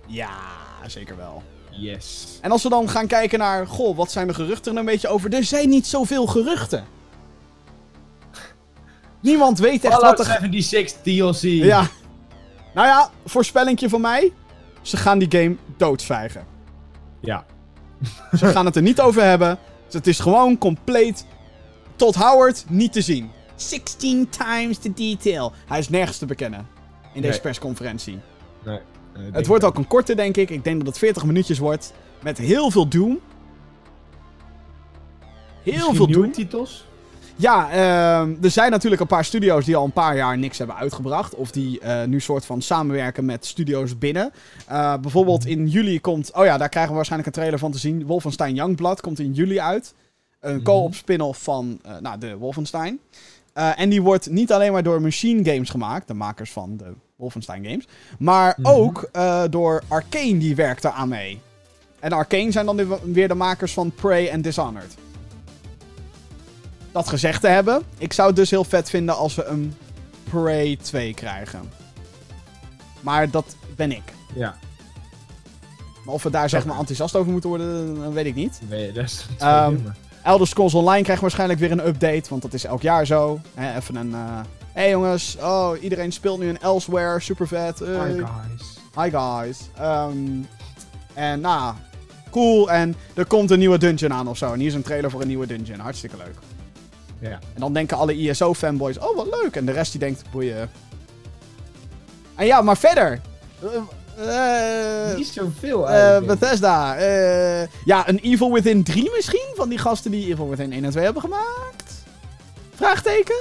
Ja, 0.07 0.37
zeker 0.87 1.17
wel. 1.17 1.43
Yes. 1.71 2.39
En 2.41 2.51
als 2.51 2.63
we 2.63 2.69
dan 2.69 2.89
gaan 2.89 3.07
kijken 3.07 3.39
naar, 3.39 3.67
goh, 3.67 3.97
wat 3.97 4.11
zijn 4.11 4.27
de 4.27 4.35
geruchten 4.35 4.73
er 4.73 4.79
een 4.79 4.85
beetje 4.85 5.09
over? 5.09 5.35
Er 5.35 5.45
zijn 5.45 5.69
niet 5.69 5.87
zoveel 5.87 6.27
geruchten. 6.27 6.85
Niemand 9.21 9.59
weet 9.59 9.85
echt 9.85 9.95
Fallout 9.95 10.19
wat 10.19 10.27
er... 10.27 10.33
76 10.33 11.01
DLC. 11.03 11.65
Ja. 11.65 11.87
Nou 12.75 12.87
ja, 12.87 13.11
voorspellingje 13.25 13.89
van 13.89 14.01
mij. 14.01 14.33
Ze 14.83 14.97
gaan 14.97 15.19
die 15.19 15.41
game 15.41 15.57
doodzwijgen. 15.77 16.47
Ja. 17.21 17.45
Ze 18.37 18.47
gaan 18.47 18.67
het 18.67 18.77
er 18.77 18.83
niet 18.83 19.01
over 19.01 19.23
hebben. 19.23 19.59
Dus 19.89 19.95
het 19.95 20.07
is 20.07 20.19
gewoon 20.21 20.59
compleet 20.59 21.27
tot 21.97 22.15
Howard 22.15 22.65
niet 22.69 22.93
te 22.93 23.01
zien. 23.01 23.31
16 23.55 24.29
times 24.29 24.79
the 24.79 24.93
detail. 24.95 25.53
Hij 25.67 25.79
is 25.79 25.89
nergens 25.89 26.19
te 26.19 26.27
bekennen 26.27 26.67
in 27.15 27.21
deze 27.21 27.33
Nee. 27.33 27.41
persconferentie. 27.41 28.19
Nee. 28.65 28.79
Het 29.33 29.47
wordt 29.47 29.65
ook 29.65 29.77
een 29.79 29.87
korte, 29.87 30.15
denk 30.15 30.37
ik. 30.37 30.51
Ik 30.51 30.65
denk 30.65 30.79
dat 30.79 30.87
het 30.87 30.99
40 30.99 31.25
minuutjes 31.25 31.59
wordt. 31.59 31.93
Met 32.23 32.39
heel 32.39 32.71
veel 32.71 32.89
Doom. 32.89 33.19
Heel 35.63 35.73
Misschien 35.75 35.95
veel 35.95 36.07
nieuwe 36.07 36.23
Doom. 36.23 36.33
titels? 36.33 36.87
Ja, 37.41 37.71
ehm, 37.71 38.35
er 38.43 38.51
zijn 38.51 38.71
natuurlijk 38.71 39.01
een 39.01 39.07
paar 39.07 39.25
studio's 39.25 39.65
die 39.65 39.77
al 39.77 39.85
een 39.85 39.93
paar 39.93 40.17
jaar 40.17 40.39
niks 40.39 40.59
hebben 40.59 40.77
uitgebracht. 40.77 41.35
Of 41.35 41.51
die 41.51 41.81
eh, 41.81 42.05
nu 42.05 42.21
soort 42.21 42.45
van 42.47 42.63
samenwerken 42.63 43.25
met 43.25 43.47
studio's 43.47 43.99
binnen. 43.99 44.33
Eh, 44.67 44.95
bijvoorbeeld 44.97 45.47
in 45.47 45.67
juli 45.69 46.01
komt... 46.01 46.33
Oh 46.35 46.45
ja, 46.45 46.57
daar 46.59 46.69
krijgen 46.69 46.91
we 46.91 46.97
waarschijnlijk 46.97 47.29
een 47.31 47.41
trailer 47.41 47.59
van 47.61 47.73
te 47.73 47.79
zien. 47.79 48.07
Wolfenstein 48.07 48.55
Youngblood 48.55 49.01
komt 49.01 49.19
in 49.19 49.33
juli 49.33 49.61
uit. 49.61 49.95
Een 50.41 50.55
Mhm. 50.55 50.63
co-op 50.65 50.95
spin-off 50.95 51.43
van 51.43 51.79
eh, 51.83 51.93
nou, 52.01 52.19
de 52.19 52.37
Wolfenstein. 52.37 52.99
En 53.53 53.89
die 53.89 54.03
wordt 54.03 54.31
niet 54.31 54.53
alleen 54.53 54.73
maar 54.73 54.83
door 54.83 55.03
Machine 55.03 55.51
Games 55.53 55.71
gemaakt. 55.71 56.07
De 56.09 56.15
makers 56.15 56.51
van 56.53 56.77
de 56.77 56.93
Wolfenstein 57.17 57.65
games. 57.65 57.85
Maar 58.19 58.55
Mhm. 58.57 58.71
ook 58.73 59.11
door 59.51 59.83
Arkane, 59.89 60.39
die 60.39 60.55
werkt 60.57 60.83
daar 60.83 60.93
aan 60.93 61.09
mee. 61.09 61.41
En 62.01 62.13
Arkane 62.13 62.53
zijn 62.53 62.67
dan 62.67 62.77
weer- 62.77 62.99
weer 63.13 63.29
de 63.29 63.35
makers 63.35 63.73
van 63.73 63.91
Prey 63.91 64.29
en 64.31 64.43
Dishonored. 64.43 64.95
Dat 66.99 67.09
gezegd 67.09 67.41
te 67.41 67.49
hebben, 67.49 67.83
ik 67.99 68.13
zou 68.13 68.27
het 68.29 68.37
dus 68.37 68.51
heel 68.51 68.65
vet 68.65 68.91
vinden 68.91 69.17
als 69.17 69.35
we 69.35 69.45
een 69.45 69.75
Prey 70.31 70.79
2 70.83 71.15
krijgen. 71.15 71.71
Maar 73.01 73.31
dat 73.31 73.57
ben 73.77 73.93
ik. 73.93 74.03
Ja. 74.35 74.57
Maar 76.05 76.15
of 76.15 76.23
we 76.23 76.31
daar 76.31 76.49
zeg 76.49 76.65
maar 76.67 76.79
enthousiast 76.79 77.17
over 77.17 77.33
moeten 77.33 77.49
worden, 77.51 78.01
dat 78.01 78.13
weet 78.13 78.27
ik 78.27 78.35
niet. 78.35 78.61
Nee, 78.69 78.93
dat 78.93 79.05
is 79.05 79.27
Ehm, 79.39 79.77
Elder 80.23 80.47
Scrolls 80.47 80.75
Online 80.75 81.03
krijgt 81.03 81.23
waarschijnlijk 81.23 81.61
weer 81.61 81.71
een 81.71 81.87
update, 81.87 82.29
want 82.29 82.43
dat 82.43 82.53
is 82.53 82.65
elk 82.65 82.83
jaar 82.83 83.07
zo. 83.07 83.41
Even 83.77 83.97
een... 83.97 84.15
eh 84.15 84.41
hey 84.73 84.91
jongens, 84.91 85.37
oh, 85.41 85.83
iedereen 85.83 86.13
speelt 86.13 86.39
nu 86.39 86.49
een 86.49 86.61
Elsewhere, 86.61 87.21
super 87.21 87.49
vet. 87.49 87.79
Hi 87.79 87.87
guys. 88.13 88.79
Hi 88.95 89.11
guys. 89.11 89.59
Ehm, 89.77 90.43
en 91.15 91.41
nou, 91.41 91.75
cool. 92.31 92.71
En 92.71 92.95
er 93.15 93.27
komt 93.27 93.51
een 93.51 93.59
nieuwe 93.59 93.79
dungeon 93.79 94.13
aan 94.13 94.29
of 94.29 94.37
zo. 94.37 94.53
En 94.53 94.59
hier 94.59 94.69
is 94.69 94.75
een 94.75 94.83
trailer 94.83 95.11
voor 95.11 95.21
een 95.21 95.29
nieuwe 95.29 95.47
dungeon. 95.47 95.79
Hartstikke 95.79 96.17
leuk. 96.17 96.35
Ja. 97.21 97.31
En 97.31 97.61
dan 97.61 97.73
denken 97.73 97.97
alle 97.97 98.15
ISO-fanboys, 98.17 98.99
oh 98.99 99.17
wat 99.17 99.27
leuk. 99.43 99.57
En 99.57 99.67
de 99.67 99.73
rest 99.73 99.91
die 99.91 100.01
denkt, 100.01 100.23
boeien. 100.31 100.71
En 102.35 102.47
ja, 102.47 102.63
maar 102.63 102.77
verder. 102.77 103.21
Eh, 103.63 105.09
eh, 105.11 105.17
Niet 105.17 105.27
zoveel 105.27 105.89
eh, 105.89 105.95
eigenlijk. 106.01 106.27
Bethesda. 106.41 106.97
eh, 106.97 107.67
ja, 107.85 108.09
een 108.09 108.19
Evil 108.19 108.53
Within 108.53 108.83
3 108.83 109.11
misschien? 109.17 109.47
Van 109.55 109.69
die 109.69 109.79
gasten 109.79 110.11
die 110.11 110.31
Evil 110.33 110.49
Within 110.49 110.73
1 110.73 110.85
en 110.85 110.91
2 110.91 111.05
hebben 111.05 111.23
gemaakt? 111.23 111.93
Vraagteken? 112.75 113.37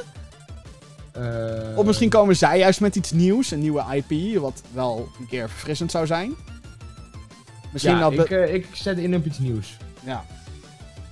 Eh, 1.11 1.77
Of 1.77 1.85
misschien 1.85 2.09
komen 2.09 2.35
zij 2.35 2.57
juist 2.57 2.79
met 2.81 2.95
iets 2.95 3.11
nieuws, 3.11 3.51
een 3.51 3.59
nieuwe 3.59 3.83
IP, 4.07 4.39
wat 4.39 4.61
wel 4.73 5.09
een 5.19 5.27
keer 5.27 5.49
verfrissend 5.49 5.91
zou 5.91 6.05
zijn. 6.05 6.35
Misschien 7.71 7.97
ja, 7.97 8.09
dat 8.09 8.29
ik, 8.31 8.49
ik 8.49 8.67
zet 8.73 8.97
in 8.97 9.15
op 9.15 9.25
iets 9.25 9.39
nieuws. 9.39 9.77
Ja. 10.03 10.25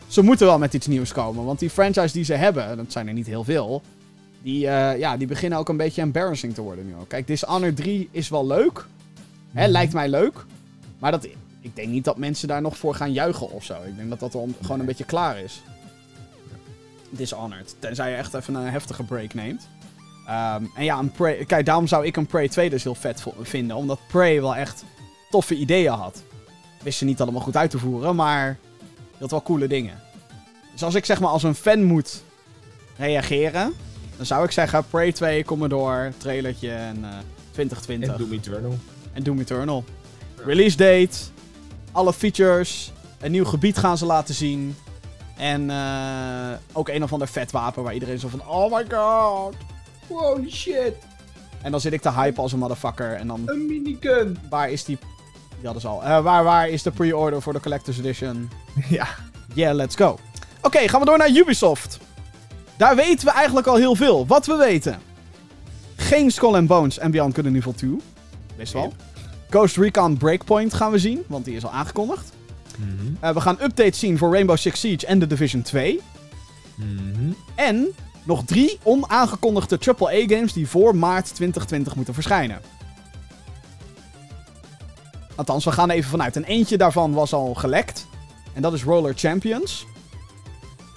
Ze 0.08 0.22
moeten 0.22 0.46
wel 0.48 0.58
met 0.60 0.74
iets 0.74 0.88
nieuws 0.88 1.12
komen, 1.12 1.46
want 1.46 1.60
die 1.60 1.70
franchise 1.70 2.14
die 2.14 2.24
ze 2.24 2.34
hebben, 2.34 2.78
dat 2.78 2.92
zijn 2.92 3.08
er 3.08 3.14
niet 3.14 3.28
heel 3.28 3.44
veel, 3.44 3.82
die, 4.42 4.68
eh, 4.68 5.00
ja, 5.00 5.18
die 5.18 5.28
beginnen 5.28 5.60
ook 5.60 5.70
een 5.70 5.78
beetje 5.78 6.02
embarrassing 6.02 6.54
te 6.54 6.62
worden 6.62 6.86
nu 6.86 6.96
ook. 7.00 7.10
Kijk, 7.10 7.28
Dishonored 7.28 7.76
3 7.76 8.10
is 8.12 8.30
wel 8.30 8.48
leuk, 8.48 8.86
hè, 9.52 9.62
Mhm. 9.64 9.72
lijkt 9.72 9.94
mij 9.94 10.10
leuk, 10.10 10.46
maar 11.00 11.12
dat, 11.12 11.28
ik 11.62 11.76
denk 11.76 11.88
niet 11.88 12.04
dat 12.04 12.18
mensen 12.18 12.48
daar 12.48 12.62
nog 12.62 12.78
voor 12.78 12.96
gaan 12.96 13.14
juichen 13.14 13.52
of 13.52 13.64
zo. 13.64 13.74
Ik 13.86 13.96
denk 13.98 14.10
dat 14.10 14.20
dat 14.20 14.36
al 14.36 14.50
gewoon 14.62 14.80
een 14.80 14.86
beetje 14.86 15.04
klaar 15.06 15.40
is. 15.40 15.62
Dishonored, 17.10 17.76
tenzij 17.80 18.10
je 18.10 18.16
echt 18.16 18.34
even 18.34 18.56
een 18.56 18.72
heftige 18.72 19.04
break 19.04 19.34
neemt. 19.34 19.68
Ehm, 20.28 20.64
en 20.76 20.84
ja, 20.84 21.00
een 21.00 21.12
Prey, 21.12 21.46
kijk, 21.46 21.66
daarom 21.66 21.88
zou 21.88 22.06
ik 22.06 22.18
een 22.18 22.26
Prey 22.26 22.50
2 22.50 22.70
dus 22.70 22.84
heel 22.84 22.96
vet 22.96 23.24
vinden, 23.42 23.76
omdat 23.78 24.00
Prey 24.08 24.42
wel 24.42 24.56
echt 24.56 24.84
toffe 25.30 25.56
ideeën 25.56 25.92
had. 25.92 26.24
Wist 26.84 26.98
ze 26.98 27.06
niet 27.06 27.22
allemaal 27.22 27.42
goed 27.42 27.58
uit 27.58 27.70
te 27.70 27.78
voeren, 27.80 28.16
maar 28.16 28.58
had 29.20 29.32
wel 29.32 29.42
coole 29.42 29.68
dingen. 29.68 30.00
Dus 30.72 30.84
als 30.84 30.96
ik 30.96 31.06
zeg 31.06 31.20
maar 31.20 31.30
als 31.30 31.44
een 31.44 31.56
fan 31.56 31.84
moet 31.84 32.24
reageren, 32.98 33.74
dan 34.18 34.26
zou 34.26 34.44
ik 34.44 34.52
zeggen 34.52 34.86
Prey 34.90 35.12
2, 35.12 35.46
Commodore, 35.46 36.12
trailertje 36.18 36.72
en 36.72 37.04
eh 37.04 37.10
2020. 37.52 38.10
En 38.10 38.18
Doom 38.18 38.32
Eternal. 38.32 38.78
En 39.14 39.24
Doom 39.24 39.40
Eternal. 39.40 39.84
Release 40.46 40.78
date, 40.78 41.18
alle 41.92 42.14
features, 42.14 42.92
een 43.20 43.32
nieuw 43.32 43.46
gebied 43.46 43.78
gaan 43.78 43.98
ze 43.98 44.06
laten 44.06 44.36
zien. 44.36 44.76
En 45.38 45.70
eh, 45.70 46.52
ook 46.74 46.90
een 46.90 47.04
of 47.04 47.14
ander 47.14 47.28
vet 47.28 47.52
wapen 47.52 47.84
waar 47.84 47.94
iedereen 47.94 48.20
zo 48.20 48.28
van, 48.28 48.48
oh 48.48 48.72
my 48.74 48.86
god. 48.90 49.56
Holy 50.08 50.50
shit, 50.50 50.94
En 51.62 51.72
dan 51.72 51.80
zit 51.80 51.94
ik 51.94 52.02
te 52.02 52.12
hype 52.12 52.42
als 52.42 52.52
een 52.52 52.60
motherfucker. 52.60 53.14
En 53.14 53.28
dan, 53.28 53.42
een 53.46 53.66
minigun. 53.66 54.38
waar 54.50 54.70
is 54.70 54.84
die... 54.84 54.98
Die 55.56 55.66
hadden 55.66 55.82
ze 55.82 55.88
al. 55.88 56.04
Eh, 56.04 56.24
waar, 56.24 56.44
waar 56.44 56.70
is 56.70 56.84
de 56.84 56.92
pre-order 56.92 57.42
voor 57.42 57.54
de 57.54 57.60
Collector's 57.60 57.98
Edition? 57.98 58.50
ja. 58.90 59.08
Yeah, 59.54 59.76
let's 59.76 59.96
go. 59.96 60.18
Oké, 60.62 60.88
gaan 60.88 61.00
we 61.00 61.06
door 61.06 61.18
naar 61.18 61.30
Ubisoft. 61.30 62.00
Daar 62.78 62.96
weten 62.96 63.26
we 63.26 63.32
eigenlijk 63.32 63.68
al 63.68 63.76
heel 63.76 63.96
veel. 63.96 64.28
Wat 64.28 64.46
we 64.46 64.56
weten. 64.56 65.00
Geen 65.96 66.32
Skull 66.32 66.56
and 66.56 66.68
Bones 66.68 66.98
en 66.98 67.12
Beyond 67.12 67.36
Good 67.36 67.46
and 67.46 67.56
Evil 67.56 67.74
2. 67.74 67.98
Wist 68.56 68.74
wel. 68.74 68.94
Ghost 69.50 69.78
Recon 69.78 70.18
Breakpoint 70.18 70.74
gaan 70.74 70.92
we 70.92 71.00
zien, 71.00 71.24
want 71.28 71.46
die 71.46 71.56
is 71.56 71.64
al 71.66 71.72
aangekondigd. 71.72 72.32
Mhm. 72.78 73.14
Eh, 73.20 73.30
we 73.30 73.42
gaan 73.42 73.58
updates 73.62 74.00
zien 74.00 74.18
voor 74.18 74.32
Rainbow 74.32 74.58
Six 74.58 74.80
Siege 74.80 75.06
en 75.06 75.20
The 75.20 75.28
Division 75.28 75.62
2. 75.62 76.02
Mhm. 76.76 77.32
En 77.56 77.88
nog 78.24 78.44
drie 78.46 78.80
onaangekondigde 78.84 79.78
AAA-games 79.80 80.54
die 80.54 80.68
voor 80.68 80.96
maart 80.96 81.36
2020 81.36 81.96
moeten 81.96 82.14
verschijnen. 82.14 82.62
Althans, 85.36 85.66
we 85.66 85.72
gaan 85.72 85.90
even 85.90 86.10
vanuit. 86.10 86.36
En 86.36 86.44
eentje 86.44 86.78
daarvan 86.78 87.14
was 87.14 87.34
al 87.34 87.54
gelekt. 87.54 88.08
En 88.54 88.62
dat 88.62 88.74
is 88.74 88.84
Roller 88.84 89.14
Champions. 89.16 89.86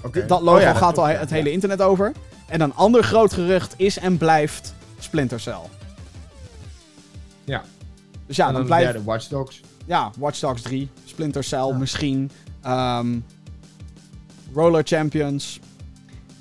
Oké. 0.03 0.26
Dat 0.26 0.41
logo 0.41 0.57
Oh 0.57 0.62
ja, 0.62 0.74
gaat 0.74 0.99
al 0.99 1.07
het 1.07 1.28
ja. 1.28 1.34
hele 1.34 1.51
internet 1.51 1.82
over. 1.82 2.12
En 2.47 2.61
een 2.61 2.74
ander 2.74 3.03
groot 3.05 3.32
gerucht 3.32 3.74
is 3.76 3.99
en 3.99 4.16
blijft 4.18 4.74
Splinter 4.99 5.41
Cell. 5.41 5.61
Ja. 7.45 7.62
Dus 8.26 8.36
ja, 8.36 8.47
en 8.47 8.53
dan 8.53 8.66
dan 8.66 8.70
blijft... 8.76 8.93
de 8.93 9.03
Watch 9.05 9.26
Dogs. 9.28 9.61
Ja, 9.86 10.11
Watch 10.18 10.39
Dogs 10.41 10.62
3, 10.62 10.89
Splinter 11.05 11.45
Cell 11.45 11.66
Ja. 11.66 11.76
misschien. 11.76 12.30
ehm, 12.62 13.18
Roller 14.55 14.82
Champions. 14.84 15.61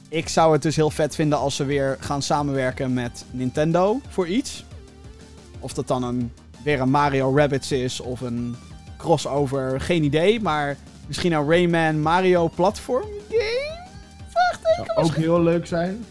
Ik 0.10 0.30
zou 0.30 0.54
het 0.54 0.62
dus 0.62 0.76
heel 0.76 0.90
vet 0.90 1.16
vinden 1.16 1.38
als 1.40 1.56
ze 1.56 1.66
weer 1.66 1.98
gaan 2.00 2.22
samenwerken 2.22 2.94
met 2.94 3.26
Nintendo 3.32 4.02
voor 4.10 4.28
iets. 4.28 4.66
Of 5.60 5.74
dat 5.74 5.88
dan 5.88 6.04
een, 6.04 6.32
weer 6.68 6.82
een 6.82 6.90
Mario 6.90 7.36
Rabbids 7.36 7.72
is 7.72 8.00
of 8.00 8.22
een 8.22 8.56
crossover, 8.98 9.82
geen 9.82 10.04
idee. 10.04 10.40
Maar 10.42 10.78
misschien 11.08 11.32
een 11.32 11.50
Rayman 11.50 12.02
Mario 12.02 12.48
platform 12.56 13.08
game? 13.30 13.78
Vraagteken 14.28 14.94
Zou 14.96 15.08
ook 15.08 15.16
heel 15.16 15.42
leuk 15.42 15.68
zijn. 15.68 16.06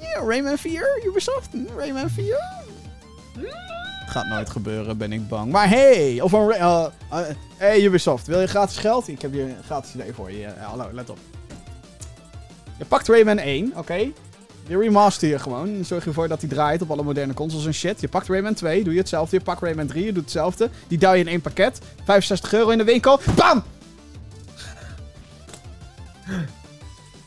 Ja, 0.00 0.20
Rayman 0.26 0.58
4, 0.58 1.02
Ubisoft, 1.06 1.48
hm, 1.52 1.78
Rayman 1.78 2.10
4. 2.10 2.38
Gaat 4.06 4.26
nooit 4.26 4.50
gebeuren, 4.50 4.98
ben 4.98 5.12
ik 5.12 5.28
bang. 5.28 5.52
Maar 5.52 5.68
hey, 5.68 6.20
of 6.20 6.32
een... 6.32 6.48
Ra- 6.48 6.92
eh, 7.10 7.20
eh, 7.20 7.34
hey 7.56 7.82
Ubisoft, 7.82 8.26
wil 8.26 8.40
je 8.40 8.46
gratis 8.46 8.76
geld? 8.76 9.08
Ik 9.08 9.22
heb 9.22 9.32
hier 9.32 9.44
een 9.44 9.62
gratis 9.64 9.94
idee 9.94 10.12
voor 10.12 10.30
je. 10.30 10.38
Ja, 10.38 10.54
hallo, 10.58 10.88
let 10.92 11.10
op. 11.10 11.18
Je 12.78 12.84
pakt 12.84 13.08
Rayman 13.08 13.38
1, 13.38 13.72
oké. 13.76 14.12
Je 14.70 14.78
remaster 14.78 15.28
je 15.28 15.38
gewoon. 15.38 15.84
Zorg 15.84 16.02
je 16.02 16.08
ervoor 16.08 16.28
dat 16.28 16.40
hij 16.40 16.50
draait 16.50 16.82
op 16.82 16.90
alle 16.90 17.02
moderne 17.02 17.34
consoles 17.34 17.66
en 17.66 17.74
shit. 17.74 18.00
Je 18.00 18.08
pakt 18.08 18.28
Rayman 18.28 18.54
2, 18.54 18.84
doe 18.84 18.92
je 18.92 18.98
hetzelfde. 18.98 19.36
Je 19.36 19.42
pakt 19.42 19.62
Rayman 19.62 19.86
3, 19.86 20.04
je 20.04 20.12
doet 20.12 20.22
hetzelfde. 20.22 20.70
Die 20.88 20.98
duw 20.98 21.12
je 21.12 21.18
in 21.18 21.28
één 21.28 21.40
pakket. 21.40 21.80
65 22.04 22.52
euro 22.52 22.70
in 22.70 22.78
de 22.78 22.84
winkel. 22.84 23.20
Bam! 23.36 23.62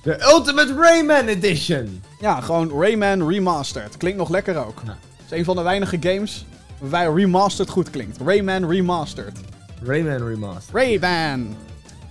De 0.04 0.22
Ultimate 0.22 0.74
Rayman 0.74 1.28
Edition! 1.28 2.04
Ja, 2.20 2.42
gewoon 2.42 2.82
Rayman 2.82 3.28
Remastered. 3.30 3.98
Klinkt 3.98 4.18
nog 4.18 4.30
lekker 4.30 4.66
ook. 4.66 4.82
Ja. 4.86 4.92
Het 4.92 5.32
is 5.32 5.38
een 5.38 5.46
van 5.46 5.56
de 5.56 5.62
weinige 5.62 5.98
games 6.00 6.46
waarbij 6.80 7.14
Remastered 7.14 7.70
goed 7.70 7.90
klinkt. 7.90 8.18
Rayman 8.26 8.70
Remastered. 8.70 9.40
Rayman 9.82 10.28
Remastered. 10.28 11.02
Rayman! 11.02 11.56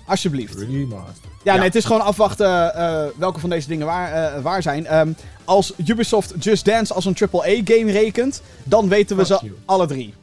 Alsjeblieft. 0.06 0.54
Remastered. 0.54 1.31
Ja, 1.44 1.54
nee, 1.54 1.64
het 1.64 1.74
is 1.74 1.84
gewoon 1.84 2.00
afwachten 2.00 2.74
eh, 2.74 3.04
welke 3.16 3.40
van 3.40 3.50
deze 3.50 3.68
dingen 3.68 3.86
waar, 3.86 4.12
eh, 4.34 4.42
waar 4.42 4.62
zijn. 4.62 4.86
Ehm, 4.86 5.12
als 5.44 5.72
Ubisoft 5.86 6.34
Just 6.38 6.64
Dance 6.64 6.94
als 6.94 7.04
een 7.04 7.16
AAA-game 7.32 7.92
rekent, 7.92 8.42
dan 8.64 8.88
weten 8.88 9.16
we 9.16 9.26
Fuck 9.26 9.38
ze 9.38 9.44
you. 9.44 9.56
alle 9.64 9.86
drie. 9.86 10.14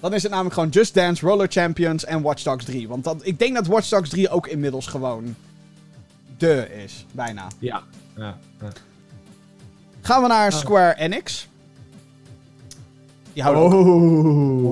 Dan 0.00 0.14
is 0.14 0.22
het 0.22 0.30
namelijk 0.30 0.54
gewoon 0.54 0.68
Just 0.70 0.94
Dance, 0.94 1.26
Roller 1.26 1.46
Champions 1.50 2.04
en 2.04 2.22
Watch 2.22 2.42
Dogs 2.42 2.64
3. 2.64 2.88
Want 2.88 3.04
dat, 3.04 3.16
ik 3.22 3.38
denk 3.38 3.54
dat 3.54 3.66
Watch 3.66 3.88
Dogs 3.88 4.08
3 4.08 4.28
ook 4.30 4.46
inmiddels 4.46 4.86
gewoon 4.86 5.34
de 6.38 6.66
is. 6.84 7.06
Bijna. 7.12 7.46
Ja. 7.58 7.82
ja. 8.16 8.36
ja. 8.60 8.68
Gaan 10.00 10.22
we 10.22 10.28
naar 10.28 10.52
Oh. 10.52 10.58
Square 10.58 10.94
Enix. 10.98 11.48
Die 13.32 13.42
houden 13.42 13.64
ook- 13.64 13.72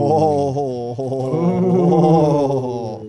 Oh. 0.00 0.98
Oh. 0.98 3.02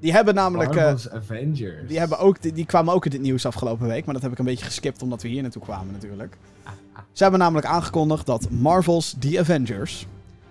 Die 0.00 0.12
hebben 0.12 0.34
namelijk... 0.34 0.74
eh, 0.74 0.82
Marvel's 0.82 1.08
Avengers. 1.08 1.88
Die, 1.88 1.98
hebben 1.98 2.18
ook, 2.18 2.42
die, 2.42 2.52
die 2.52 2.66
kwamen 2.66 2.94
ook 2.94 3.04
in 3.06 3.12
het 3.12 3.20
nieuws 3.20 3.46
afgelopen 3.46 3.86
week, 3.86 4.04
maar 4.04 4.14
dat 4.14 4.22
heb 4.22 4.32
ik 4.32 4.38
een 4.38 4.44
beetje 4.44 4.64
geskipt 4.64 5.02
omdat 5.02 5.22
we 5.22 5.28
hier 5.28 5.42
naartoe 5.42 5.62
kwamen 5.62 5.92
natuurlijk. 5.92 6.36
Ze 7.12 7.22
hebben 7.22 7.40
namelijk 7.40 7.66
aangekondigd 7.66 8.26
dat 8.26 8.50
Marvel's 8.50 9.14
The 9.18 9.38
Avengers, 9.38 10.06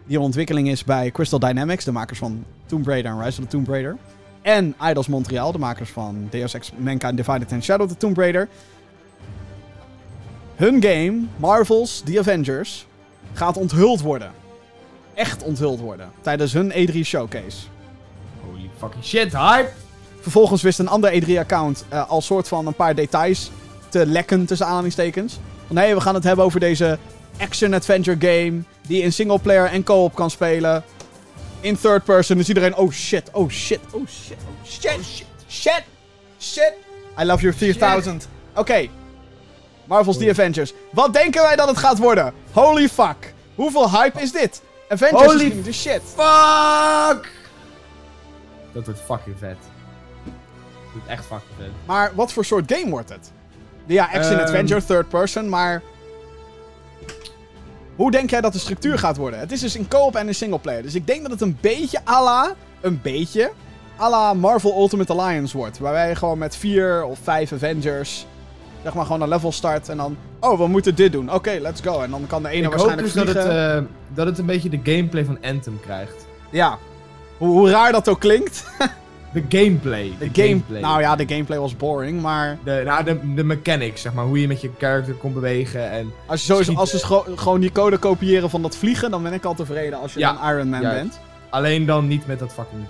die 0.06 0.18
in 0.18 0.24
ontwikkeling 0.24 0.70
is 0.70 0.84
bij 0.84 1.12
Crystal 1.12 1.39
Dynamics, 1.39 1.86
de 1.86 1.91
makers 1.91 2.20
van 2.20 2.45
Tomb 2.66 2.88
Raider 2.88 3.12
en 3.12 3.24
Rise 3.24 3.39
of 3.41 3.47
the 3.47 3.52
Tomb 3.52 3.68
Raider, 3.68 3.97
en 4.41 4.76
Eidos 4.80 5.08
Montreal, 5.08 5.52
de 5.52 5.58
makers 5.58 5.89
van 5.89 6.28
Deus 6.30 6.54
Ex 6.54 6.72
Mankind 6.78 7.18
Divided 7.18 7.52
and 7.52 7.64
Shadow 7.64 7.86
of 7.86 7.91
the 7.91 7.97
Tomb 7.97 8.18
Raider, 8.18 8.47
hun 10.56 10.82
game, 10.82 11.22
Marvel's 11.38 12.02
The 12.06 12.20
Avengers, 12.20 12.86
gaat 13.34 13.58
onthuld 13.58 14.02
worden. 14.02 14.32
Echt 15.14 15.43
onthuld 15.43 15.80
worden. 15.80 16.10
Tijdens 16.22 16.54
hun 16.54 16.72
E3 16.72 17.00
showcase. 17.02 17.58
Fucking 18.80 19.04
shit, 19.04 19.32
hype! 19.32 19.70
Vervolgens 20.22 20.62
wist 20.62 20.80
een 20.80 20.88
ander 20.88 21.22
E3-account 21.24 21.86
eh 21.90 22.10
al 22.10 22.22
soort 22.22 22.48
van 22.48 22.68
een 22.68 22.74
paar 22.74 22.96
details 22.96 23.52
te 23.90 24.06
lekken 24.06 24.46
tussen 24.46 24.68
aanhalingstekens. 24.68 25.40
Van 25.68 25.78
hé, 25.78 25.94
we 25.94 26.02
gaan 26.02 26.14
het 26.14 26.24
hebben 26.24 26.46
over 26.46 26.60
deze 26.60 26.98
action-adventure 27.40 28.18
game 28.20 28.62
die 28.88 29.02
in 29.02 29.14
singleplayer 29.14 29.66
en 29.66 29.84
co-op 29.84 30.16
kan 30.16 30.30
spelen. 30.30 30.84
In 31.60 31.80
third 31.80 32.04
person. 32.04 32.38
Dus 32.38 32.48
iedereen, 32.48 32.76
oh 32.76 32.92
shit, 32.92 33.30
oh 33.32 33.50
shit, 33.50 33.80
oh 33.92 34.08
shit, 34.08 34.38
oh 34.48 34.66
shit, 34.66 35.00
shit, 35.06 35.24
shit, 35.50 35.84
shit. 36.40 36.74
I 37.22 37.26
love 37.26 37.42
your 37.42 37.58
3000. 37.58 38.28
Oké. 38.56 38.88
Marvel's 39.86 40.18
The 40.18 40.30
Avengers. 40.30 40.74
Wat 40.92 41.14
denken 41.14 41.42
wij 41.42 41.56
dat 41.56 41.68
het 41.68 41.78
gaat 41.78 41.98
worden? 41.98 42.34
Holy 42.52 42.90
fuck. 42.90 43.34
Hoeveel 43.56 43.92
hype 43.92 44.22
is 44.22 44.32
dit? 44.32 44.62
Avengers 44.90 45.26
Holy 45.26 45.46
is 45.46 45.64
de 45.64 45.74
shit. 45.74 46.02
Fuck! 46.16 47.39
Dat 48.72 48.86
wordt 48.86 49.00
fucking 49.02 49.36
vet. 49.40 49.58
Dat 50.24 50.92
wordt 50.92 51.08
echt 51.08 51.26
fucking 51.26 51.52
vet. 51.58 51.70
Maar 51.86 52.12
wat 52.16 52.34
voor 52.34 52.46
soort 52.46 52.72
game 52.74 52.90
wordt 52.90 53.10
het? 53.10 53.32
Ja, 53.86 54.04
action 54.14 54.38
Ehm. 54.38 54.44
adventure, 54.44 54.86
third 54.86 55.10
person, 55.10 55.50
maar... 55.50 55.82
Hoe 57.96 58.12
denk 58.12 58.30
jij 58.30 58.42
dat 58.42 58.54
de 58.54 58.60
structuur 58.60 59.00
gaat 59.00 59.18
worden? 59.18 59.40
Het 59.40 59.52
is 59.52 59.60
dus 59.60 59.76
in 59.76 59.88
co-op 59.88 60.16
en 60.16 60.28
in 60.28 60.36
singleplayer. 60.36 60.82
Dus 60.82 60.96
ik 60.96 61.08
denk 61.08 61.22
dat 61.22 61.32
het 61.32 61.42
een 61.42 61.58
beetje 61.62 62.00
à 62.08 62.24
la... 62.24 62.54
Een 62.82 63.00
beetje... 63.02 63.52
à 64.00 64.10
la 64.10 64.34
Marvel 64.34 64.80
Ultimate 64.82 65.14
Alliance 65.14 65.58
wordt. 65.58 65.78
Waarbij 65.80 66.10
je 66.10 66.16
gewoon 66.16 66.38
met 66.38 66.56
vier 66.56 67.04
of 67.04 67.20
vijf 67.24 67.54
Avengers... 67.54 68.26
Zeg 68.84 68.94
maar 68.94 69.06
gewoon 69.06 69.22
een 69.22 69.30
level 69.30 69.52
start 69.52 69.90
en 69.90 69.98
dan... 69.98 70.18
Oh, 70.40 70.58
we 70.58 70.68
moeten 70.68 70.96
dit 70.96 71.12
doen. 71.12 71.34
Oké, 71.34 71.58
let's 71.62 71.82
go. 71.82 72.02
En 72.02 72.12
dan 72.12 72.28
kan 72.28 72.44
de 72.44 72.50
ene 72.50 72.58
ik 72.58 72.64
hoop 72.64 72.74
waarschijnlijk 72.74 73.14
dus 73.14 73.24
dat 73.34 73.44
het, 73.44 73.46
eh, 73.46 73.82
dat 74.14 74.26
het 74.26 74.38
een 74.38 74.46
beetje 74.46 74.70
de 74.70 74.80
gameplay 74.84 75.26
van 75.26 75.38
Anthem 75.42 75.80
krijgt. 75.80 76.26
Ja. 76.50 76.78
Hoe, 77.40 77.50
hoe 77.50 77.70
raar 77.70 77.92
dat 77.92 78.08
ook 78.10 78.20
klinkt. 78.20 78.66
De 79.34 79.44
gameplay. 79.50 80.14
De 80.20 80.30
game... 80.34 80.80
Nou 80.82 81.02
ja, 81.02 81.16
de 81.16 81.28
gameplay 81.28 81.60
was 81.60 81.76
boring, 81.78 82.22
maar... 82.22 82.58
De, 82.64 82.82
nou, 82.86 83.04
de, 83.04 83.34
de 83.36 83.44
mechanics, 83.44 84.02
zeg 84.02 84.14
maar. 84.14 84.26
Hoe 84.26 84.42
je 84.42 84.48
met 84.48 84.62
je 84.62 84.70
character 84.78 85.14
kon 85.14 85.34
bewegen 85.34 85.92
en... 85.92 86.12
Als, 86.26 86.40
je 86.46 86.46
sowieso, 86.52 86.74
als 86.74 86.90
ze 86.90 87.22
gewoon 87.36 87.60
die 87.60 87.72
code 87.72 87.98
kopiëren 87.98 88.50
van 88.50 88.62
dat 88.62 88.78
vliegen, 88.78 89.12
dan 89.12 89.24
ben 89.24 89.34
ik 89.34 89.46
al 89.46 89.54
tevreden 89.56 90.00
als 90.00 90.14
je 90.14 90.20
Ja, 90.20 90.34
dan 90.34 90.50
Iron 90.50 90.70
Man 90.70 90.82
juist. 90.82 90.98
bent. 91.02 91.20
Alleen 91.50 91.86
dan 91.86 92.08
niet 92.08 92.28
met 92.28 92.40
dat 92.40 92.54
fucking 92.54 92.82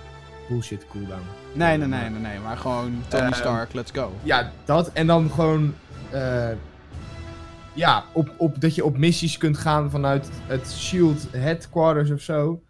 bullshit 0.48 0.84
cooldown. 0.92 1.20
Nee, 1.52 1.76
nee, 1.76 1.88
nee, 1.88 2.10
nee, 2.10 2.20
nee, 2.20 2.38
maar 2.44 2.56
gewoon 2.56 3.02
Tony 3.08 3.22
Ehm, 3.24 3.32
Stark, 3.32 3.72
let's 3.74 3.90
go. 3.94 4.12
Ja, 4.22 4.50
dat. 4.64 4.90
En 4.92 5.06
dan 5.06 5.30
gewoon... 5.34 5.74
eh, 6.10 6.48
ja, 7.72 8.04
op, 8.12 8.30
op, 8.36 8.60
dat 8.60 8.74
je 8.74 8.84
op 8.84 8.98
missies 8.98 9.38
kunt 9.38 9.58
gaan 9.58 9.90
vanuit 9.90 10.28
het 10.46 10.70
SHIELD 10.70 11.26
headquarters 11.30 12.10
of 12.10 12.20
zo. 12.20 12.60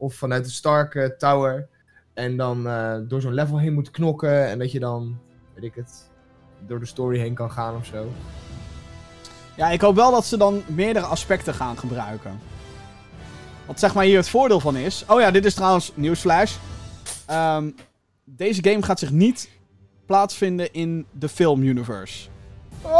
Of 0.00 0.14
vanuit 0.14 0.44
de 0.44 0.50
Stark 0.50 0.94
eh, 0.94 1.06
Tower. 1.06 1.68
En 2.14 2.36
dan 2.36 2.66
eh, 2.68 2.96
door 3.08 3.20
zo'n 3.20 3.34
level 3.34 3.58
heen 3.58 3.74
moet 3.74 3.90
knokken. 3.90 4.46
En 4.46 4.58
dat 4.58 4.72
je 4.72 4.80
dan, 4.80 5.18
weet 5.54 5.64
ik 5.64 5.74
het, 5.74 6.10
door 6.66 6.80
de 6.80 6.86
story 6.86 7.18
heen 7.18 7.34
kan 7.34 7.50
gaan 7.50 7.76
of 7.76 7.86
zo. 7.86 8.08
Ja, 9.56 9.70
ik 9.70 9.80
hoop 9.80 9.94
wel 9.94 10.10
dat 10.10 10.24
ze 10.24 10.36
dan 10.36 10.62
meerdere 10.66 11.06
aspecten 11.06 11.54
gaan 11.54 11.78
gebruiken. 11.78 12.38
Want 13.66 13.78
zeg 13.78 13.94
maar 13.94 14.04
hier 14.04 14.16
het 14.16 14.28
voordeel 14.28 14.60
van 14.60 14.76
is... 14.76 15.04
Oh 15.08 15.20
ja, 15.20 15.30
dit 15.30 15.44
is 15.44 15.54
trouwens 15.54 15.92
nieuwsflash. 15.94 16.56
Ehm, 17.26 17.70
deze 18.24 18.62
game 18.62 18.82
gaat 18.82 18.98
zich 18.98 19.10
niet 19.10 19.50
plaatsvinden 20.06 20.72
in 20.72 21.06
de 21.12 21.28
film 21.28 21.62
universe. 21.62 22.28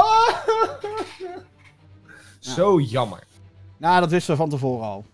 Zo 2.38 2.80
jammer. 2.80 3.22
Nou, 3.76 4.00
dat 4.00 4.10
wisten 4.10 4.32
we 4.32 4.40
van 4.40 4.50
tevoren 4.50 4.86
al. 4.86 5.04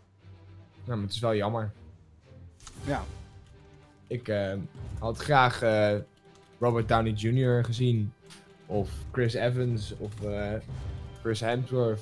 Nou, 0.87 0.99
maar 0.99 1.07
het 1.07 1.17
is 1.17 1.21
wel 1.21 1.35
jammer. 1.35 1.73
Ja. 2.85 3.05
Ik 4.07 4.29
eh, 4.29 4.53
had 4.99 5.19
graag 5.19 5.63
eh, 5.63 5.95
Robert 6.59 6.89
Downey 6.89 7.13
Jr. 7.13 7.65
gezien. 7.65 8.13
Of 8.67 8.91
Chris 9.13 9.35
Evans. 9.35 9.95
Of 9.99 10.23
eh, 10.23 10.53
Chris 11.23 11.41
Hemsworth. 11.41 12.01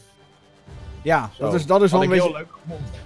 Ja, 1.03 1.31
Zo. 1.37 1.45
dat 1.45 1.55
is, 1.55 1.67
dat 1.67 1.83
is 1.83 1.91
wel, 1.91 2.03
een 2.03 2.09
beetje, 2.09 2.33
leuk 2.33 2.53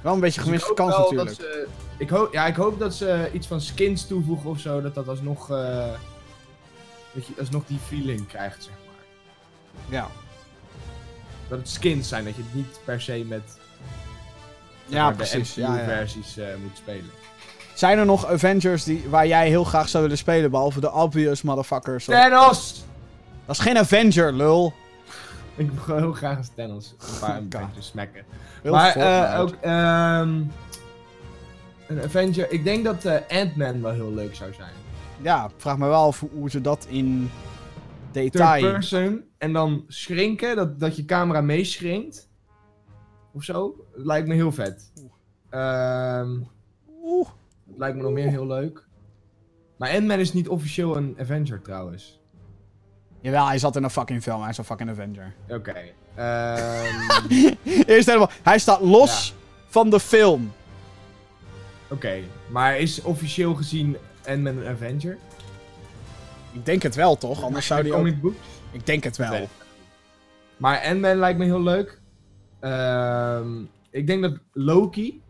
wel 0.03 0.15
een 0.15 0.21
beetje 0.21 0.41
Dus 0.41 0.51
ik 0.51 0.61
gemiste 0.61 0.75
kans 0.75 0.97
natuurlijk. 0.97 1.31
Ze, 1.31 1.67
ik, 1.99 2.09
hoop, 2.09 2.33
ja, 2.33 2.47
ik 2.47 2.57
hoop 2.57 2.79
dat 2.79 2.95
ze 2.95 3.31
iets 3.33 3.47
van 3.47 3.61
skins 3.61 4.07
toevoegen 4.07 4.51
of 4.51 4.59
zo. 4.61 4.81
Dat 4.81 4.95
dat 4.95 5.09
alsnog, 5.09 5.51
eh 5.51 5.93
dat 7.15 7.27
je 7.27 7.35
alsnog 7.39 7.67
die 7.67 7.79
feeling 7.79 8.27
krijgt, 8.27 8.63
zeg 8.63 8.75
maar. 8.87 9.05
Ja. 9.89 10.09
Dat 11.49 11.59
het 11.59 11.69
skins 11.69 12.09
zijn, 12.09 12.25
dat 12.25 12.37
je 12.37 12.43
het 12.43 12.55
niet 12.55 12.81
per 12.85 13.01
se 13.01 13.25
met 13.29 13.59
Ja, 14.89 15.11
precies. 15.11 15.55
de 15.55 15.61
Ja, 15.61 15.67
ja. 15.67 15.83
MCU-versies 15.83 16.37
eh, 16.37 16.47
moet 16.63 16.77
spelen. 16.77 17.11
Zijn 17.75 17.99
er 17.99 18.07
nog 18.07 18.27
Avengers 18.27 18.85
die, 18.85 19.05
waar 19.09 19.27
jij 19.27 19.49
heel 19.49 19.65
graag 19.65 19.89
zou 19.89 20.03
willen 20.03 20.19
spelen, 20.19 20.51
behalve 20.51 20.81
de 20.81 20.93
obvious 20.93 21.43
motherfuckers? 21.43 22.05
Thanos! 22.05 22.85
Dat 23.47 23.57
is 23.57 23.63
geen 23.63 23.79
Avenger, 23.79 24.33
lul. 24.33 24.73
Ik 25.57 25.71
wil 25.71 25.97
heel 25.97 26.13
graag 26.13 26.37
als 26.37 26.49
Thanos 26.55 26.95
een 26.99 27.19
paar 27.21 27.37
God. 27.43 27.55
Avengers 27.55 27.87
smacken. 27.87 28.25
Heel 28.63 28.73
maar 28.73 28.97
eh, 28.97 29.41
ook 29.41 29.55
ehm, 29.61 30.43
een 31.87 32.03
Avenger. 32.05 32.53
Ik 32.53 32.65
denk 32.65 32.85
dat 32.85 33.05
eh, 33.05 33.41
Ant-Man 33.41 33.83
wel 33.83 33.93
heel 33.93 34.15
leuk 34.15 34.35
zou 34.35 34.53
zijn. 34.53 34.73
Ja, 35.21 35.51
vraag 35.57 35.79
me 35.79 35.87
wel 35.87 36.07
af 36.07 36.25
hoe, 36.33 36.51
ze 36.51 36.61
dat 36.61 36.87
in 36.89 37.31
Third 38.13 38.33
detail... 38.33 38.73
person 38.73 39.25
en 39.39 39.53
dan 39.53 39.85
schrinken, 39.89 40.57
dat, 40.57 40.81
dat 40.81 40.97
je 40.97 41.05
camera 41.05 41.41
meeschrinkt. 41.41 42.28
Of 43.39 43.45
zo. 43.45 43.85
Dat 43.97 44.05
lijkt 44.07 44.29
me 44.29 44.35
heel 44.35 44.53
vet. 44.53 44.93
Ehm 45.51 46.31
Oeh. 47.03 47.29
dat 47.65 47.79
lijkt 47.79 47.97
me 47.97 48.03
nog 48.03 48.13
meer 48.13 48.29
heel 48.29 48.47
leuk. 48.47 48.87
Maar 49.77 49.91
Ant-Man 49.91 50.19
is 50.19 50.33
niet 50.33 50.49
officieel 50.49 50.97
een 50.97 51.17
Avenger 51.21 51.63
trouwens. 51.63 52.21
Jawel, 53.21 53.47
hij 53.47 53.59
zat 53.59 53.77
in 53.77 53.83
een 53.85 53.91
fucking 53.91 54.23
film. 54.23 54.41
Hij 54.41 54.51
is 54.51 54.59
een 54.59 54.65
fucking 54.65 54.91
Avenger. 54.91 55.35
Oké. 55.59 55.75
Ehm, 56.15 57.55
Eerst 57.87 58.07
helemaal... 58.07 58.31
Hij 58.43 58.59
staat 58.59 58.81
los 58.81 59.35
van 59.67 59.91
de 59.91 60.01
film. 60.01 60.53
Oké. 61.91 62.21
Maar 62.51 62.79
is 62.79 63.03
officieel 63.03 63.55
gezien 63.55 63.97
Ant-Man 64.27 64.57
een 64.57 64.67
Avenger? 64.67 65.19
Ik 66.53 66.67
denk 66.67 66.83
het 66.83 66.95
wel, 66.95 67.17
toch? 67.17 67.43
Anders 67.43 67.67
zou 67.67 67.83
die 67.83 67.95
ook... 67.95 68.07
Ik 68.71 68.87
denk 68.87 69.05
het 69.05 69.17
wel. 69.17 69.31
Nee. 69.31 69.49
Maar 70.57 70.83
Ant-Man 70.83 71.17
lijkt 71.17 71.39
me 71.39 71.45
heel 71.45 71.63
leuk. 71.63 71.98
Ehm, 72.61 73.63
ik 73.91 74.07
denk 74.07 74.23
dat 74.23 74.33
Loki, 74.53 75.23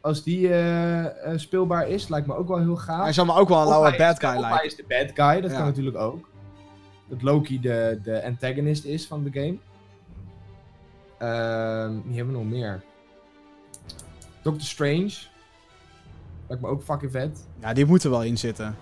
als 0.00 0.22
die 0.22 0.48
eh, 0.48 1.04
eh, 1.32 1.38
speelbaar 1.38 1.88
is, 1.88 2.08
lijkt 2.08 2.26
me 2.26 2.34
ook 2.34 2.48
wel 2.48 2.58
heel 2.58 2.76
gaaf. 2.76 3.02
Hij 3.02 3.12
zou 3.12 3.26
me 3.26 3.34
ook 3.34 3.48
wel 3.48 3.60
een 3.60 3.68
lauwe 3.68 3.96
bad 3.96 4.18
guy 4.20 4.30
lijken. 4.30 4.56
hij 4.56 4.66
is 4.66 4.76
de 4.76 4.84
bad 4.88 5.10
guy, 5.14 5.40
dat 5.40 5.50
Ja. 5.50 5.56
kan 5.56 5.66
natuurlijk 5.66 5.96
ook. 5.96 6.28
dat 7.08 7.22
Loki 7.22 7.60
de, 7.60 7.98
de 8.02 8.24
antagonist 8.24 8.84
is 8.84 9.06
van 9.06 9.24
de 9.24 9.30
game. 9.32 9.56
Wie 12.04 12.16
hebben 12.16 12.34
we 12.34 12.40
nog 12.40 12.44
meer? 12.50 12.82
Doctor 14.42 14.62
Strange. 14.66 15.12
Lijkt 16.46 16.62
me 16.64 16.68
ook 16.68 16.82
fucking 16.82 17.10
vet. 17.12 17.46
Ja, 17.60 17.72
die 17.72 17.86
moeten 17.86 18.10
wel 18.10 18.22
in 18.22 18.38
zitten. 18.38 18.76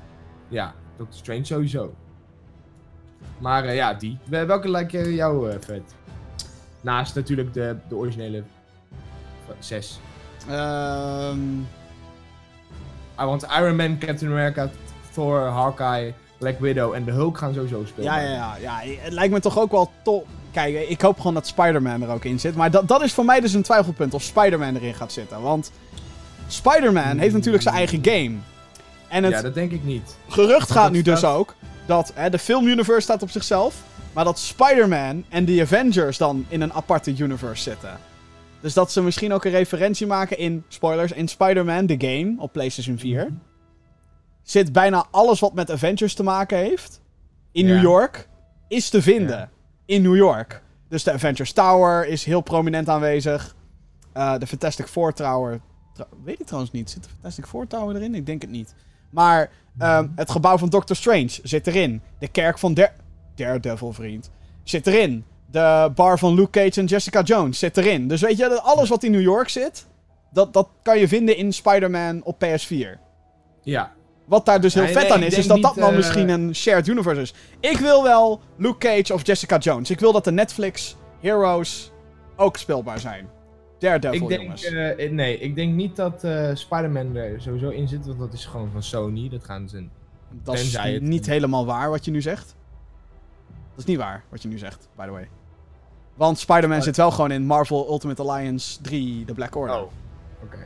Ja, 0.48 0.74
Doctor 0.96 1.16
Strange 1.18 1.44
sowieso. 1.44 1.94
Maar 3.38 3.64
eh, 3.64 3.74
ja, 3.74 3.94
die. 3.94 4.18
Wel- 4.24 4.46
Welke 4.46 4.68
lijkt 4.70 4.90
jou 4.92 5.52
vet? 5.60 5.94
Naast 6.80 7.14
natuurlijk 7.14 7.54
de, 7.54 7.76
de 7.88 7.94
originele 7.94 8.42
zes. 9.58 10.00
Ehm, 10.48 11.38
Ah, 13.14 13.26
want 13.26 13.46
Iron 13.58 13.76
Man, 13.76 13.98
Captain 13.98 14.30
America, 14.30 14.70
Thor, 15.12 15.40
Hawkeye, 15.40 16.14
Black 16.38 16.60
Widow 16.60 16.94
en 16.94 17.04
de 17.04 17.10
Hulk 17.10 17.38
gaan 17.38 17.54
sowieso 17.54 17.84
spelen. 17.86 18.12
ja, 18.12 18.20
ja, 18.20 18.56
ja, 18.60 18.80
ja. 18.82 18.92
Het 18.98 19.12
lijkt 19.12 19.32
me 19.32 19.40
toch 19.40 19.58
ook 19.58 19.70
wel 19.70 19.90
tof. 20.02 20.22
Kijk, 20.52 20.88
ik 20.88 21.00
hoop 21.00 21.16
gewoon 21.16 21.34
dat 21.34 21.46
Spider-Man 21.46 22.02
er 22.02 22.08
ook 22.08 22.24
in 22.24 22.40
zit. 22.40 22.54
Maar 22.54 22.70
dat, 22.70 22.88
dat 22.88 23.02
is 23.02 23.12
voor 23.12 23.24
mij 23.24 23.40
dus 23.40 23.52
een 23.52 23.62
twijfelpunt 23.62 24.14
of 24.14 24.22
Spider-Man 24.22 24.76
erin 24.76 24.94
gaat 24.94 25.12
zitten. 25.12 25.40
Want 25.42 25.72
Spider-Man 26.46 27.18
heeft 27.18 27.34
natuurlijk 27.34 27.62
zijn 27.62 27.74
eigen 27.74 27.98
game. 28.04 28.36
En 29.08 29.24
het 29.24 29.32
Ja, 29.32 29.42
dat 29.42 29.54
denk 29.54 29.72
ik 29.72 29.84
niet. 29.84 30.16
gerucht 30.28 30.70
gaat 30.70 30.82
dat 30.82 30.92
nu 30.92 31.02
dus 31.02 31.24
ook 31.24 31.54
dat 31.86 32.12
hè, 32.14 32.30
de 32.30 32.38
filmuniverse 32.38 33.00
staat 33.00 33.22
op 33.22 33.30
zichzelf. 33.30 33.74
Maar 34.12 34.24
dat 34.24 34.38
Spider-Man 34.38 35.24
en 35.28 35.44
de 35.44 35.60
Avengers 35.62 36.18
dan 36.18 36.44
in 36.48 36.60
een 36.60 36.72
aparte 36.72 37.14
universe 37.16 37.62
zitten. 37.62 37.98
Dus 38.60 38.74
dat 38.74 38.92
ze 38.92 39.02
misschien 39.02 39.32
ook 39.32 39.44
een 39.44 39.50
referentie 39.50 40.06
maken 40.06 40.38
in, 40.38 40.64
spoilers, 40.68 41.12
in 41.12 41.28
Spider-Man, 41.28 41.86
de 41.86 41.94
game 41.98 42.34
op 42.38 42.52
PlayStation 42.52 42.98
4. 42.98 43.28
Zit 44.42 44.72
bijna 44.72 45.06
alles 45.10 45.40
wat 45.40 45.54
met 45.54 45.70
Avengers 45.70 46.14
te 46.14 46.22
maken 46.22 46.58
heeft 46.58 47.00
in 47.52 47.66
Ja. 47.66 47.74
New 47.74 47.82
York, 47.82 48.28
is 48.68 48.88
te 48.88 49.02
vinden 49.02 49.36
Ja. 49.38 49.48
in 49.84 50.02
New 50.02 50.16
York. 50.16 50.62
Dus 50.88 51.02
de 51.04 51.12
Avengers 51.12 51.52
Tower 51.52 52.06
is 52.06 52.24
heel 52.24 52.40
prominent 52.40 52.88
aanwezig. 52.88 53.56
Eh, 54.12 54.38
de 54.38 54.46
Fantastic 54.46 54.86
Four 54.86 55.12
Tower. 55.12 55.60
weet 56.24 56.40
ik 56.40 56.46
trouwens 56.46 56.72
niet. 56.72 56.90
Zit 56.90 57.02
de 57.04 57.08
Fantastic 57.10 57.46
Four 57.46 57.66
Tower 57.66 57.96
erin? 57.96 58.14
Ik 58.14 58.26
denk 58.26 58.42
het 58.42 58.50
niet. 58.50 58.74
Maar 59.10 59.50
ehm, 59.78 60.06
het 60.14 60.30
gebouw 60.30 60.58
van 60.58 60.68
Doctor 60.68 60.96
Strange 60.96 61.28
zit 61.42 61.66
erin. 61.66 62.02
De 62.18 62.28
kerk 62.28 62.58
van 62.58 62.74
Der 62.74 62.92
Daredevil, 63.38 63.92
vriend, 63.92 64.30
zit 64.62 64.86
erin. 64.86 65.24
De 65.50 65.90
bar 65.94 66.18
van 66.18 66.34
Luke 66.34 66.50
Cage 66.50 66.80
en 66.80 66.86
Jessica 66.86 67.22
Jones 67.22 67.58
zit 67.58 67.76
erin. 67.76 68.08
Dus 68.08 68.20
weet 68.20 68.36
je, 68.36 68.48
dat 68.48 68.62
alles 68.62 68.88
wat 68.88 69.02
in 69.02 69.10
New 69.10 69.20
York 69.20 69.48
zit, 69.48 69.86
dat, 70.32 70.52
dat 70.52 70.68
kan 70.82 70.98
je 70.98 71.08
vinden 71.08 71.36
in 71.36 71.52
Spider-Man 71.52 72.22
op 72.24 72.44
PS4. 72.44 72.98
Ja. 73.62 73.92
Wat 74.24 74.46
daar 74.46 74.60
dus 74.60 74.74
heel 74.74 74.82
Nee, 74.82 74.92
vet 74.92 75.02
nee, 75.02 75.12
aan 75.12 75.22
is, 75.22 75.38
is 75.38 75.46
dat 75.46 75.62
dat 75.62 75.74
dan 75.74 75.90
eh, 75.90 75.96
misschien 75.96 76.28
een 76.28 76.54
shared 76.54 76.86
universe 76.86 77.20
is. 77.20 77.34
Ik 77.60 77.78
wil 77.78 78.02
wel 78.02 78.40
Luke 78.56 78.78
Cage 78.78 79.14
of 79.14 79.26
Jessica 79.26 79.58
Jones. 79.58 79.90
Ik 79.90 80.00
wil 80.00 80.12
dat 80.12 80.24
de 80.24 80.32
Netflix 80.32 80.96
Heroes 81.20 81.92
ook 82.36 82.56
speelbaar 82.56 82.98
zijn. 82.98 83.28
Daredevil, 83.78 84.22
Ik 84.22 84.28
denk, 84.28 84.42
jongens. 84.42 84.64
eh, 84.64 85.10
nee, 85.10 85.38
ik 85.38 85.54
denk 85.54 85.74
niet 85.74 85.96
dat 85.96 86.24
eh, 86.24 86.50
Spider-Man 86.54 87.16
er 87.16 87.40
sowieso 87.42 87.68
in 87.68 87.88
zit, 87.88 88.06
want 88.06 88.18
dat 88.18 88.32
is 88.32 88.44
gewoon 88.46 88.70
van 88.72 88.82
Sony. 88.82 89.28
Dat 89.28 89.44
gaan 89.44 89.68
ze... 89.68 89.84
dat 90.42 90.54
is 90.54 90.78
niet 91.00 91.26
helemaal 91.26 91.66
waar 91.66 91.90
wat 91.90 92.04
je 92.04 92.10
nu 92.10 92.20
zegt. 92.20 92.56
Dat 93.78 93.86
is 93.86 93.92
niet 93.94 94.02
waar 94.02 94.22
wat 94.28 94.42
je 94.42 94.48
nu 94.48 94.58
zegt, 94.58 94.88
by 94.96 95.04
the 95.04 95.10
way. 95.10 95.28
Want 96.14 96.38
Spider-Man 96.38 96.82
zit 96.82 96.96
wel 96.96 97.10
gewoon 97.10 97.30
in 97.30 97.46
Marvel 97.46 97.90
Ultimate 97.90 98.22
Alliance 98.22 98.80
3, 98.80 99.24
The 99.24 99.32
Black 99.34 99.56
Order. 99.56 99.76
Oh, 99.76 99.82
oké. 100.42 100.56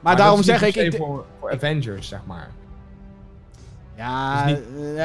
maar, 0.00 0.16
daarom 0.16 0.42
zeg 0.42 0.62
ik... 0.62 0.74
ik 0.76 0.96
voor, 0.96 1.24
voor 1.40 1.52
Avengers, 1.52 2.08
zeg 2.08 2.20
maar. 2.26 2.50
ja, 3.96 4.44
is 4.46 4.58
eh, 4.58 4.58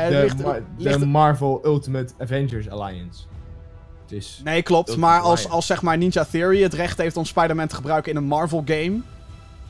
De, 0.07 0.19
ligt- 0.21 0.43
Ma- 0.43 0.59
ligt- 0.77 0.99
de 0.99 1.05
Marvel 1.05 1.61
Ultimate 1.65 2.13
Avengers 2.19 2.69
Alliance. 2.69 3.23
Het 4.01 4.11
is... 4.11 4.41
Nee, 4.43 4.61
klopt. 4.61 4.89
Ultimate 4.89 5.13
Maar 5.13 5.23
als, 5.29 5.49
als 5.49 5.65
zeg 5.65 5.81
maar 5.81 5.97
Ninja 5.97 6.23
Theory 6.25 6.61
het 6.61 6.73
recht 6.73 6.97
heeft 6.97 7.17
om 7.17 7.25
Spider-Man 7.25 7.67
te 7.67 7.75
gebruiken 7.75 8.11
in 8.11 8.17
een 8.17 8.23
Marvel 8.23 8.61
game, 8.65 8.99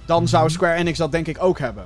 dan 0.05 0.27
zou 0.27 0.43
Mhm. 0.43 0.53
Square 0.53 0.73
Enix 0.73 0.97
dat 0.97 1.11
denk 1.11 1.27
ik 1.27 1.38
ook 1.43 1.59
hebben. 1.59 1.84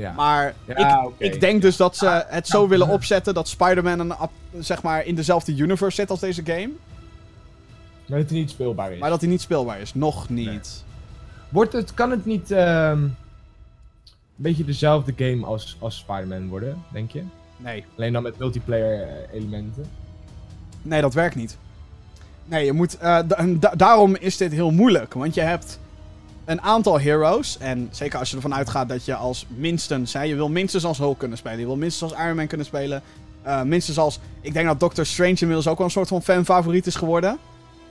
Ja. 0.00 0.12
Maar 0.12 0.54
Ja, 0.64 1.08
ik, 1.16 1.32
ik 1.34 1.40
denk 1.40 1.62
dus 1.62 1.76
dat 1.76 1.96
ze 1.96 2.24
het 2.28 2.46
zo 2.48 2.62
Ja. 2.62 2.68
willen 2.68 2.88
opzetten 2.88 3.34
dat 3.34 3.48
Spider-Man 3.48 4.16
zeg 4.58 4.82
maar 4.82 5.04
in 5.06 5.14
dezelfde 5.14 5.56
universe 5.56 5.94
zit 6.00 6.10
als 6.10 6.20
deze 6.20 6.42
game, 6.44 6.68
Maar 8.06 8.18
dat 8.18 8.28
het 8.28 8.30
niet 8.30 8.50
speelbaar 8.50 8.92
is. 8.92 8.98
maar 9.00 9.10
dat 9.10 9.20
hij 9.20 9.28
niet 9.30 9.40
speelbaar 9.40 9.80
is. 9.80 9.94
Nog 9.94 10.28
niet. 10.28 10.84
Wordt 11.48 11.72
het, 11.72 11.94
kan 11.94 12.10
het 12.10 12.24
niet 12.24 12.50
ehm, 12.50 13.02
een 13.02 13.16
beetje 14.36 14.64
dezelfde 14.64 15.12
game 15.16 15.46
als, 15.46 15.76
als 15.80 15.96
Spider-Man 15.98 16.48
worden, 16.48 16.82
denk 16.92 17.10
je? 17.10 17.22
Nee. 17.56 17.84
Alleen 17.96 18.12
dan 18.12 18.22
met 18.22 18.38
multiplayer 18.38 19.02
eh, 19.02 19.34
elementen. 19.34 19.84
Nee, 20.82 21.00
dat 21.00 21.14
werkt 21.14 21.34
niet. 21.34 21.56
Nee, 22.44 22.64
je 22.64 22.72
moet. 22.72 22.98
eh, 22.98 23.18
da- 23.58 23.74
daarom 23.76 24.16
is 24.16 24.36
dit 24.36 24.52
heel 24.52 24.70
moeilijk. 24.70 25.14
Want 25.14 25.34
je 25.34 25.40
hebt 25.40 25.78
een 26.50 26.62
aantal 26.62 27.00
heroes. 27.00 27.58
En 27.58 27.88
zeker 27.90 28.18
als 28.18 28.30
je 28.30 28.36
ervan 28.36 28.54
uitgaat 28.54 28.88
dat 28.88 29.04
je 29.04 29.14
als 29.14 29.46
minstens. 29.48 30.12
Hè, 30.12 30.22
je 30.22 30.34
wil 30.34 30.48
minstens 30.48 30.84
als 30.84 30.98
Hulk 30.98 31.18
kunnen 31.18 31.38
spelen. 31.38 31.58
Je 31.58 31.66
wil 31.66 31.76
minstens 31.76 32.12
als 32.12 32.22
Iron 32.22 32.36
Man 32.36 32.46
kunnen 32.46 32.66
spelen. 32.66 33.02
eh, 33.42 33.62
minstens 33.62 33.98
als. 33.98 34.18
Ik 34.40 34.52
denk 34.52 34.66
dat 34.66 34.80
Doctor 34.80 35.06
Strange 35.06 35.36
inmiddels 35.38 35.68
ook 35.68 35.76
wel 35.76 35.86
een 35.86 35.92
soort 35.92 36.08
van 36.08 36.22
fanfavoriet 36.22 36.86
is 36.86 36.94
geworden. 36.94 37.38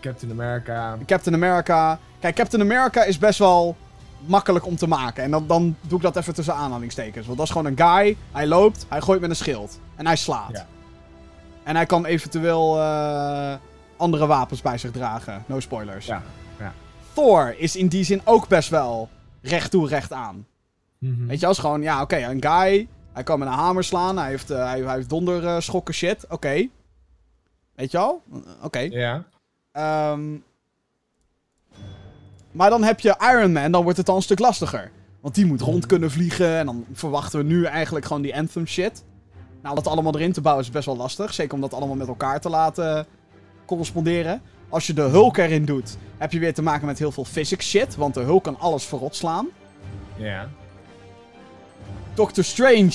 Captain 0.01 0.31
America. 0.31 0.97
Captain 1.05 1.35
America. 1.35 1.99
Kijk, 2.19 2.35
Captain 2.35 2.61
America 2.63 3.03
is 3.03 3.17
best 3.17 3.39
wel 3.39 3.75
makkelijk 4.25 4.65
om 4.65 4.75
te 4.75 4.87
maken. 4.87 5.23
En 5.23 5.31
dan, 5.31 5.47
dan 5.47 5.75
doe 5.81 5.97
ik 5.97 6.03
dat 6.03 6.15
even 6.15 6.33
tussen 6.33 6.53
aanhalingstekens. 6.53 7.25
Want 7.25 7.37
dat 7.37 7.47
is 7.47 7.53
gewoon 7.53 7.71
een 7.71 7.77
guy. 7.77 8.17
Hij 8.31 8.47
loopt, 8.47 8.85
hij 8.89 9.01
gooit 9.01 9.21
met 9.21 9.29
een 9.29 9.35
schild. 9.35 9.79
En 9.95 10.05
hij 10.05 10.15
slaat. 10.15 10.51
Ja. 10.51 10.65
En 11.63 11.75
hij 11.75 11.85
kan 11.85 12.05
eventueel 12.05 12.79
eh, 12.79 13.53
andere 13.97 14.27
wapens 14.27 14.61
bij 14.61 14.77
zich 14.77 14.91
dragen. 14.91 15.43
No 15.45 15.59
spoilers. 15.59 16.05
Ja, 16.05 16.15
ja. 16.15 16.21
Thor 17.19 17.55
is 17.57 17.75
in 17.75 17.87
die 17.87 18.03
zin 18.03 18.21
ook 18.23 18.47
best 18.47 18.69
wel 18.69 19.09
recht 19.41 19.71
toe, 19.71 19.87
recht 19.87 20.13
aan. 20.13 20.47
Mhm. 20.97 21.25
Weet 21.25 21.39
je, 21.39 21.45
als 21.45 21.59
gewoon, 21.59 21.81
ja, 21.81 22.01
oké, 22.01 22.17
een 22.17 22.43
guy. 22.43 22.87
Hij 23.13 23.23
kan 23.23 23.39
met 23.39 23.47
een 23.47 23.53
hamer 23.53 23.83
slaan. 23.83 24.17
Hij 24.17 24.29
heeft, 24.29 24.49
eh, 24.49 24.57
hij, 24.57 24.81
hij 24.81 24.95
heeft 24.95 25.09
donderschokken 25.09 25.93
shit. 25.93 26.25
Oké. 26.29 26.67
Weet 27.75 27.91
je 27.91 27.97
al? 27.97 28.21
Oké. 28.61 28.79
Ja. 28.79 29.23
Ehm, 29.71 30.37
maar 32.51 32.69
dan 32.69 32.83
heb 32.83 32.99
je 32.99 33.15
Iron 33.33 33.51
Man, 33.51 33.71
dan 33.71 33.83
wordt 33.83 33.97
het 33.97 34.09
al 34.09 34.15
een 34.15 34.21
stuk 34.21 34.39
lastiger. 34.39 34.91
Want 35.21 35.35
die 35.35 35.45
moet 35.45 35.61
rond 35.61 35.85
kunnen 35.85 36.11
vliegen. 36.11 36.57
En 36.57 36.65
dan 36.65 36.85
verwachten 36.93 37.39
we 37.39 37.45
nu 37.45 37.65
eigenlijk 37.65 38.05
gewoon 38.05 38.21
die 38.21 38.35
Anthem 38.35 38.67
shit. 38.67 39.03
Nou, 39.61 39.75
dat 39.75 39.87
allemaal 39.87 40.15
erin 40.15 40.31
te 40.31 40.41
bouwen 40.41 40.65
is 40.65 40.71
best 40.71 40.85
wel 40.85 40.97
lastig. 40.97 41.33
Zeker 41.33 41.53
om 41.53 41.61
dat 41.61 41.73
allemaal 41.73 41.95
met 41.95 42.07
elkaar 42.07 42.41
te 42.41 42.49
laten 42.49 43.05
corresponderen. 43.65 44.41
Als 44.69 44.87
je 44.87 44.93
de 44.93 45.01
Hulk 45.01 45.37
erin 45.37 45.65
doet, 45.65 45.97
heb 46.17 46.31
je 46.31 46.39
weer 46.39 46.53
te 46.53 46.61
maken 46.61 46.85
met 46.87 46.99
heel 46.99 47.11
veel 47.11 47.25
physics 47.25 47.69
shit. 47.69 47.95
Want 47.95 48.13
de 48.13 48.19
Hulk 48.19 48.43
kan 48.43 48.59
alles 48.59 48.85
verrot 48.85 49.15
slaan. 49.15 49.47
Ja. 50.15 50.47
Doctor 52.13 52.43
Strange 52.43 52.91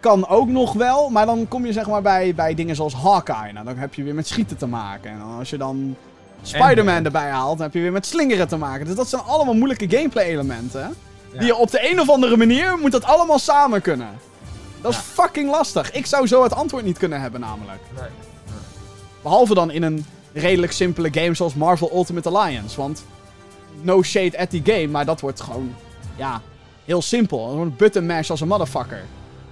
kan 0.00 0.28
ook 0.28 0.48
nog 0.48 0.72
wel, 0.72 1.08
maar 1.10 1.26
dan 1.26 1.48
kom 1.48 1.66
je 1.66 1.72
zeg 1.72 1.86
maar 1.86 2.02
bij, 2.02 2.34
bij 2.34 2.54
dingen 2.54 2.76
zoals 2.76 2.94
Hawkeye. 2.94 3.52
Nou, 3.52 3.64
dan 3.64 3.76
heb 3.76 3.94
je 3.94 4.02
weer 4.02 4.14
met 4.14 4.28
schieten 4.28 4.56
te 4.56 4.66
maken. 4.66 5.10
En 5.10 5.20
als 5.38 5.50
je 5.50 5.56
dan 5.56 5.96
Spider-Man 6.42 7.04
erbij 7.04 7.30
haalt, 7.30 7.56
dan 7.56 7.66
heb 7.66 7.74
je 7.74 7.80
weer 7.80 7.92
met 7.92 8.06
slingeren 8.06 8.48
te 8.48 8.56
maken. 8.56 8.86
Dus 8.86 8.94
dat 8.94 9.08
zijn 9.08 9.22
allemaal 9.22 9.54
moeilijke 9.54 9.90
gameplay 9.96 10.24
elementen. 10.24 10.94
Ja. 11.32 11.38
Die 11.38 11.46
je 11.46 11.56
op 11.56 11.70
de 11.70 11.90
een 11.90 12.00
of 12.00 12.10
andere 12.10 12.36
manier 12.36 12.78
moet 12.78 12.92
dat 12.92 13.04
allemaal 13.04 13.38
samen 13.38 13.80
kunnen. 13.82 14.08
Dat 14.80 14.90
is 14.92 14.96
Ja. 14.96 15.02
fucking 15.02 15.50
lastig. 15.50 15.92
Ik 15.92 16.06
zou 16.06 16.26
zo 16.26 16.42
het 16.42 16.54
antwoord 16.54 16.84
niet 16.84 16.98
kunnen 16.98 17.20
hebben 17.20 17.40
namelijk. 17.40 17.80
Nee. 17.96 18.08
Behalve 19.22 19.54
dan 19.54 19.70
in 19.70 19.82
een 19.82 20.06
redelijk 20.32 20.72
simpele 20.72 21.08
game 21.12 21.34
zoals 21.34 21.54
Marvel 21.54 21.90
Ultimate 21.94 22.28
Alliance. 22.28 22.76
Want 22.76 23.04
no 23.82 24.02
shade 24.02 24.38
at 24.38 24.50
die 24.50 24.62
game, 24.64 24.86
maar 24.86 25.04
dat 25.04 25.20
wordt 25.20 25.40
gewoon, 25.40 25.74
ja, 26.16 26.42
heel 26.84 27.02
simpel. 27.02 27.60
Een 27.60 27.76
button 27.76 28.06
mash 28.06 28.30
als 28.30 28.40
een 28.40 28.48
motherfucker. 28.48 29.02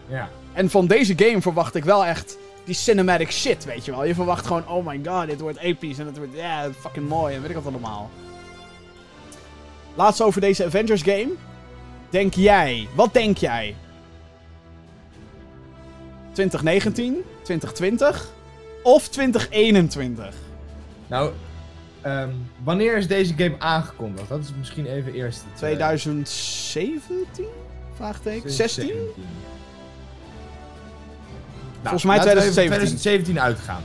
Ja. 0.09 0.29
En 0.53 0.71
van 0.71 0.87
deze 0.87 1.15
game 1.17 1.43
verwacht 1.43 1.75
ik 1.75 1.85
wel 1.85 2.05
echt 2.05 2.39
die 2.65 2.75
cinematic 2.75 3.31
shit, 3.31 3.65
weet 3.65 3.85
je 3.85 3.91
wel. 3.91 4.05
Je 4.05 4.15
verwacht 4.15 4.47
gewoon, 4.47 4.69
oh 4.69 4.87
my 4.87 5.01
god, 5.05 5.27
dit 5.27 5.41
wordt 5.41 5.59
episch 5.59 5.99
en 5.99 6.07
het 6.07 6.17
wordt, 6.17 6.35
ja, 6.35 6.71
fucking 6.79 7.09
mooi 7.09 7.35
en 7.35 7.41
weet 7.41 7.51
ik 7.51 7.57
wat 7.57 7.67
allemaal. 7.67 8.11
Laatst 9.95 10.23
over 10.23 10.41
deze 10.41 10.65
Avengers 10.65 11.03
game. 11.03 11.31
Denk 12.11 12.35
jij, 12.35 12.89
wat 12.95 13.13
denk 13.13 13.39
jij? 13.39 13.75
2019, 16.33 17.25
2020 17.43 18.29
of 18.83 19.09
2021? 19.09 20.35
Nou, 21.09 21.33
ehm, 22.01 22.31
wanneer 22.65 22.97
is 22.97 23.07
deze 23.07 23.35
game 23.37 23.55
aangekondigd? 23.59 24.29
Dat 24.29 24.41
is 24.41 24.53
misschien 24.59 24.87
even 24.87 25.13
eerst. 25.13 25.39
het, 25.39 25.53
eh, 25.53 25.59
2017? 25.59 27.45
Vraagteken. 27.95 28.51
16? 28.51 28.85
2017. 28.85 29.25
Volgens 31.83 32.05
mij 32.05 32.17
laten 32.17 32.33
we 32.33 32.41
even 32.41 32.53
2017. 32.53 33.37
2017 33.37 33.41
uitgaan. 33.41 33.83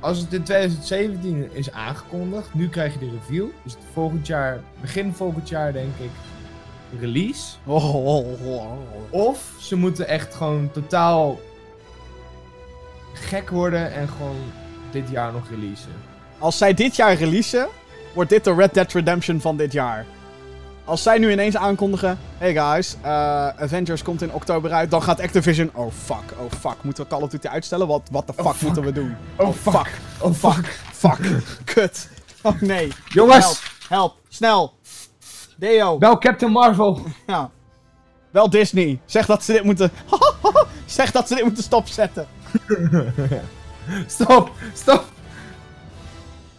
Als 0.00 0.18
het 0.18 0.32
in 0.32 0.42
2017 0.42 1.48
is 1.52 1.70
aangekondigd, 1.70 2.54
nu 2.54 2.68
krijg 2.68 2.92
je 2.92 2.98
de 2.98 3.10
review. 3.10 3.46
Het 3.62 3.76
volgend 3.92 4.26
jaar, 4.26 4.60
begin 4.80 5.12
volgend 5.14 5.48
jaar 5.48 5.72
denk 5.72 5.96
ik, 5.98 6.10
release. 7.00 7.56
Oh, 7.64 7.94
oh, 7.94 8.46
oh, 8.46 8.46
oh. 8.46 8.78
Of 9.10 9.54
ze 9.58 9.76
moeten 9.76 10.08
echt 10.08 10.34
gewoon 10.34 10.70
totaal 10.70 11.40
gek 13.12 13.50
worden 13.50 13.92
en 13.92 14.08
gewoon 14.08 14.36
dit 14.94 15.10
jaar 15.10 15.32
nog 15.32 15.48
releasen. 15.50 15.92
Als 16.38 16.58
zij 16.58 16.74
dit 16.74 16.96
jaar 16.96 17.14
releasen, 17.14 17.68
wordt 18.14 18.30
dit 18.30 18.44
de 18.44 18.54
Red 18.54 18.74
Dead 18.74 18.92
Redemption 18.92 19.40
van 19.40 19.56
dit 19.56 19.72
jaar. 19.72 20.06
Als 20.84 21.02
zij 21.02 21.18
nu 21.18 21.32
ineens 21.32 21.56
aankondigen: 21.56 22.18
Hey 22.38 22.54
guys, 22.54 22.96
eh, 23.02 23.10
Avengers 23.48 24.02
komt 24.02 24.22
in 24.22 24.32
oktober 24.32 24.72
uit. 24.72 24.90
Dan 24.90 25.02
gaat 25.02 25.20
Activision. 25.20 25.70
Oh 25.74 25.92
fuck, 25.92 26.34
oh 26.38 26.52
fuck. 26.60 26.76
Moeten 26.82 27.04
we 27.04 27.10
Call 27.10 27.22
of 27.22 27.30
Duty 27.30 27.48
uitstellen? 27.48 27.86
Wat 27.86 28.08
what 28.10 28.26
the 28.26 28.32
fuck, 28.32 28.46
fuck. 28.46 28.60
moeten 28.60 28.82
we 28.84 28.92
doen? 28.92 29.16
Oh, 29.36 29.54
fuck. 29.54 29.90
Oh 30.20 30.32
fuck. 30.32 30.78
Fuck. 30.92 31.18
Kut. 31.64 32.08
Oh 32.42 32.60
nee. 32.60 32.92
Jongens! 33.08 33.44
Help, 33.44 33.58
help. 33.88 34.14
Snel. 34.28 34.72
Deo. 35.56 35.98
Bel 35.98 36.18
Captain 36.18 36.52
Marvel. 36.52 37.00
Ja. 37.26 37.50
Wel 38.30 38.50
Disney. 38.50 39.00
Zeg 39.04 39.26
dat 39.26 39.44
ze 39.44 39.52
dit 39.52 39.64
moeten. 39.64 39.90
zeg 40.86 41.10
dat 41.10 41.28
ze 41.28 41.34
dit 41.34 41.44
moeten 41.44 41.62
stopzetten. 41.62 42.26
Stop, 44.06 44.52
stop. 44.74 45.04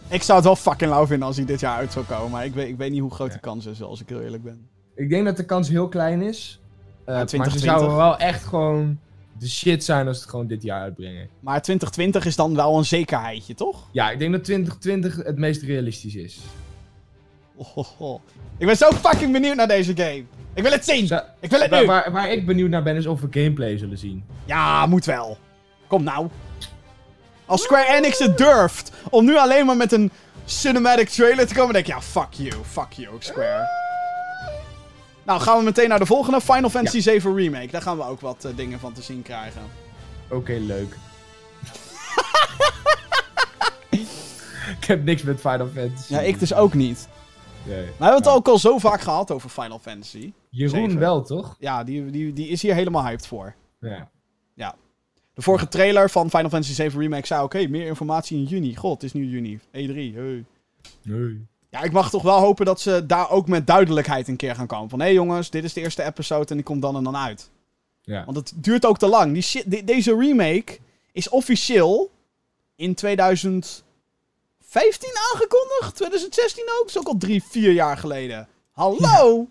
Ik 0.08 0.22
zou 0.22 0.36
het 0.38 0.46
wel 0.46 0.56
fucking 0.56 0.90
lauw 0.90 1.06
vinden 1.06 1.26
als 1.26 1.36
hij 1.36 1.44
dit 1.46 1.60
jaar 1.60 1.76
uit 1.76 1.92
zou 1.92 2.04
komen. 2.04 2.30
Maar 2.30 2.44
ik 2.44 2.54
weet, 2.54 2.68
ik 2.68 2.76
weet 2.76 2.90
niet 2.90 3.00
hoe 3.00 3.14
groot 3.14 3.32
de 3.32 3.38
kans 3.40 3.66
is, 3.66 3.82
als 3.82 4.00
ik 4.00 4.08
heel 4.08 4.20
eerlijk 4.20 4.42
ben. 4.42 4.68
Ik 4.94 5.08
denk 5.10 5.24
dat 5.24 5.36
de 5.36 5.44
kans 5.44 5.68
heel 5.68 5.88
klein 5.88 6.22
is. 6.22 6.60
Eh, 7.04 7.14
maar 7.14 7.18
ze 7.20 7.26
2020. 7.26 7.62
zouden 7.62 7.96
wel 7.96 8.18
echt 8.18 8.44
gewoon 8.44 8.98
de 9.38 9.48
shit 9.48 9.84
zijn 9.84 10.06
als 10.06 10.16
ze 10.16 10.22
het 10.22 10.30
gewoon 10.30 10.46
dit 10.46 10.62
jaar 10.62 10.80
uitbrengen. 10.80 11.28
Maar 11.40 11.62
2020 11.62 12.24
is 12.26 12.36
dan 12.36 12.54
wel 12.54 12.76
een 12.78 12.84
zekerheidje, 12.84 13.54
toch? 13.54 13.88
Ja, 13.92 14.10
ik 14.10 14.18
denk 14.18 14.32
dat 14.32 14.44
2020 14.44 15.16
het 15.16 15.36
meest 15.38 15.62
realistisch 15.62 16.14
is. 16.14 16.38
Oh, 17.54 17.76
oh, 17.76 18.00
oh. 18.00 18.20
Ik 18.58 18.66
ben 18.66 18.76
zo 18.76 18.90
fucking 18.92 19.32
benieuwd 19.32 19.56
naar 19.56 19.68
deze 19.68 19.96
game. 19.96 20.24
Ik 20.54 20.62
wil 20.62 20.72
het 20.72 20.84
zien. 20.84 21.06
Zo- 21.06 21.20
Ik 21.40 21.50
wil 21.50 21.60
het 21.60 21.70
Waar, 21.70 21.80
nu. 21.80 21.86
waar, 21.86 22.12
waar 22.12 22.30
ik 22.32 22.46
benieuwd 22.46 22.70
naar 22.70 22.82
ben 22.82 22.96
is 22.96 23.06
of 23.06 23.20
we 23.20 23.26
gameplay 23.30 23.78
zullen 23.78 23.98
zien. 23.98 24.24
Ja, 24.44 24.86
moet 24.86 25.04
wel. 25.04 25.36
Kom 25.86 26.02
nou. 26.02 26.28
Als 27.46 27.62
Square 27.62 27.94
Enix 27.96 28.18
het 28.18 28.38
durft 28.38 28.92
om 29.10 29.24
nu 29.24 29.36
alleen 29.36 29.66
maar 29.66 29.76
met 29.76 29.92
een 29.92 30.10
cinematic 30.44 31.08
trailer 31.08 31.46
te 31.46 31.54
komen, 31.54 31.72
denk 31.72 31.86
ik, 31.86 31.92
ja, 31.92 32.00
fuck 32.00 32.32
you. 32.32 32.64
Fuck 32.64 32.92
you, 32.92 33.16
Square. 33.18 33.68
Nou, 35.22 35.40
gaan 35.40 35.58
we 35.58 35.64
meteen 35.64 35.88
naar 35.88 35.98
de 35.98 36.06
volgende. 36.06 36.40
Final 36.40 36.70
Fantasy 36.70 37.00
7 37.00 37.36
Remake. 37.36 37.66
Daar 37.66 37.82
gaan 37.82 37.96
we 37.96 38.04
ook 38.04 38.20
wat 38.20 38.44
eh, 38.44 38.56
dingen 38.56 38.80
van 38.80 38.92
te 38.92 39.02
zien 39.02 39.22
krijgen. 39.22 39.62
Oké, 40.30 40.52
leuk. 40.52 40.96
ik 44.80 44.84
heb 44.86 45.04
niks 45.04 45.22
met 45.22 45.40
Final 45.40 45.68
Fantasy. 45.74 46.12
Ja, 46.12 46.20
ik 46.20 46.38
dus 46.38 46.54
ook 46.54 46.74
niet. 46.74 47.08
Nee. 47.62 47.76
Maar 47.76 47.86
we 47.86 48.04
hebben 48.04 48.22
het 48.22 48.28
ook 48.28 48.48
al 48.48 48.58
zo 48.58 48.78
vaak 48.78 49.00
gehad 49.00 49.30
over 49.30 49.50
Final 49.50 49.78
Fantasy. 49.78 50.32
Jeroen 50.50 50.98
wel, 50.98 51.22
toch? 51.22 51.56
Ja, 51.58 51.84
die, 51.84 52.10
die, 52.10 52.32
die 52.32 52.48
is 52.48 52.62
hier 52.62 52.74
helemaal 52.74 53.04
hyped 53.04 53.26
voor. 53.26 53.54
Ja. 53.80 54.08
De 55.36 55.42
vorige 55.42 55.68
trailer 55.68 56.10
van 56.10 56.30
Final 56.30 56.48
Fantasy 56.48 56.72
7 56.74 57.00
Remake 57.00 57.26
zei 57.26 57.42
oké, 57.42 57.66
meer 57.66 57.86
informatie 57.86 58.38
in 58.38 58.44
juni. 58.44 58.76
God, 58.76 58.92
het 58.92 59.02
is 59.02 59.12
nu 59.12 59.24
juni. 59.26 59.58
E3, 59.58 60.14
hey. 60.14 60.44
Nee. 61.02 61.46
Ja, 61.70 61.82
ik 61.82 61.92
mag 61.92 62.10
toch 62.10 62.22
wel 62.22 62.38
hopen 62.38 62.66
dat 62.66 62.80
ze 62.80 63.06
daar 63.06 63.30
ook 63.30 63.48
met 63.48 63.66
duidelijkheid 63.66 64.28
een 64.28 64.36
keer 64.36 64.54
gaan 64.54 64.66
komen. 64.66 64.88
Van, 64.88 64.98
hé 64.98 65.04
hey 65.04 65.14
jongens, 65.14 65.50
dit 65.50 65.64
is 65.64 65.72
de 65.72 65.80
eerste 65.80 66.02
episode 66.02 66.48
en 66.48 66.54
die 66.56 66.64
komt 66.64 66.82
dan 66.82 66.96
en 66.96 67.04
dan 67.04 67.16
uit. 67.16 67.50
Ja. 68.02 68.24
Want 68.24 68.36
het 68.36 68.52
duurt 68.56 68.86
ook 68.86 68.98
te 68.98 69.06
lang. 69.06 69.32
Die 69.32 69.42
shit, 69.42 69.70
de- 69.70 69.84
deze 69.84 70.16
remake 70.16 70.78
is 71.12 71.28
officieel 71.28 72.10
in 72.76 72.94
2015 72.94 73.82
aangekondigd. 75.32 75.94
2016 75.94 76.64
ook. 76.64 76.78
Dat 76.78 76.88
is 76.88 76.98
ook 76.98 77.06
al 77.06 77.16
drie, 77.18 77.42
vier 77.42 77.72
jaar 77.72 77.96
geleden. 77.96 78.48
Hallo! 78.70 79.48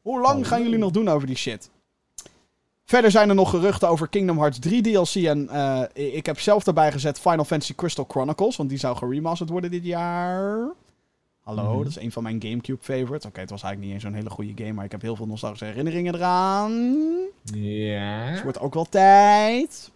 Hoe 0.00 0.20
lang 0.20 0.46
gaan 0.48 0.62
jullie 0.62 0.78
nog 0.78 0.90
doen 0.90 1.08
over 1.08 1.26
die 1.26 1.36
shit? 1.36 1.70
Verder 2.88 3.10
zijn 3.10 3.28
er 3.28 3.34
nog 3.34 3.50
geruchten 3.50 3.88
over 3.88 4.08
Kingdom 4.08 4.38
Hearts 4.38 4.58
3 4.58 4.82
DLC. 4.82 5.14
En 5.14 5.48
eh, 5.48 6.14
ik 6.14 6.26
heb 6.26 6.40
zelf 6.40 6.64
daarbij 6.64 6.92
gezet 6.92 7.20
Final 7.20 7.44
Fantasy 7.44 7.74
Crystal 7.74 8.04
Chronicles. 8.08 8.56
Want 8.56 8.68
die 8.68 8.78
zou 8.78 8.96
geremasterd 8.96 9.50
worden 9.50 9.70
dit 9.70 9.84
jaar. 9.84 10.68
Hallo, 11.42 11.62
Mhm. 11.72 11.78
dat 11.78 11.86
is 11.86 11.96
een 11.98 12.12
van 12.12 12.22
mijn 12.22 12.42
Gamecube 12.42 12.82
favorites. 12.82 13.26
Oké, 13.26 13.40
het 13.40 13.50
was 13.50 13.62
eigenlijk 13.62 13.80
niet 13.80 13.92
eens 13.92 14.02
zo'n 14.02 14.20
hele 14.22 14.30
goede 14.34 14.52
game. 14.62 14.72
Maar 14.72 14.84
ik 14.84 14.90
heb 14.92 15.02
heel 15.02 15.16
veel 15.16 15.26
nostalgische 15.26 15.64
herinneringen 15.64 16.14
eraan. 16.14 16.72
Ja. 17.54 18.24
Dus 18.26 18.34
het 18.34 18.42
wordt 18.42 18.58
ook 18.60 18.74
wel 18.74 18.84
tijd. 18.88 19.90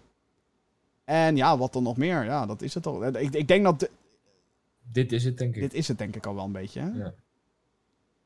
En 1.04 1.36
ja, 1.36 1.58
wat 1.58 1.72
dan 1.72 1.82
nog 1.82 1.96
meer? 1.96 2.24
Ja, 2.24 2.46
dat 2.46 2.62
is 2.62 2.74
het 2.74 2.86
al. 2.86 3.06
Ik, 3.06 3.34
ik 3.34 3.48
denk 3.48 3.64
dat... 3.64 3.78
di- 3.80 3.86
Dit 4.92 5.12
is 5.12 5.24
het, 5.24 5.38
denk 5.38 5.54
ik. 5.54 5.60
dit 5.60 5.74
is 5.74 5.88
het 5.88 5.98
denk 5.98 6.16
ik 6.16 6.26
al 6.26 6.34
wel 6.34 6.44
een 6.44 6.52
beetje. 6.52 6.80
Hè? 6.80 6.86
Ja. 6.98 7.12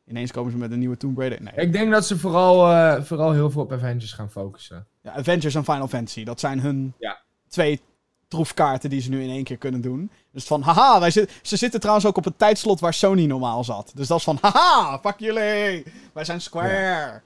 Ineens 0.08 0.32
komen 0.32 0.52
ze 0.52 0.58
met 0.58 0.70
een 0.72 0.78
nieuwe 0.78 0.96
Tomb 0.96 1.18
Raider. 1.18 1.42
Nee. 1.42 1.52
Ik 1.66 1.72
denk 1.72 1.90
dat 1.90 2.06
ze 2.06 2.18
vooral, 2.18 2.70
eh, 2.72 3.02
vooral 3.02 3.32
heel 3.32 3.50
veel 3.50 3.62
op 3.62 3.72
Avengers 3.72 4.12
gaan 4.12 4.30
focussen. 4.30 4.86
Ja, 5.02 5.12
Avengers 5.12 5.54
en 5.54 5.64
Final 5.64 5.88
Fantasy. 5.88 6.24
Dat 6.24 6.40
zijn 6.40 6.60
hun 6.60 6.94
Ja. 6.98 7.20
twee 7.48 7.80
troefkaarten 8.28 8.90
die 8.90 9.00
ze 9.00 9.10
nu 9.10 9.22
in 9.22 9.30
één 9.30 9.44
keer 9.44 9.56
kunnen 9.56 9.80
doen. 9.80 10.10
Dus 10.32 10.44
van, 10.44 10.62
haha, 10.62 11.00
wij 11.00 11.10
zit, 11.10 11.30
ze 11.42 11.56
zitten 11.56 11.80
trouwens 11.80 12.06
ook 12.06 12.16
op 12.16 12.24
het 12.24 12.38
tijdslot 12.38 12.80
waar 12.80 12.94
Sony 12.94 13.26
normaal 13.26 13.64
zat. 13.64 13.92
Dus 13.94 14.06
dat 14.06 14.18
is 14.18 14.24
van, 14.24 14.38
haha, 14.40 14.98
fuck 14.98 15.18
jullie. 15.18 15.84
Wij 16.12 16.24
zijn 16.24 16.40
Square. 16.40 17.20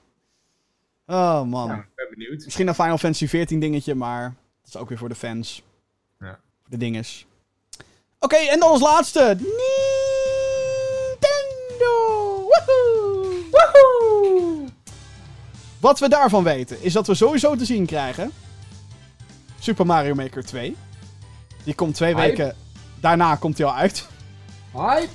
Oh 1.07 1.43
man. 1.43 1.69
Ja, 1.69 1.75
ik 1.77 1.89
ben 1.95 2.07
benieuwd. 2.11 2.45
Misschien 2.45 2.69
een 2.69 2.75
Final 2.75 2.99
Fantasy 2.99 3.27
14 3.27 3.61
dingetje, 3.61 3.95
maar 3.95 4.23
dat 4.63 4.75
is 4.75 4.77
ook 4.77 4.89
weer 4.89 4.99
voor 4.99 5.09
de 5.09 5.15
fans. 5.15 5.63
Ja. 6.19 6.39
Voor 6.61 6.71
de 6.71 6.77
dinges. 6.77 7.27
Oké, 8.19 8.37
en 8.37 8.61
dan 8.61 8.71
als 8.71 8.81
laatste. 8.81 9.21
Nintendo! 9.21 10.00
Wat 15.81 15.99
we 15.99 16.09
daarvan 16.09 16.45
weten, 16.45 16.83
is 16.83 16.93
dat 16.93 17.07
we 17.07 17.15
sowieso 17.15 17.57
te 17.57 17.65
zien 17.65 17.87
krijgen... 17.87 18.31
Super 19.59 19.87
Mario 19.87 20.15
Maker 20.15 20.45
2. 20.45 20.77
Die 21.65 21.75
komt 21.75 21.95
twee 21.95 22.15
Hype. 22.15 22.27
weken... 22.27 22.57
Daarna 23.01 23.35
komt 23.35 23.59
hij 23.59 23.67
al 23.67 23.75
uit. 23.75 24.07
Hype! 24.73 25.09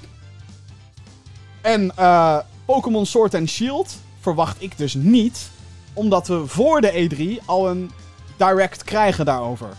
En 1.61 1.95
eh, 1.95 2.37
Pokémon 2.65 3.05
Sword 3.05 3.33
and 3.35 3.49
Shield 3.49 3.95
verwacht 4.19 4.61
ik 4.61 4.77
dus 4.77 4.93
niet. 4.93 5.49
Omdat 5.93 6.27
we 6.27 6.47
voor 6.47 6.81
de 6.81 7.09
E3 7.09 7.45
al 7.45 7.69
een 7.69 7.91
direct 8.37 8.83
krijgen 8.83 9.25
daarover. 9.25 9.69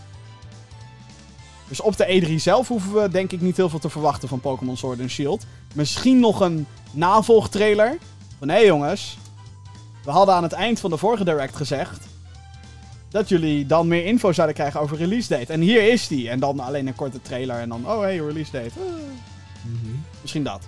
Dus 1.67 1.81
op 1.81 1.97
de 1.97 2.23
E3 2.27 2.33
zelf 2.35 2.67
hoeven 2.67 2.93
we 2.93 3.09
denk 3.09 3.31
ik 3.31 3.41
niet 3.41 3.57
heel 3.57 3.69
veel 3.69 3.79
te 3.79 3.89
verwachten 3.89 4.29
van 4.29 4.39
Pokémon 4.39 4.77
Sword 4.77 4.99
and 4.99 5.09
Shield. 5.09 5.45
Misschien 5.73 6.19
nog 6.19 6.39
een 6.39 6.67
navolgtrailer. 6.91 7.97
Van 8.39 8.49
hé 8.49 8.55
hey 8.55 8.65
jongens, 8.65 9.17
we 10.07 10.13
hadden 10.13 10.35
aan 10.35 10.43
het 10.43 10.51
eind 10.51 10.79
van 10.79 10.89
de 10.89 10.97
vorige 10.97 11.23
direct 11.23 11.55
gezegd... 11.55 12.07
dat 13.09 13.29
jullie 13.29 13.65
dan 13.65 13.87
meer 13.87 14.05
info 14.05 14.31
zouden 14.31 14.55
krijgen 14.55 14.79
over 14.79 14.97
release 14.97 15.27
date. 15.27 15.53
En 15.53 15.61
hier 15.61 15.91
is 15.91 16.07
die. 16.07 16.29
En 16.29 16.39
dan 16.39 16.59
alleen 16.59 16.87
een 16.87 16.95
korte 16.95 17.21
trailer 17.21 17.59
en 17.59 17.69
dan, 17.69 17.87
oh 17.87 17.99
hey, 17.99 18.17
release 18.17 18.51
date. 18.51 18.71
Ah. 18.79 18.85
Mhm. 19.61 19.95
Misschien 20.21 20.43
dat. 20.43 20.67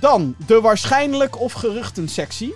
Dan 0.00 0.34
de 0.46 0.60
waarschijnlijk 0.60 1.40
of 1.40 1.52
geruchten 1.52 2.08
sectie. 2.08 2.54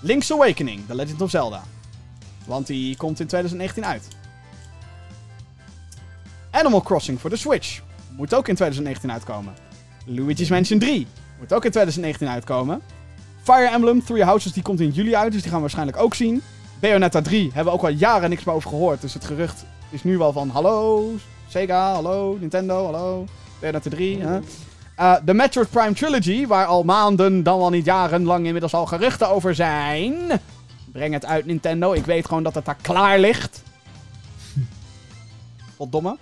Link's 0.00 0.32
Awakening, 0.32 0.86
The 0.86 0.94
Legend 0.94 1.20
of 1.20 1.30
Zelda. 1.30 1.62
Want 2.46 2.66
die 2.66 2.96
komt 2.96 3.20
in 3.20 3.26
2019 3.26 3.86
uit. 3.86 4.08
Animal 6.50 6.82
Crossing 6.82 7.20
voor 7.20 7.30
de 7.30 7.36
Switch. 7.36 7.80
Moet 8.16 8.34
ook 8.34 8.48
in 8.48 8.54
2019 8.54 9.12
uitkomen. 9.12 9.54
Luigi's 10.04 10.50
Mansion 10.50 10.78
3. 10.78 11.06
Moet 11.38 11.52
ook 11.52 11.64
in 11.64 11.70
2019 11.70 12.28
uitkomen. 12.28 12.82
Fire 13.42 13.68
Emblem 13.68 14.04
Three 14.04 14.24
Houses 14.24 14.52
die 14.52 14.62
komt 14.62 14.80
in 14.80 14.90
juli 14.90 15.14
uit, 15.14 15.32
dus 15.32 15.40
die 15.40 15.50
gaan 15.50 15.54
we 15.54 15.60
waarschijnlijk 15.60 15.98
ook 15.98 16.14
zien. 16.14 16.42
Bayonetta 16.80 17.20
3 17.22 17.50
hebben 17.52 17.72
we 17.72 17.78
ook 17.78 17.84
al 17.84 17.90
jaren 17.94 18.30
niks 18.30 18.44
meer 18.44 18.54
over 18.54 18.70
gehoord. 18.70 19.00
Dus 19.00 19.14
het 19.14 19.24
gerucht 19.24 19.64
is 19.90 20.04
nu 20.04 20.18
wel 20.18 20.32
van 20.32 20.48
hallo 20.48 21.10
Sega, 21.48 21.92
hallo 21.92 22.36
Nintendo, 22.40 22.84
hallo 22.84 23.24
Bayonetta 23.60 23.90
3. 23.90 24.20
Hè? 24.20 24.40
Eh, 24.96 25.16
de 25.24 25.34
Metroid 25.34 25.70
Prime 25.70 25.92
Trilogy, 25.92 26.46
waar 26.46 26.66
al 26.66 26.82
maanden, 26.82 27.42
dan 27.42 27.58
wel 27.58 27.70
niet 27.70 27.84
jarenlang 27.84 28.44
inmiddels 28.44 28.74
al 28.74 28.86
geruchten 28.86 29.28
over 29.28 29.54
zijn. 29.54 30.14
Breng 30.92 31.12
het 31.12 31.24
uit 31.26 31.46
Nintendo, 31.46 31.92
ik 31.92 32.04
weet 32.04 32.26
gewoon 32.26 32.42
dat 32.42 32.54
het 32.54 32.64
daar 32.64 32.76
klaar 32.80 33.18
ligt. 33.18 33.62
Wat 35.76 35.92
domme. 35.92 36.16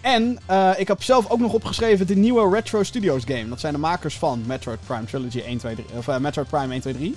En 0.00 0.38
eh, 0.46 0.70
ik 0.76 0.88
heb 0.88 1.02
zelf 1.02 1.30
ook 1.30 1.38
nog 1.38 1.52
opgeschreven 1.52 2.06
de 2.06 2.16
nieuwe 2.16 2.54
Retro 2.54 2.82
Studios 2.82 3.22
game. 3.24 3.48
Dat 3.48 3.60
zijn 3.60 3.72
de 3.72 3.78
makers 3.78 4.18
van 4.18 4.42
Metroid 4.46 4.78
Prime 4.86 5.04
Trilogy 5.04 5.40
1, 5.40 5.58
2, 5.58 5.74
3, 5.74 5.86
of 5.96 6.08
eh, 6.08 6.16
Metroid 6.16 6.48
Prime 6.48 6.72
1, 6.72 6.80
2, 6.80 6.94
3. 6.94 7.16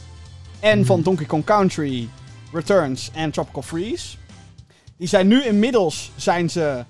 En 0.60 0.86
van 0.86 1.02
Donkey 1.02 1.26
Kong 1.26 1.44
Country, 1.44 2.10
Returns 2.52 3.10
en 3.14 3.32
Tropical 3.32 3.62
Freeze. 3.62 4.18
Die 4.98 5.08
zijn 5.08 5.28
nu 5.28 5.44
inmiddels 5.44 6.12
zijn 6.16 6.50
ze 6.50 6.86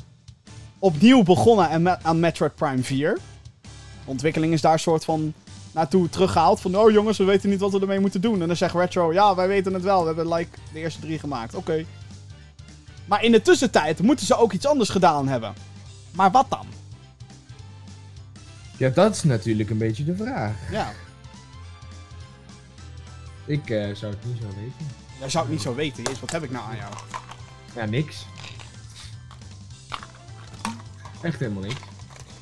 opnieuw 0.80 1.24
begonnen 1.24 1.70
aan, 1.70 2.06
aan 2.06 2.20
Metroid 2.20 2.56
Prime 2.56 2.84
4. 2.84 3.14
De 3.62 3.70
ontwikkeling 4.06 4.54
is 4.54 4.62
daar 4.62 4.80
soort 4.80 5.06
van 5.06 5.34
naartoe 5.72 6.10
teruggehaald. 6.10 6.62
Van, 6.62 6.78
oh 6.78 6.92
jongens, 6.92 7.18
we 7.18 7.24
weten 7.24 7.50
niet 7.50 7.60
wat 7.60 7.72
we 7.72 7.80
ermee 7.80 8.00
moeten 8.00 8.22
doen. 8.22 8.42
En 8.42 8.48
dan 8.48 8.56
zegt 8.56 8.74
Retro, 8.74 9.14
ja, 9.14 9.36
wij 9.36 9.48
weten 9.48 9.74
het 9.74 9.84
wel. 9.84 10.00
We 10.00 10.06
hebben 10.06 10.34
like 10.34 10.58
de 10.74 10.80
eerste 10.80 11.00
drie 11.00 11.20
gemaakt. 11.20 11.56
Oké. 11.56 11.86
Maar 13.06 13.24
in 13.24 13.32
de 13.32 13.42
tussentijd 13.42 14.02
moeten 14.02 14.26
ze 14.26 14.38
ook 14.38 14.54
iets 14.54 14.66
anders 14.66 14.90
gedaan 14.90 15.28
hebben. 15.28 15.54
Maar 16.16 16.32
wat 16.32 16.46
dan? 16.50 16.66
Ja, 18.78 18.90
dat 18.90 19.16
is 19.16 19.24
natuurlijk 19.24 19.70
een 19.70 19.78
beetje 19.78 20.04
de 20.04 20.16
vraag. 20.16 20.54
Ja, 20.72 20.92
Ik 23.46 23.70
eh, 23.70 23.96
zou 23.96 24.14
het 24.14 24.26
niet 24.26 24.38
zo 24.42 24.48
weten. 24.48 24.88
jij 25.20 25.30
zou 25.30 25.44
het 25.44 25.54
niet 25.54 25.62
zo 25.62 25.76
weten. 25.76 26.04
Jezus, 26.04 26.20
wat 26.20 26.32
heb 26.32 26.44
ik 26.44 26.52
nou 26.52 26.66
aan 26.70 26.76
jou? 26.76 26.94
Ja, 27.76 27.86
niks. 27.86 28.26
Echt 31.22 31.40
helemaal 31.40 31.64
niks. 31.64 31.80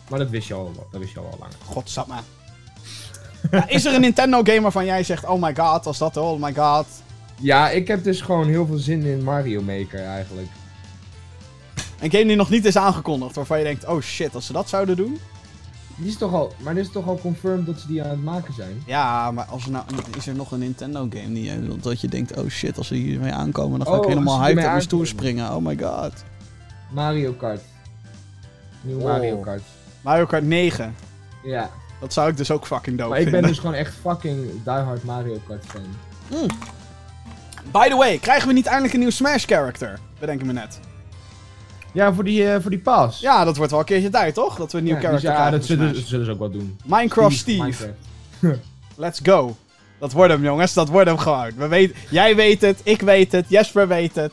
Maar 0.09 0.19
dat 0.19 0.29
wist 0.29 0.47
je 0.47 0.53
al, 0.53 0.87
dat 0.91 0.99
wist 1.01 1.13
je 1.13 1.19
al, 1.19 1.25
al 1.31 1.37
lang. 1.39 1.51
Godsamme. 1.65 2.15
Ja, 3.51 3.67
is 3.67 3.85
er 3.85 3.93
een 3.93 4.01
Nintendo 4.01 4.43
game 4.43 4.61
waarvan 4.61 4.85
jij 4.85 5.03
zegt, 5.03 5.25
oh 5.25 5.41
my 5.41 5.55
god, 5.55 5.85
als 5.85 5.97
dat, 5.97 6.17
oh 6.17 6.41
my 6.41 6.53
god. 6.53 6.85
Ja, 7.39 7.69
ik 7.69 7.87
heb 7.87 8.03
dus 8.03 8.21
gewoon 8.21 8.47
heel 8.47 8.65
veel 8.65 8.77
zin 8.77 9.03
in 9.03 9.23
Mario 9.23 9.61
Maker 9.61 10.05
eigenlijk. 10.05 10.47
Een 12.01 12.11
game 12.11 12.25
die 12.25 12.35
nog 12.35 12.49
niet 12.49 12.65
is 12.65 12.77
aangekondigd, 12.77 13.35
waarvan 13.35 13.57
je 13.57 13.63
denkt, 13.63 13.85
oh 13.87 14.01
shit, 14.01 14.35
als 14.35 14.45
ze 14.45 14.53
dat 14.53 14.69
zouden 14.69 14.95
doen. 14.95 15.19
Die 15.95 16.09
is 16.09 16.17
toch 16.17 16.33
al, 16.33 16.53
maar 16.57 16.73
dit 16.75 16.85
is 16.85 16.91
toch 16.91 17.07
al 17.07 17.19
confirmed 17.19 17.65
dat 17.65 17.79
ze 17.79 17.87
die 17.87 18.03
aan 18.03 18.09
het 18.09 18.23
maken 18.23 18.53
zijn? 18.53 18.83
Ja, 18.85 19.31
maar 19.31 19.45
als 19.45 19.65
er 19.65 19.71
nou, 19.71 19.85
is 20.17 20.27
er 20.27 20.35
nog 20.35 20.51
een 20.51 20.59
Nintendo 20.59 20.99
game 20.99 21.33
die 21.33 21.43
je, 21.43 21.75
dat 21.81 22.01
je 22.01 22.07
denkt, 22.07 22.37
oh 22.37 22.49
shit, 22.49 22.77
als 22.77 22.87
ze 22.87 22.95
hiermee 22.95 23.31
aankomen, 23.31 23.79
dan 23.79 23.87
ga 23.87 23.93
ik 23.95 24.01
Oh, 24.01 24.07
helemaal 24.07 24.39
hyped 24.41 24.63
op 24.63 24.69
mijn 24.69 24.81
stoel 24.81 25.05
springen. 25.05 25.55
Oh 25.55 25.65
my 25.65 25.77
god. 25.81 26.13
Mario 26.91 27.31
Kart. 27.33 27.61
Nieuw 28.81 28.97
Oh. 28.97 29.03
Mario 29.03 29.37
Kart. 29.37 29.61
Mario 30.01 30.25
Kart 30.25 30.43
9. 30.45 30.95
Ja, 31.43 31.69
Dat 31.99 32.13
zou 32.13 32.29
ik 32.29 32.37
dus 32.37 32.51
ook 32.51 32.65
fucking 32.67 32.97
dope 32.97 33.09
maar 33.09 33.19
ik 33.19 33.31
ben 33.31 33.41
dus 33.41 33.59
gewoon 33.59 33.75
echt 33.75 33.93
fucking 34.01 34.63
diehard 34.63 35.03
Mario 35.03 35.41
Kart 35.47 35.65
fan. 35.65 35.81
By 37.71 37.89
the 37.89 37.95
way, 37.95 38.17
krijgen 38.17 38.47
we 38.47 38.53
niet 38.53 38.65
eindelijk 38.65 38.93
een 38.93 38.99
nieuw 38.99 39.09
Smash 39.09 39.45
character? 39.45 39.99
Bedenk 40.19 40.39
ik 40.39 40.45
me 40.45 40.53
net. 40.53 40.79
Ja, 41.91 42.13
voor 42.13 42.23
die, 42.23 42.51
eh, 42.51 42.61
voor 42.61 42.69
die 42.69 42.79
pas. 42.79 43.19
Ja, 43.19 43.43
dat 43.43 43.55
wordt 43.57 43.71
wel 43.71 43.79
een 43.79 43.85
keertje 43.85 44.09
tijd, 44.09 44.33
toch? 44.33 44.55
Dat 44.55 44.71
we 44.71 44.77
een 44.77 44.83
nieuw 44.83 44.93
Ja, 44.93 44.99
dus 44.99 45.07
character 45.09 45.29
ja, 45.29 45.35
krijgen 45.35 45.59
dat 45.59 45.67
voor 45.67 45.77
zullen, 45.77 45.93
dat 45.93 46.03
zullen 46.03 46.25
ze 46.25 46.31
ook 46.31 46.39
wel 46.39 46.51
doen. 46.51 46.77
Minecraft 46.85 47.35
Steve. 47.37 47.61
Minecraft. 47.61 48.59
Let's 48.95 49.19
go. 49.23 49.55
Dat 49.99 50.11
wordt 50.11 50.33
hem, 50.33 50.43
jongens. 50.43 50.73
Dat 50.73 50.89
wordt 50.89 51.07
hem 51.07 51.17
gewoon. 51.17 51.51
We 51.55 51.67
weten, 51.67 51.95
jij 52.09 52.35
weet 52.35 52.61
het, 52.61 52.81
ik 52.83 53.01
weet 53.01 53.31
het, 53.31 53.45
Jesper 53.49 53.87
weet 53.87 54.15
het. 54.15 54.31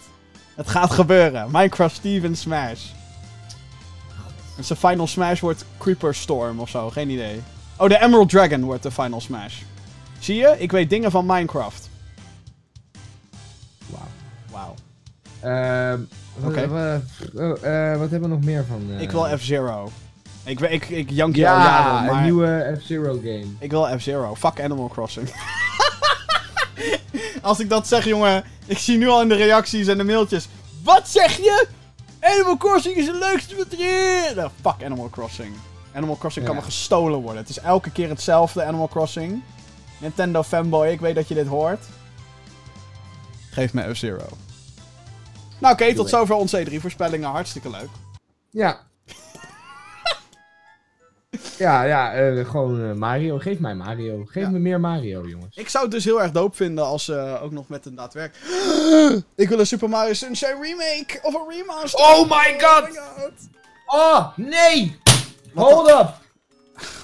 Het 0.54 0.68
gaat 0.68 0.90
gebeuren. 0.90 1.48
Minecraft 1.50 1.94
Steve 1.94 2.26
in 2.26 2.36
Smash. 2.36 2.80
En 4.56 4.64
zijn 4.64 4.78
final 4.78 5.06
Smash 5.06 5.40
wordt 5.40 5.64
Creeper 5.78 6.14
Storm 6.14 6.60
of 6.60 6.68
zo. 6.68 6.90
Geen 6.90 7.10
idee. 7.10 7.42
Oh, 7.76 7.88
de 7.88 8.00
Emerald 8.02 8.28
Dragon 8.28 8.64
wordt 8.64 8.82
de 8.82 8.90
final 8.90 9.20
Smash. 9.20 9.54
Zie 10.18 10.36
je? 10.36 10.54
Ik 10.58 10.70
weet 10.70 10.90
dingen 10.90 11.10
van 11.10 11.26
Minecraft. 11.26 11.88
Wauw. 13.86 14.06
Wauw. 14.50 14.74
Ehm, 15.40 16.00
Oké. 16.44 16.68
wat- 16.68 17.58
eh, 17.62 17.96
wat 17.98 18.10
hebben 18.10 18.20
we 18.20 18.28
nog 18.28 18.44
meer 18.44 18.64
van? 18.68 18.82
eh? 18.96 19.00
Ik 19.00 19.10
wil 19.10 19.38
F-Zero. 19.38 19.90
Ik, 20.44 20.60
ik, 20.60 20.88
ik 20.88 21.10
jank 21.10 21.36
je 21.36 21.48
al 21.48 21.56
Ja, 21.56 21.64
jaren, 21.64 22.04
maar... 22.04 22.14
een 22.16 22.22
nieuwe 22.22 22.78
F-Zero 22.82 23.12
game. 23.14 23.46
Ik 23.58 23.70
wil 23.70 23.98
F-Zero. 23.98 24.34
Fuck 24.34 24.60
Animal 24.60 24.88
Crossing. 24.88 25.28
Als 27.42 27.60
ik 27.60 27.68
dat 27.68 27.88
zeg, 27.88 28.04
jongen. 28.04 28.44
Ik 28.66 28.78
zie 28.78 28.98
nu 28.98 29.08
al 29.08 29.22
in 29.22 29.28
de 29.28 29.34
reacties 29.34 29.86
en 29.86 29.98
de 29.98 30.04
mailtjes. 30.04 30.48
Wat 30.82 31.08
zeg 31.08 31.36
je? 31.36 31.66
Animal 32.20 32.56
Crossing 32.56 32.96
is 32.96 33.06
het 33.06 33.16
leukste 33.16 33.56
wat 33.56 33.66
er 33.72 33.78
is. 34.28 34.34
Nou, 34.34 34.50
fuck 34.60 34.84
Animal 34.84 35.08
Crossing. 35.10 35.54
Animal 35.94 36.16
Crossing 36.16 36.46
kan 36.46 36.54
me 36.54 36.62
gestolen 36.62 37.18
worden. 37.20 37.40
Het 37.40 37.48
is 37.50 37.58
elke 37.60 37.90
keer 37.90 38.08
hetzelfde 38.08 38.64
Animal 38.64 38.88
Crossing. 38.88 39.42
Nintendo 39.98 40.42
fanboy, 40.42 40.88
ik 40.88 41.00
weet 41.00 41.14
dat 41.14 41.28
je 41.28 41.34
dit 41.34 41.46
hoort. 41.46 41.84
Geef 43.50 43.72
me 43.72 43.94
F-Zero. 43.94 44.26
Nou 45.58 45.74
oké, 45.74 45.94
tot 45.94 46.08
zover 46.08 46.34
onze 46.34 46.66
E3-voorspellingen. 46.66 47.28
Hartstikke 47.30 47.70
leuk. 47.70 47.88
Ja. 48.50 48.80
ja, 51.58 51.82
ja, 51.82 52.12
eh, 52.12 52.48
gewoon 52.48 52.82
eh, 52.90 52.92
Mario. 52.92 53.38
Geef 53.38 53.58
mij 53.58 53.74
Mario. 53.74 54.24
Geef 54.24 54.42
Ja. 54.42 54.50
me 54.50 54.58
meer 54.58 54.80
Mario, 54.80 55.26
jongens. 55.26 55.56
Ik 55.56 55.68
zou 55.68 55.84
het 55.84 55.92
dus 55.92 56.04
heel 56.04 56.22
erg 56.22 56.30
dope 56.32 56.56
vinden 56.56 56.84
als 56.84 57.04
ze 57.04 57.38
ook 57.42 57.52
nog 57.52 57.68
met 57.68 57.86
een 57.86 57.94
daadwerk. 57.94 58.34
ik 59.34 59.48
wil 59.48 59.58
een 59.58 59.66
Super 59.66 59.88
Mario 59.88 60.12
Sunshine 60.12 60.58
remake 60.60 61.18
of 61.22 61.34
een 61.34 61.48
remaster. 61.48 62.00
Oh 62.00 62.22
my 62.30 62.60
god! 62.60 62.88
my 62.88 62.94
god! 62.94 63.32
Oh, 63.86 64.36
nee! 64.36 65.00
Hold 65.54 65.88
up! 65.88 66.14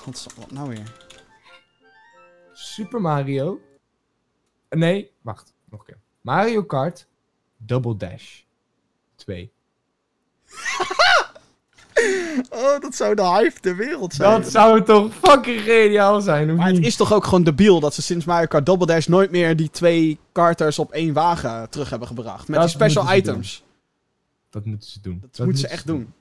Wat 0.36 0.51
nou 0.51 0.68
weer? 0.68 0.93
Super 2.52 3.01
Mario. 3.01 3.60
Nee, 4.70 5.10
wacht. 5.22 5.52
Nog 5.70 5.81
een 5.81 5.86
keer. 5.86 5.98
Mario 6.20 6.62
Kart 6.62 7.06
Double 7.56 7.97
Dash 7.97 8.43
2. 9.24 9.52
Oh, 12.51 12.80
dat 12.80 12.94
zou 12.94 13.14
de 13.14 13.22
hype 13.22 13.60
ter 13.60 13.76
wereld 13.76 14.14
zijn. 14.14 14.40
Dat 14.40 14.51
zou 14.51 14.82
toch 14.82 15.14
fucking 15.14 15.60
geniaal 15.60 16.20
zijn, 16.20 16.55
Maar 16.55 16.66
het 16.66 16.84
is 16.84 16.96
toch 16.96 17.12
ook 17.12 17.24
gewoon 17.24 17.44
debiel 17.44 17.80
dat 17.80 17.94
ze 17.94 18.02
sinds 18.02 18.24
Mario 18.24 18.46
Kart 18.46 18.66
Double 18.66 18.86
Dash 18.86 19.06
nooit 19.06 19.30
meer 19.30 19.56
die 19.56 19.70
twee 19.70 20.18
karters 20.32 20.78
op 20.78 20.92
één 20.92 21.12
wagen 21.12 21.70
terug 21.70 21.90
hebben 21.90 22.09
gebracht. 22.09 22.48
Met 22.48 22.60
Dat 22.60 22.68
die 22.68 22.74
special 22.74 23.14
items. 23.14 23.64
Dat 24.51 24.64
moeten 24.64 24.90
ze 24.90 25.01
doen. 25.01 25.22
Dat, 25.30 25.44
moeten 25.44 25.62
ze 25.62 25.68
echt 25.68 25.86
doen. 25.86 26.12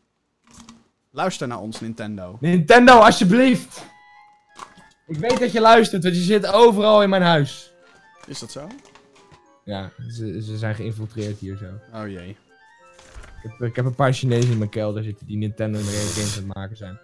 Luister 1.11 1.47
naar 1.47 1.59
ons, 1.59 1.80
Nintendo. 1.80 2.38
Nintendo, 2.39 2.93
alsjeblieft! 2.93 3.84
Ik 5.07 5.17
weet 5.17 5.39
dat 5.39 5.51
je 5.51 5.61
luistert, 5.61 6.03
want 6.03 6.15
je 6.15 6.21
zit 6.21 6.47
overal 6.47 7.03
in 7.03 7.09
mijn 7.09 7.21
huis. 7.21 7.71
Is 8.25 8.39
dat 8.39 8.51
zo? 8.51 8.67
Ja, 9.63 9.91
ze, 10.09 10.41
ze 10.43 10.57
zijn 10.57 10.75
geïnfiltreerd 10.75 11.39
hier 11.39 11.57
zo. 11.57 11.97
Oh 11.99 12.07
jee. 12.07 12.38
Ik 13.44 13.49
heb, 13.49 13.68
ik 13.70 13.76
heb 13.76 13.86
een 13.86 13.95
paar 13.95 14.14
Chinezen 14.14 14.52
in 14.52 14.57
mijn 14.57 14.70
kelder 14.70 15.03
zitten 15.03 15.28
die 15.28 15.38
Nintendo 15.38 15.78
en 15.78 15.86
games 15.86 16.38
aan 16.38 16.44
het 16.44 16.56
maken 16.56 16.78
zijn. 16.78 16.99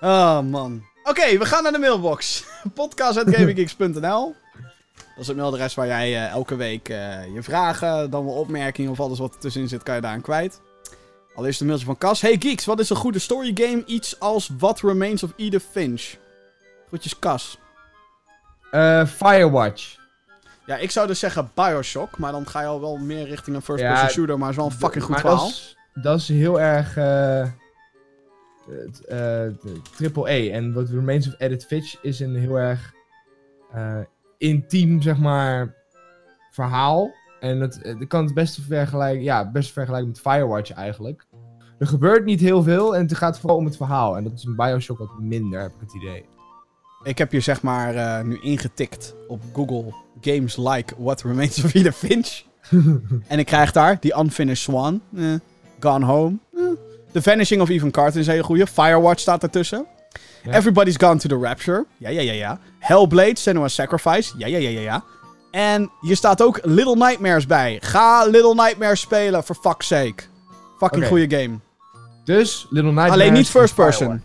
Oh 0.00 0.40
man. 0.40 0.82
Oké, 1.04 1.38
we 1.38 1.44
gaan 1.44 1.62
naar 1.62 1.72
de 1.72 1.78
mailbox. 1.78 2.44
Podcast.gaminggeeks.nl 2.74 4.34
Dat 4.94 5.18
is 5.18 5.26
het 5.26 5.36
mailadres 5.36 5.74
waar 5.74 5.86
jij 5.86 6.14
eh, 6.14 6.30
elke 6.30 6.56
week 6.56 6.88
eh, 6.88 7.34
je 7.34 7.42
vragen, 7.42 8.10
dan 8.10 8.24
wel 8.24 8.34
opmerkingen 8.34 8.90
of 8.90 9.00
alles 9.00 9.18
wat 9.18 9.34
er 9.34 9.40
tussenin 9.40 9.68
zit, 9.68 9.82
kan 9.82 9.94
je 9.94 10.00
daaraan 10.00 10.20
kwijt. 10.20 10.60
Allereerst 11.34 11.60
een 11.60 11.66
mailtje 11.66 11.86
van 11.86 11.98
Cas. 11.98 12.20
Hey 12.20 12.36
Geeks, 12.38 12.64
wat 12.64 12.80
is 12.80 12.90
een 12.90 12.96
goede 12.96 13.18
story 13.18 13.50
game? 13.54 13.84
Iets 13.86 14.20
als 14.20 14.50
What 14.58 14.80
Remains 14.80 15.22
of 15.22 15.32
Edith 15.36 15.66
Finch. 15.70 16.14
Groetjes 16.88 17.18
Cas. 17.18 17.58
Eh, 18.70 19.06
Firewatch. 19.06 19.96
Ja, 20.66 20.76
ik 20.76 20.90
zou 20.90 21.06
dus 21.06 21.18
zeggen 21.18 21.50
Bioshock, 21.54 22.18
maar 22.18 22.32
dan 22.32 22.46
ga 22.46 22.60
je 22.60 22.66
al 22.66 22.80
wel 22.80 22.96
meer 22.96 23.28
richting 23.28 23.56
een 23.56 23.62
first-person 23.62 24.06
Ja, 24.06 24.08
shooter, 24.08 24.38
maar 24.38 24.48
het 24.48 24.56
is 24.56 24.62
wel 24.62 24.72
een 24.72 24.78
fucking 24.78 25.04
goed 25.04 25.20
verhaal. 25.20 25.36
Dat 25.38 25.48
is, 25.48 25.76
dat 26.02 26.22
heel 26.22 26.60
erg 26.60 26.96
eh 26.96 27.46
eh, 29.08 29.46
triple 29.96 30.24
A. 30.28 30.52
En 30.52 30.72
wat 30.72 30.88
Remains 30.88 31.26
of 31.26 31.34
Edith 31.38 31.64
Finch 31.64 31.94
is 32.02 32.20
een 32.20 32.36
heel 32.36 32.58
erg 32.58 32.92
eh, 33.72 34.00
intiem, 34.38 35.02
zeg 35.02 35.18
maar, 35.18 35.74
verhaal. 36.50 37.14
En 37.40 37.60
het 37.60 38.06
kan 38.08 38.24
het 38.24 38.34
beste 38.34 38.62
vergelijken, 38.62 39.22
ja, 39.22 39.50
best 39.50 39.72
vergelijken 39.72 40.08
met 40.08 40.20
Firewatch 40.20 40.70
eigenlijk. 40.70 41.26
Er 41.78 41.86
gebeurt 41.86 42.24
niet 42.24 42.40
heel 42.40 42.62
veel 42.62 42.96
en 42.96 43.02
het 43.02 43.16
gaat 43.16 43.38
vooral 43.38 43.58
om 43.58 43.64
het 43.64 43.76
verhaal. 43.76 44.16
En 44.16 44.24
dat 44.24 44.32
is 44.32 44.44
in 44.44 44.56
Bioshock 44.56 44.98
wat 44.98 45.18
minder, 45.18 45.60
heb 45.60 45.72
ik 45.72 45.80
het 45.80 45.94
idee. 45.94 46.35
Ik 47.06 47.18
heb 47.18 47.30
hier 47.30 47.42
zeg 47.42 47.62
maar 47.62 47.94
eh, 47.94 48.24
nu 48.24 48.38
ingetikt 48.42 49.14
op 49.28 49.42
Google 49.52 49.94
games 50.20 50.56
like 50.56 50.94
What 50.98 51.22
Remains 51.22 51.64
of 51.64 51.74
Edith 51.74 51.94
Finch. 51.94 52.42
en 53.28 53.38
ik 53.38 53.46
krijg 53.46 53.72
daar 53.72 53.96
die 54.00 54.18
Unfinished 54.18 54.62
Swan, 54.62 55.00
eh, 55.16 55.24
Gone 55.80 56.04
Home, 56.04 56.36
eh, 56.56 56.62
The 57.12 57.22
Vanishing 57.22 57.60
of 57.60 57.68
Even 57.68 57.90
Carter 57.90 58.20
is 58.20 58.26
een 58.26 58.32
hele 58.32 58.44
goede. 58.44 58.66
Firewatch 58.66 59.20
staat 59.20 59.42
ertussen. 59.42 59.86
Ja. 60.42 60.52
Everybody's 60.52 60.96
Gone 60.96 61.16
to 61.16 61.28
the 61.28 61.38
Rapture. 61.38 61.86
Ja, 61.96 62.08
ja, 62.08 62.20
ja, 62.20 62.32
ja. 62.32 62.58
Hellblade, 62.78 63.38
Senua's 63.38 63.74
Sacrifice. 63.74 64.34
Ja, 64.38 64.46
ja, 64.46 64.58
ja, 64.58 64.68
ja, 64.68 64.80
ja. 64.80 65.04
En 65.50 65.90
hier 66.00 66.16
staat 66.16 66.42
ook 66.42 66.60
Little 66.62 66.96
Nightmares 66.96 67.46
bij. 67.46 67.78
Ga 67.82 68.24
Little 68.24 68.54
Nightmares 68.54 69.00
spelen, 69.00 69.44
for 69.44 69.56
fuck's 69.60 69.86
sake. 69.86 70.22
Fucking 70.78 71.02
Oké. 71.02 71.06
goede 71.06 71.36
game. 71.36 71.58
Dus, 72.24 72.66
Little 72.70 72.90
Nightmares 72.90 73.12
Alleen 73.12 73.32
niet 73.32 73.48
first 73.48 73.74
person. 73.74 74.22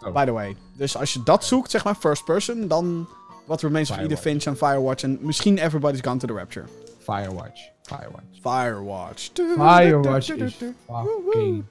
Oh. 0.00 0.12
By 0.12 0.24
the 0.24 0.32
way. 0.32 0.56
Dus 0.80 0.96
als 0.96 1.12
je 1.12 1.22
dat 1.22 1.44
zoekt, 1.44 1.70
zeg 1.70 1.84
maar 1.84 1.94
first 1.94 2.24
person, 2.24 2.68
dan 2.68 3.08
What 3.46 3.60
Remains 3.62 3.90
of 3.90 3.98
Edith. 3.98 4.18
Finch 4.18 4.44
en 4.44 4.56
Firewatch 4.56 5.02
en 5.02 5.18
misschien 5.20 5.58
Everybody's 5.58 6.00
Gone 6.00 6.16
to 6.16 6.26
the 6.26 6.32
Rapture. 6.32 6.66
Firewatch. 6.98 7.60
Firewatch. 7.82 8.24
Firewatch. 8.42 9.30
Firewatch 9.34 10.30
is 10.30 10.56
fucking... 10.86 11.64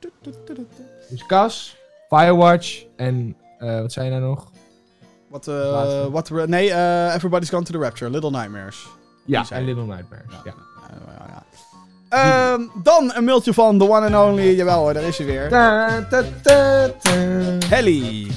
Dus 1.09 1.25
Cas, 1.25 1.75
Firewatch 2.09 2.83
en... 2.95 3.35
eh, 3.59 3.81
wat 3.81 3.91
zei 3.91 4.05
je 4.05 4.11
nou 4.11 4.23
nog? 4.23 4.51
Wat, 5.27 5.47
eh, 5.47 6.05
wat, 6.05 6.29
nee, 6.29 6.71
eh, 6.71 7.15
Everybody's 7.15 7.49
Gone 7.49 7.63
to 7.63 7.71
the 7.71 7.79
Rapture. 7.79 8.11
Little 8.11 8.31
Nightmares. 8.31 8.87
Ja, 9.25 9.45
en. 9.49 9.63
Little 9.63 9.85
Nightmares. 9.85 10.33
Ja. 10.45 10.53
Ja. 11.27 11.43
Ehm, 12.09 12.61
dan 12.83 13.11
een 13.15 13.23
mailtje 13.23 13.53
van 13.53 13.77
the 13.77 13.89
one 13.89 14.15
and 14.15 14.29
only. 14.29 14.55
Jawel 14.55 14.79
hoor, 14.79 14.93
daar 14.93 15.03
is 15.03 15.17
hij 15.17 15.27
weer. 15.27 15.49
Ta. 15.49 16.07
Helly. 17.65 18.31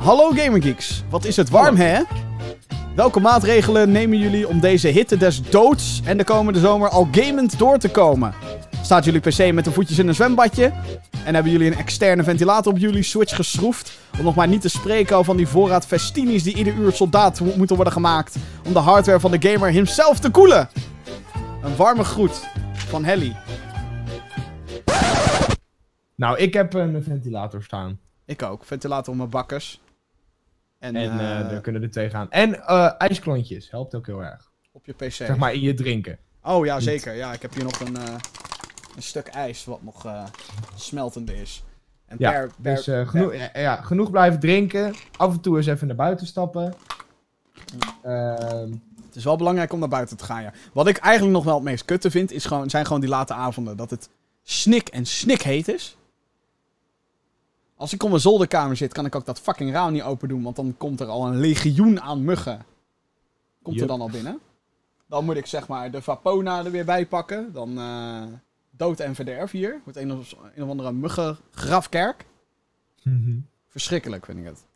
Hallo 0.00 0.30
Gamergeeks. 0.30 1.02
Wat 1.10 1.24
is 1.24 1.36
het 1.36 1.48
warm, 1.50 1.76
hè? 1.76 2.02
Welke 2.94 3.20
maatregelen 3.20 3.90
nemen 3.92 4.18
jullie 4.18 4.48
om 4.48 4.60
deze 4.60 4.88
hitte 4.88 5.16
des 5.16 5.42
doods 5.50 6.00
en 6.04 6.16
de 6.16 6.24
komende 6.24 6.58
zomer 6.58 6.88
al 6.88 7.08
gamend 7.10 7.58
door 7.58 7.78
te 7.78 7.88
komen? 7.90 8.34
Staat 8.82 9.04
jullie 9.04 9.20
PC 9.20 9.52
met 9.52 9.64
de 9.64 9.72
voetjes 9.72 9.98
in 9.98 10.08
een 10.08 10.14
zwembadje? 10.14 10.72
En 11.24 11.34
hebben 11.34 11.52
jullie 11.52 11.66
een 11.70 11.78
externe 11.78 12.22
ventilator 12.24 12.72
op 12.72 12.78
jullie 12.78 13.02
Switch 13.02 13.34
geschroefd? 13.34 13.98
Om 14.18 14.24
nog 14.24 14.34
maar 14.34 14.48
niet 14.48 14.60
te 14.60 14.68
spreken 14.68 15.12
over 15.14 15.26
van 15.26 15.36
die 15.36 15.48
voorraad 15.48 15.86
festini's 15.86 16.42
die 16.42 16.54
ieder 16.54 16.74
uur 16.74 16.92
soldaat 16.92 17.40
mo- 17.40 17.52
moeten 17.56 17.74
worden 17.76 17.92
gemaakt 17.94 18.36
om 18.66 18.72
de 18.72 18.78
hardware 18.78 19.20
van 19.20 19.30
de 19.30 19.48
gamer 19.48 19.70
himself 19.70 20.18
te 20.18 20.30
koelen. 20.30 20.68
Een 21.62 21.76
warme 21.76 22.04
groet 22.04 22.46
van 22.72 23.04
Helly. 23.04 23.36
Nou, 26.16 26.38
ik 26.38 26.54
heb 26.54 26.74
een 26.74 27.02
ventilator 27.02 27.62
staan. 27.62 27.98
Ik 28.24 28.42
ook. 28.42 28.64
Ventilator 28.64 29.12
op 29.12 29.18
mijn 29.18 29.30
bakkers. 29.30 29.80
En, 30.80 30.96
En 30.96 31.18
eh, 31.18 31.40
eh 31.40 31.50
daar 31.50 31.60
kunnen 31.60 31.82
er 31.82 31.90
twee 31.90 32.10
gaan. 32.10 32.30
En 32.30 32.66
eh, 32.66 32.92
ijsklontjes. 32.98 33.70
Helpt 33.70 33.94
ook 33.94 34.06
heel 34.06 34.24
erg. 34.24 34.50
op 34.72 34.86
je 34.86 34.92
PC. 34.92 35.12
Zeg 35.12 35.36
maar 35.36 35.54
in 35.54 35.60
je 35.60 35.74
drinken. 35.74 36.18
Oh 36.42 36.64
ja, 36.64 36.80
zeker. 36.80 37.14
Ja, 37.14 37.32
ik 37.32 37.42
heb 37.42 37.54
hier 37.54 37.64
nog 37.64 37.80
een, 37.80 37.96
een 38.96 39.02
stuk 39.02 39.26
ijs 39.26 39.64
wat 39.64 39.82
nog 39.82 40.24
smeltende 40.74 41.40
is. 41.40 41.64
En 42.06 42.16
Ja, 42.18 42.30
per, 42.30 42.50
per, 42.62 42.74
Dus 42.74 43.08
genoeg, 43.08 43.34
ja, 43.34 43.50
ja, 43.54 43.76
genoeg 43.76 44.10
blijven 44.10 44.40
drinken. 44.40 44.94
Af 45.16 45.32
en 45.32 45.40
toe 45.40 45.56
eens 45.56 45.66
even 45.66 45.86
naar 45.86 45.96
buiten 45.96 46.26
stappen. 46.26 46.74
Ehm, 48.02 48.70
Het 49.06 49.16
is 49.18 49.24
wel 49.24 49.36
belangrijk 49.36 49.72
om 49.72 49.78
naar 49.78 49.88
buiten 49.88 50.16
te 50.16 50.24
gaan, 50.24 50.42
ja. 50.42 50.52
Wat 50.72 50.86
ik 50.86 50.96
eigenlijk 50.96 51.34
nog 51.34 51.44
wel 51.44 51.54
het 51.54 51.64
meest 51.64 51.84
kutte 51.84 52.10
vind, 52.10 52.32
is 52.32 52.44
gewoon, 52.44 52.70
zijn 52.70 52.86
gewoon 52.86 53.00
die 53.00 53.10
late 53.10 53.34
avonden. 53.34 53.76
Dat 53.76 53.90
het 53.90 54.10
snik 54.42 54.88
en 54.88 55.06
snik 55.06 55.42
heet 55.42 55.68
is. 55.68 55.96
Als 57.80 57.92
ik 57.92 58.02
op 58.02 58.08
mijn 58.08 58.20
zolderkamer 58.20 58.76
zit, 58.76 58.92
kan 58.92 59.06
ik 59.06 59.14
ook 59.14 59.24
dat 59.24 59.40
fucking 59.40 59.72
raam 59.72 59.92
niet 59.92 60.02
open 60.02 60.28
doen. 60.28 60.42
Want 60.42 60.56
dan 60.56 60.74
komt 60.76 61.00
er 61.00 61.06
al 61.06 61.26
een 61.26 61.36
legioen 61.36 62.00
aan 62.00 62.24
muggen. 62.24 62.64
Komt 63.62 63.80
er 63.80 63.86
dan 63.86 64.00
al 64.00 64.10
binnen. 64.10 64.40
Dan 65.06 65.24
moet 65.24 65.36
ik 65.36 65.46
zeg 65.46 65.68
maar 65.68 65.90
de 65.90 66.02
Vapona 66.02 66.64
er 66.64 66.70
weer 66.70 66.84
bij 66.84 67.06
pakken. 67.06 67.52
Dan 67.52 67.78
eh, 67.78 68.22
dood 68.70 69.00
en 69.00 69.14
verderf 69.14 69.50
hier. 69.50 69.80
Wordt 69.84 69.98
een 69.98 70.12
of, 70.12 70.34
een 70.54 70.62
of 70.62 70.68
andere 70.68 70.92
muggengrafkerk. 70.92 72.24
Verschrikkelijk 73.68 74.24
vind 74.24 74.38
ik 74.38 74.44
het. 74.44 74.66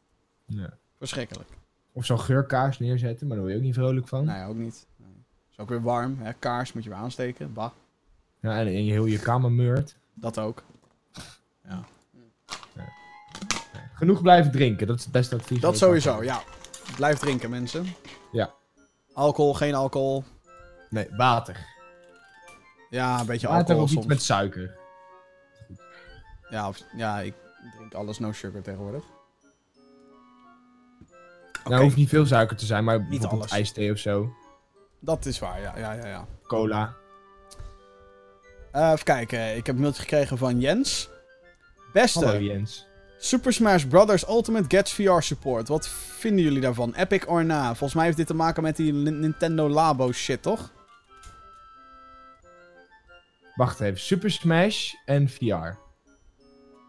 ja. 0.47 0.77
Verschrikkelijk. 0.99 1.49
Of 1.93 2.05
zo'n 2.05 2.21
geurkaars 2.21 2.79
neerzetten, 2.79 3.27
maar 3.27 3.37
daar 3.37 3.45
word 3.45 3.57
je 3.57 3.61
ook 3.61 3.67
niet 3.67 3.77
vrolijk 3.77 4.09
van. 4.09 4.25
Nee, 4.25 4.47
ook 4.47 4.57
niet. 4.57 4.87
Nee. 4.97 5.25
Is 5.51 5.59
ook 5.59 5.69
weer 5.69 5.83
warm. 5.83 6.17
Hè? 6.19 6.33
Kaars 6.33 6.73
moet 6.73 6.85
je 6.85 6.91
weer 6.91 6.99
aansteken. 6.99 7.53
Bah. 7.53 7.71
Ja, 8.41 8.59
en, 8.59 8.67
heel 8.67 9.07
je 9.07 9.19
kamer 9.19 9.53
meurt. 9.53 9.97
Dat 10.15 10.39
ook. 10.39 10.63
Genoeg 13.95 14.23
blijven 14.23 14.53
drinken, 14.53 14.87
dat 14.87 14.97
is 14.99 15.03
het 15.03 15.13
beste 15.13 15.35
advies. 15.35 15.61
Dat 15.61 15.79
sowieso, 15.79 16.23
ja. 16.23 16.43
Blijf 16.97 17.19
drinken, 17.19 17.51
mensen. 17.51 17.87
Ja. 18.33 18.53
Alcohol, 19.13 19.55
geen 19.55 19.75
alcohol. 19.75 20.25
Nee, 20.91 21.09
water. 21.17 21.67
Ja, 22.91 23.21
een 23.21 23.27
beetje 23.27 23.47
Water 23.47 23.61
alcohol 23.61 23.83
of 23.83 23.91
iets 23.93 24.07
met 24.07 24.23
suiker. 24.23 24.77
Ja, 26.51 26.69
of, 26.69 26.81
ja, 26.97 27.21
ik 27.21 27.35
drink 27.77 27.95
alles 27.95 28.19
no 28.19 28.33
sugar 28.33 28.63
tegenwoordig. 28.63 29.05
Nou, 31.65 31.83
hoeft 31.83 31.97
niet 31.97 32.09
veel 32.09 32.27
suiker 32.27 32.57
te 32.57 32.67
zijn, 32.67 32.85
maar 32.85 32.99
Niet 32.99 33.09
bijvoorbeeld 33.09 33.41
alles. 33.41 33.53
ijsthee 33.53 33.93
of 33.93 33.99
zo. 33.99 34.33
dat 35.01 35.27
is 35.27 35.39
waar, 35.39 35.61
ja, 35.61 35.79
ja, 35.79 35.93
ja, 35.93 36.07
ja. 36.07 36.27
Cola. 36.47 36.95
Eh, 38.73 38.91
even 38.91 39.05
kijken, 39.05 39.57
ik 39.57 39.67
heb 39.67 39.75
een 39.75 39.81
mailtje 39.81 40.03
gekregen 40.03 40.39
van 40.39 40.61
Jens. 40.61 41.09
Beste, 41.95 42.25
Hallo 42.25 42.41
Jens. 42.41 42.87
Super 43.19 43.53
Smash 43.53 43.85
Bros. 43.85 44.29
Ultimate 44.29 44.65
gets 44.77 44.93
VR 44.93 45.21
support. 45.21 45.69
Wat 45.69 45.89
vinden 45.89 46.45
jullie 46.45 46.61
daarvan? 46.61 46.95
Epic 46.95 47.27
or 47.27 47.45
na? 47.45 47.67
Volgens 47.67 47.95
mij 47.95 48.05
heeft 48.05 48.17
dit 48.17 48.27
te 48.27 48.35
maken 48.35 48.63
met 48.63 48.77
die 48.77 48.93
Nintendo 48.93 49.69
Labo 49.69 50.13
shit, 50.13 50.43
toch? 50.43 50.71
Wacht 53.55 53.81
even, 53.81 54.01
Super 54.01 54.31
Smash 54.31 54.93
en 55.05 55.29
VR. 55.29 55.77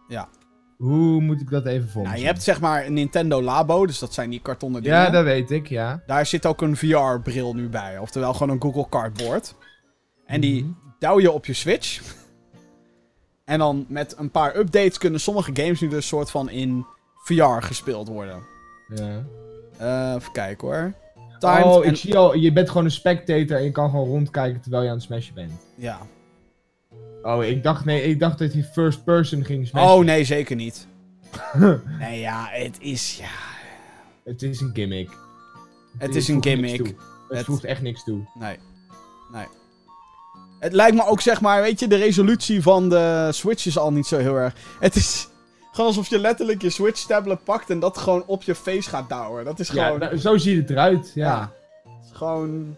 Ja. 0.07 0.30
Hoe 0.77 1.22
moet 1.22 1.41
ik 1.41 1.49
dat 1.49 1.65
even 1.65 1.90
me 1.95 2.02
Nou, 2.07 2.18
je 2.19 2.26
hebt 2.26 2.44
zeg 2.44 2.61
maar 2.61 2.86
een 2.86 2.94
Nintendo 2.94 3.41
Labo, 3.41 3.86
dus 3.86 3.99
dat 3.99 4.14
zijn 4.14 4.30
die 4.30 4.41
kartonnen 4.41 4.84
dingen. 4.84 4.98
Ja, 4.98 5.10
dat 5.10 5.23
weet 5.23 5.52
ik, 5.52 5.68
ja. 5.68 6.03
Daar 6.06 6.26
zit 6.26 6.45
ook 6.45 6.61
een 6.61 6.77
VR-bril 6.77 7.53
nu 7.53 7.69
bij. 7.69 7.98
Oftewel 7.98 8.34
gewoon 8.34 8.49
een 8.49 8.61
Google 8.61 8.90
Cardboard. 8.90 9.56
En 10.26 10.41
die 10.41 10.64
Mhm. 10.64 10.73
douw 10.99 11.19
je 11.19 11.32
op 11.32 11.45
je 11.45 11.53
Switch. 11.53 12.02
En 13.45 13.59
dan 13.59 13.85
met 13.89 14.15
een 14.17 14.31
paar 14.31 14.55
updates 14.57 14.97
kunnen 14.97 15.19
sommige 15.19 15.51
games 15.53 15.80
nu 15.81 15.88
dus 15.88 16.07
soort 16.07 16.31
van 16.31 16.49
in 16.49 16.85
VR 17.23 17.43
gespeeld 17.59 18.07
worden. 18.07 18.43
ja. 18.95 19.26
Eh, 19.77 20.13
even 20.15 20.31
kijken 20.31 20.67
hoor. 20.67 20.93
Timed 21.39 21.63
Oh, 21.63 21.85
en- 21.85 21.89
ik 21.91 21.95
zie 21.97 22.17
al, 22.17 22.35
je 22.35 22.51
bent 22.53 22.67
gewoon 22.69 22.85
een 22.85 22.91
spectator 22.91 23.57
en 23.57 23.63
je 23.63 23.72
kan 23.72 23.89
gewoon 23.89 24.07
rondkijken 24.07 24.61
terwijl 24.61 24.84
je 24.84 24.89
aan 24.89 24.95
het 24.95 25.03
smashen 25.03 25.34
bent. 25.34 25.51
Ja. 25.76 25.99
Oh, 27.22 27.43
ik 27.43 27.63
dacht, 27.63 27.85
nee, 27.85 28.01
ik 28.03 28.19
dacht 28.19 28.39
dat 28.39 28.53
hij 28.53 28.63
first 28.63 29.03
person 29.03 29.45
ging 29.45 29.67
smashen. 29.67 29.89
Oh 29.91 30.03
nee, 30.03 30.23
zeker 30.23 30.55
niet. 30.55 30.88
nee, 31.99 32.19
ja, 32.19 32.47
het 32.49 32.77
is. 32.80 33.17
Ja, 33.17 33.30
Het 34.23 34.41
is 34.41 34.61
een 34.61 34.72
gimmick. 34.73 35.09
het 35.97 36.15
is 36.15 36.27
een 36.27 36.43
gimmick. 36.43 36.77
Het, 36.88 36.95
Het- 37.38 37.45
voegt 37.45 37.63
echt 37.63 37.81
niks 37.81 38.03
toe. 38.03 38.27
Nee. 38.39 38.57
Nee. 39.31 39.45
Het 40.66 40.74
lijkt 40.74 40.96
me 40.96 41.06
ook, 41.06 41.22
zeg 41.22 41.42
maar, 41.42 41.62
weet 41.62 41.80
je, 41.80 41.88
de 41.88 41.96
resolutie 41.96 42.62
van 42.62 42.90
de 42.90 43.28
Switch 43.32 43.66
is 43.66 43.78
al 43.78 43.92
niet 43.92 44.06
zo 44.06 44.18
heel 44.18 44.36
erg. 44.36 44.54
Het 44.80 44.96
is 44.96 45.28
gewoon 45.72 45.88
alsof 45.90 46.08
je 46.08 46.20
letterlijk 46.20 46.62
je 46.62 46.70
Switch-tablet 46.70 47.44
pakt 47.44 47.70
en 47.70 47.80
dat 47.80 47.98
gewoon 47.98 48.24
op 48.26 48.44
je 48.44 48.56
face 48.56 48.90
gaat 48.90 49.10
douwen. 49.10 49.46
Dat 49.46 49.60
is 49.60 49.70
Ja, 49.70 49.86
gewoon. 49.86 50.00
nou, 50.00 50.18
zo 50.18 50.38
ziet 50.38 50.58
het 50.58 50.70
eruit, 50.70 51.12
ja. 51.16 51.26
ja. 51.28 51.52
Het 51.84 52.06
is 52.12 52.18
gewoon. 52.18 52.76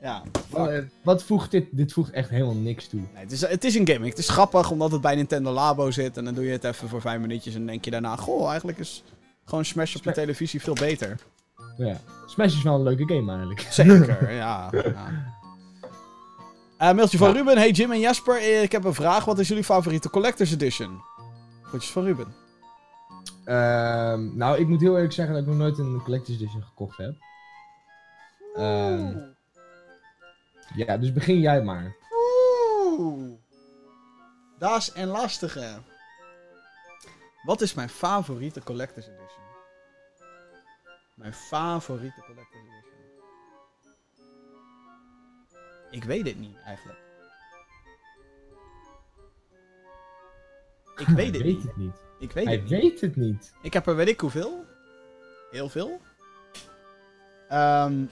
Ja. 0.00 0.22
Wat, 0.48 0.68
eh, 0.68 0.78
wat 1.02 1.22
voegt 1.22 1.50
dit? 1.50 1.66
Dit 1.70 1.92
voegt 1.92 2.10
echt 2.10 2.28
helemaal 2.30 2.54
niks 2.54 2.88
toe. 2.88 3.00
Nee, 3.00 3.22
het, 3.22 3.32
is, 3.32 3.40
het 3.40 3.64
is 3.64 3.74
een 3.74 3.86
gimmick. 3.86 4.10
Het 4.10 4.18
is 4.18 4.28
grappig 4.28 4.70
omdat 4.70 4.92
het 4.92 5.00
bij 5.00 5.14
Nintendo 5.14 5.52
Labo 5.52 5.90
zit. 5.90 6.16
En 6.16 6.24
dan 6.24 6.34
doe 6.34 6.44
je 6.44 6.52
het 6.52 6.64
even 6.64 6.88
voor 6.88 7.00
vijf 7.00 7.20
minuutjes. 7.20 7.54
En 7.54 7.66
denk 7.66 7.84
je 7.84 7.90
daarna: 7.90 8.16
Goh, 8.16 8.48
eigenlijk 8.48 8.78
is 8.78 9.02
gewoon 9.44 9.64
Smash 9.64 9.96
op 9.96 10.04
je 10.04 10.12
televisie 10.12 10.60
veel 10.62 10.74
beter. 10.74 11.16
Ja. 11.76 12.00
Smash 12.26 12.54
is 12.56 12.62
wel 12.62 12.74
een 12.74 12.82
leuke 12.82 13.04
game 13.14 13.30
eigenlijk. 13.30 13.66
Zeker, 13.70 14.32
ja. 14.44 14.68
ja. 14.72 15.34
Eh, 16.78 16.92
mailtje 16.92 17.18
van 17.18 17.28
Ja. 17.28 17.34
Ruben. 17.34 17.56
Hey 17.58 17.70
Jim 17.70 17.90
en 17.92 18.00
Jasper, 18.00 18.36
eh, 18.36 18.62
ik 18.62 18.72
heb 18.72 18.84
een 18.84 18.94
vraag. 18.94 19.24
Wat 19.24 19.38
is 19.38 19.48
jullie 19.48 19.64
favoriete 19.64 20.10
Collector's 20.10 20.52
Edition? 20.52 21.02
Groetjes 21.62 21.90
van 21.92 22.04
Ruben. 22.04 22.34
Ehm, 23.44 24.36
nou, 24.36 24.58
ik 24.58 24.66
moet 24.66 24.80
heel 24.80 24.94
eerlijk 24.94 25.12
zeggen 25.12 25.34
dat 25.34 25.42
ik 25.42 25.48
nog 25.48 25.58
nooit 25.58 25.78
een 25.78 26.00
Collector's 26.04 26.36
Edition 26.38 26.62
gekocht 26.62 26.96
heb. 26.96 27.14
Ehm, 28.54 29.18
ja, 30.74 30.96
dus 30.96 31.12
begin 31.12 31.40
jij 31.40 31.62
maar. 31.62 31.96
Oeh. 32.98 33.32
Dat 34.58 34.76
is 34.76 34.90
een 34.94 35.08
lastige. 35.08 35.78
Wat 37.42 37.60
is 37.60 37.74
mijn 37.74 37.88
favoriete 37.88 38.62
Collector's 38.62 39.06
Edition? 39.06 39.44
Mijn 41.14 41.34
favoriete 41.34 42.22
Ik 45.90 46.04
weet 46.04 46.26
het 46.26 46.38
niet, 46.38 46.56
eigenlijk. 46.64 46.98
Ik 50.96 51.06
weet 51.18 51.34
het 51.34 51.42
weet 51.42 51.44
niet. 51.54 51.62
het 51.62 51.76
niet. 51.76 51.96
Ik 52.18 52.32
weet 52.32 52.44
Hij 52.44 52.54
het 52.54 52.62
niet. 52.62 52.70
weet 52.82 53.00
het 53.00 53.16
niet. 53.16 53.52
Ik 53.62 53.72
heb 53.72 53.86
er 53.86 53.96
weet 53.96 54.08
ik 54.08 54.20
hoeveel. 54.20 54.64
Heel 55.50 55.68
veel. 55.68 56.00
Ehm. 57.48 58.04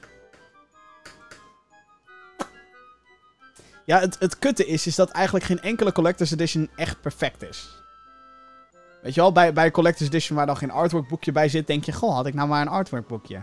Ja, 3.85 4.01
het, 4.01 4.17
het 4.19 4.39
kutte 4.39 4.67
is, 4.67 4.87
is 4.87 4.95
dat 4.95 5.11
eigenlijk 5.11 5.45
geen 5.45 5.61
enkele 5.61 5.93
Collector's 5.93 6.31
Edition 6.31 6.71
echt 6.77 7.01
perfect 7.01 7.43
is. 7.43 7.83
Weet 9.03 9.15
je 9.15 9.21
wel, 9.21 9.33
bij, 9.33 9.53
bij 9.53 9.71
Collector's 9.71 10.09
Edition 10.09 10.37
waar 10.37 10.47
dan 10.47 10.57
geen 10.57 10.71
artwork 10.71 11.09
boekje 11.09 11.33
bij 11.33 11.49
zit, 11.49 11.67
denk 11.67 11.85
je, 11.85 11.93
goh, 11.93 12.15
had 12.15 12.27
ik 12.27 12.35
nou 12.35 12.49
maar 12.49 12.61
een 12.61 12.69
artwork 12.69 13.07
boekje. 13.07 13.43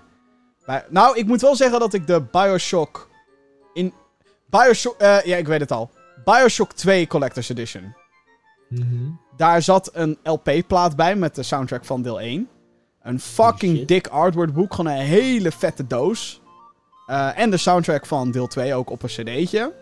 Nou, 0.89 1.17
ik 1.17 1.25
moet 1.25 1.41
wel 1.41 1.55
zeggen 1.55 1.79
dat 1.79 1.93
ik 1.93 2.07
de 2.07 2.21
Bioshock 2.21 3.09
in... 3.73 3.93
Bioshock, 4.51 4.95
eh, 4.97 5.23
ja, 5.23 5.37
ik 5.37 5.47
weet 5.47 5.59
het 5.59 5.71
al. 5.71 5.89
Bioshock 6.23 6.73
2 6.73 7.07
Collector's 7.07 7.49
Edition. 7.49 7.95
Mhm. 8.69 9.09
Daar 9.37 9.61
zat 9.61 9.89
een 9.93 10.17
LP-plaat 10.23 10.95
bij 10.95 11.15
met 11.15 11.35
de 11.35 11.43
soundtrack 11.43 11.85
van 11.85 12.01
deel 12.01 12.21
1. 12.21 12.49
Een 13.01 13.19
fucking 13.19 13.85
dik 13.87 14.07
artwork 14.07 14.53
boek. 14.53 14.73
Gewoon 14.73 14.91
een 14.91 15.01
hele 15.01 15.51
vette 15.51 15.87
doos. 15.87 16.41
Eh, 17.07 17.39
en 17.39 17.49
de 17.49 17.57
soundtrack 17.57 18.05
van 18.05 18.31
deel 18.31 18.47
2 18.47 18.73
ook 18.73 18.89
op 18.89 19.03
een 19.03 19.09
cd'tje. 19.09 19.73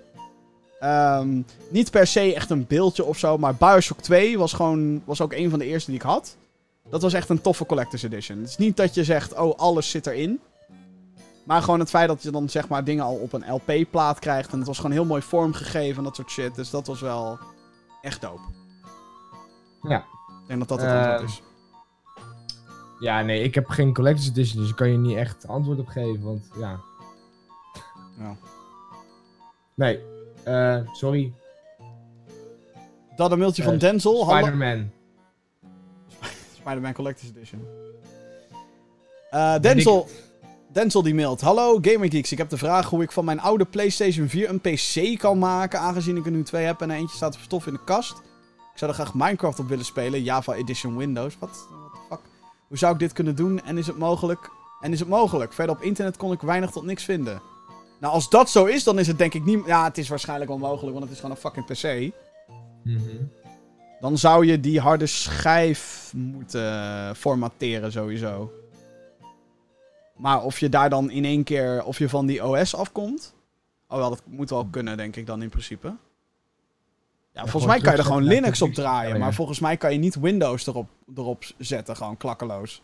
Ehm, 0.79 1.41
niet 1.69 1.91
per 1.91 2.07
se 2.07 2.35
echt 2.35 2.49
een 2.49 2.65
beeldje 2.67 3.03
of 3.03 3.17
zo. 3.17 3.37
Maar 3.37 3.55
Bioshock 3.55 4.01
2 4.01 4.37
was, 4.37 4.53
gewoon, 4.53 5.01
was 5.05 5.21
ook 5.21 5.33
een 5.33 5.49
van 5.49 5.59
de 5.59 5.65
eerste 5.65 5.91
die 5.91 5.99
ik 5.99 6.05
had. 6.05 6.35
Dat 6.89 7.01
was 7.01 7.13
echt 7.13 7.29
een 7.29 7.41
toffe 7.41 7.65
collector's 7.65 8.03
edition. 8.03 8.37
Het 8.37 8.49
is 8.49 8.57
niet 8.57 8.77
dat 8.77 8.93
je 8.93 9.03
zegt, 9.03 9.33
oh, 9.33 9.57
alles 9.57 9.89
zit 9.89 10.07
erin. 10.07 10.39
Maar 11.49 11.61
gewoon 11.61 11.79
het 11.79 11.89
feit 11.89 12.07
dat 12.07 12.23
je 12.23 12.31
dan 12.31 12.49
zeg 12.49 12.67
maar 12.67 12.83
dingen 12.83 13.03
al 13.03 13.15
op 13.15 13.33
een 13.33 13.51
LP-plaat 13.53 14.19
krijgt. 14.19 14.51
En 14.51 14.57
het 14.57 14.67
was 14.67 14.75
gewoon 14.77 14.91
heel 14.91 15.05
mooi 15.05 15.21
vormgegeven 15.21 15.97
en 15.97 16.03
dat 16.03 16.15
soort 16.15 16.29
shit. 16.29 16.55
Dus 16.55 16.69
dat 16.69 16.87
was 16.87 17.01
wel 17.01 17.39
echt 18.01 18.21
dope. 18.21 18.41
Ja. 19.81 19.97
Ik 20.41 20.47
denk 20.47 20.59
dat 20.59 20.67
dat 20.67 20.81
het 20.81 20.89
Eh, 20.89 21.07
antwoord 21.09 21.29
is. 21.29 21.41
Ja, 22.99 23.21
nee, 23.21 23.43
ik 23.43 23.55
heb 23.55 23.67
geen 23.67 23.93
Collector's 23.93 24.29
Edition, 24.29 24.61
dus 24.61 24.69
ik 24.69 24.75
kan 24.75 24.89
je 24.91 24.97
niet 24.97 25.17
echt 25.17 25.47
antwoord 25.47 25.79
op 25.79 25.87
geven, 25.87 26.21
want 26.23 26.49
ja. 26.59 26.79
Ja. 28.17 28.35
Nee, 29.73 29.99
eh, 30.43 30.77
sorry. 30.91 31.33
Dat 33.15 33.31
een 33.31 33.39
mailtje 33.39 33.63
van 33.63 33.73
Eh, 33.73 33.79
Denzel. 33.79 34.23
Spider-Man. 34.29 34.89
Spider-Man 36.55 36.93
Collector's 36.93 37.29
Edition. 37.29 37.65
Eh, 39.29 39.59
Denzel. 39.59 40.07
Denzel 40.79 41.03
die 41.03 41.15
mailt. 41.15 41.41
Hallo 41.41 41.79
GamerGeeks, 41.81 42.31
ik 42.31 42.37
heb 42.37 42.49
de 42.49 42.57
vraag 42.57 42.89
hoe 42.89 43.03
ik 43.03 43.11
van 43.11 43.25
mijn 43.25 43.39
oude 43.39 43.65
PlayStation 43.65 44.27
4 44.27 44.49
een 44.49 44.59
PC 44.59 45.19
kan 45.19 45.39
maken, 45.39 45.79
aangezien 45.79 46.17
ik 46.17 46.25
er 46.25 46.31
nu 46.31 46.43
twee 46.43 46.65
heb 46.65 46.81
en 46.81 46.89
er 46.89 46.97
eentje 46.97 47.15
staat 47.15 47.31
te 47.31 47.37
verstoffen 47.37 47.71
in 47.71 47.77
de 47.77 47.83
kast. 47.83 48.11
Ik 48.73 48.77
zou 48.77 48.91
er 48.91 48.97
graag 48.97 49.13
Minecraft 49.13 49.59
op 49.59 49.67
willen 49.67 49.85
spelen, 49.85 50.23
Java 50.23 50.53
Edition 50.53 50.97
Windows. 50.97 51.37
Wat? 51.39 51.67
Fuck? 52.09 52.19
Hoe 52.67 52.77
zou 52.77 52.93
ik 52.93 52.99
dit 52.99 53.13
kunnen 53.13 53.35
doen 53.35 53.61
en 53.63 53.77
is 53.77 53.87
het 53.87 53.97
mogelijk? 53.97 54.49
En 54.81 54.91
is 54.91 54.99
het 54.99 55.09
mogelijk? 55.09 55.53
Verder 55.53 55.75
op 55.75 55.81
internet 55.81 56.17
kon 56.17 56.31
ik 56.31 56.41
weinig 56.41 56.71
tot 56.71 56.83
niks 56.83 57.03
vinden. 57.03 57.41
Nou, 57.99 58.13
als 58.13 58.29
dat 58.29 58.49
zo 58.49 58.65
is, 58.65 58.83
dan 58.83 58.99
is 58.99 59.07
het 59.07 59.17
denk 59.17 59.33
ik 59.33 59.45
niet... 59.45 59.65
Ja, 59.65 59.83
het 59.83 59.97
is 59.97 60.09
waarschijnlijk 60.09 60.51
onmogelijk, 60.51 60.91
want 60.91 61.03
het 61.03 61.13
is 61.13 61.19
gewoon 61.19 61.35
een 61.35 61.41
fucking 61.41 61.65
PC. 61.65 62.13
Mhm. 62.83 63.23
Dan 63.99 64.17
zou 64.17 64.45
je 64.45 64.59
die 64.59 64.79
harde 64.79 65.07
schijf 65.07 66.11
moeten 66.15 67.15
formatteren 67.15 67.91
sowieso. 67.91 68.51
Maar 70.19 70.43
of 70.43 70.59
je 70.59 70.69
daar 70.69 70.89
dan 70.89 71.09
in 71.09 71.25
één 71.25 71.43
keer, 71.43 71.83
of 71.83 71.97
je 71.97 72.09
van 72.09 72.25
die 72.25 72.45
OS 72.45 72.75
afkomt. 72.75 73.35
Oh 73.87 73.97
wel, 73.97 74.09
dat 74.09 74.21
moet 74.25 74.49
wel 74.49 74.65
kunnen, 74.65 74.97
denk 74.97 75.15
ik 75.15 75.25
dan 75.25 75.41
in 75.41 75.49
principe. 75.49 75.95
Ja, 77.31 77.45
volgens 77.45 77.65
mij 77.65 77.81
kan 77.81 77.91
je 77.91 77.97
er 77.97 78.03
gewoon 78.03 78.23
Linux 78.23 78.61
op 78.61 78.73
draaien. 78.73 79.11
Oh, 79.11 79.17
ja. 79.17 79.23
Maar 79.23 79.33
volgens 79.33 79.59
mij 79.59 79.77
kan 79.77 79.93
je 79.93 79.99
niet 79.99 80.15
Windows 80.15 80.67
erop, 80.67 80.89
erop 81.15 81.43
zetten, 81.57 81.95
gewoon 81.95 82.17
klakkeloos. 82.17 82.83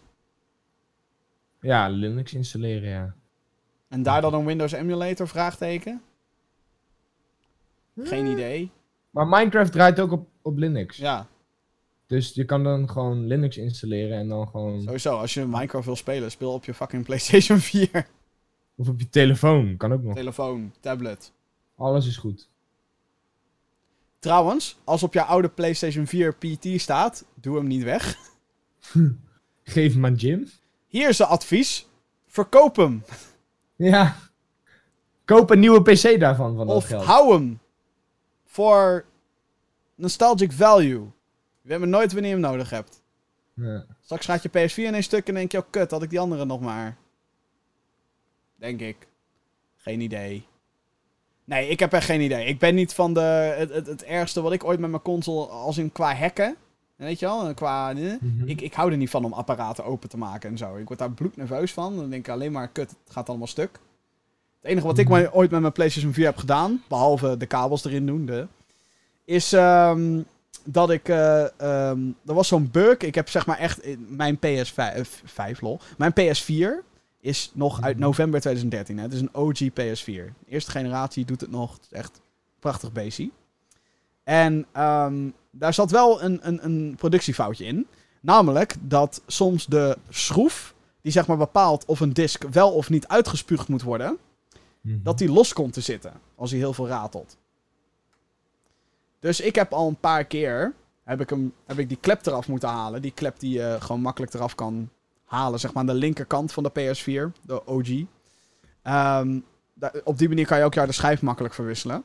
Ja, 1.59 1.87
Linux 1.87 2.33
installeren, 2.33 2.89
ja. 2.89 3.15
En 3.87 4.03
daar 4.03 4.21
dan 4.21 4.33
een 4.33 4.45
Windows 4.45 4.71
emulator, 4.71 5.27
vraagteken? 5.27 6.01
Geen 7.97 8.25
idee. 8.25 8.71
Maar 9.09 9.27
Minecraft 9.27 9.71
draait 9.71 9.99
ook 9.99 10.11
op, 10.11 10.27
op 10.41 10.57
Linux. 10.57 10.97
Ja, 10.97 11.27
Dus 12.07 12.33
je 12.33 12.45
kan 12.45 12.63
dan 12.63 12.89
gewoon 12.89 13.27
Linux 13.27 13.57
installeren 13.57 14.17
en 14.17 14.27
dan 14.27 14.47
gewoon... 14.47 14.81
sowieso. 14.81 15.17
Als 15.17 15.33
je 15.33 15.45
Minecraft 15.45 15.85
wil 15.85 15.95
spelen, 15.95 16.31
speel 16.31 16.53
op 16.53 16.65
je 16.65 16.73
fucking 16.73 17.03
PlayStation 17.03 17.59
4. 17.69 18.07
Of 18.75 18.87
op 18.89 18.99
je 18.99 19.09
telefoon, 19.09 19.77
kan 19.77 19.93
ook 19.93 20.03
nog. 20.03 20.15
Telefoon, 20.15 20.73
tablet. 20.79 21.31
Alles 21.77 22.07
is 22.07 22.17
goed. 22.17 22.49
Trouwens, 24.19 24.77
als 24.83 25.03
op 25.03 25.13
jouw 25.13 25.25
oude 25.25 25.49
PlayStation 25.49 26.07
4 26.07 26.33
PT 26.35 26.81
staat, 26.81 27.25
doe 27.33 27.55
hem 27.57 27.67
niet 27.67 27.83
weg. 27.83 28.17
Geef 29.63 29.93
hem 29.93 30.05
aan 30.05 30.15
Jim. 30.15 30.49
Hier 30.87 31.09
is 31.09 31.19
een 31.19 31.25
advies. 31.25 31.87
Verkoop 32.27 32.75
hem. 32.75 33.03
Ja. 33.75 34.15
Koop 35.25 35.49
een 35.49 35.59
nieuwe 35.59 35.81
PC 35.81 36.19
daarvan, 36.19 36.55
van 36.55 36.67
dat 36.67 36.75
Of 36.75 36.85
geld. 36.85 37.03
hou 37.03 37.33
hem. 37.33 37.59
Voor 38.45 39.05
nostalgic 39.95 40.51
value. 40.51 41.05
Je 41.65 41.71
weet 41.71 41.79
maar 41.79 41.87
nooit 41.87 42.13
wanneer 42.13 42.35
je 42.35 42.41
hem 42.41 42.51
nodig 42.51 42.69
hebt. 42.69 43.01
Ja. 43.53 43.85
Straks 44.01 44.25
gaat 44.25 44.43
je 44.43 44.49
PS4 44.49 44.75
in 44.75 44.93
een 44.93 45.03
stuk 45.03 45.27
en 45.27 45.33
denk 45.33 45.51
je, 45.51 45.57
oh 45.57 45.63
kut, 45.69 45.91
had 45.91 46.03
ik 46.03 46.09
die 46.09 46.19
andere 46.19 46.45
nog 46.45 46.59
maar. 46.61 46.95
Denk 48.55 48.79
ik. 48.81 49.07
Geen 49.77 50.01
idee. 50.01 50.45
Nee, 51.43 51.67
ik 51.69 51.79
heb 51.79 51.93
echt 51.93 52.05
geen 52.05 52.21
idee. 52.21 52.45
Ik 52.45 52.59
ben 52.59 52.75
niet 52.75 52.93
van 52.93 53.13
de, 53.13 53.19
het, 53.57 53.69
het, 53.73 53.87
het 53.87 54.03
ergste 54.03 54.41
wat 54.41 54.51
ik 54.53 54.63
ooit 54.63 54.79
met 54.79 54.89
mijn 54.89 55.01
console, 55.01 55.45
als 55.45 55.77
in 55.77 55.91
qua 55.91 56.13
hacken. 56.15 56.55
Weet 56.95 57.19
je 57.19 57.25
wel, 57.25 57.53
qua... 57.53 57.89
eh, 57.95 58.13
Mhm. 58.21 58.47
Ik, 58.47 58.61
ik 58.61 58.73
hou 58.73 58.91
er 58.91 58.97
niet 58.97 59.09
van 59.09 59.25
om 59.25 59.33
apparaten 59.33 59.85
open 59.85 60.09
te 60.09 60.17
maken 60.17 60.49
en 60.49 60.57
zo. 60.57 60.75
Ik 60.75 60.87
word 60.87 60.99
daar 60.99 61.11
bloednerveus 61.11 61.73
van. 61.73 61.95
Dan 61.95 62.09
denk 62.09 62.27
ik 62.27 62.33
alleen 62.33 62.51
maar, 62.51 62.67
kut, 62.67 62.89
het 62.89 63.13
gaat 63.13 63.29
allemaal 63.29 63.47
stuk. 63.47 63.71
Het 64.61 64.71
enige 64.71 64.87
wat 64.87 64.97
ik 64.97 65.09
Mhm. 65.09 65.27
ooit 65.31 65.51
met 65.51 65.61
mijn 65.61 65.73
PlayStation 65.73 66.13
4 66.13 66.25
heb 66.25 66.37
gedaan, 66.37 66.83
behalve 66.87 67.37
de 67.37 67.45
kabels 67.45 67.85
erin 67.85 68.05
doen, 68.05 68.25
de, 68.25 68.47
is 69.25 69.53
ehm, 69.53 70.21
dat 70.65 70.89
ik... 70.89 71.09
ehm, 71.09 71.99
er 72.25 72.33
was 72.33 72.47
zo'n 72.47 72.71
bug. 72.71 72.97
Ik 72.97 73.15
heb 73.15 73.29
zeg 73.29 73.45
maar 73.45 73.57
echt... 73.57 73.79
Mijn 74.07 74.37
PS5... 74.37 74.75
eh, 75.35 75.49
lol. 75.59 75.79
Mijn 75.97 76.13
PS4 76.19 76.83
is 77.19 77.51
nog 77.53 77.81
uit 77.81 77.95
Mhm. 77.95 78.05
november 78.05 78.39
2013. 78.39 78.97
Hè. 78.97 79.03
Het 79.03 79.13
is 79.13 79.21
een 79.21 79.33
OG 79.35 79.59
PS4. 79.69 80.33
Eerste 80.49 80.71
generatie 80.71 81.25
doet 81.25 81.41
het 81.41 81.51
nog. 81.51 81.73
Het 81.73 81.81
is 81.91 81.97
echt 81.97 82.21
prachtig 82.59 82.91
beestje. 82.91 83.29
En 84.23 84.65
ehm, 84.71 85.29
daar 85.51 85.73
zat 85.73 85.91
wel 85.91 86.23
een, 86.23 86.39
een, 86.41 86.65
een 86.65 86.95
productiefoutje 86.97 87.65
in. 87.65 87.87
Namelijk 88.21 88.75
dat 88.81 89.21
soms 89.27 89.65
de 89.65 89.97
schroef, 90.09 90.73
die 91.01 91.11
zeg 91.11 91.27
maar 91.27 91.37
bepaalt 91.37 91.85
of 91.85 91.99
een 91.99 92.13
disk 92.13 92.43
wel 92.51 92.71
of 92.71 92.89
niet 92.89 93.07
uitgespuugd 93.07 93.67
moet 93.67 93.81
worden, 93.81 94.17
Mhm. 94.81 94.97
dat 95.03 95.17
die 95.17 95.31
los 95.31 95.53
komt 95.53 95.73
te 95.73 95.81
zitten 95.81 96.13
als 96.35 96.49
hij 96.51 96.59
heel 96.59 96.73
veel 96.73 96.87
ratelt. 96.87 97.37
Dus 99.25 99.41
ik 99.41 99.55
heb 99.55 99.73
al 99.73 99.87
een 99.87 99.99
paar 99.99 100.25
keer, 100.25 100.73
heb 101.03 101.21
ik, 101.21 101.29
hem, 101.29 101.53
heb 101.65 101.79
ik 101.79 101.87
die 101.87 101.97
klep 102.01 102.25
eraf 102.25 102.47
moeten 102.47 102.69
halen. 102.69 103.01
Die 103.01 103.11
klep 103.11 103.39
die 103.39 103.53
je 103.57 103.77
gewoon 103.79 104.01
makkelijk 104.01 104.33
eraf 104.33 104.55
kan 104.55 104.89
halen, 105.23 105.59
zeg 105.59 105.73
maar 105.73 105.81
aan 105.81 105.93
de 105.93 105.93
linkerkant 105.93 106.51
van 106.51 106.63
de 106.63 106.69
PS4, 106.69 107.41
de 107.41 107.65
OG. 107.65 107.87
Ehm, 108.81 109.39
op 110.03 110.17
die 110.17 110.27
manier 110.27 110.45
kan 110.45 110.57
je 110.57 110.63
ook 110.63 110.73
ja, 110.73 110.85
de 110.85 110.91
schijf 110.91 111.21
makkelijk 111.21 111.53
verwisselen. 111.53 112.03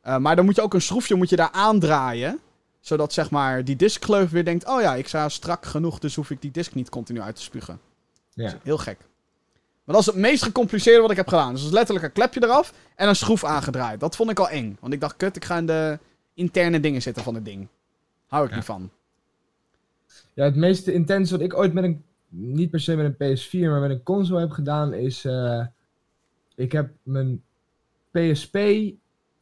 Eh, 0.00 0.16
maar 0.16 0.36
dan 0.36 0.44
moet 0.44 0.56
je 0.56 0.62
ook 0.62 0.74
een 0.74 0.82
schroefje 0.82 1.14
moet 1.14 1.28
je 1.28 1.36
daar 1.36 1.50
aandraaien. 1.50 2.40
Zodat 2.80 3.12
zeg 3.12 3.30
maar 3.30 3.64
die 3.64 3.76
diskgleuf 3.76 4.30
weer 4.30 4.44
denkt... 4.44 4.68
Oh 4.68 4.80
ja, 4.80 4.94
ik 4.94 5.08
sta 5.08 5.28
strak 5.28 5.66
genoeg, 5.66 5.98
dus 5.98 6.14
hoef 6.14 6.30
ik 6.30 6.42
die 6.42 6.50
disk 6.50 6.74
niet 6.74 6.88
continu 6.88 7.20
uit 7.20 7.36
te 7.36 7.42
spugen. 7.42 7.80
Ja. 8.30 8.58
Heel 8.62 8.78
gek. 8.78 8.98
Maar 9.84 9.94
dat 9.94 10.00
is 10.00 10.06
het 10.06 10.16
meest 10.16 10.42
gecompliceerde 10.42 11.00
wat 11.00 11.10
ik 11.10 11.16
heb 11.16 11.28
gedaan. 11.28 11.50
Dus 11.50 11.60
dat 11.60 11.70
is 11.70 11.76
letterlijk 11.76 12.06
een 12.06 12.12
klepje 12.12 12.42
eraf 12.42 12.72
en 12.96 13.08
een 13.08 13.16
schroef 13.16 13.44
aangedraaid. 13.44 14.00
Dat 14.00 14.16
vond 14.16 14.30
ik 14.30 14.38
al 14.38 14.48
eng. 14.48 14.76
Want 14.80 14.92
ik 14.92 15.00
dacht, 15.00 15.16
kut, 15.16 15.36
ik 15.36 15.44
ga 15.44 15.56
in 15.56 15.66
de 15.66 15.98
interne 16.40 16.80
dingen 16.80 17.02
zitten 17.02 17.22
van 17.22 17.34
het 17.34 17.44
ding. 17.44 17.68
Hou 18.26 18.44
ik 18.44 18.50
Ja. 18.50 18.56
niet 18.56 18.64
van. 18.64 18.90
Ja, 20.34 20.44
het 20.44 20.56
meest 20.56 20.86
intens 20.88 21.30
wat 21.30 21.40
ik 21.40 21.54
ooit 21.56 21.72
met 21.72 21.84
een, 21.84 22.04
niet 22.28 22.70
per 22.70 22.80
se 22.80 22.96
met 22.96 23.06
een 23.20 23.36
PS4, 23.38 23.70
maar 23.70 23.80
met 23.80 23.90
een 23.90 24.02
console 24.02 24.40
heb 24.40 24.50
gedaan 24.50 24.92
is, 24.94 25.24
eh, 25.24 25.66
ik 26.54 26.72
heb 26.72 26.90
mijn 27.02 27.42
PSP 28.10 28.56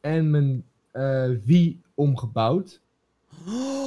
en 0.01 0.29
mijn 0.29 0.63
eh 0.91 1.29
Wii 1.43 1.81
omgebouwd. 1.93 2.79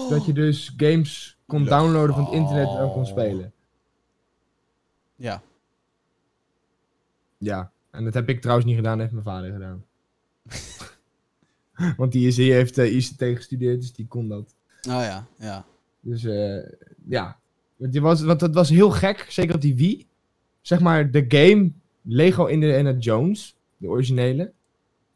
Zodat 0.08 0.26
je 0.26 0.32
dus 0.32 0.74
games 0.76 1.38
kon 1.46 1.64
downloaden 1.64 2.14
van 2.14 2.24
het 2.24 2.32
internet 2.34 2.68
en 2.68 2.90
kon 2.92 3.06
spelen. 3.06 3.52
Ja. 5.16 5.42
Ja, 7.38 7.70
en 7.90 8.04
dat 8.04 8.14
heb 8.14 8.28
ik 8.28 8.40
trouwens 8.40 8.66
niet 8.66 8.76
gedaan, 8.76 8.98
dat 8.98 9.10
heeft 9.10 9.24
mijn 9.24 9.36
vader 9.36 9.52
gedaan. 9.52 9.84
Want 11.96 12.12
die, 12.12 12.26
is, 12.26 12.34
die 12.34 12.52
heeft 12.52 12.78
eh, 12.78 12.94
ICT 12.94 13.22
gestudeerd, 13.36 13.80
dus 13.80 13.92
die 13.92 14.06
kon 14.06 14.28
dat. 14.28 14.54
Oh 14.88 15.02
ja, 15.02 15.26
ja. 15.38 15.64
Dus 16.00 16.24
eh, 16.24 16.72
ja, 17.08 17.38
want, 17.76 17.92
die 17.92 18.00
was, 18.00 18.22
want 18.22 18.40
dat 18.40 18.54
was 18.54 18.68
heel 18.68 18.90
gek, 18.90 19.26
zeker 19.28 19.54
op 19.54 19.60
die 19.60 19.76
Wii. 19.76 20.06
Zeg 20.60 20.80
maar, 20.80 21.10
de 21.10 21.24
game 21.28 21.70
Lego 22.02 22.46
Indiana 22.46 22.92
Jones, 22.92 23.56
de 23.76 23.86
originele. 23.88 24.42
Er 24.42 24.52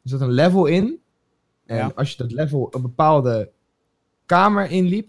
zat 0.03 0.21
een 0.21 0.33
level 0.33 0.67
in. 0.67 1.01
En 1.67 1.77
Ja. 1.77 1.93
als 1.95 2.11
je 2.11 2.17
dat 2.17 2.33
level 2.33 2.69
een 2.75 2.83
bepaalde 2.83 3.51
kamer 4.27 4.71
inliep, 4.71 5.09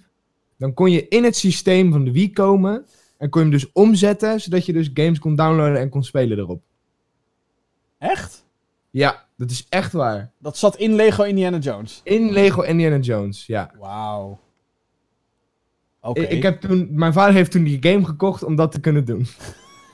dan 0.58 0.74
kon 0.74 0.92
je 0.92 1.08
in 1.08 1.24
het 1.24 1.36
systeem 1.36 1.92
van 1.92 2.04
de 2.04 2.12
Wii 2.12 2.32
komen. 2.34 2.86
En 3.18 3.30
kon 3.30 3.42
je 3.44 3.48
hem 3.48 3.58
dus 3.58 3.72
omzetten, 3.72 4.42
zodat 4.42 4.66
je 4.66 4.74
dus 4.74 4.90
games 4.94 5.20
kon 5.20 5.36
downloaden 5.36 5.80
en 5.80 5.90
kon 5.90 6.04
spelen 6.04 6.38
erop. 6.38 6.62
Echt? 7.98 8.46
Ja, 8.90 9.27
dat 9.38 9.52
is 9.52 9.66
echt 9.70 9.94
waar. 9.94 10.32
Dat 10.40 10.58
zat 10.58 10.78
in 10.78 10.96
Lego 10.96 11.24
Indiana 11.24 11.58
Jones. 11.58 12.02
In 12.04 12.32
Lego 12.32 12.62
Indiana 12.62 12.98
Jones, 12.98 13.46
ja. 13.46 13.72
Wauw. 13.80 14.40
Oké. 16.02 16.22
Ik, 16.22 16.30
ik 16.30 16.44
heb 16.44 16.62
toen, 16.62 16.88
mijn 16.92 17.14
vader 17.14 17.34
heeft 17.34 17.52
toen 17.52 17.64
die 17.64 17.78
game 17.82 18.06
gekocht 18.06 18.44
om 18.44 18.56
dat 18.56 18.72
te 18.72 18.80
kunnen 18.80 19.06
doen. 19.06 19.28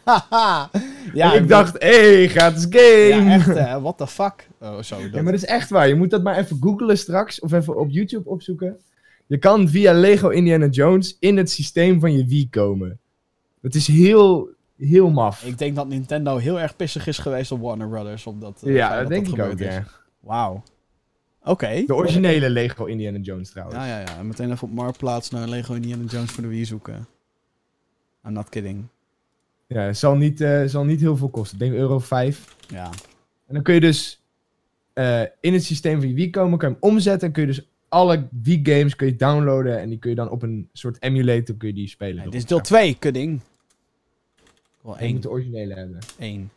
Haha. 0.04 0.70
ja, 1.14 1.34
en 1.34 1.42
ik 1.42 1.48
dacht, 1.48 1.82
hé, 1.82 2.14
hey, 2.14 2.28
gratis 2.28 2.66
game. 2.70 3.24
Ja, 3.24 3.34
echt, 3.34 3.46
hè. 3.46 3.82
What 3.82 3.98
the 3.98 4.08
fuck? 4.08 4.48
Oh, 4.60 4.82
zo. 4.82 5.02
Dat... 5.02 5.14
Ja, 5.14 5.22
maar 5.22 5.32
dat 5.32 5.42
is 5.42 5.46
echt 5.46 5.70
waar. 5.70 5.88
Je 5.88 5.96
moet 5.96 6.10
dat 6.10 6.24
maar 6.24 6.38
even 6.38 6.58
googlen 6.60 6.98
straks. 6.98 7.40
Of 7.40 7.52
even 7.52 7.78
op 7.78 7.90
YouTube 7.90 8.30
opzoeken. 8.30 8.78
Je 9.26 9.38
kan 9.38 9.70
via 9.70 9.94
Lego 9.94 10.30
Indiana 10.30 10.68
Jones 10.68 11.18
in 11.20 11.38
het 11.38 11.50
systeem 11.50 12.00
van 12.00 12.18
je 12.18 12.26
Wii 12.26 12.50
komen. 12.50 13.00
Dat 13.62 13.76
is 13.76 13.88
heel, 13.88 14.50
heel 14.78 15.10
maf. 15.10 15.44
Ik 15.44 15.58
denk 15.58 15.76
dat 15.76 15.88
Nintendo 15.88 16.38
heel 16.38 16.60
erg 16.60 16.76
pissig 16.76 17.08
is 17.08 17.18
geweest 17.18 17.52
op 17.52 17.62
Warner 17.62 17.88
Brothers. 17.88 18.28
Op 18.28 18.42
dat, 18.42 18.64
eh, 18.64 18.76
ja, 18.76 19.00
dat 19.00 19.08
denk 19.08 19.28
ik 19.28 19.40
ook, 19.40 19.60
is. 19.60 19.74
ja. 19.74 19.86
Wauw. 20.20 20.64
Oké. 21.44 21.84
De 21.86 21.96
originele 21.96 22.50
Lego 22.50 22.86
Indiana 22.86 23.18
Jones 23.18 23.50
trouwens. 23.50 23.78
Ja, 23.78 23.88
ja, 23.88 24.00
ja. 24.00 24.18
En 24.18 24.28
meteen 24.28 24.52
even 24.52 24.68
op 24.68 24.74
Marktplaats 24.74 25.30
naar 25.30 25.48
Lego 25.48 25.74
Indiana 25.74 26.04
Jones 26.04 26.32
voor 26.32 26.44
de 26.44 26.50
Wii 26.50 26.66
zoeken. 26.66 27.08
I'm 28.26 28.34
not 28.34 28.50
kidding. 28.50 28.84
Ja, 29.68 29.82
het 29.82 29.98
zal 29.98 30.16
niet, 30.16 30.42
eh, 30.42 30.64
zal 30.66 30.84
niet 30.84 31.00
heel 31.00 31.18
veel 31.18 31.30
kosten. 31.30 31.58
Ik 31.60 31.64
denk 31.64 31.76
euro 31.82 32.00
5. 32.00 32.56
Ja. 32.68 32.90
En 33.48 33.54
dan 33.54 33.64
kun 33.64 33.74
je 33.74 33.80
dus 33.80 34.22
eh, 34.94 35.22
in 35.40 35.54
het 35.54 35.64
systeem 35.64 36.00
van 36.00 36.08
je 36.10 36.14
Wii 36.14 36.30
komen, 36.30 36.58
kan 36.58 36.70
je 36.70 36.76
hem 36.80 36.92
omzetten. 36.92 37.28
En 37.28 37.34
kun 37.34 37.42
je 37.42 37.48
dus 37.48 37.68
alle 37.90 38.28
Wii-games 38.44 38.96
kun 38.96 39.08
je 39.08 39.16
downloaden. 39.16 39.80
En 39.80 39.90
die 39.90 40.00
kun 40.00 40.10
je 40.10 40.16
dan 40.16 40.30
op 40.30 40.42
een 40.42 40.70
soort 40.74 40.98
emulator 41.00 41.56
kun 41.56 41.68
je 41.68 41.74
die 41.74 41.88
spelen. 41.88 42.24
Dit 42.24 42.34
is 42.34 42.46
deel 42.46 42.62
2, 42.62 42.96
kudding. 43.00 43.42
Wel 44.84 44.94
Je 44.94 45.00
één. 45.00 45.14
moet 45.14 45.22
de 45.22 45.30
originele 45.30 45.74
hebben. 45.74 46.00
Eén. 46.20 46.50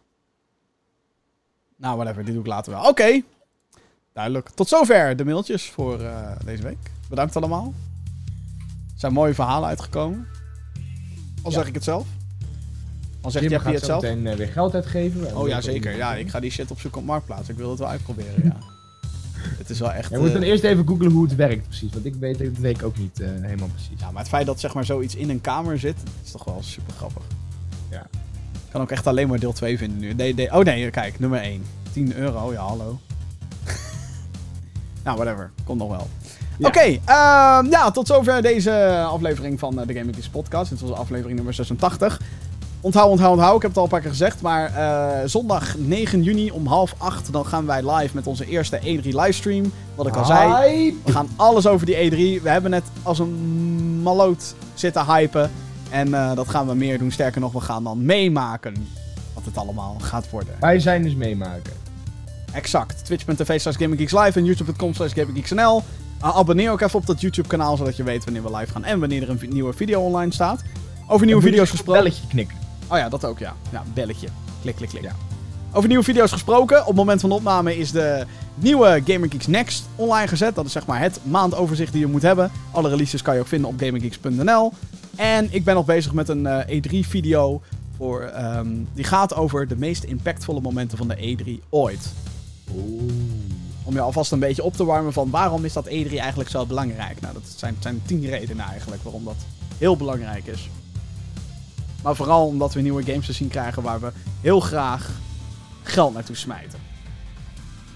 Nou, 1.76 1.96
whatever. 1.96 2.24
Dit 2.24 2.32
doe 2.34 2.42
ik 2.42 2.48
later 2.48 2.72
wel. 2.72 2.88
Oké. 2.88 3.22
Duidelijk. 4.12 4.48
Tot 4.48 4.68
zover 4.68 5.16
de 5.16 5.24
mailtjes 5.24 5.70
voor 5.70 6.00
eh, 6.00 6.30
deze 6.44 6.62
week. 6.62 6.90
Bedankt 7.08 7.36
allemaal. 7.36 7.74
Er 8.94 9.00
zijn 9.00 9.12
mooie 9.12 9.34
verhalen 9.34 9.68
uitgekomen. 9.68 10.26
Al 11.42 11.50
Ja. 11.50 11.56
zeg 11.58 11.66
ik 11.66 11.74
het 11.74 11.84
zelf. 11.84 12.06
Jim 13.28 13.42
Jeppy 13.48 13.64
gaat 13.64 13.74
het 13.74 13.84
zelf. 13.84 14.02
meteen 14.02 14.26
eh, 14.26 14.36
weer 14.36 14.46
geld 14.48 14.74
uitgeven. 14.74 15.28
En 15.28 15.36
Oh 15.36 15.48
ja, 15.48 15.60
zeker. 15.60 15.96
Ja, 15.96 16.14
ik 16.14 16.28
ga 16.28 16.40
die 16.40 16.50
shit 16.50 16.70
opzoeken 16.70 17.00
op 17.00 17.06
Marktplaats. 17.06 17.48
Ik 17.48 17.56
wil 17.56 17.70
het 17.70 17.78
wel 17.78 17.88
uitproberen, 17.88 18.44
ja. 18.44 18.56
Het 19.58 19.70
is 19.70 19.78
wel 19.78 19.92
echt... 19.92 20.10
Je 20.10 20.18
moet 20.18 20.32
dan 20.32 20.42
eh, 20.42 20.48
eerst 20.48 20.64
even 20.64 20.86
googlen 20.88 21.10
hoe 21.10 21.24
het 21.24 21.34
werkt 21.34 21.66
precies. 21.66 21.92
Want 21.92 22.04
ik 22.04 22.14
weet, 22.14 22.38
dat 22.38 22.56
weet 22.58 22.76
ik 22.76 22.82
ook 22.82 22.96
niet 22.98 23.18
helemaal 23.18 23.68
precies. 23.68 23.98
Ja, 24.00 24.10
maar 24.10 24.20
het 24.20 24.28
feit 24.28 24.46
dat 24.46 24.60
zeg 24.60 24.74
maar 24.74 24.84
zoiets 24.84 25.14
in 25.14 25.30
een 25.30 25.40
kamer 25.40 25.78
zit, 25.78 25.96
is 26.24 26.30
toch 26.30 26.44
wel 26.44 26.62
super 26.62 26.92
grappig. 26.94 27.22
Ja. 27.90 28.06
Ik 28.76 28.82
kan 28.82 28.90
ook 28.90 28.96
echt 28.98 29.06
alleen 29.06 29.28
maar 29.28 29.38
deel 29.38 29.52
2 29.52 29.78
vinden 29.78 29.98
nu. 29.98 30.48
Oh 30.50 30.58
nee, 30.58 30.90
kijk, 30.90 31.18
nummer 31.18 31.40
1. 31.40 31.64
10 31.92 32.16
euro, 32.16 32.52
ja 32.52 32.60
hallo. 32.60 32.98
nou, 35.04 35.16
whatever. 35.16 35.50
Komt 35.64 35.78
nog 35.78 35.88
wel. 35.88 36.08
Ja. 36.58 36.68
Oké, 36.68 36.80
ehm, 36.80 37.70
ja, 37.70 37.90
tot 37.90 38.06
zover 38.06 38.42
deze 38.42 39.04
aflevering 39.08 39.58
van 39.58 39.80
eh, 39.80 39.86
de 39.86 39.94
Gaming 39.94 40.14
Geeks 40.14 40.28
podcast. 40.28 40.70
Dit 40.70 40.80
was 40.80 40.92
aflevering 40.92 41.36
nummer 41.36 41.54
86. 41.54 42.20
Onthoud, 42.80 43.10
onthoud, 43.10 43.32
onthoud. 43.32 43.56
Ik 43.56 43.62
heb 43.62 43.70
het 43.70 43.78
al 43.78 43.84
een 43.84 43.90
paar 43.90 44.00
keer 44.00 44.10
gezegd. 44.10 44.40
Maar 44.40 44.74
eh, 44.74 45.28
zondag 45.28 45.76
9 45.78 46.22
juni 46.22 46.50
om 46.50 46.66
half 46.66 46.94
8 46.98 47.32
dan 47.32 47.46
gaan 47.46 47.66
wij 47.66 47.90
live 47.90 48.14
met 48.14 48.26
onze 48.26 48.46
eerste 48.46 48.78
E3 48.78 49.02
livestream. 49.02 49.72
Wat 49.94 50.06
ik 50.06 50.16
al 50.16 50.24
zei. 50.24 50.52
Hype! 50.52 50.96
We 51.04 51.12
gaan 51.12 51.28
alles 51.36 51.66
over 51.66 51.86
die 51.86 52.10
E3. 52.10 52.42
We 52.42 52.48
hebben 52.48 52.70
net 52.70 52.84
als 53.02 53.18
een 53.18 54.02
maloot 54.02 54.54
zitten 54.74 55.06
hypen. 55.06 55.50
En 55.90 56.14
eh, 56.14 56.34
dat 56.34 56.48
gaan 56.48 56.66
we 56.66 56.74
meer 56.74 56.98
doen. 56.98 57.10
Sterker 57.10 57.40
nog, 57.40 57.52
we 57.52 57.60
gaan 57.60 57.84
dan 57.84 58.04
meemaken 58.04 58.86
wat 59.34 59.44
het 59.44 59.56
allemaal 59.56 59.96
gaat 60.00 60.30
worden. 60.30 60.54
Wij 60.60 60.80
zijn 60.80 61.02
dus 61.02 61.14
meemaken. 61.14 61.72
Exact. 62.52 63.04
Twitch.tv 63.04 63.60
slash 63.60 63.76
GamingGeeks 63.76 64.12
Live 64.12 64.38
en 64.38 64.44
YouTube.com 64.44 64.94
slash 64.94 65.12
GamingGeeksNL. 65.12 65.82
Uh, 66.22 66.36
abonneer 66.36 66.70
ook 66.70 66.80
even 66.80 66.98
op 66.98 67.06
dat 67.06 67.20
YouTube 67.20 67.48
kanaal, 67.48 67.76
zodat 67.76 67.96
je 67.96 68.02
weet 68.02 68.24
wanneer 68.24 68.42
we 68.42 68.56
live 68.56 68.72
gaan 68.72 68.84
en 68.84 69.00
wanneer 69.00 69.22
er 69.22 69.30
een 69.30 69.38
vi- 69.38 69.46
nieuwe 69.46 69.72
video 69.72 70.00
online 70.00 70.32
staat. 70.32 70.62
Over 71.08 71.26
nieuwe 71.26 71.42
video's 71.42 71.70
gesproken. 71.70 72.02
Belletje 72.02 72.26
knikken. 72.28 72.56
Oh 72.88 72.98
ja, 72.98 73.08
dat 73.08 73.24
ook 73.24 73.38
ja. 73.38 73.54
Ja, 73.72 73.82
belletje. 73.94 74.28
Klik, 74.62 74.74
klik, 74.76 74.88
klik. 74.88 75.02
Ja. 75.02 75.12
Over 75.72 75.88
nieuwe 75.88 76.04
video's 76.04 76.32
gesproken. 76.32 76.80
Op 76.80 76.86
het 76.86 76.96
moment 76.96 77.20
van 77.20 77.28
de 77.30 77.34
opname 77.36 77.76
is 77.78 77.90
de 77.92 78.26
nieuwe 78.54 79.02
Gamer 79.04 79.28
Geeks 79.30 79.46
Next 79.46 79.84
online 79.96 80.28
gezet. 80.28 80.54
Dat 80.54 80.66
is 80.66 80.72
zeg 80.72 80.86
maar 80.86 81.00
het 81.00 81.20
maandoverzicht 81.22 81.92
die 81.92 82.00
je 82.00 82.06
moet 82.06 82.22
hebben. 82.22 82.50
Alle 82.70 82.88
releases 82.88 83.22
kan 83.22 83.34
je 83.34 83.40
ook 83.40 83.46
vinden 83.46 83.68
op 83.70 83.74
gamergeeks.nl. 83.80 84.72
En 85.16 85.48
ik 85.50 85.64
ben 85.64 85.74
nog 85.74 85.84
bezig 85.84 86.12
met 86.12 86.28
een 86.28 86.46
eh, 86.46 86.78
E3-video. 86.78 87.62
Voor, 87.96 88.20
ehm, 88.20 88.68
die 88.92 89.04
gaat 89.04 89.34
over 89.34 89.68
de 89.68 89.76
meest 89.76 90.04
impactvolle 90.04 90.60
momenten 90.60 90.98
van 90.98 91.08
de 91.08 91.16
E3 91.16 91.62
ooit. 91.68 92.12
Om 93.82 93.92
je 93.92 94.00
alvast 94.00 94.32
een 94.32 94.38
beetje 94.38 94.62
op 94.62 94.74
te 94.74 94.84
warmen 94.84 95.12
van 95.12 95.30
waarom 95.30 95.64
is 95.64 95.72
dat 95.72 95.86
E3 95.88 96.18
eigenlijk 96.18 96.50
zo 96.50 96.66
belangrijk? 96.66 97.20
Nou, 97.20 97.34
dat 97.34 97.42
zijn, 97.56 97.76
zijn 97.78 98.02
tien 98.06 98.26
redenen 98.26 98.66
eigenlijk 98.66 99.02
waarom 99.02 99.24
dat 99.24 99.36
heel 99.78 99.96
belangrijk 99.96 100.46
is. 100.46 100.68
Maar 102.02 102.16
vooral 102.16 102.46
omdat 102.46 102.74
we 102.74 102.80
nieuwe 102.80 103.02
games 103.02 103.26
te 103.26 103.32
zien 103.32 103.48
krijgen 103.48 103.82
waar 103.82 104.00
we 104.00 104.12
heel 104.40 104.60
graag 104.60 105.10
geld 105.82 106.14
naartoe 106.14 106.36
smijten. 106.36 106.78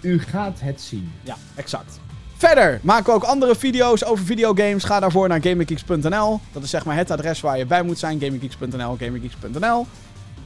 U 0.01 0.21
gaat 0.21 0.61
het 0.61 0.81
zien. 0.81 1.13
Ja, 1.23 1.37
exact. 1.55 2.01
Verder 2.41 2.81
maken 2.83 3.05
we 3.05 3.12
ook 3.12 3.23
andere 3.23 3.55
video's 3.55 4.05
over 4.05 4.25
videogames. 4.25 4.85
Ga 4.85 5.01
daarvoor 5.01 5.29
naar 5.29 5.43
gaminggeeks.nl. 5.43 6.41
Dat 6.53 6.62
is 6.62 6.71
zeg 6.71 6.85
maar 6.85 6.97
het 6.97 7.11
adres 7.11 7.41
waar 7.41 7.59
je 7.59 7.67
bij 7.67 7.83
moet 7.83 7.99
zijn. 7.99 8.21
gaminggeeks.nl, 8.21 8.97
gaminggeeks.nl. 8.99 9.87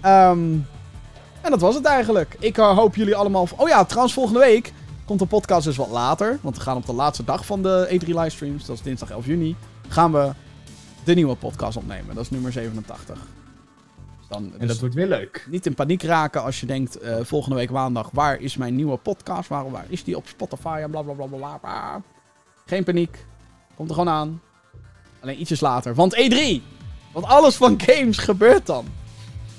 Ehm, 0.00 0.52
en 1.40 1.50
dat 1.50 1.60
was 1.60 1.74
het 1.74 1.84
eigenlijk. 1.84 2.36
Ik 2.38 2.58
eh, 2.58 2.76
hoop 2.76 2.96
jullie 2.96 3.14
allemaal... 3.16 3.48
Oh 3.56 3.68
ja, 3.68 3.84
trouwens 3.84 4.14
volgende 4.14 4.38
week 4.38 4.72
komt 5.04 5.18
de 5.18 5.26
podcast 5.26 5.64
dus 5.64 5.76
wat 5.76 5.90
later. 5.90 6.38
Want 6.40 6.56
we 6.56 6.62
gaan 6.62 6.76
op 6.76 6.86
de 6.86 6.92
laatste 6.92 7.24
dag 7.24 7.46
van 7.46 7.62
de 7.62 7.88
E3 7.90 8.06
livestreams. 8.06 8.66
Dat 8.66 8.76
is 8.76 8.82
dinsdag 8.82 9.10
11 9.10 9.26
juni. 9.26 9.56
Gaan 9.88 10.12
we 10.12 10.32
de 11.04 11.14
nieuwe 11.14 11.34
podcast 11.36 11.76
opnemen. 11.76 12.14
Dat 12.14 12.24
is 12.24 12.30
nummer 12.30 12.52
87. 12.52 13.18
Dus 14.42 14.42
dan, 14.50 14.52
En 14.52 14.58
dus- 14.58 14.68
dat 14.68 14.78
wordt 14.80 14.94
weer 14.94 15.06
leuk. 15.08 15.46
niet 15.50 15.66
in 15.66 15.74
paniek 15.74 16.02
raken 16.02 16.42
als 16.42 16.60
je 16.60 16.66
denkt, 16.66 16.98
eh, 16.98 17.16
volgende 17.22 17.56
week 17.56 17.70
maandag, 17.70 18.10
waar 18.12 18.40
is 18.40 18.56
mijn 18.56 18.74
nieuwe 18.76 18.96
podcast? 18.96 19.48
Waar, 19.48 19.70
waar 19.70 19.84
is 19.88 20.04
die 20.04 20.16
op 20.16 20.26
Spotify 20.28 20.78
en 20.82 20.90
bla 20.90 21.02
bla 21.02 21.12
bla 21.12 21.26
bla 21.26 21.36
bla, 21.36 21.58
bla. 21.58 22.02
Geen 22.66 22.84
paniek. 22.84 23.26
Komt 23.74 23.88
er 23.88 23.94
gewoon 23.94 24.14
aan. 24.14 24.40
Alleen 25.20 25.40
ietsjes 25.40 25.60
later. 25.60 25.94
Want 25.94 26.14
E3! 26.16 26.62
Want 27.12 27.26
alles 27.26 27.56
van 27.56 27.80
games 27.80 28.18
gebeurt 28.18 28.66
dan. 28.66 28.86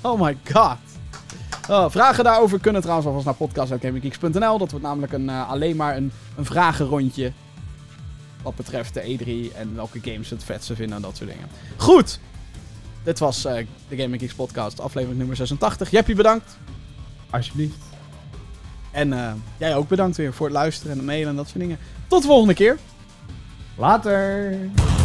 Oh 0.00 0.20
my 0.20 0.38
god. 0.52 0.76
Oh, 1.70 1.90
vragen 1.90 2.24
daarover 2.24 2.60
kunnen 2.60 2.80
trouwens 2.80 3.06
alvast 3.08 3.26
naar 3.26 3.34
podcast.gaminggeeks.nl. 3.34 4.58
Dat 4.58 4.70
wordt 4.70 4.84
namelijk 4.86 5.12
een, 5.12 5.28
eh, 5.28 5.50
alleen 5.50 5.76
maar 5.76 5.96
een, 5.96 6.12
een 6.36 6.44
vragenrondje. 6.44 7.32
Wat 8.42 8.54
betreft 8.56 8.94
de 8.94 9.00
E3 9.02 9.54
en 9.56 9.74
welke 9.74 9.98
games 10.02 10.30
het 10.30 10.44
vetste 10.44 10.74
vinden 10.74 10.96
en 10.96 11.02
dat 11.02 11.16
soort 11.16 11.30
dingen. 11.30 11.48
Goed. 11.76 12.20
Dit 13.06 13.18
was 13.18 13.44
eh, 13.44 13.66
de 13.88 13.96
Gaming 13.96 14.20
Geeks 14.20 14.34
podcast, 14.34 14.80
aflevering 14.80 15.18
nummer 15.18 15.36
86. 15.36 15.90
Jeppie, 15.90 16.14
bedankt. 16.14 16.56
Alsjeblieft. 17.30 17.78
En 18.92 19.12
eh, 19.12 19.32
jij 19.56 19.76
ook 19.76 19.88
bedankt 19.88 20.16
weer 20.16 20.32
voor 20.32 20.46
het 20.46 20.54
luisteren 20.54 20.92
en 20.92 20.98
het 20.98 21.06
mailen 21.06 21.28
en 21.28 21.36
dat 21.36 21.48
soort 21.48 21.58
dingen. 21.58 21.78
Tot 22.08 22.22
de 22.22 22.28
volgende 22.28 22.54
keer. 22.54 22.78
Later! 23.76 24.95